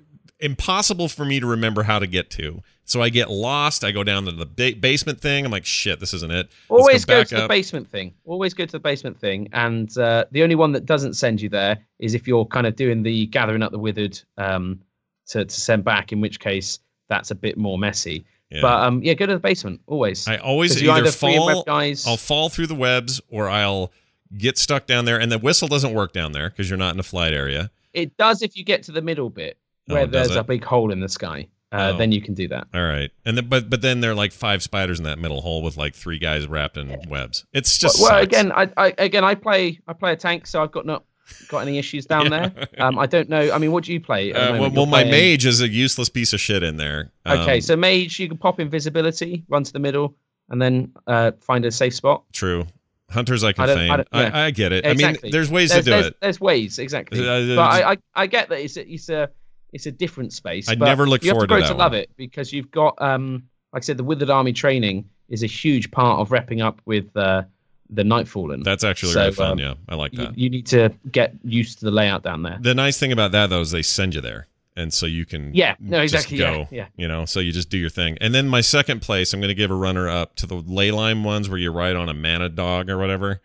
impossible 0.41 1.09
for 1.09 1.25
me 1.25 1.41
to 1.41 1.47
remember 1.47 1.83
how 1.83 1.99
to 1.99 2.07
get 2.07 2.31
to. 2.31 2.63
So 2.85 3.03
I 3.03 3.09
get 3.09 3.31
lost. 3.31 3.83
I 3.83 3.91
go 3.91 4.05
down 4.05 4.27
to 4.27 4.33
the 4.33 4.47
ba- 4.47 4.79
basement 4.79 5.21
thing. 5.21 5.45
I'm 5.45 5.51
like, 5.51 5.65
shit, 5.65 5.99
this 5.99 6.15
isn't 6.15 6.31
it. 6.31 6.47
Let's 6.47 6.53
Always 6.69 7.05
go, 7.05 7.21
back 7.21 7.29
to 7.29 7.41
the 7.43 7.49
basement 7.49 7.91
thing. 7.91 8.15
Always 8.25 8.55
go 8.55 8.65
to 8.65 8.73
the 8.73 8.79
basement 8.79 9.19
thing. 9.19 9.49
And 9.53 9.97
uh, 9.99 10.27
the 10.31 10.43
only 10.43 10.55
one 10.55 10.73
that 10.73 10.87
doesn't 10.87 11.15
send 11.15 11.43
you 11.43 11.49
there 11.49 11.79
is 11.99 12.15
if 12.15 12.29
you're 12.29 12.45
kind 12.45 12.67
of 12.67 12.77
doing 12.77 13.03
the 13.03 13.27
gathering 13.27 13.63
up 13.63 13.73
the 13.73 13.79
withered 13.79 14.21
um, 14.39 14.81
to, 15.29 15.45
to 15.45 15.61
send 15.61 15.85
back, 15.85 16.13
in 16.13 16.21
which 16.21 16.39
case 16.39 16.79
that's 17.09 17.33
a 17.33 17.35
bit 17.35 17.59
more 17.59 17.79
messy. 17.79 18.25
Yeah. 18.51 18.61
But 18.63 18.81
um, 18.83 19.03
yeah, 19.03 19.15
go 19.15 19.27
to 19.27 19.33
the 19.33 19.41
basement 19.41 19.81
always. 19.87 20.29
I 20.29 20.37
always 20.37 20.81
either 20.81 20.93
either 20.93 21.11
fall. 21.11 21.65
guys. 21.65 22.07
I'll 22.07 22.17
fall 22.17 22.49
through 22.49 22.69
the 22.69 22.77
webs, 22.77 23.21
or 23.29 23.49
I'll 23.49 23.91
get 24.39 24.59
stuck 24.59 24.87
down 24.87 25.05
there, 25.05 25.19
and 25.19 25.33
the 25.33 25.39
whistle 25.39 25.67
doesn't 25.67 25.93
work 25.93 26.13
down 26.13 26.31
there 26.31 26.51
because 26.51 26.71
you're 26.71 26.79
not 26.79 26.95
in 26.95 27.01
a 27.01 27.05
flight 27.05 27.33
area. 27.33 27.73
It 27.93 28.17
does 28.17 28.43
if 28.43 28.57
you 28.57 28.63
get 28.63 28.85
to 28.85 28.93
the 28.93 29.03
middle 29.03 29.31
bit 29.31 29.59
where 29.87 30.07
does 30.07 30.29
there's 30.29 30.37
it? 30.37 30.41
a 30.41 30.45
big 30.45 30.65
hole 30.65 30.91
in 30.93 31.01
the 31.01 31.09
sky. 31.09 31.49
Uh, 31.73 31.93
Oh. 31.95 31.99
Then 31.99 32.13
you 32.13 32.23
can 32.23 32.33
do 32.35 32.47
that. 32.49 32.69
All 32.73 32.83
right, 32.85 33.11
and 33.25 33.37
then, 33.37 33.49
but 33.49 33.69
but 33.69 33.83
then 33.83 34.01
there 34.01 34.13
are 34.13 34.15
like 34.15 34.33
five 34.33 34.63
spiders 34.63 34.99
in 34.99 35.05
that 35.05 35.19
middle 35.19 35.41
hole 35.41 35.63
with 35.63 35.77
like 35.77 35.95
three 35.95 36.19
guys 36.19 36.47
wrapped 36.47 36.77
in 36.77 36.97
webs. 37.09 37.45
It's 37.53 37.77
just 37.77 38.01
well, 38.01 38.11
sucks. 38.11 38.23
again, 38.23 38.53
I, 38.53 38.71
I 38.77 38.95
again 38.99 39.25
I 39.25 39.35
play 39.35 39.81
I 39.89 39.93
play 39.93 40.13
a 40.13 40.17
tank, 40.17 40.47
so 40.47 40.63
I've 40.63 40.71
got 40.71 40.87
not 40.87 41.05
got 41.49 41.59
any 41.59 41.77
issues 41.77 42.07
down 42.13 42.31
Yeah. 42.31 42.51
there. 42.51 42.69
Um, 42.79 42.99
I 43.01 43.07
don't 43.07 43.29
know. 43.29 43.51
I 43.53 43.59
mean, 43.59 43.73
what 43.73 43.83
do 43.83 43.93
you 43.93 44.01
play? 44.01 44.31
the 44.31 44.55
Uh, 44.55 44.61
well, 44.61 44.71
well, 44.71 44.87
my 44.87 45.03
mage 45.03 45.45
is 45.45 45.61
a 45.61 45.69
useless 45.69 46.09
piece 46.09 46.33
of 46.33 46.41
shit 46.41 46.63
in 46.63 46.77
there. 46.77 47.11
Okay, 47.27 47.57
Um, 47.57 47.61
so 47.61 47.75
mage, 47.77 48.21
you 48.21 48.29
can 48.29 48.39
pop 48.39 48.61
invisibility, 48.61 49.45
run 49.49 49.65
to 49.65 49.73
the 49.73 49.81
middle, 49.81 50.15
and 50.51 50.63
then 50.63 50.93
uh, 51.09 51.33
find 51.41 51.65
a 51.67 51.73
safe 51.73 51.95
spot. 51.95 52.23
true. 52.33 52.65
Hunters, 53.11 53.43
I 53.45 53.53
can 53.53 53.69
I 53.69 53.75
feign. 53.75 53.91
I 53.91 53.95
I, 54.13 54.23
yeah. 54.23 54.31
I, 54.47 54.51
get 54.53 54.73
it. 54.73 54.85
I 54.87 54.95
mean, 54.95 55.17
there's 55.31 55.51
ways 55.51 55.71
There's, 55.71 55.85
to 55.85 55.91
do 55.91 55.95
there's, 55.97 56.07
it. 56.07 56.17
there's 56.21 56.41
ways, 56.41 56.79
exactly. 56.81 57.21
Uh, 57.21 57.55
but 57.57 57.61
I, 57.63 57.93
I, 57.93 57.97
I 58.15 58.27
get 58.29 58.49
that 58.49 58.61
it's 58.61 58.77
it's 58.77 59.09
a 59.09 59.31
it's 59.77 59.87
a 59.87 59.93
different 59.93 60.33
space. 60.33 60.67
But 60.67 60.79
never 60.81 61.07
look 61.07 61.23
you 61.23 61.29
have 61.31 61.35
forward 61.37 61.49
to 61.51 61.55
to 61.57 61.61
that 61.61 61.69
to 61.69 61.75
love 61.75 61.93
one. 61.93 62.01
it 62.01 62.11
because 62.17 62.53
you've 62.53 62.71
got 62.71 63.01
um 63.01 63.45
like 63.73 63.83
I 63.83 63.85
said, 63.85 63.97
the 63.99 64.05
Withered 64.05 64.31
Army 64.31 64.53
training 64.53 65.09
is 65.29 65.43
a 65.43 65.47
huge 65.47 65.91
part 65.91 66.21
of 66.21 66.33
wrapping 66.33 66.61
up 66.63 66.81
with 66.87 67.15
uh, 67.17 67.43
the 67.91 68.03
Nightfallen. 68.03 68.65
That's 68.65 68.85
actually 68.85 69.13
So, 69.13 69.21
really 69.21 69.33
fun. 69.33 69.51
um, 69.53 69.59
yeah, 69.59 69.75
I 69.89 69.95
like 69.97 70.13
you, 70.13 70.19
that. 70.19 70.39
you 70.39 70.49
need 70.51 70.67
to 70.69 70.93
get 71.13 71.35
used 71.45 71.81
to 71.81 71.85
the 71.85 71.91
layout 71.91 72.23
down 72.23 72.43
there. 72.43 72.59
The 72.61 72.75
nice 72.75 72.99
thing 72.99 73.13
about 73.13 73.33
that 73.33 73.51
though 73.51 73.61
is 73.61 73.71
they 73.73 73.83
send 73.83 74.15
you 74.15 74.21
there, 74.23 74.47
and 74.77 74.93
so 74.95 75.05
you 75.05 75.27
can 75.27 75.53
Yeah, 75.55 75.75
no, 75.81 76.03
just 76.07 76.15
exactly. 76.33 76.39
Yeah, 76.39 76.57
go. 76.57 76.69
yeah. 76.71 76.87
You 76.97 77.07
know, 77.09 77.25
so 77.27 77.41
you 77.41 77.53
just 77.53 77.69
do 77.69 77.77
your 77.77 77.91
thing. 77.91 78.17
And 78.21 78.35
then 78.35 78.49
my 78.49 78.61
second 78.63 79.03
place, 79.03 79.35
I'm 79.35 79.41
going 79.41 79.49
to 79.49 79.55
give 79.55 79.71
a 79.71 79.75
runner 79.75 80.09
up 80.09 80.37
to 80.37 80.47
the 80.47 80.55
ley 80.55 80.91
line 80.91 81.23
ones 81.23 81.49
where 81.51 81.59
you 81.59 81.71
ride 81.71 81.97
on 81.97 82.09
a 82.09 82.15
mana 82.15 82.49
dog 82.49 82.89
or 82.89 82.97
whatever, 82.99 83.41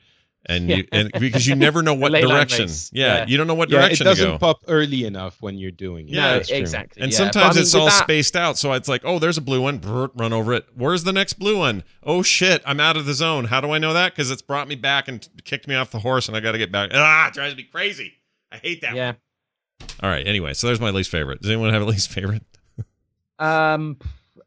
and 0.47 0.69
you 0.69 0.87
and 0.91 1.11
because 1.19 1.45
you 1.45 1.55
never 1.55 1.81
know 1.83 1.93
what 1.95 2.11
direction. 2.13 2.67
Yeah, 2.91 3.17
yeah. 3.17 3.25
you 3.27 3.37
don't 3.37 3.47
know 3.47 3.53
what 3.53 3.69
Yeah, 3.69 3.79
it 3.79 3.81
direction 3.81 4.05
to 4.05 4.09
doesn't 4.11 4.29
go. 4.31 4.37
pop 4.39 4.63
early 4.67 5.05
enough 5.05 5.41
when 5.41 5.57
you're 5.57 5.71
doing 5.71 6.07
it. 6.07 6.13
Yeah, 6.15 6.37
no, 6.37 6.41
exactly. 6.55 7.01
And 7.03 7.11
yeah. 7.11 7.17
sometimes 7.17 7.33
But 7.33 7.51
I 7.51 7.53
mean, 7.55 7.61
it's 7.61 7.75
all 7.75 7.85
that- 7.85 8.03
spaced 8.03 8.35
out, 8.35 8.57
so 8.57 8.73
it's 8.73 8.87
like, 8.87 9.01
oh, 9.05 9.19
there's 9.19 9.37
a 9.37 9.41
blue 9.41 9.61
one, 9.61 9.77
brr, 9.77 10.09
run 10.15 10.33
over 10.33 10.53
it. 10.53 10.65
Where's 10.75 11.03
the 11.03 11.13
next 11.13 11.33
blue 11.33 11.57
one? 11.59 11.83
Oh 12.03 12.23
shit, 12.23 12.61
I'm 12.65 12.79
out 12.79 12.97
of 12.97 13.05
the 13.05 13.13
zone. 13.13 13.45
How 13.45 13.61
do 13.61 13.71
I 13.71 13.77
know 13.77 13.93
that? 13.93 14.13
Because 14.13 14.31
it's 14.31 14.41
brought 14.41 14.67
me 14.67 14.75
back 14.75 15.07
and 15.07 15.27
kicked 15.43 15.67
me 15.67 15.75
off 15.75 15.91
the 15.91 15.99
horse, 15.99 16.27
and 16.27 16.35
I 16.35 16.39
got 16.39 16.53
to 16.53 16.57
get 16.57 16.71
back. 16.71 16.89
Ah, 16.93 17.27
it 17.27 17.33
drives 17.33 17.55
me 17.55 17.63
crazy. 17.63 18.13
I 18.51 18.57
hate 18.57 18.81
that. 18.81 18.95
Yeah. 18.95 19.13
All 20.03 20.09
right. 20.09 20.25
Anyway, 20.27 20.53
so 20.53 20.67
there's 20.67 20.79
my 20.81 20.89
least 20.89 21.09
favorite. 21.09 21.41
Does 21.41 21.49
anyone 21.51 21.71
have 21.71 21.81
a 21.81 21.85
least 21.85 22.09
favorite? 22.11 22.43
Um, 23.39 23.97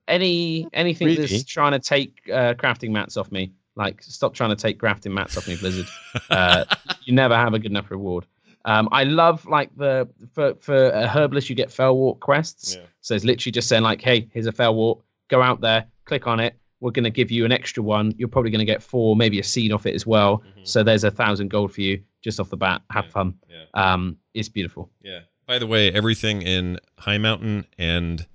any 0.06 0.68
anything 0.72 1.06
Really? 1.08 1.26
that's 1.26 1.44
trying 1.44 1.72
to 1.72 1.78
take 1.78 2.20
uh, 2.32 2.54
crafting 2.54 2.90
mats 2.90 3.16
off 3.16 3.32
me, 3.32 3.52
like 3.76 4.02
stop 4.02 4.34
trying 4.34 4.50
to 4.50 4.56
take 4.56 4.78
crafting 4.78 5.12
mats 5.12 5.36
off 5.36 5.48
me, 5.48 5.56
Blizzard. 5.56 5.86
Uh, 6.30 6.64
you 7.04 7.12
never 7.12 7.34
have 7.36 7.54
a 7.54 7.58
good 7.58 7.70
enough 7.70 7.90
reward. 7.90 8.24
Um, 8.66 8.88
I 8.92 9.04
love 9.04 9.44
like 9.46 9.70
the 9.76 10.08
for 10.32 10.54
for 10.60 10.90
a 10.90 11.06
herbalist 11.06 11.50
you 11.50 11.56
get 11.56 11.68
felwort 11.68 12.20
quests. 12.20 12.76
Yeah. 12.76 12.82
So 13.02 13.14
it's 13.14 13.24
literally 13.24 13.52
just 13.52 13.68
saying 13.68 13.82
like, 13.82 14.00
hey, 14.00 14.28
here's 14.32 14.46
a 14.46 14.52
felwort. 14.52 15.00
Go 15.28 15.42
out 15.42 15.60
there, 15.60 15.86
click 16.04 16.26
on 16.26 16.40
it. 16.40 16.54
We're 16.80 16.90
going 16.92 17.04
to 17.04 17.10
give 17.10 17.30
you 17.30 17.44
an 17.44 17.52
extra 17.52 17.82
one. 17.82 18.14
You're 18.18 18.28
probably 18.28 18.50
going 18.50 18.58
to 18.60 18.64
get 18.64 18.82
four, 18.82 19.16
maybe 19.16 19.38
a 19.40 19.42
seed 19.42 19.72
off 19.72 19.86
it 19.86 19.94
as 19.94 20.06
well. 20.06 20.42
So 20.64 20.82
there's 20.82 21.02
a 21.04 21.10
thousand 21.10 21.48
gold 21.48 21.72
for 21.72 21.80
you 21.80 22.02
just 22.22 22.38
off 22.40 22.50
the 22.50 22.56
bat. 22.58 22.82
Have 22.90 23.06
Yeah. 23.06 23.10
fun. 23.10 23.34
Yeah. 23.48 23.64
Um, 23.74 24.18
it's 24.34 24.48
beautiful. 24.50 24.90
Yeah. 25.02 25.20
By 25.46 25.58
the 25.58 25.66
way, 25.66 25.90
everything 25.92 26.42
in 26.42 26.78
Highmountain 26.98 27.64
and 27.78 28.26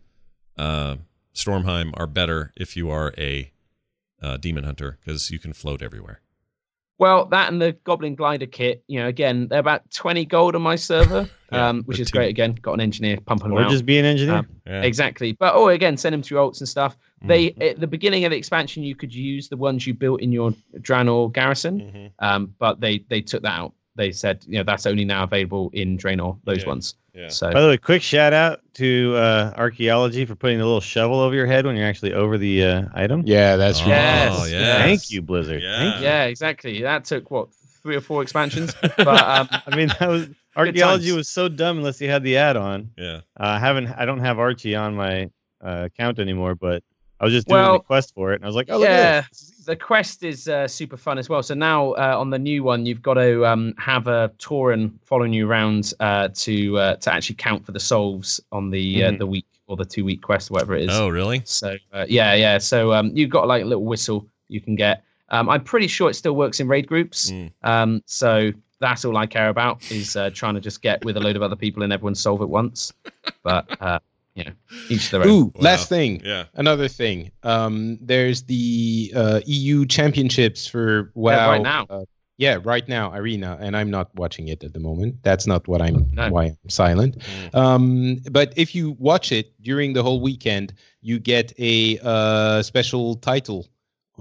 uh, 0.57 0.95
Stormheim 1.36 1.91
are 1.95 2.07
better 2.07 2.52
if 2.56 2.76
you 2.76 2.90
are 2.90 3.14
a 3.18 3.52
uh, 4.22 4.38
demon 4.38 4.64
hunter 4.64 4.98
because 5.00 5.32
you 5.32 5.40
can 5.40 5.54
float 5.54 5.82
everywhere. 5.82 6.22
Well, 6.98 7.28
that 7.28 7.50
and 7.50 7.62
the 7.62 7.72
Goblin 7.86 8.16
Glider 8.16 8.46
kit, 8.46 8.84
you 8.88 9.00
know, 9.00 9.08
again, 9.08 9.48
they're 9.48 9.60
about 9.60 9.90
20 9.91 10.26
gold 10.26 10.54
on 10.54 10.62
my 10.62 10.76
server, 10.76 11.30
Yeah, 11.52 11.70
um, 11.70 11.84
which 11.84 11.98
is 11.98 12.12
two- 12.12 12.18
great. 12.18 12.30
Again, 12.30 12.56
got 12.62 12.74
an 12.74 12.82
engineer 12.82 13.18
pumping 13.26 13.50
them 13.50 13.58
Or 13.58 13.62
out. 13.62 13.72
just 13.72 13.86
be 13.86 13.98
an 14.00 14.04
engineer. 14.06 14.40
Um, 14.40 14.48
Yeah. 14.68 14.82
Exactly. 14.82 15.32
But, 15.32 15.56
oh, 15.56 15.70
again, 15.70 15.96
send 15.96 16.12
them 16.12 16.22
through 16.22 16.40
ults 16.40 16.60
and 16.60 16.68
stuff. 16.68 16.98
They, 17.24 17.52
Mm-hmm. 17.52 17.62
at 17.62 17.80
the 17.80 17.88
beginning 17.88 18.26
of 18.26 18.32
the 18.32 18.38
expansion, 18.38 18.84
you 18.84 18.96
could 18.96 19.16
use 19.16 19.48
the 19.48 19.56
ones 19.56 19.88
you 19.88 19.94
built 19.94 20.20
in 20.22 20.34
your 20.34 20.52
Draenor 20.80 21.32
garrison, 21.32 21.80
Mhm. 21.80 22.12
um, 22.20 22.54
but 22.60 22.82
they, 22.82 23.00
they 23.10 23.22
took 23.22 23.44
that 23.44 23.58
out. 23.58 23.74
They 24.00 24.14
said, 24.14 24.46
you 24.48 24.58
know, 24.58 24.64
that's 24.64 24.86
only 24.86 25.04
now 25.04 25.24
available 25.24 25.70
in 25.74 25.98
Draenor, 25.98 26.40
those 26.46 26.62
Yeah. 26.64 26.68
ones. 26.70 26.96
Yeah. 27.14 27.28
So, 27.28 27.52
By 27.52 27.60
the 27.62 27.68
way, 27.68 27.78
quick 27.78 28.02
shout 28.02 28.32
out 28.32 28.62
to 28.76 29.14
uh, 29.18 29.54
archaeology 29.58 30.24
for 30.24 30.36
putting 30.36 30.62
a 30.62 30.64
little 30.64 30.80
shovel 30.80 31.20
over 31.20 31.36
your 31.36 31.48
head 31.48 31.66
when 31.66 31.76
you're 31.76 31.86
actually 31.86 32.14
over 32.14 32.38
the 32.38 32.64
uh, 32.64 32.84
item. 32.94 33.24
Yeah, 33.26 33.58
that's 33.58 33.80
Oh, 33.82 33.84
true. 33.84 33.92
Yes, 33.92 34.52
yes. 34.52 34.78
Thank 34.78 35.12
you, 35.12 35.22
Blizzard. 35.22 35.62
Yeah. 35.62 35.78
Thank 35.80 35.98
you. 35.98 36.04
yeah, 36.04 36.24
exactly. 36.26 36.82
That 36.82 37.04
took, 37.04 37.30
what, 37.30 37.50
three 37.84 37.98
or 37.98 38.02
four 38.02 38.22
expansions? 38.22 38.74
but, 38.82 39.00
um, 39.08 39.50
I 39.68 39.76
mean, 39.76 39.90
that 40.00 40.08
was 40.08 40.30
archaeology 40.56 41.12
was 41.12 41.28
so 41.30 41.50
dumb 41.50 41.80
unless 41.80 42.00
you 42.00 42.10
had 42.10 42.24
the 42.24 42.38
add-on. 42.38 42.92
Yeah. 42.98 43.18
Uh, 43.38 43.48
I 43.58 43.60
haven't, 43.60 43.88
I 43.88 44.06
don't 44.06 44.22
have 44.22 44.40
Archy 44.40 44.76
on 44.76 44.96
my 44.96 45.30
uh, 45.62 45.88
account 45.92 46.20
anymore, 46.20 46.56
but 46.56 46.84
I 47.20 47.26
was 47.26 47.34
just 47.34 47.48
doing 47.48 47.62
Well, 47.62 47.74
the 47.74 47.80
quest 47.80 48.14
for 48.14 48.32
it, 48.32 48.36
and 48.36 48.46
I 48.46 48.48
was 48.48 48.56
like, 48.56 48.68
oh, 48.70 48.82
yeah, 48.82 49.24
the 49.66 49.76
quest 49.76 50.24
is 50.24 50.48
uh, 50.48 50.68
super 50.68 50.96
fun 50.98 51.18
as 51.18 51.28
well. 51.28 51.44
So 51.44 51.54
now 51.54 51.91
uh, 51.91 52.16
on 52.18 52.30
the 52.30 52.40
new 52.40 52.64
one, 52.64 52.86
you've 52.86 53.02
got 53.02 53.16
to 53.16 53.46
um, 53.46 53.74
have 53.78 54.08
a 54.08 54.32
Tauren 54.40 54.91
following 55.04 55.34
you 55.34 55.48
around 55.48 55.94
uh, 56.00 56.30
to 56.34 56.78
uh, 56.78 56.96
to 56.96 57.14
actually 57.14 57.36
count 57.36 57.66
for 57.66 57.74
the 57.74 57.80
souls 57.80 58.40
on 58.52 58.70
the 58.70 59.04
uh, 59.04 59.12
Mhm. 59.12 59.18
the 59.20 59.28
week 59.28 59.46
or 59.68 59.76
the 59.76 59.86
two 59.86 60.06
week 60.06 60.22
quest, 60.22 60.50
whatever 60.50 60.76
it 60.76 60.90
is. 60.90 60.90
Oh, 60.91 61.10
really? 61.10 61.41
So 61.46 61.76
uh, 61.94 62.06
yeah, 62.08 62.34
yeah. 62.36 62.58
So 62.58 62.94
um, 62.94 63.12
you've 63.14 63.30
got 63.30 63.48
like 63.48 63.64
a 63.64 63.66
little 63.66 63.86
whistle 63.86 64.26
you 64.48 64.62
can 64.62 64.76
get. 64.76 65.04
Um, 65.30 65.48
I'm 65.50 65.64
pretty 65.64 65.88
sure 65.88 66.10
it 66.10 66.16
still 66.16 66.36
works 66.36 66.60
in 66.60 66.68
raid 66.68 66.88
groups. 66.88 67.30
Mm. 67.32 67.52
Um, 67.64 68.02
so 68.08 68.52
that's 68.80 69.06
all 69.06 69.16
I 69.18 69.28
care 69.28 69.50
about 69.50 69.91
is 69.91 70.16
uh, 70.16 70.32
trying 70.34 70.56
to 70.56 70.62
just 70.62 70.82
get 70.82 71.04
with 71.06 71.18
a 71.18 71.20
load 71.20 71.36
of 71.36 71.44
other 71.44 71.56
people 71.56 71.84
and 71.84 71.94
everyone 71.94 72.16
solve 72.16 72.41
it 72.41 72.50
once. 72.50 72.94
But 73.44 74.02
you 74.40 74.53
each 74.90 75.10
their 75.11 75.22
own. 75.24 75.28
Ooh, 75.30 75.44
Wow. 75.56 75.61
last 75.61 75.90
thing. 75.90 76.22
Yeah. 76.24 76.45
Another 76.53 76.88
thing. 76.88 77.32
Um, 77.44 77.98
there's 78.02 78.44
the 78.44 79.11
uh, 79.16 79.41
EU 79.45 79.86
championships 79.86 80.68
for 80.68 81.11
WoW. 81.16 81.32
Yeah, 81.32 81.49
right 81.49 81.61
now. 81.61 81.86
Uh, 81.90 82.06
yeah, 82.38 82.57
right 82.64 82.88
now, 82.88 83.14
Arena, 83.14 83.57
and 83.60 83.76
I'm 83.76 83.91
not 83.91 84.16
watching 84.16 84.48
it 84.48 84.64
at 84.64 84.72
the 84.72 84.80
moment. 84.80 85.16
That's 85.24 85.45
not 85.45 85.68
what 85.68 85.82
I'm 85.82 86.10
No. 86.14 86.30
why 86.32 86.45
I'm 86.45 86.70
silent. 86.70 87.18
Mm. 87.20 87.56
Um, 87.56 88.18
but 88.32 88.53
if 88.56 88.74
you 88.74 88.95
watch 88.98 89.32
it 89.34 89.52
during 89.61 89.91
the 89.91 90.03
whole 90.03 90.22
weekend, 90.22 90.74
you 91.02 91.20
get 91.20 91.52
a 91.60 91.99
uh, 92.02 92.61
special 92.64 93.16
title 93.16 93.68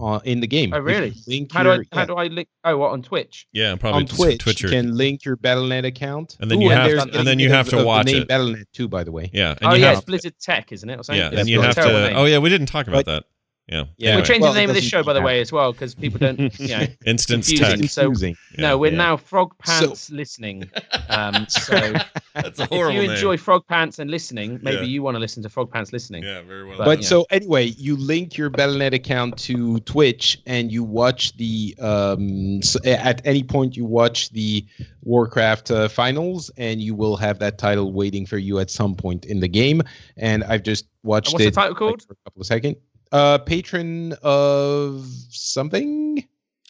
uh, 0.01 0.21
in 0.25 0.41
the 0.41 0.47
game. 0.47 0.73
Oh, 0.73 0.79
really? 0.79 1.15
Link 1.27 1.53
How 1.53 1.63
do 1.63 1.71
I 1.71 1.75
your- 1.77 1.85
how 1.93 2.05
do 2.05 2.15
I 2.15 2.27
link? 2.27 2.49
Oh, 2.65 2.77
what 2.79 2.93
on 2.93 3.03
Twitch? 3.03 3.47
Yeah, 3.53 3.77
probably 3.77 4.01
on 4.03 4.07
just 4.07 4.21
Twitch, 4.21 4.39
Twitcher. 4.39 4.67
you 4.69 4.73
can 4.73 4.97
link 4.97 5.25
your 5.25 5.37
BattleNet 5.37 5.85
account, 5.87 6.37
And 6.41 6.51
then 6.51 6.59
Ooh, 6.61 6.65
you 6.65 6.71
have 6.71 6.89
there's 6.91 7.05
to- 7.05 7.19
and 7.19 7.27
then 7.27 7.39
you 7.39 7.51
have 7.51 7.69
to 7.71 7.77
of 7.77 7.81
the 7.83 7.87
watch 7.87 8.07
name 8.07 8.23
it. 8.23 8.29
BattleNet 8.29 8.65
too, 8.73 8.89
by 8.89 9.05
the 9.05 9.13
way. 9.13 9.31
Yeah, 9.33 9.51
and 9.61 9.71
oh 9.71 9.75
you 9.75 9.83
yeah, 9.83 9.89
have 9.89 9.99
it's 9.99 10.05
Blizzard 10.07 10.35
Tech, 10.41 10.73
isn't 10.73 10.89
it? 10.89 10.99
Or 10.99 11.03
something? 11.03 11.21
yeah, 11.21 11.29
It's 11.31 11.41
and 11.41 11.49
you 11.49 11.61
have 11.63 11.75
to. 11.75 11.83
name. 11.83 12.17
Oh 12.17 12.25
yeah, 12.25 12.39
we 12.39 12.49
didn't 12.49 12.67
talk 12.69 12.87
about 12.89 13.05
But- 13.05 13.13
that. 13.13 13.25
Yeah, 13.71 13.85
Yeah, 13.99 14.17
we're 14.17 14.23
changing 14.25 14.43
Well, 14.43 14.55
the 14.55 14.61
name 14.61 14.71
of 14.71 14.75
this 14.77 14.85
show, 14.85 15.03
by 15.03 15.13
the 15.13 15.21
way, 15.21 15.43
as 15.43 15.53
well, 15.53 15.73
because 15.73 15.95
people 15.95 16.19
don't, 16.19 16.39
you 16.59 16.69
know. 16.69 16.87
Instance. 17.05 17.53
Tech. 17.53 17.79
So- 17.91 18.13
Yeah. 18.19 18.33
no, 18.57 18.79
we're 18.79 18.93
yeah. 18.93 18.97
now 18.97 19.17
Frog 19.19 19.53
Pants 19.59 20.11
listening. 20.11 20.71
Um, 21.11 21.47
so 21.51 21.93
That's 22.35 22.61
a 22.61 22.63
if 22.65 22.71
you 22.71 22.89
name. 22.89 23.11
enjoy 23.11 23.37
Frog 23.37 23.67
Pants 23.67 23.99
and 23.99 24.11
listening, 24.11 24.59
maybe 24.63 24.79
Yeah. 24.79 24.83
you 24.85 25.03
want 25.03 25.17
to 25.17 25.19
listen 25.21 25.43
to 25.43 25.51
Frog 25.51 25.71
Pants 25.71 25.93
listening. 25.93 26.23
Yeah, 26.23 26.41
very 26.43 26.65
well. 26.67 26.79
But- 26.79 26.85
But 26.87 27.03
yeah. 27.03 27.09
so 27.09 27.27
anyway, 27.31 27.67
you 27.77 27.95
link 27.97 28.39
your 28.39 28.49
BattleNet 28.51 28.95
account 28.95 29.37
to 29.41 29.81
Twitch, 29.81 30.39
and 30.47 30.73
you 30.73 30.83
watch 30.83 31.37
the 31.37 31.75
um, 31.81 32.61
s 32.61 32.75
at 32.87 33.21
any 33.27 33.43
point 33.43 33.77
you 33.77 33.85
watch 33.85 34.31
the 34.31 34.65
Warcraft 35.03 35.71
uh, 35.71 35.89
finals, 35.89 36.51
and 36.57 36.81
you 36.81 36.95
will 36.95 37.17
have 37.17 37.39
that 37.41 37.59
title 37.59 37.93
waiting 37.93 38.25
for 38.27 38.39
you 38.39 38.59
at 38.61 38.71
some 38.71 38.95
point 38.95 39.25
in 39.27 39.41
the 39.41 39.49
game. 39.49 39.83
And 40.17 40.43
I've 40.45 40.63
just 40.63 40.87
watched 41.03 41.29
And 41.29 41.35
what's 41.35 41.45
the 41.45 41.49
it 41.49 41.55
title 41.55 41.87
like, 41.87 42.03
for 42.03 42.13
a 42.13 42.17
couple 42.25 42.41
of 42.41 42.47
seconds. 42.47 42.77
Uh, 43.13 43.39
patron 43.39 44.15
of 44.23 45.07
something. 45.31 46.19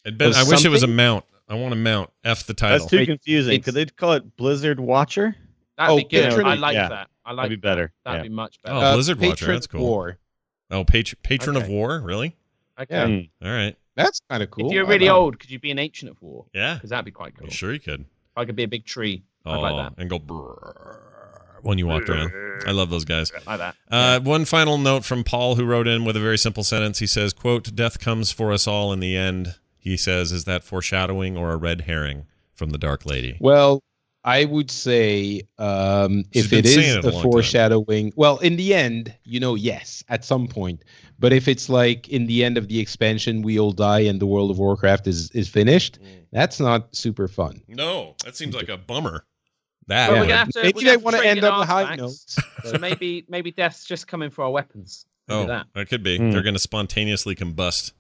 It 0.05 0.17
ben, 0.19 0.33
Or 0.33 0.37
I 0.37 0.45
wish 0.45 0.65
it 0.65 0.69
was 0.69 0.83
a 0.83 0.87
mount. 0.89 1.25
I 1.49 1.55
want 1.55 1.73
a 1.73 1.77
mount. 1.77 2.11
F 2.25 2.47
the 2.47 2.55
title. 2.55 2.79
That's 2.79 2.91
too 2.91 3.05
confusing. 3.07 3.55
it's- 3.55 3.65
Could 3.65 3.75
they 3.75 3.87
call 3.87 4.13
it 4.13 4.37
Blizzard 4.37 4.79
Watcher? 4.81 5.35
That'd 5.77 5.93
Oh, 5.93 5.97
be 5.97 6.05
good. 6.05 6.31
Patron- 6.31 6.47
I 6.47 6.55
like 6.55 6.75
yeah. 6.75 6.89
that. 6.89 7.09
I 7.25 7.31
That'd 7.31 7.37
like 7.39 7.49
be 7.51 7.57
better. 7.57 7.93
That'd 8.05 8.21
Yeah. 8.21 8.29
be 8.29 8.35
much 8.35 8.61
better. 8.63 8.77
Oh, 8.77 8.81
Uh, 8.81 8.95
Blizzard 8.95 9.19
Watcher, 9.21 9.31
Patron 9.35 9.55
that's 9.57 9.67
cool. 9.67 9.81
War. 9.81 10.19
oh, 10.71 10.85
patron, 10.85 11.19
patron 11.23 11.57
of 11.57 11.69
war. 11.69 12.01
Really? 12.01 12.37
okay. 12.81 12.95
yeah. 12.95 13.07
Mm. 13.07 13.31
All 13.45 13.51
right. 13.51 13.77
That's 13.97 14.21
kind 14.31 14.43
of 14.43 14.51
cool. 14.51 14.67
If 14.69 14.73
you're 14.73 14.87
really 14.87 15.09
old, 15.09 15.39
could 15.41 15.51
you 15.51 15.59
be 15.59 15.71
an 15.73 15.79
ancient 15.79 16.11
of 16.11 16.21
war? 16.23 16.47
Yeah. 16.55 16.75
Because 16.75 16.91
that'd 16.91 17.05
be 17.05 17.11
quite 17.11 17.35
cool. 17.37 17.47
You 17.49 17.53
sure 17.53 17.73
you 17.73 17.81
could. 17.81 18.05
I 18.37 18.45
could 18.45 18.55
be 18.57 18.63
a 18.63 18.69
big 18.69 18.85
tree. 18.85 19.23
Oh, 19.45 19.53
I'd 19.53 19.73
like 19.73 19.77
that. 19.97 20.01
and 20.01 20.09
go 20.11 20.19
brrrr 20.21 21.08
when 21.63 21.79
you 21.79 21.87
walked 21.87 22.09
around. 22.09 22.33
I 22.67 22.73
love 22.73 22.91
those 22.91 23.05
guys. 23.05 23.31
Like 23.47 23.59
that. 23.59 23.77
Uh, 23.91 24.21
One 24.21 24.45
final 24.45 24.79
note 24.79 25.05
from 25.05 25.23
Paul, 25.25 25.55
who 25.55 25.65
wrote 25.65 25.87
in 25.87 26.05
with 26.05 26.17
a 26.17 26.21
very 26.21 26.39
simple 26.39 26.65
sentence. 26.65 26.99
He 26.99 27.07
says, 27.07 27.33
"quote 27.33 27.75
Death 27.75 27.99
comes 28.01 28.33
for 28.33 28.53
us 28.53 28.67
all 28.67 28.93
in 28.93 29.01
the 29.01 29.17
end." 29.17 29.55
He 29.79 29.97
says, 29.97 30.33
"Is 30.33 30.45
that 30.45 30.65
foreshadowing 30.65 31.37
or 31.37 31.53
a 31.53 31.57
red 31.57 31.83
herring 31.83 32.27
from 32.55 32.71
the 32.71 32.79
Dark 32.79 33.07
Lady?" 33.07 33.37
Well, 33.41 33.81
I 34.25 34.45
would 34.45 34.71
say 34.71 35.43
um, 35.59 36.25
if 36.33 36.53
it 36.53 36.67
is 36.67 36.75
saying 36.75 36.99
it 36.99 37.05
a 37.05 37.09
a 37.09 37.11
long 37.13 37.23
time. 37.23 37.31
foreshadowing, 37.33 38.13
well, 38.17 38.39
in 38.39 38.57
the 38.57 38.75
end, 38.75 39.15
you 39.25 39.39
know, 39.41 39.55
yes, 39.55 40.03
at 40.09 40.25
some 40.25 40.49
point. 40.49 40.83
But 41.21 41.33
if 41.33 41.49
it's 41.49 41.69
like 41.69 42.09
in 42.09 42.27
the 42.27 42.45
end 42.45 42.59
of 42.59 42.69
the 42.69 42.79
expansion, 42.81 43.43
we 43.43 43.59
all 43.59 43.73
die 43.73 44.01
and 44.01 44.21
the 44.21 44.27
World 44.27 44.51
of 44.51 44.59
Warcraft 44.59 45.07
is 45.07 45.31
is 45.31 45.49
finished, 45.49 46.01
Mm. 46.01 46.07
that's 46.33 46.59
not 46.61 46.95
super 46.95 47.29
fun. 47.29 47.63
No, 47.69 48.17
that 48.25 48.37
seems 48.37 48.55
like 48.55 48.69
a 48.69 48.77
bummer. 48.77 49.25
That 49.89 50.09
Well, 50.11 50.17
Yeah. 50.17 50.21
we're 50.23 50.27
gonna 50.29 50.39
have 50.39 50.49
to. 50.51 50.63
Maybe 50.63 50.73
we're 50.77 50.81
they 50.81 50.85
gonna 50.85 50.91
have 50.93 51.03
want 51.03 51.17
to 51.17 51.27
end 51.27 51.39
in 51.39 51.45
on 51.45 51.63
a 51.63 51.67
high 51.67 51.83
artifacts. 51.85 52.37
note. 52.65 52.71
so 52.73 52.79
maybe 52.79 53.25
maybe 53.29 53.51
death's 53.51 53.85
just 53.85 54.07
coming 54.07 54.31
for 54.31 54.45
our 54.45 54.51
weapons. 54.51 55.07
Maybe 55.27 55.41
oh, 55.41 55.47
that. 55.47 55.67
that 55.75 55.89
could 55.89 56.03
be. 56.03 56.17
Hmm. 56.19 56.31
They're 56.31 56.43
going 56.43 56.55
to 56.55 56.61
spontaneously 56.61 57.35
combust 57.35 57.93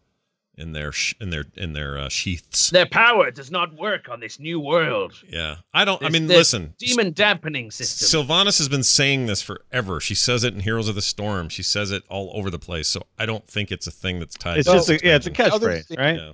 in 0.56 0.72
their 0.72 0.92
sh- 0.92 1.14
in 1.20 1.30
their 1.30 1.44
in 1.56 1.72
their 1.72 1.98
uh, 1.98 2.08
sheaths. 2.08 2.70
Their 2.70 2.86
power 2.86 3.30
does 3.30 3.50
not 3.50 3.74
work 3.74 4.08
on 4.08 4.20
this 4.20 4.38
new 4.40 4.58
world. 4.58 5.12
Yeah, 5.28 5.56
I 5.72 5.84
don't. 5.84 6.02
I 6.02 6.08
mean, 6.08 6.26
listen. 6.26 6.74
Demon 6.78 7.12
dampening 7.12 7.70
system. 7.70 8.26
Sylvanas 8.26 8.58
has 8.58 8.68
been 8.68 8.82
saying 8.82 9.26
this 9.26 9.40
forever. 9.40 10.00
She 10.00 10.14
says 10.14 10.44
it 10.44 10.54
in 10.54 10.60
Heroes 10.60 10.88
of 10.88 10.94
the 10.94 11.02
Storm. 11.02 11.48
She 11.48 11.62
says 11.62 11.90
it 11.90 12.02
all 12.08 12.30
over 12.34 12.50
the 12.50 12.58
place. 12.58 12.88
So 12.88 13.02
I 13.18 13.24
don't 13.26 13.46
think 13.46 13.70
it's 13.70 13.86
a 13.86 13.90
thing 13.92 14.18
that's 14.18 14.36
tied. 14.36 14.58
It's 14.58 14.68
to 14.68 14.74
just 14.74 14.88
a, 14.90 15.00
yeah, 15.02 15.16
it's 15.16 15.26
a 15.26 15.30
catchphrase, 15.30 15.96
right? 15.96 16.16
Yeah. 16.16 16.32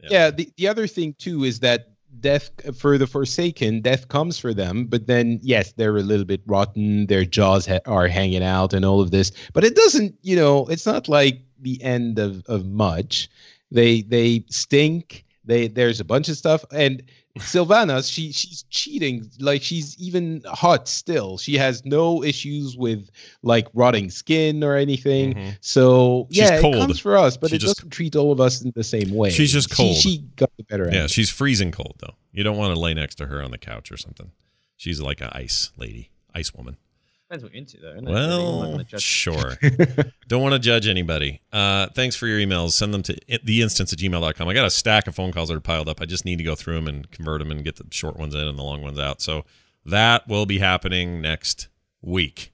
Yeah. 0.00 0.08
Yeah, 0.10 0.30
the, 0.30 0.50
the 0.56 0.68
other 0.68 0.86
thing 0.86 1.14
too 1.18 1.44
is 1.44 1.60
that 1.60 1.88
death 2.20 2.50
for 2.78 2.98
the 2.98 3.06
Forsaken, 3.06 3.80
death 3.80 4.08
comes 4.08 4.38
for 4.38 4.54
them, 4.54 4.86
but 4.86 5.06
then 5.06 5.40
yes, 5.42 5.72
they're 5.72 5.96
a 5.96 6.02
little 6.02 6.24
bit 6.24 6.42
rotten. 6.46 7.06
Their 7.06 7.24
jaws 7.24 7.66
ha- 7.66 7.80
are 7.86 8.08
hanging 8.08 8.42
out 8.42 8.72
and 8.72 8.84
all 8.84 9.00
of 9.00 9.10
this, 9.10 9.32
but 9.52 9.64
it 9.64 9.74
doesn't. 9.74 10.14
You 10.22 10.36
know, 10.36 10.66
it's 10.66 10.86
not 10.86 11.08
like 11.08 11.42
the 11.60 11.82
end 11.82 12.18
of 12.18 12.44
of 12.46 12.66
much. 12.66 13.28
They 13.70 14.02
they 14.02 14.44
stink. 14.50 15.24
They 15.44 15.68
there's 15.68 16.00
a 16.00 16.04
bunch 16.04 16.28
of 16.28 16.36
stuff 16.36 16.64
and. 16.72 17.02
Sylvanas, 17.38 18.10
she 18.12 18.30
she's 18.32 18.62
cheating. 18.70 19.28
Like 19.40 19.60
she's 19.62 19.98
even 19.98 20.42
hot 20.46 20.86
still. 20.86 21.36
She 21.36 21.54
has 21.56 21.84
no 21.84 22.22
issues 22.22 22.76
with 22.76 23.10
like 23.42 23.66
rotting 23.74 24.08
skin 24.10 24.62
or 24.62 24.76
anything. 24.76 25.34
Mhm. 25.34 25.56
So 25.60 26.28
She's 26.30 26.38
yeah, 26.42 26.60
cold. 26.60 26.76
it 26.76 26.78
comes 26.78 26.98
for 27.00 27.16
us, 27.16 27.36
but 27.36 27.50
She 27.50 27.56
it 27.56 27.58
just- 27.58 27.76
doesn't 27.78 27.90
treat 27.90 28.14
all 28.14 28.30
of 28.30 28.40
us 28.40 28.62
in 28.62 28.72
the 28.76 28.84
same 28.84 29.10
way. 29.10 29.30
She's 29.30 29.52
just 29.52 29.68
She- 29.70 29.74
cold. 29.74 29.96
She, 29.96 30.18
got 30.36 30.50
the 30.56 30.62
better 30.64 30.84
end. 30.84 30.94
Yeah, 30.94 31.06
she's 31.08 31.28
freezing 31.30 31.72
cold 31.72 31.96
though. 31.98 32.14
You 32.32 32.44
don't 32.44 32.56
want 32.56 32.72
to 32.74 32.80
lay 32.80 32.94
next 32.94 33.16
to 33.16 33.26
her 33.26 33.42
on 33.42 33.50
the 33.50 33.58
couch 33.58 33.90
or 33.90 33.96
something. 33.96 34.30
She's 34.76 35.00
like 35.00 35.20
an 35.20 35.30
ice 35.32 35.70
lady, 35.76 36.10
ice 36.34 36.54
woman. 36.54 36.76
Depends 37.28 37.42
what 37.42 37.52
you're 37.52 37.58
into, 37.58 37.78
though. 37.80 37.92
Isn't 37.92 38.08
it? 38.08 38.10
I'm 38.10 38.76
Well, 38.76 38.84
sure. 38.98 39.52
Don't 40.28 40.42
want 40.42 40.52
to 40.52 40.58
judge 40.58 40.86
anybody. 40.86 41.40
Uh, 41.52 41.86
thanks 41.94 42.16
for 42.16 42.26
your 42.26 42.38
emails. 42.38 42.72
Send 42.72 42.92
them 42.92 43.02
to 43.04 43.14
theinstance 43.44 43.92
at 43.92 43.98
gmail.com. 43.98 44.46
I 44.48 44.52
got 44.54 44.66
a 44.66 44.70
stack 44.70 45.06
of 45.06 45.14
phone 45.14 45.32
calls 45.32 45.48
that 45.48 45.56
are 45.56 45.60
piled 45.60 45.88
up. 45.88 46.00
I 46.02 46.04
just 46.04 46.24
need 46.26 46.36
to 46.36 46.44
go 46.44 46.54
through 46.54 46.74
them 46.74 46.86
and 46.86 47.10
convert 47.10 47.38
them 47.40 47.50
and 47.50 47.64
get 47.64 47.76
the 47.76 47.86
short 47.90 48.18
ones 48.18 48.34
in 48.34 48.42
and 48.42 48.58
the 48.58 48.62
long 48.62 48.82
ones 48.82 48.98
out. 48.98 49.22
So 49.22 49.44
that 49.86 50.28
will 50.28 50.44
be 50.44 50.58
happening 50.58 51.22
next 51.22 51.68
week. 52.02 52.52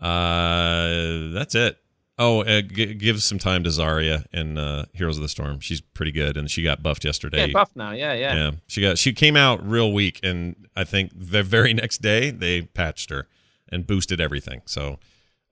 Uh, 0.00 1.30
that's 1.32 1.54
it. 1.54 1.78
Oh, 2.18 2.40
uh, 2.44 2.62
g- 2.62 2.94
give 2.94 3.22
some 3.22 3.38
time 3.38 3.62
to 3.64 3.68
Zarya 3.70 4.24
in 4.32 4.56
uh, 4.56 4.86
Heroes 4.94 5.18
of 5.18 5.22
the 5.22 5.28
Storm. 5.28 5.60
She's 5.60 5.82
pretty 5.82 6.12
good, 6.12 6.38
and 6.38 6.50
she 6.50 6.62
got 6.62 6.82
buffed 6.82 7.04
yesterday. 7.04 7.46
Yeah, 7.48 7.52
buff 7.52 7.70
now. 7.76 7.90
Yeah, 7.92 8.14
yeah. 8.14 8.34
Yeah, 8.34 8.50
she 8.66 8.80
got 8.80 8.96
she 8.96 9.12
came 9.12 9.36
out 9.36 9.66
real 9.66 9.92
weak, 9.92 10.20
and 10.22 10.66
I 10.74 10.84
think 10.84 11.12
the 11.14 11.42
very 11.42 11.74
next 11.74 12.00
day 12.00 12.30
they 12.30 12.62
patched 12.62 13.10
her 13.10 13.28
and 13.70 13.86
boosted 13.86 14.20
everything. 14.20 14.62
So 14.64 14.98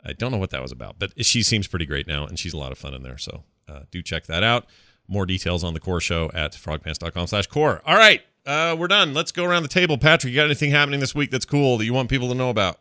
I 0.05 0.13
don't 0.13 0.31
know 0.31 0.39
what 0.39 0.51
that 0.51 0.63
was 0.63 0.73
about, 0.73 0.99
but 0.99 1.13
she 1.25 1.43
seems 1.43 1.67
pretty 1.67 1.87
great 1.87 2.07
now, 2.07 2.27
and 2.27 2.39
she's 2.39 2.53
a 2.53 2.59
lot 2.59 2.73
of 2.73 2.79
fun 2.79 2.95
in 2.95 3.03
there. 3.03 3.19
So 3.19 3.45
uh, 3.69 3.81
do 3.91 4.03
check 4.03 4.27
that 4.27 4.43
out. 4.43 4.67
More 5.07 5.27
details 5.27 5.65
on 5.65 5.75
the 5.75 5.81
core 5.81 6.01
show 6.01 6.31
at 6.33 6.53
frogpants.com/core. 6.53 7.83
All 7.85 7.97
right, 7.97 8.23
uh, 8.47 8.77
we're 8.79 8.89
done. 8.89 9.15
Let's 9.15 9.33
go 9.33 9.45
around 9.45 9.63
the 9.63 9.69
table. 9.69 9.99
Patrick, 9.99 10.33
you 10.33 10.39
got 10.39 10.47
anything 10.47 10.71
happening 10.71 11.01
this 11.01 11.15
week 11.15 11.31
that's 11.31 11.45
cool 11.45 11.79
that 11.79 11.85
you 11.85 11.93
want 11.93 12.09
people 12.09 12.29
to 12.29 12.35
know 12.35 12.51
about? 12.51 12.79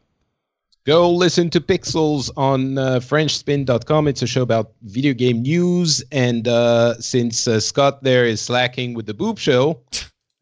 Go 0.85 1.09
listen 1.09 1.49
to 1.51 1.61
Pixels 1.61 2.29
on 2.35 2.77
uh, 2.77 2.99
FrenchSpin.com. 2.99 4.07
It's 4.09 4.21
a 4.21 4.27
show 4.27 4.41
about 4.41 4.73
video 4.81 5.13
game 5.13 5.41
news. 5.41 6.03
And 6.11 6.45
uh, 6.45 6.95
since 6.95 7.47
uh, 7.47 7.61
Scott 7.61 8.03
there 8.03 8.25
is 8.25 8.41
slacking 8.41 8.93
with 8.93 9.05
the 9.05 9.13
boob 9.13 9.39
show, 9.39 9.79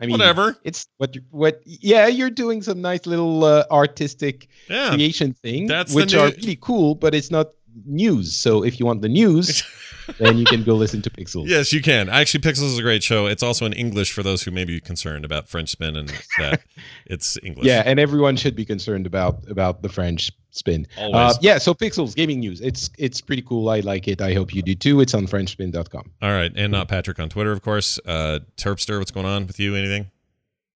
I 0.02 0.06
mean, 0.08 0.14
Whatever. 0.14 0.58
It's 0.64 0.88
what 0.98 1.14
you 1.16 1.22
what. 1.30 1.62
Yeah, 1.66 2.08
you're 2.08 2.32
doing 2.32 2.64
some 2.64 2.82
nice 2.82 3.06
little 3.06 3.44
uh, 3.44 3.66
artistic 3.70 4.48
Yeah, 4.68 4.90
creation 4.96 5.34
thing, 5.34 5.68
That's 5.68 5.94
which 5.94 6.16
are 6.16 6.30
new- 6.30 6.36
really 6.38 6.58
cool. 6.60 6.96
But 6.96 7.14
it's 7.14 7.30
not 7.30 7.50
news. 7.86 8.36
So 8.36 8.64
if 8.64 8.80
you 8.80 8.86
want 8.86 9.02
the 9.02 9.10
news, 9.10 9.64
then 10.20 10.38
you 10.38 10.46
can 10.46 10.64
go 10.64 10.76
listen 10.76 11.02
to 11.04 11.10
Pixels. 11.10 11.48
Yes, 11.48 11.74
you 11.74 11.82
can. 11.82 12.10
Actually, 12.10 12.42
Pixels 12.42 12.72
is 12.74 12.78
a 12.78 12.82
great 12.82 13.04
show. 13.04 13.28
It's 13.28 13.44
also 13.44 13.66
in 13.66 13.74
English 13.74 14.12
for 14.12 14.24
those 14.24 14.44
who 14.44 14.52
may 14.52 14.66
be 14.66 14.80
concerned 14.80 15.26
about 15.26 15.48
French 15.48 15.70
spin 15.70 15.96
and 15.96 16.10
that 16.38 16.62
it's 17.06 17.38
English. 17.44 17.66
Yeah, 17.66 17.84
and 17.86 18.00
everyone 18.00 18.36
should 18.36 18.56
be 18.56 18.66
concerned 18.66 19.06
about 19.06 19.40
about 19.50 19.82
the 19.82 19.90
French 19.90 20.32
spin. 20.52 20.88
Always. 20.98 21.36
Uh, 21.36 21.40
yeah, 21.42 21.58
so 21.58 21.74
Pixels 21.74 22.16
gaming 22.16 22.40
news. 22.40 22.62
It's 22.62 22.90
it's 22.98 23.22
pretty 23.22 23.42
cool. 23.42 23.70
I 23.70 23.80
like 23.82 24.08
it. 24.08 24.22
I 24.22 24.34
hope 24.34 24.54
you 24.54 24.62
do 24.62 24.76
too. 24.76 25.02
It's 25.02 25.14
on 25.14 25.28
FrenchSpin.com. 25.28 26.12
All 26.22 26.32
right, 26.32 26.52
and 26.56 26.72
not 26.72 26.88
Patrick 26.88 27.20
on 27.20 27.30
Twitter, 27.30 27.52
of 27.52 27.62
course. 27.62 28.00
Uh, 28.06 28.40
Turpster, 28.58 29.00
what's 29.00 29.12
going 29.12 29.26
on 29.26 29.48
with 29.48 29.60
you? 29.60 29.76
Anything? 29.76 30.12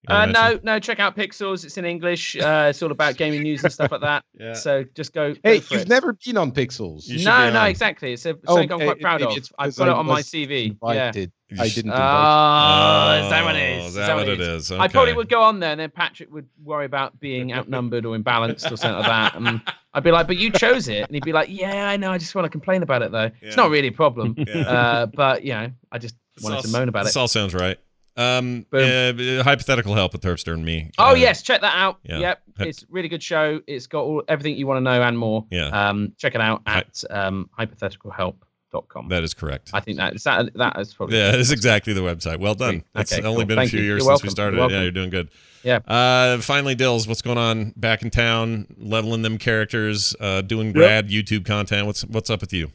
You 0.08 0.16
Uh, 0.16 0.26
no, 0.28 0.60
no. 0.64 0.80
Check 0.80 1.00
out 1.00 1.16
Pixels. 1.16 1.64
It's 1.66 1.78
in 1.78 1.86
English. 1.86 2.36
Uh, 2.46 2.68
it's 2.70 2.82
all 2.84 2.92
about 2.92 3.18
gaming 3.18 3.42
news 3.44 3.64
and 3.64 3.74
stuff 3.74 3.92
like 3.92 4.02
that. 4.02 4.24
Yeah. 4.40 4.54
So 4.54 4.84
just 4.96 5.14
go. 5.14 5.34
go 5.34 5.40
Hey, 5.44 5.60
for 5.62 5.74
you've 5.76 5.84
it. 5.84 5.88
never 5.90 6.14
been 6.14 6.38
on 6.38 6.52
Pixels. 6.52 7.10
No, 7.24 7.50
no, 7.52 7.62
on. 7.62 7.68
exactly. 7.70 8.14
It's 8.14 8.26
a, 8.26 8.36
Oh, 8.48 8.56
something 8.58 8.72
I'm 8.74 8.80
quite 8.80 9.00
proud 9.02 9.22
of. 9.22 9.36
it's 9.38 9.52
I've 9.58 9.68
because 9.68 9.78
got 9.78 9.88
it 9.88 9.94
on 9.94 10.06
my 10.06 10.16
was 10.18 10.26
CV. 10.28 10.78
Yeah. 10.84 11.08
Invited. 11.08 11.32
I 11.60 11.68
didn't 11.70 11.92
invite. 11.92 12.00
Oh, 12.02 13.24
is 13.24 13.30
that 13.30 13.44
what 13.46 13.56
it 13.56 13.78
is? 13.78 13.84
Oh, 13.84 13.88
Is 13.88 13.94
that 13.96 14.16
what 14.16 14.28
it 14.28 14.42
is? 14.42 14.72
I 14.72 14.88
probably 14.88 15.12
Okay. 15.12 15.18
would 15.18 15.30
go 15.30 15.42
on 15.44 15.60
there, 15.60 15.72
and 15.72 15.80
then 15.80 15.92
Patrick 15.92 16.32
would 16.34 16.48
worry 16.64 16.86
about 16.86 17.20
being 17.20 17.54
outnumbered 17.58 18.06
or 18.06 18.18
imbalanced 18.18 18.72
or 18.72 18.78
something 18.78 18.94
like 19.00 19.06
that. 19.06 19.36
And 19.36 19.62
I'd 19.94 20.04
be 20.04 20.12
like, 20.12 20.28
"But 20.28 20.38
you 20.38 20.52
chose 20.52 20.88
it," 20.88 21.04
and 21.08 21.14
he'd 21.14 21.24
be 21.24 21.34
like, 21.34 21.48
"Yeah, 21.50 21.88
I 21.88 21.98
know. 21.98 22.12
I 22.12 22.18
just 22.18 22.34
want 22.36 22.46
to 22.46 22.50
complain 22.50 22.84
about 22.84 23.02
it, 23.04 23.12
though. 23.12 23.30
It's 23.42 23.56
not 23.58 23.70
really 23.70 23.88
a 23.90 23.92
problem, 23.92 24.36
Yeah. 24.38 24.58
uh, 24.62 25.06
but 25.06 25.44
you 25.44 25.54
know, 25.54 25.72
I 25.92 25.98
just 26.00 26.16
wanted 26.42 26.58
all- 26.58 26.62
to 26.64 26.68
moan 26.70 26.90
about 26.90 27.06
This 27.06 27.16
it." 27.16 27.20
all 27.20 27.28
sounds 27.28 27.54
right. 27.54 27.78
Um, 28.18 28.66
Boom. 28.72 29.40
uh, 29.40 29.44
hypothetical 29.44 29.94
help 29.94 30.14
with 30.14 30.22
Turpster 30.22 30.54
and 30.54 30.64
me. 30.64 30.90
Oh 30.98 31.10
Uh, 31.10 31.14
yes, 31.16 31.42
check 31.42 31.62
that 31.62 31.76
out. 31.76 32.00
yeah. 32.04 32.20
Yep, 32.20 32.42
it's 32.62 32.84
a 32.84 32.86
really 32.90 33.10
good 33.10 33.22
show. 33.24 33.60
It's 33.68 33.88
got 33.88 34.02
all 34.04 34.24
everything 34.28 34.56
you 34.56 34.68
want 34.68 34.78
to 34.78 34.82
know 34.82 35.02
and 35.02 35.18
more. 35.18 35.46
Yeah. 35.52 35.68
Um, 35.68 36.14
check 36.18 36.34
it 36.36 36.42
out 36.42 36.62
at 36.66 37.04
um, 37.10 37.50
hypotheticalhelp.com. 37.60 39.10
That 39.10 39.24
is 39.24 39.34
correct. 39.34 39.72
I 39.74 39.80
think 39.80 39.98
that 39.98 40.16
is 40.16 40.24
that 40.24 40.54
that 40.56 40.80
is 40.80 40.94
probably 40.94 41.18
Yeah, 41.18 41.32
it's 41.36 41.52
exactly 41.52 41.94
the 41.94 42.02
website. 42.02 42.40
Well 42.40 42.56
done. 42.56 42.82
Sweet. 42.94 43.02
It's 43.02 43.14
Okay, 43.14 43.24
only 43.28 43.42
cool. 43.44 43.48
been 43.48 43.60
a 43.60 43.68
few 43.68 43.80
you. 43.80 43.86
years 43.86 44.04
You're 44.06 44.14
since 44.18 44.24
we 44.24 44.30
started 44.30 44.58
You're. 44.58 44.72
Yeah, 44.72 44.82
you're 44.84 44.92
doing 44.92 45.10
good. 45.10 45.30
Yeah. 45.64 45.78
Uh, 45.88 46.38
finally, 46.40 46.76
Dills, 46.76 47.08
what's 47.08 47.22
going 47.22 47.38
on 47.38 47.74
back 47.76 48.02
in 48.04 48.12
town? 48.12 48.68
Leveling 48.78 49.24
them 49.24 49.38
characters, 49.38 50.16
uh, 50.20 50.42
doing 50.42 50.72
grad 50.74 51.10
YouTube 51.10 51.46
content. 51.46 51.88
What's 51.88 52.04
what's 52.06 52.30
up 52.30 52.42
with 52.42 52.54
you? 52.54 52.72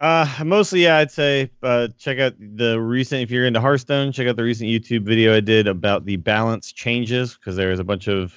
Uh, 0.00 0.26
mostly, 0.44 0.82
yeah, 0.82 0.98
I'd 0.98 1.10
say 1.10 1.50
uh, 1.62 1.88
check 1.98 2.18
out 2.18 2.34
the 2.38 2.80
recent. 2.80 3.22
If 3.22 3.30
you're 3.30 3.46
into 3.46 3.60
Hearthstone, 3.60 4.12
check 4.12 4.26
out 4.26 4.36
the 4.36 4.42
recent 4.42 4.68
YouTube 4.68 5.02
video 5.02 5.34
I 5.34 5.40
did 5.40 5.66
about 5.66 6.04
the 6.04 6.16
balance 6.16 6.72
changes 6.72 7.34
because 7.34 7.56
there's 7.56 7.78
a 7.78 7.84
bunch 7.84 8.08
of 8.08 8.34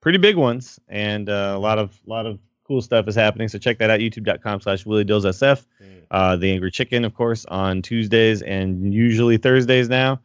pretty 0.00 0.18
big 0.18 0.36
ones 0.36 0.78
and 0.88 1.28
uh, 1.28 1.52
a 1.54 1.58
lot 1.58 1.78
of 1.78 1.98
lot 2.06 2.26
of 2.26 2.38
cool 2.64 2.80
stuff 2.80 3.06
is 3.06 3.14
happening. 3.14 3.48
So 3.48 3.58
check 3.58 3.78
that 3.78 3.90
out. 3.90 4.00
YouTube.com/slash 4.00 4.86
Willie 4.86 5.04
Dills 5.04 5.24
SF. 5.24 5.66
Uh, 6.10 6.36
the 6.36 6.50
Angry 6.50 6.70
Chicken, 6.70 7.04
of 7.04 7.14
course, 7.14 7.44
on 7.46 7.82
Tuesdays 7.82 8.42
and 8.42 8.92
usually 8.92 9.36
Thursdays 9.36 9.88
now. 9.88 10.20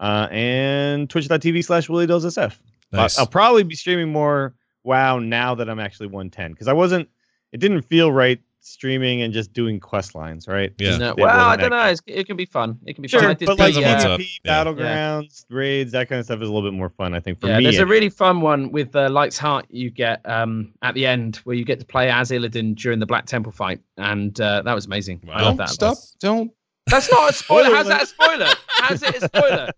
Uh, 0.00 0.28
and 0.30 1.08
Twitch.tv/slash 1.08 1.88
Willie 1.88 2.06
Dills 2.06 2.24
SF. 2.24 2.58
Nice. 2.92 3.18
I'll, 3.18 3.22
I'll 3.22 3.30
probably 3.30 3.62
be 3.62 3.74
streaming 3.76 4.10
more 4.10 4.54
WoW 4.82 5.18
now 5.18 5.54
that 5.54 5.68
I'm 5.70 5.80
actually 5.80 6.08
110 6.08 6.52
because 6.52 6.68
I 6.68 6.72
wasn't. 6.72 7.08
It 7.52 7.58
didn't 7.58 7.82
feel 7.82 8.10
right 8.10 8.40
streaming 8.64 9.22
and 9.22 9.32
just 9.32 9.52
doing 9.52 9.78
quest 9.78 10.14
lines, 10.14 10.48
right? 10.48 10.72
Yeah. 10.78 10.96
No, 10.96 11.10
It 11.10 11.18
well, 11.18 11.48
I 11.48 11.56
don't 11.56 11.70
know. 11.70 11.84
It's, 11.86 12.00
it 12.06 12.26
can 12.26 12.36
be 12.36 12.46
fun. 12.46 12.78
It 12.86 12.94
can 12.94 13.02
be 13.02 13.08
Sure, 13.08 13.20
fun. 13.20 13.30
I 13.30 13.34
but 13.34 13.58
like 13.58 13.74
Depends 13.74 14.04
uh, 14.04 14.10
up. 14.10 14.20
PvP, 14.20 14.38
Yeah. 14.44 14.64
battlegrounds, 14.64 15.44
raids, 15.50 15.92
that 15.92 16.08
kind 16.08 16.18
of 16.18 16.24
stuff 16.24 16.40
is 16.40 16.48
a 16.48 16.52
little 16.52 16.68
bit 16.68 16.76
more 16.76 16.88
fun, 16.90 17.14
I 17.14 17.20
think, 17.20 17.40
for 17.40 17.48
yeah, 17.48 17.58
me. 17.58 17.64
there's 17.64 17.76
a 17.76 17.80
anyway. 17.82 17.90
really 17.96 18.08
fun 18.08 18.40
one 18.40 18.72
with 18.72 18.96
uh, 18.96 19.10
Light's 19.10 19.38
Heart 19.38 19.66
you 19.68 19.90
get 19.90 20.20
um, 20.28 20.72
at 20.82 20.94
the 20.94 21.06
end 21.06 21.36
where 21.44 21.54
you 21.56 21.64
get 21.64 21.78
to 21.80 21.86
play 21.86 22.10
as 22.10 22.30
Illidan 22.30 22.74
during 22.74 22.98
the 22.98 23.06
Black 23.06 23.26
Temple 23.26 23.52
fight, 23.52 23.80
and 23.98 24.40
uh, 24.40 24.62
that 24.62 24.74
was 24.74 24.86
amazing. 24.86 25.20
I 25.30 25.42
love 25.42 25.56
Don't 25.56 25.56
that. 25.58 25.68
stop. 25.68 25.98
Don't. 26.20 26.50
That's 26.86 27.10
not 27.10 27.30
a 27.30 27.32
spoiler. 27.32 27.64
Spoiler 27.64 27.76
How's 27.76 27.86
that 27.88 28.02
a 28.02 28.06
spoiler? 28.06 28.48
How's 28.68 29.02
it 29.02 29.22
a 29.22 29.26
spoiler? 29.28 29.70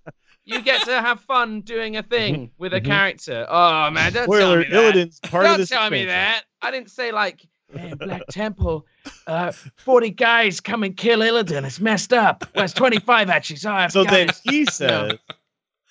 You 0.45 0.63
get 0.63 0.85
to 0.85 0.93
have 1.01 1.21
fun 1.21 1.63
doing 1.63 1.97
a 1.97 2.05
thing 2.05 2.53
with 2.57 2.73
a 2.73 2.81
mhm. 2.81 2.85
character. 2.85 3.47
Oh 3.49 3.91
man, 3.91 4.13
don't 4.13 4.25
Spoiler: 4.25 4.63
tell 4.65 4.71
me 4.71 4.93
that. 4.93 4.95
Illidan's 4.95 5.21
part 5.21 5.45
don't 5.45 5.53
of 5.55 5.59
this. 5.59 5.69
tell 5.71 5.91
me 5.91 6.05
that. 6.05 6.45
I 6.63 6.71
didn't 6.71 6.91
say 6.91 7.11
like, 7.11 7.45
man, 7.73 7.97
Black 7.97 8.23
Temple, 8.31 8.87
uh, 9.27 9.53
forty 9.77 10.11
guys 10.11 10.61
come 10.61 10.83
and 10.83 10.97
kill 10.97 11.21
Illidan. 11.21 11.65
It's 11.65 11.81
messed 11.81 12.13
up. 12.13 12.45
Well, 12.55 12.65
it's 12.65 12.73
twenty-five 12.75 13.31
actually. 13.31 13.57
So 13.57 13.71
I 13.73 13.89
So 13.89 14.05
then 14.05 14.29
it's- 14.31 14.41
he 14.45 14.61
No. 14.65 14.71
says, 14.71 15.13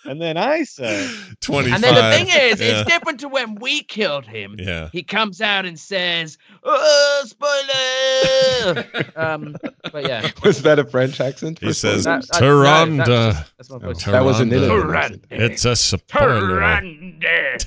and 0.07 0.21
then 0.21 0.37
I 0.37 0.61
say, 0.65 1.09
25. 1.41 1.73
And 1.73 1.83
then 1.83 1.95
the 1.95 2.15
thing 2.15 2.27
is, 2.51 2.61
yeah. 2.61 2.81
it's 2.81 2.87
different 2.87 3.19
to 3.21 3.27
when 3.27 3.55
we 3.55 3.81
killed 3.81 4.27
him. 4.27 4.55
Yeah. 4.59 4.89
He 4.91 5.01
comes 5.01 5.41
out 5.41 5.65
and 5.65 5.79
says, 5.79 6.37
"Oh, 6.63 7.23
spoiler!" 7.25 8.85
um, 9.15 9.55
but 9.91 10.07
yeah, 10.07 10.29
Was 10.43 10.61
that 10.61 10.77
a 10.77 10.85
French 10.85 11.19
accent? 11.19 11.57
He 11.57 11.67
for 11.69 11.73
says, 11.73 12.03
spoilers? 12.03 12.27
That- 12.27 12.35
I- 12.35 12.39
no, 12.39 12.63
Tyrande. 12.63 12.97
that's- 13.05 13.51
that's 13.57 13.69
my 13.71 13.77
voice. 13.79 14.03
that 14.05 14.23
was 14.23 14.39
an 14.41 14.49
Tyrande. 14.51 14.69
Illidan 14.69 14.95
accent. 14.95 15.25
It's 15.31 15.65
a 15.65 15.75
spoiler. 15.75 16.59
Tyrande. 16.61 17.21
That's 17.57 17.65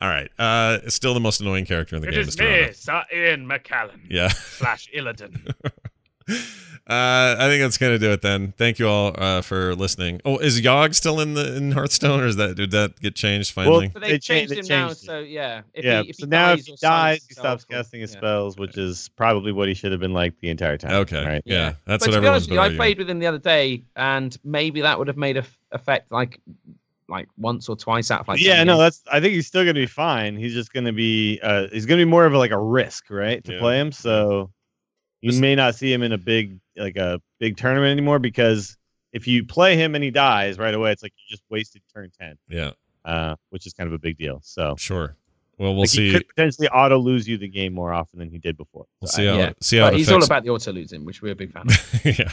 what 0.00 0.06
it 0.08 0.22
is. 0.24 0.28
Tyrande. 0.28 0.28
All 0.38 0.42
right. 0.78 0.84
Uh, 0.84 0.88
still 0.90 1.14
the 1.14 1.20
most 1.20 1.40
annoying 1.40 1.64
character 1.66 1.96
in 1.96 2.02
the 2.02 2.08
It 2.08 2.12
game. 2.12 2.20
is 2.20 2.36
Mr. 2.36 2.40
me, 2.40 2.60
Rhoda. 2.60 2.74
Sir 2.74 3.04
Ian 3.14 3.46
McCallan 3.48 4.00
Yeah. 4.08 4.28
slash 4.28 4.88
Illidan. 4.94 5.52
Uh, 6.88 7.34
I 7.36 7.48
think 7.48 7.62
that's 7.62 7.78
gonna 7.78 7.98
do 7.98 8.12
it 8.12 8.22
then. 8.22 8.52
Thank 8.56 8.78
you 8.78 8.88
all 8.88 9.12
uh, 9.18 9.42
for 9.42 9.74
listening. 9.74 10.20
Oh, 10.24 10.38
is 10.38 10.60
Yogg 10.60 10.94
still 10.94 11.18
in 11.18 11.34
the 11.34 11.56
in 11.56 11.72
Hearthstone, 11.72 12.20
or 12.20 12.26
is 12.26 12.36
that 12.36 12.54
did 12.54 12.70
that 12.70 13.00
get 13.00 13.16
changed 13.16 13.50
finally? 13.52 13.88
But 13.88 14.02
They 14.02 14.10
they 14.12 14.18
cha- 14.20 14.34
changed 14.34 14.52
they 14.52 14.58
him 14.58 14.66
now, 14.68 14.86
changed 14.86 15.02
it. 15.02 15.06
so 15.06 15.18
yeah. 15.18 15.62
If 15.74 15.84
yeah. 15.84 16.02
he, 16.02 16.10
if 16.10 16.16
so 16.16 16.26
he 16.26 16.30
now 16.30 16.46
dies 16.54 16.60
if 16.60 16.66
he 16.66 16.76
dies, 16.80 17.26
he 17.28 17.34
stops 17.34 17.66
we'll- 17.68 17.78
casting 17.80 18.02
his 18.02 18.12
yeah. 18.12 18.18
spells, 18.20 18.56
which 18.56 18.78
is 18.78 19.08
probably 19.16 19.50
what 19.50 19.66
he 19.66 19.74
should 19.74 19.90
have 19.90 20.00
been 20.00 20.12
like 20.12 20.34
the 20.40 20.48
entire 20.48 20.76
time. 20.78 20.92
okay. 20.92 21.26
Right. 21.26 21.42
Yeah, 21.44 21.74
that's 21.86 22.04
but 22.06 22.12
what 22.12 22.14
to 22.16 22.20
be 22.20 22.26
everyone's 22.28 22.28
honest 22.28 22.50
with 22.50 22.56
been 22.56 22.70
you, 22.70 22.74
I 22.74 22.76
played 22.76 22.98
with 22.98 23.10
him 23.10 23.18
the 23.18 23.26
other 23.26 23.38
day, 23.38 23.82
and 23.96 24.36
maybe 24.44 24.80
that 24.82 24.96
would 24.96 25.08
have 25.08 25.16
made 25.16 25.36
a 25.38 25.40
f- 25.40 25.58
effect 25.72 26.12
like 26.12 26.38
like 27.08 27.28
once 27.36 27.68
or 27.68 27.76
twice 27.76 28.10
out 28.10 28.20
of 28.20 28.28
like. 28.28 28.40
yeah, 28.40 28.62
no, 28.64 28.74
games. 28.76 28.80
that's. 29.02 29.02
I 29.10 29.20
think 29.20 29.34
he's 29.34 29.46
still 29.46 29.62
gonna 29.62 29.74
be 29.74 29.86
fine. 29.86 30.36
He's 30.36 30.54
just 30.54 30.72
gonna 30.72 30.92
be. 30.92 31.38
Uh, 31.42 31.66
he's 31.72 31.86
gonna 31.86 32.00
be 32.00 32.04
more 32.04 32.24
of 32.26 32.32
a, 32.34 32.38
like 32.38 32.50
a 32.50 32.58
risk, 32.58 33.10
right, 33.10 33.42
to 33.44 33.52
Yeah. 33.54 33.58
play 33.60 33.80
him. 33.80 33.92
So 33.92 34.50
you 35.20 35.30
Just- 35.30 35.40
may 35.40 35.54
not 35.54 35.74
see 35.74 35.92
him 35.92 36.02
in 36.02 36.12
a 36.12 36.18
big 36.18 36.58
like 36.76 36.96
a 36.96 37.20
big 37.40 37.56
tournament 37.56 37.90
anymore 37.92 38.18
because 38.18 38.76
if 39.12 39.26
you 39.26 39.44
play 39.44 39.76
him 39.76 39.94
and 39.94 40.04
he 40.04 40.10
dies 40.10 40.58
right 40.58 40.74
away, 40.74 40.92
it's 40.92 41.02
like 41.02 41.12
you 41.16 41.24
just 41.34 41.42
wasted 41.48 41.80
turn 41.94 42.10
ten, 42.20 42.36
Yeah, 42.48 42.72
uh, 43.04 43.36
which 43.50 43.66
is 43.66 43.72
kind 43.72 43.86
of 43.86 43.94
a 43.94 43.98
big 43.98 44.18
deal. 44.18 44.40
So 44.42 44.74
sure. 44.78 45.16
Well, 45.58 45.70
we'll 45.72 45.80
like, 45.84 45.90
he 45.90 46.10
see. 46.10 46.12
could 46.12 46.28
potentially 46.28 46.68
auto 46.68 46.98
lose 46.98 47.26
you 47.26 47.38
the 47.38 47.48
game 47.48 47.72
more 47.72 47.90
often 47.90 48.18
than 48.18 48.28
he 48.28 48.36
did 48.36 48.58
before. 48.58 48.84
We'll 49.00 49.08
So 49.08 49.16
see 49.16 49.26
how 49.26 49.36
yeah. 49.38 49.52
see 49.62 49.76
how 49.78 49.86
it 49.86 49.94
he's 49.94 50.10
all 50.12 50.22
about 50.22 50.44
the 50.44 50.50
auto 50.50 50.70
losing, 50.72 51.06
which 51.06 51.22
we're 51.22 51.32
a 51.32 51.34
big 51.34 51.50
fan. 51.50 51.62
of. 51.66 52.04
yeah, 52.18 52.30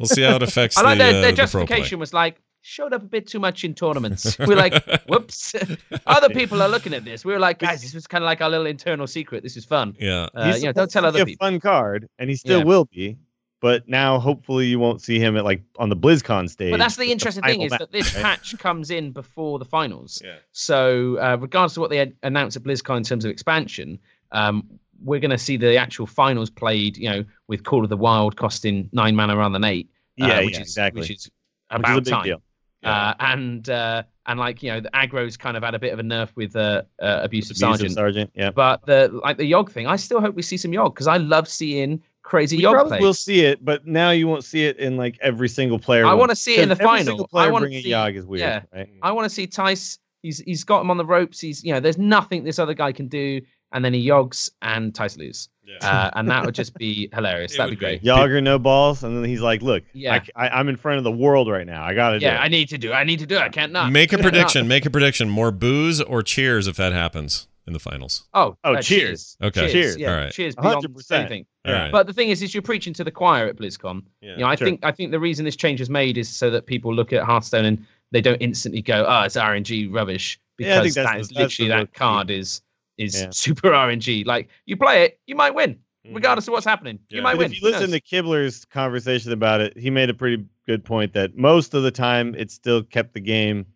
we'll 0.00 0.08
see 0.08 0.22
how 0.22 0.36
it 0.36 0.42
affects. 0.48 0.78
I 0.78 0.82
like 0.82 0.96
the, 0.96 1.04
their, 1.04 1.08
uh, 1.08 1.20
their 1.20 1.32
the 1.32 1.36
pro 1.36 1.66
play. 1.66 1.66
justification 1.76 1.98
was 1.98 2.14
like 2.14 2.40
showed 2.62 2.92
up 2.92 3.02
a 3.02 3.06
bit 3.06 3.26
too 3.26 3.38
much 3.40 3.64
in 3.64 3.74
tournaments. 3.74 4.38
We're 4.46 4.56
like, 4.56 4.82
whoops. 5.08 5.54
other 6.06 6.28
people 6.30 6.62
are 6.62 6.68
looking 6.68 6.94
at 6.94 7.04
this. 7.04 7.24
We 7.24 7.32
were 7.32 7.38
like, 7.38 7.58
guys, 7.58 7.82
this 7.82 7.92
was 7.92 8.06
kind 8.06 8.22
of 8.22 8.26
like 8.26 8.40
our 8.40 8.48
little 8.48 8.66
internal 8.66 9.06
secret. 9.06 9.42
This 9.42 9.56
is 9.56 9.64
fun. 9.64 9.96
Yeah, 9.98 10.28
Uh, 10.34 10.46
He's 10.46 10.62
you 10.62 10.66
know, 10.68 10.72
don't 10.72 10.90
supposed 10.90 10.92
tell 10.92 11.02
to 11.02 11.08
other 11.08 11.24
be 11.24 11.32
people. 11.32 11.46
A 11.46 11.50
fun 11.50 11.60
card, 11.60 12.08
and 12.18 12.30
he 12.30 12.36
still 12.36 12.60
Yeah. 12.60 12.64
will 12.64 12.84
be. 12.86 13.18
But 13.60 13.88
now, 13.88 14.18
hopefully, 14.18 14.66
you 14.66 14.80
won't 14.80 15.00
see 15.02 15.20
him 15.20 15.36
at 15.36 15.44
like 15.44 15.62
on 15.78 15.88
the 15.88 15.96
BlizzCon 15.96 16.50
stage. 16.50 16.72
But 16.72 16.78
that's 16.78 16.96
the 16.96 17.02
with 17.04 17.10
interesting 17.12 17.44
thing 17.44 17.60
final 17.60 17.66
is 17.66 17.78
that 17.78 17.92
this 17.92 18.12
right? 18.14 18.22
patch 18.22 18.58
comes 18.58 18.90
in 18.90 19.12
before 19.12 19.60
the 19.60 19.64
finals. 19.64 20.20
Yeah. 20.24 20.36
So 20.50 21.16
uh, 21.18 21.36
regardless 21.40 21.76
of 21.76 21.80
what 21.82 21.90
they 21.90 21.96
had 21.96 22.12
announced 22.24 22.56
at 22.56 22.64
BlizzCon 22.64 22.96
in 22.98 23.02
terms 23.04 23.24
of 23.24 23.30
expansion, 23.30 24.00
um, 24.32 24.66
we're 25.04 25.20
going 25.20 25.30
to 25.30 25.38
see 25.38 25.56
the 25.56 25.76
actual 25.76 26.06
finals 26.08 26.50
played. 26.50 26.96
You 26.96 27.10
know, 27.10 27.24
with 27.46 27.62
Call 27.62 27.84
of 27.84 27.88
the 27.90 27.96
Wild 27.96 28.36
costing 28.36 28.88
nine 28.92 29.14
mana 29.14 29.36
rather 29.36 29.52
than 29.52 29.64
eight. 29.64 29.88
uh, 30.20 30.26
Yeah, 30.26 30.40
which 30.40 30.54
yeah, 30.54 30.60
is, 30.62 30.66
exactly. 30.68 31.00
Which 31.02 31.10
is 31.10 31.24
Which 31.70 31.78
about 31.80 31.90
is 31.92 31.98
a 31.98 32.00
big 32.02 32.12
time. 32.14 32.24
deal. 32.24 32.42
Uh, 32.82 33.14
and 33.20 33.68
uh, 33.70 34.02
and 34.26 34.40
like 34.40 34.62
you 34.62 34.70
know, 34.70 34.80
the 34.80 34.90
aggro's 34.90 35.36
kind 35.36 35.56
of 35.56 35.62
had 35.62 35.74
a 35.74 35.78
bit 35.78 35.92
of 35.92 35.98
a 35.98 36.02
nerf 36.02 36.30
with 36.34 36.56
uh, 36.56 36.82
uh, 37.00 37.20
abusive 37.22 37.56
Abusive 37.56 37.58
sergeant. 37.58 37.92
sergeant. 37.92 38.30
Yeah. 38.34 38.50
But 38.50 38.84
the 38.86 39.08
like 39.22 39.36
the 39.36 39.50
Yogg 39.50 39.70
thing, 39.70 39.86
I 39.86 39.96
still 39.96 40.20
hope 40.20 40.34
we 40.34 40.42
see 40.42 40.56
some 40.56 40.72
Yogg 40.72 40.94
because 40.94 41.06
I 41.06 41.16
love 41.18 41.48
seeing 41.48 42.02
crazy 42.22 42.56
We 42.56 42.64
Yogg 42.64 42.72
probably 42.72 42.90
plays. 42.90 43.02
will 43.02 43.14
see 43.14 43.40
it, 43.42 43.64
but 43.64 43.86
now 43.86 44.10
you 44.10 44.26
won't 44.28 44.44
see 44.44 44.64
it 44.66 44.78
in 44.78 44.96
like 44.96 45.18
every 45.20 45.48
single 45.48 45.78
player. 45.78 46.06
I 46.06 46.14
want 46.14 46.30
to 46.30 46.36
see 46.36 46.54
it 46.56 46.60
in 46.60 46.68
the 46.68 46.74
every 46.74 46.86
final. 46.86 47.04
single 47.04 47.24
I 47.26 47.28
player 47.30 47.52
want 47.52 47.62
to 47.62 47.66
bringing 47.66 47.82
see. 47.84 47.90
Yogg 47.90 48.16
is 48.16 48.26
weird, 48.26 48.40
yeah. 48.40 48.62
right? 48.72 48.88
I 49.02 49.12
want 49.12 49.26
to 49.26 49.30
see 49.30 49.46
Thijs. 49.46 49.98
He's 50.22 50.38
he's 50.38 50.64
got 50.64 50.80
him 50.80 50.90
on 50.90 50.96
the 50.96 51.04
ropes. 51.06 51.40
He's 51.40 51.62
you 51.64 51.72
know 51.72 51.80
there's 51.80 51.98
nothing 51.98 52.44
this 52.44 52.58
other 52.58 52.74
guy 52.74 52.92
can 52.92 53.08
do, 53.08 53.40
and 53.72 53.84
then 53.84 53.92
he 53.94 54.06
yogs 54.06 54.50
and 54.62 54.92
Thijs 54.92 55.16
lose, 55.18 55.48
uh, 55.82 56.10
and 56.14 56.28
that 56.30 56.44
would 56.44 56.54
just 56.54 56.74
be 56.74 57.08
hilarious. 57.14 57.54
It 57.54 57.58
That'd 57.58 57.70
would 57.72 57.78
be 57.78 57.84
be. 57.86 57.98
great. 57.98 58.02
Yager 58.04 58.40
no 58.40 58.58
balls, 58.58 59.02
and 59.04 59.16
then 59.16 59.24
he's 59.24 59.40
like, 59.40 59.62
"Look, 59.62 59.84
Yeah. 59.92 60.20
I, 60.36 60.48
I, 60.48 60.60
am 60.60 60.68
in 60.68 60.76
front 60.76 60.98
of 60.98 61.04
the 61.04 61.12
world 61.12 61.48
right 61.50 61.66
now. 61.66 61.84
I 61.84 61.94
gotta 61.94 62.16
Yeah, 62.18 62.30
do 62.30 62.36
Yeah, 62.36 62.42
I 62.42 62.48
need 62.48 62.68
to 62.70 62.78
do. 62.78 62.92
I 62.92 63.04
need 63.04 63.18
to 63.20 63.26
do. 63.26 63.36
it. 63.36 63.40
I 63.42 63.48
can't 63.48 63.72
not. 63.72 63.90
Make 63.92 64.12
a 64.12 64.18
prediction. 64.18 64.68
Make 64.68 64.86
a 64.86 64.90
prediction. 64.90 65.28
More 65.30 65.50
booze 65.50 66.00
or 66.00 66.22
cheers 66.22 66.66
if 66.66 66.76
that 66.76 66.92
happens 66.92 67.46
in 67.66 67.72
the 67.72 67.78
finals. 67.78 68.24
Oh, 68.34 68.56
Oh, 68.64 68.74
uh, 68.74 68.82
cheers. 68.82 69.36
Okay. 69.40 69.70
Cheers. 69.70 69.96
Yeah, 69.96 70.10
All 70.12 70.16
right. 70.18 70.32
cheers 70.32 70.56
100%. 70.56 71.12
anything. 71.12 71.46
All 71.64 71.72
right. 71.72 71.92
But 71.92 72.08
the 72.08 72.12
thing 72.12 72.30
is, 72.30 72.42
is 72.42 72.52
you're 72.52 72.62
preaching 72.62 72.92
to 72.94 73.04
the 73.04 73.12
choir 73.12 73.46
at 73.46 73.56
BlizzCon. 73.56 74.02
Yeah. 74.20 74.32
You 74.32 74.38
know, 74.38 74.46
I 74.46 74.56
Sure. 74.56 74.66
think 74.66 74.80
I 74.84 74.90
think 74.90 75.12
the 75.12 75.20
reason 75.20 75.44
this 75.44 75.54
change 75.56 75.80
is 75.80 75.88
made 75.88 76.18
is 76.18 76.28
so 76.28 76.50
that 76.50 76.66
people 76.66 76.92
look 76.92 77.12
at 77.12 77.22
Hearthstone 77.22 77.64
and 77.64 77.86
they 78.10 78.20
don't 78.20 78.38
instantly 78.42 78.82
go, 78.82 79.06
"Oh, 79.08 79.22
it's 79.22 79.36
RNG 79.36 79.86
rubbish," 79.92 80.38
Yeah, 80.58 80.80
I 80.80 80.82
because 80.82 80.82
think 80.82 80.94
that's 80.94 81.06
that 81.06 81.14
the- 81.14 81.20
is 81.20 81.28
that's 81.28 81.36
the 81.36 81.62
literally 81.62 81.68
real 81.70 81.78
that 81.86 81.92
key. 81.94 81.98
card 81.98 82.30
is 82.30 82.62
is 82.98 83.20
Yeah. 83.20 83.30
super 83.30 83.70
RNG. 83.72 84.24
Like 84.26 84.48
you 84.66 84.76
play 84.76 85.04
it, 85.04 85.20
you 85.26 85.34
might 85.34 85.54
win, 85.54 85.78
regardless 86.10 86.48
of 86.48 86.52
what's 86.52 86.66
happening. 86.66 86.98
Yeah. 87.08 87.16
You 87.18 87.22
might 87.22 87.32
But 87.32 87.38
win. 87.38 87.52
if 87.52 87.62
you 87.62 87.70
listen 87.70 87.90
to 87.90 88.00
Kibler's 88.00 88.64
conversation 88.66 89.32
about 89.32 89.60
it, 89.60 89.76
he 89.78 89.90
made 89.90 90.10
a 90.10 90.14
pretty 90.14 90.44
good 90.66 90.84
point 90.84 91.12
that 91.14 91.36
most 91.36 91.74
of 91.74 91.82
the 91.82 91.90
time 91.90 92.34
it 92.34 92.50
still 92.50 92.82
kept 92.82 93.14
the 93.14 93.20
game 93.20 93.66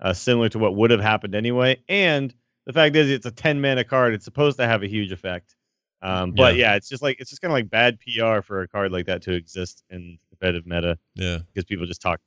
uh, 0.00 0.12
similar 0.12 0.48
to 0.50 0.58
what 0.58 0.74
would 0.76 0.90
have 0.90 1.00
happened 1.00 1.34
anyway. 1.34 1.76
And 1.88 2.34
the 2.66 2.72
fact 2.72 2.96
is, 2.96 3.08
it's 3.10 3.26
a 3.26 3.30
10 3.30 3.60
mana 3.60 3.84
card. 3.84 4.12
It's 4.12 4.24
supposed 4.24 4.58
to 4.58 4.66
have 4.66 4.82
a 4.82 4.86
huge 4.88 5.10
effect. 5.12 5.54
Um, 6.02 6.32
but 6.32 6.56
yeah. 6.56 6.74
it's 6.74 6.88
just 6.88 7.02
like 7.02 7.18
it's 7.20 7.30
just 7.30 7.40
kind 7.40 7.50
of 7.50 7.54
like 7.54 7.70
bad 7.70 7.98
PR 8.00 8.42
for 8.42 8.60
a 8.62 8.68
card 8.68 8.92
like 8.92 9.06
that 9.06 9.22
to 9.22 9.32
exist 9.32 9.82
in 9.88 10.18
competitive 10.28 10.66
meta 10.66 10.98
Yeah. 11.14 11.38
because 11.46 11.64
people 11.64 11.86
just 11.86 12.02
talk 12.02 12.20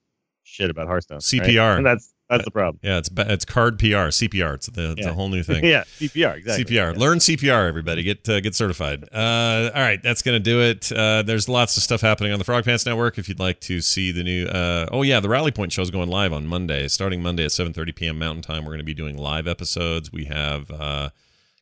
shit 0.43 0.71
about 0.71 0.87
Hearthstone. 0.87 1.17
right? 1.17 1.21
CPR. 1.21 1.77
and 1.77 1.85
that's 1.85 2.13
that's 2.29 2.45
the 2.45 2.51
problem. 2.51 2.79
Yeah. 2.83 2.99
It's 2.99 3.09
it's 3.17 3.45
card 3.45 3.79
PR, 3.79 4.09
CPR. 4.11 4.55
It's 4.55 4.67
the 4.67 4.93
it's 4.97 5.05
a 5.07 5.13
whole 5.13 5.29
new 5.29 5.43
thing. 5.51 5.65
yeah, 5.65 5.83
CPR 5.99 6.37
exactly. 6.37 6.65
CPR. 6.65 6.93
Yeah. 6.93 6.99
Learn 6.99 7.17
CPR, 7.17 7.67
everybody. 7.67 8.03
Get 8.03 8.27
uh, 8.29 8.39
get 8.39 8.55
certified. 8.55 9.03
Uh, 9.11 9.71
all 9.73 9.81
right, 9.81 10.01
that's 10.03 10.21
gonna 10.21 10.39
do 10.39 10.61
it. 10.61 10.91
Uh, 10.91 11.23
there's 11.23 11.49
lots 11.49 11.75
of 11.77 11.83
stuff 11.83 12.01
happening 12.01 12.31
on 12.31 12.39
the 12.39 12.45
Frog 12.45 12.65
Pants 12.65 12.85
Network. 12.85 13.17
If 13.17 13.27
you'd 13.27 13.39
like 13.39 13.59
to 13.61 13.81
see 13.81 14.11
the 14.11 14.23
new, 14.23 14.45
uh, 14.45 14.87
oh 14.91 15.01
yeah, 15.01 15.19
the 15.19 15.29
Rally 15.29 15.51
Point 15.51 15.71
show 15.71 15.81
is 15.81 15.91
going 15.91 16.09
live 16.09 16.31
on 16.31 16.45
Monday, 16.45 16.87
starting 16.87 17.21
Monday 17.21 17.45
at 17.45 17.51
7:30 17.51 17.95
p.m. 17.95 18.19
Mountain 18.19 18.43
Time. 18.43 18.63
We're 18.65 18.73
gonna 18.73 18.83
be 18.83 18.93
doing 18.93 19.17
live 19.17 19.47
episodes. 19.47 20.11
We 20.11 20.25
have 20.25 20.69
uh, 20.71 21.09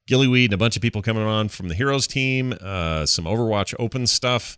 Gillyweed 0.08 0.46
and 0.46 0.54
a 0.54 0.58
bunch 0.58 0.76
of 0.76 0.82
people 0.82 1.02
coming 1.02 1.24
on 1.24 1.50
from 1.50 1.70
the 1.70 1.76
Heroes 1.76 2.08
team. 2.08 2.54
Uh, 2.62 3.06
some 3.06 3.26
Overwatch 3.26 3.74
Open 3.80 4.06
stuff. 4.08 4.58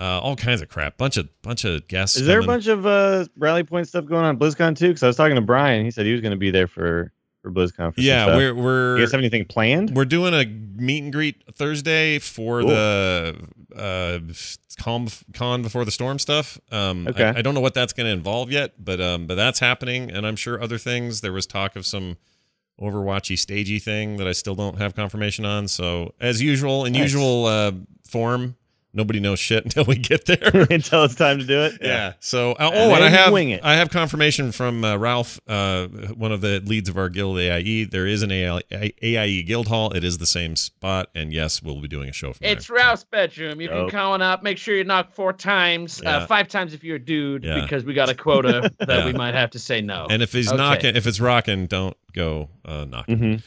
Uh, 0.00 0.18
all 0.18 0.34
kinds 0.34 0.62
of 0.62 0.68
crap. 0.70 0.96
Bunch 0.96 1.18
of 1.18 1.28
bunch 1.42 1.64
of 1.66 1.86
guests. 1.86 2.16
Is 2.16 2.26
there 2.26 2.40
a 2.40 2.44
bunch 2.46 2.66
of 2.68 2.86
uh, 2.86 3.26
rally 3.36 3.64
point 3.64 3.86
stuff 3.86 4.06
going 4.06 4.24
on 4.24 4.34
at 4.36 4.40
BlizzCon 4.40 4.74
too? 4.74 4.88
Because 4.88 5.02
I 5.02 5.06
was 5.08 5.16
talking 5.16 5.34
to 5.36 5.42
Brian. 5.42 5.84
He 5.84 5.90
said 5.90 6.06
he 6.06 6.12
was 6.12 6.22
going 6.22 6.30
to 6.32 6.38
be 6.38 6.50
there 6.50 6.66
for 6.66 7.12
for 7.42 7.50
BlizzCon. 7.52 7.94
For 7.94 8.00
Yeah, 8.00 8.34
we're 8.34 8.54
we're 8.54 8.96
You 8.96 9.04
guys 9.04 9.12
have 9.12 9.18
anything 9.20 9.44
planned? 9.44 9.94
We're 9.94 10.06
doing 10.06 10.32
a 10.32 10.46
meet 10.80 11.02
and 11.02 11.12
greet 11.12 11.42
Thursday 11.54 12.18
for 12.18 12.62
the 12.64 13.36
uh, 13.76 14.18
con, 14.78 15.08
con 15.34 15.60
before 15.62 15.84
the 15.84 15.90
storm 15.90 16.18
stuff. 16.18 16.58
Um, 16.72 17.06
I- 17.06 17.10
Okay. 17.10 17.24
I, 17.36 17.42
don't 17.42 17.54
know 17.54 17.60
what 17.60 17.74
that's 17.74 17.92
going 17.92 18.06
to 18.06 18.12
involve 18.12 18.50
yet, 18.50 18.82
but 18.82 19.00
um, 19.02 19.26
but 19.26 19.34
that's 19.34 19.58
happening, 19.60 20.10
and 20.10 20.26
I'm 20.26 20.36
sure 20.36 20.62
other 20.62 20.78
things. 20.78 21.20
There 21.20 21.32
was 21.32 21.46
talk 21.46 21.76
of 21.76 21.84
some 21.84 22.16
Overwatchy 22.80 23.38
stagey 23.38 23.78
thing 23.78 24.16
that 24.16 24.26
I 24.26 24.32
still 24.32 24.54
don't 24.54 24.78
have 24.78 24.94
confirmation 24.94 25.44
on. 25.44 25.68
So 25.68 26.14
as 26.20 26.40
usual, 26.40 26.86
in 26.86 26.94
Nice. 26.94 27.02
usual 27.02 27.44
uh, 27.44 27.72
form, 28.08 28.56
Nobody 28.92 29.20
knows 29.20 29.38
shit 29.38 29.64
until 29.64 29.84
we 29.84 29.96
get 29.96 30.26
there. 30.26 30.38
until 30.70 31.04
it's 31.04 31.14
time 31.14 31.38
to 31.38 31.44
do 31.44 31.60
it. 31.60 31.78
Yeah. 31.80 32.14
So, 32.20 32.52
uh, 32.52 32.70
oh, 32.74 32.94
and 32.94 33.04
I 33.04 33.08
have 33.08 33.32
wing 33.32 33.50
it. 33.50 33.60
I 33.62 33.76
have 33.76 33.90
confirmation 33.90 34.50
from 34.52 34.84
uh, 34.84 34.96
Ralph, 34.96 35.38
uh, 35.46 35.86
one 35.86 36.32
of 36.32 36.40
the 36.40 36.60
leads 36.64 36.88
of 36.88 36.96
our 36.98 37.08
guild 37.08 37.38
AIE. 37.38 37.84
There 37.84 38.06
is 38.06 38.22
an 38.22 38.32
AIE, 38.32 38.60
AIE 39.02 39.42
guild 39.42 39.68
hall. 39.68 39.92
It 39.92 40.02
is 40.02 40.18
the 40.18 40.26
same 40.26 40.56
spot, 40.56 41.08
and 41.14 41.32
yes, 41.32 41.62
we'll 41.62 41.80
be 41.80 41.88
doing 41.88 42.08
a 42.08 42.12
show 42.12 42.32
from 42.32 42.46
It's 42.46 42.66
there. 42.66 42.78
Ralph's 42.78 43.04
bedroom. 43.04 43.60
You 43.60 43.68
can 43.68 43.76
Dope. 43.76 43.90
come 43.92 44.10
on 44.12 44.22
up. 44.22 44.42
Make 44.42 44.58
sure 44.58 44.74
you 44.74 44.84
knock 44.84 45.12
four 45.12 45.32
times, 45.32 46.00
Yeah. 46.02 46.18
uh, 46.18 46.26
five 46.26 46.48
times 46.48 46.74
if 46.74 46.82
you're 46.82 46.96
a 46.96 47.04
dude, 47.04 47.44
Yeah. 47.44 47.60
because 47.60 47.84
we 47.84 47.94
got 47.94 48.08
a 48.08 48.14
quota 48.14 48.72
that 48.80 48.88
Yeah. 48.88 49.06
we 49.06 49.12
might 49.12 49.34
have 49.34 49.50
to 49.50 49.58
say 49.60 49.80
no. 49.80 50.08
And 50.10 50.20
if 50.22 50.32
he's 50.32 50.48
Okay. 50.48 50.56
knocking, 50.56 50.96
if 50.96 51.06
it's 51.06 51.20
rocking, 51.20 51.66
don't 51.66 51.96
go 52.12 52.48
uh, 52.64 52.86
knocking. 52.86 53.18
Mhm. 53.18 53.42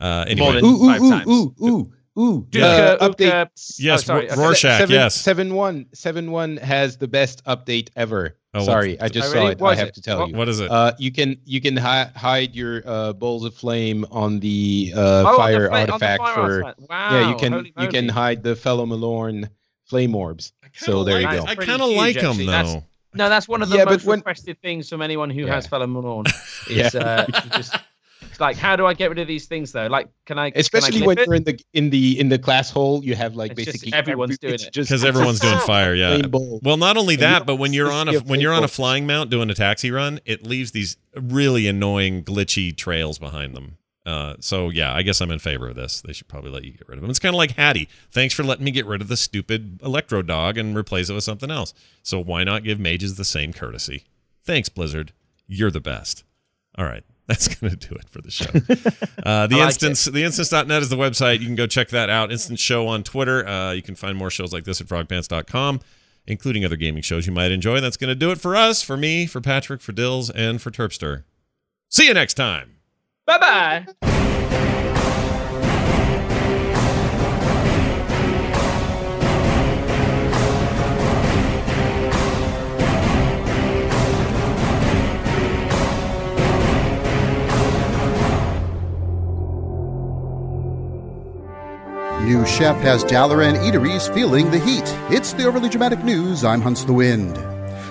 Uh, 0.00 0.24
anyway, 0.26 0.60
Ooh, 0.62 0.66
ooh, 0.66 0.86
Five 0.88 1.00
ooh, 1.02 1.10
times. 1.10 1.26
ooh, 1.28 1.54
ooh, 1.62 1.92
ooh. 2.18 2.46
Duke, 2.50 2.62
Uh, 2.62 2.66
uh, 3.00 3.08
update. 3.08 3.32
uh, 3.32 3.46
Yes, 3.78 4.02
oh, 4.02 4.04
sorry. 4.04 4.26
Ro- 4.26 4.32
okay. 4.32 4.40
Rorschach. 4.42 4.78
seven, 4.78 4.94
yes. 4.94 5.14
Seven 5.14 5.54
one 5.54 5.86
seven 5.92 6.30
one 6.30 6.56
has 6.58 6.96
the 6.96 7.08
best 7.08 7.44
update 7.44 7.88
ever. 7.96 8.36
Oh, 8.52 8.64
Sorry, 8.64 9.00
I 9.00 9.08
just 9.08 9.28
Oh, 9.28 9.32
saw 9.32 9.38
really? 9.38 9.52
it. 9.52 9.62
I 9.62 9.74
have 9.76 9.88
it? 9.88 9.94
to 9.94 10.02
tell 10.02 10.18
What- 10.20 10.30
you. 10.30 10.36
what 10.36 10.48
is 10.48 10.58
it? 10.58 10.68
Uh, 10.70 10.92
you 10.98 11.12
can 11.12 11.36
you 11.44 11.60
can 11.60 11.76
hi- 11.76 12.10
hide 12.16 12.54
your 12.56 12.82
uh, 12.84 13.12
balls 13.12 13.44
of 13.44 13.54
flame 13.54 14.04
on 14.10 14.40
the 14.40 14.92
uh, 14.96 15.00
Oh, 15.00 15.26
on 15.26 15.32
the 15.32 15.36
fire 15.38 15.68
fla- 15.68 15.80
on 15.80 15.86
the 15.86 15.92
artifact 15.92 16.22
fire 16.22 16.34
for 16.34 16.64
artifact. 16.64 16.80
Wow. 16.90 17.10
yeah. 17.20 17.28
You 17.30 17.36
can 17.36 17.66
you 17.78 17.88
can 17.88 18.08
hide 18.08 18.42
the 18.42 18.54
Felo'melorn 18.54 19.48
flame 19.84 20.14
orbs. 20.16 20.52
I 20.64 20.66
kinda 20.68 20.84
So 20.84 21.04
there 21.04 21.20
you 21.20 21.30
go. 21.30 21.44
I 21.46 21.54
kind 21.54 21.80
of 21.82 21.90
like 21.90 22.16
them 22.16 22.30
actually. 22.30 22.46
That's- 22.46 22.74
though. 22.74 22.84
No, 23.12 23.28
that's 23.28 23.48
one 23.48 23.60
of 23.62 23.68
the 23.70 23.76
Yeah, 23.76 23.84
most 23.84 24.04
when- 24.04 24.18
requested 24.20 24.60
things 24.62 24.88
from 24.88 25.02
anyone 25.02 25.30
who 25.30 25.42
Yeah. 25.46 25.54
has 25.54 25.66
Felo'melorn. 25.68 26.26
Yeah. 26.70 26.90
Uh, 26.94 27.26
just 27.56 27.76
it's 28.22 28.40
like, 28.40 28.56
how 28.56 28.76
do 28.76 28.86
I 28.86 28.94
get 28.94 29.08
rid 29.10 29.18
of 29.18 29.26
these 29.26 29.46
things 29.46 29.72
though? 29.72 29.86
Like, 29.86 30.08
can 30.26 30.38
I? 30.38 30.52
Especially 30.54 30.92
can 30.92 31.02
I 31.02 31.06
when 31.06 31.16
clip 31.16 31.26
you're 31.26 31.34
in 31.36 31.44
the 31.44 31.60
in 31.72 31.90
the 31.90 32.20
in 32.20 32.28
the 32.28 32.38
class 32.38 32.70
hall, 32.70 33.04
you 33.04 33.14
have 33.14 33.34
like 33.36 33.52
It's 33.52 33.64
just 33.64 33.72
basically 33.72 33.92
everyone's 33.98 34.38
every- 34.42 34.56
doing 34.56 34.68
it. 34.68 34.74
Because 34.74 35.04
everyone's 35.04 35.40
doing 35.40 35.58
fire, 35.60 35.94
yeah. 35.94 36.20
Well, 36.30 36.76
not 36.76 36.96
only 36.96 37.16
that, 37.16 37.46
but 37.46 37.56
when 37.56 37.72
you're 37.72 37.90
on 37.92 38.08
a 38.08 38.18
when 38.20 38.40
you're 38.40 38.52
on 38.52 38.64
a 38.64 38.68
flying 38.68 39.06
mount 39.06 39.30
doing 39.30 39.50
a 39.50 39.54
taxi 39.54 39.90
run, 39.90 40.20
it 40.24 40.46
leaves 40.46 40.72
these 40.72 40.96
really 41.14 41.66
annoying 41.66 42.24
glitchy 42.24 42.76
trails 42.76 43.18
behind 43.18 43.54
them. 43.54 43.76
Uh, 44.06 44.34
so 44.40 44.70
yeah, 44.70 44.94
I 44.94 45.02
guess 45.02 45.20
I'm 45.20 45.30
in 45.30 45.38
favor 45.38 45.68
of 45.68 45.76
this. 45.76 46.00
They 46.00 46.12
should 46.12 46.26
probably 46.26 46.50
let 46.50 46.64
you 46.64 46.72
get 46.72 46.88
rid 46.88 46.96
of 46.96 47.02
them. 47.02 47.10
It's 47.10 47.18
kind 47.18 47.34
of 47.34 47.38
like 47.38 47.54
Hati. 47.56 47.88
Thanks 48.10 48.34
for 48.34 48.42
letting 48.42 48.64
me 48.64 48.70
get 48.70 48.86
rid 48.86 49.02
of 49.02 49.08
the 49.08 49.16
stupid 49.16 49.80
electro 49.82 50.22
dog 50.22 50.56
and 50.56 50.76
replace 50.76 51.10
it 51.10 51.14
with 51.14 51.24
something 51.24 51.50
else. 51.50 51.74
So 52.02 52.18
why 52.18 52.42
not 52.42 52.64
give 52.64 52.80
mages 52.80 53.16
the 53.16 53.24
same 53.24 53.52
courtesy? 53.52 54.04
Thanks, 54.42 54.68
Blizzard. 54.68 55.12
You're 55.46 55.70
the 55.70 55.80
best. 55.80 56.24
All 56.78 56.86
right. 56.86 57.04
That's 57.26 57.48
going 57.48 57.76
to 57.76 57.88
do 57.88 57.94
it 57.94 58.08
for 58.08 58.20
the 58.20 58.30
show. 58.30 58.50
Uh, 59.20 59.46
the 59.46 59.56
I 59.56 59.58
like 59.58 59.66
instance, 59.66 60.06
the 60.06 60.24
instance.net 60.24 60.80
is 60.82 60.88
the 60.88 60.96
website. 60.96 61.40
You 61.40 61.46
can 61.46 61.54
go 61.54 61.66
check 61.66 61.90
that 61.90 62.08
out. 62.08 62.32
Instant 62.32 62.58
Show 62.58 62.88
on 62.88 63.02
Twitter. 63.02 63.46
Uh, 63.46 63.72
you 63.72 63.82
can 63.82 63.94
find 63.94 64.16
more 64.16 64.30
shows 64.30 64.50
like 64.50 64.64
this 64.64 64.80
at 64.80 64.86
frogpants.com, 64.86 65.80
including 66.26 66.64
other 66.64 66.76
gaming 66.76 67.02
shows 67.02 67.26
you 67.26 67.32
might 67.32 67.52
enjoy. 67.52 67.80
That's 67.80 67.98
going 67.98 68.08
to 68.08 68.14
do 68.14 68.30
it 68.30 68.40
for 68.40 68.56
us, 68.56 68.82
for 68.82 68.96
me, 68.96 69.26
for 69.26 69.42
Patrick, 69.42 69.82
for 69.82 69.92
Dills, 69.92 70.30
and 70.30 70.60
for 70.60 70.70
Turpster. 70.70 71.24
See 71.90 72.06
you 72.06 72.14
next 72.14 72.34
time. 72.34 72.76
Bye 73.26 73.84
bye. 74.00 74.36
New 92.30 92.46
chef 92.46 92.76
has 92.76 93.02
Dalaran 93.02 93.56
eateries 93.56 94.08
feeling 94.14 94.52
the 94.52 94.60
heat. 94.60 94.84
It's 95.12 95.32
the 95.32 95.46
overly 95.46 95.68
dramatic 95.68 96.04
news. 96.04 96.44
I'm 96.44 96.60
Hunts 96.60 96.84
the 96.84 96.92
Wind. 96.92 97.34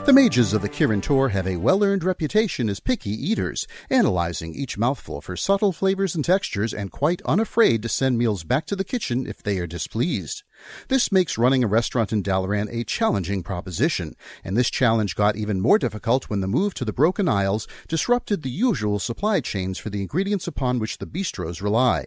The 0.05 0.13
mages 0.13 0.53
of 0.53 0.61
the 0.61 0.69
Kirin 0.69 1.03
Tor 1.03 1.27
have 1.27 1.45
a 1.45 1.57
well 1.57 1.83
earned 1.83 2.05
reputation 2.05 2.69
as 2.69 2.79
picky 2.79 3.09
eaters, 3.09 3.67
analyzing 3.89 4.55
each 4.55 4.77
mouthful 4.77 5.19
for 5.19 5.35
subtle 5.35 5.73
flavors 5.73 6.15
and 6.15 6.23
textures 6.23 6.73
and 6.73 6.89
quite 6.89 7.21
unafraid 7.23 7.81
to 7.81 7.89
send 7.89 8.17
meals 8.17 8.45
back 8.45 8.65
to 8.67 8.77
the 8.77 8.85
kitchen 8.85 9.27
if 9.27 9.43
they 9.43 9.59
are 9.59 9.67
displeased. 9.67 10.43
This 10.87 11.11
makes 11.11 11.37
running 11.37 11.65
a 11.65 11.67
restaurant 11.67 12.13
in 12.13 12.23
Dalaran 12.23 12.71
a 12.71 12.85
challenging 12.85 13.43
proposition, 13.43 14.15
and 14.41 14.55
this 14.55 14.69
challenge 14.69 15.17
got 15.17 15.35
even 15.35 15.59
more 15.59 15.77
difficult 15.77 16.29
when 16.29 16.39
the 16.39 16.47
move 16.47 16.73
to 16.75 16.85
the 16.85 16.93
Broken 16.93 17.27
Isles 17.27 17.67
disrupted 17.89 18.43
the 18.43 18.49
usual 18.49 18.99
supply 18.99 19.41
chains 19.41 19.77
for 19.77 19.89
the 19.89 19.99
ingredients 20.01 20.47
upon 20.47 20.79
which 20.79 20.99
the 20.99 21.05
bistros 21.05 21.61
rely. 21.61 22.05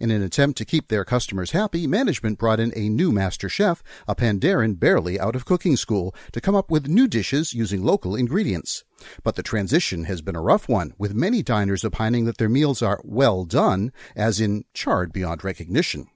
In 0.00 0.10
an 0.10 0.22
attempt 0.22 0.58
to 0.58 0.64
keep 0.64 0.88
their 0.88 1.04
customers 1.04 1.50
happy, 1.50 1.86
management 1.86 2.38
brought 2.38 2.60
in 2.60 2.72
a 2.76 2.88
new 2.88 3.12
master 3.12 3.48
chef, 3.48 3.82
a 4.06 4.14
Pandaren 4.14 4.78
barely 4.78 5.18
out 5.18 5.36
of 5.36 5.44
cooking 5.44 5.76
school, 5.76 6.14
to 6.32 6.40
come 6.40 6.54
up 6.54 6.70
with 6.70 6.88
new 6.88 7.06
dishes 7.06 7.54
using 7.54 7.82
local 7.82 8.14
ingredients. 8.14 8.84
But 9.22 9.34
the 9.34 9.42
transition 9.42 10.04
has 10.04 10.22
been 10.22 10.36
a 10.36 10.42
rough 10.42 10.68
one, 10.68 10.94
with 10.98 11.14
many 11.14 11.42
diners 11.42 11.84
opining 11.84 12.24
that 12.24 12.38
their 12.38 12.48
meals 12.48 12.82
are 12.82 13.00
well 13.04 13.44
done, 13.44 13.92
as 14.16 14.40
in 14.40 14.64
charred 14.72 15.12
beyond 15.12 15.44
recognition. 15.44 16.08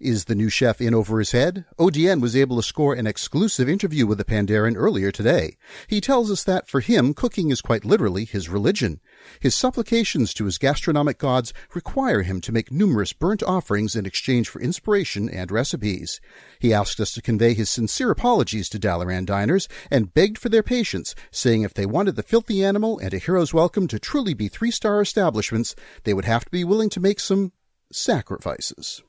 Is 0.00 0.24
the 0.24 0.34
new 0.34 0.48
chef 0.48 0.80
in 0.80 0.94
over 0.94 1.18
his 1.18 1.32
head? 1.32 1.64
ODN 1.78 2.20
was 2.20 2.36
able 2.36 2.56
to 2.56 2.62
score 2.62 2.94
an 2.94 3.06
exclusive 3.06 3.68
interview 3.68 4.06
with 4.06 4.18
the 4.18 4.24
Pandaren 4.24 4.74
earlier 4.76 5.10
today. 5.10 5.56
He 5.86 6.00
tells 6.00 6.30
us 6.30 6.44
that 6.44 6.68
for 6.68 6.80
him, 6.80 7.14
cooking 7.14 7.50
is 7.50 7.60
quite 7.60 7.84
literally 7.84 8.24
his 8.24 8.48
religion. 8.48 9.00
His 9.40 9.54
supplications 9.54 10.32
to 10.34 10.44
his 10.44 10.58
gastronomic 10.58 11.18
gods 11.18 11.52
require 11.74 12.22
him 12.22 12.40
to 12.42 12.52
make 12.52 12.70
numerous 12.70 13.12
burnt 13.12 13.42
offerings 13.42 13.96
in 13.96 14.06
exchange 14.06 14.48
for 14.48 14.60
inspiration 14.60 15.28
and 15.28 15.50
recipes. 15.50 16.20
He 16.58 16.72
asked 16.72 17.00
us 17.00 17.12
to 17.12 17.22
convey 17.22 17.54
his 17.54 17.70
sincere 17.70 18.10
apologies 18.10 18.68
to 18.70 18.78
Dalaran 18.78 19.26
diners 19.26 19.68
and 19.90 20.14
begged 20.14 20.38
for 20.38 20.48
their 20.48 20.62
patience, 20.62 21.14
saying 21.30 21.62
if 21.62 21.74
they 21.74 21.86
wanted 21.86 22.16
the 22.16 22.22
filthy 22.22 22.64
animal 22.64 22.98
and 22.98 23.12
a 23.14 23.18
hero's 23.18 23.54
welcome 23.54 23.86
to 23.88 23.98
truly 23.98 24.34
be 24.34 24.48
three-star 24.48 25.00
establishments, 25.00 25.74
they 26.04 26.14
would 26.14 26.24
have 26.24 26.44
to 26.44 26.50
be 26.50 26.64
willing 26.64 26.90
to 26.90 27.00
make 27.00 27.20
some 27.20 27.52
sacrifices. 27.92 29.02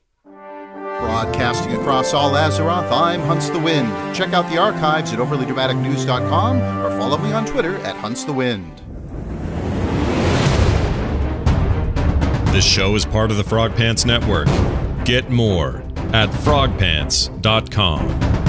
Broadcasting 1.00 1.72
across 1.74 2.14
all 2.14 2.30
Azeroth, 2.32 2.90
I'm 2.92 3.20
Hunts 3.22 3.50
the 3.50 3.58
Wind. 3.58 3.88
Check 4.14 4.32
out 4.32 4.48
the 4.50 4.58
archives 4.58 5.12
at 5.12 5.18
overlydramaticnews.com 5.18 6.60
or 6.60 6.90
follow 6.98 7.18
me 7.18 7.32
on 7.32 7.44
Twitter 7.46 7.76
at 7.78 7.96
Hunts 7.96 8.24
the 8.24 8.32
Wind. 8.32 8.76
This 12.52 12.64
show 12.64 12.94
is 12.96 13.06
part 13.06 13.30
of 13.30 13.36
the 13.36 13.44
Frog 13.44 13.76
Pants 13.76 14.04
Network. 14.04 14.48
Get 15.04 15.30
more 15.30 15.84
at 16.12 16.28
frogpants.com. 16.30 18.39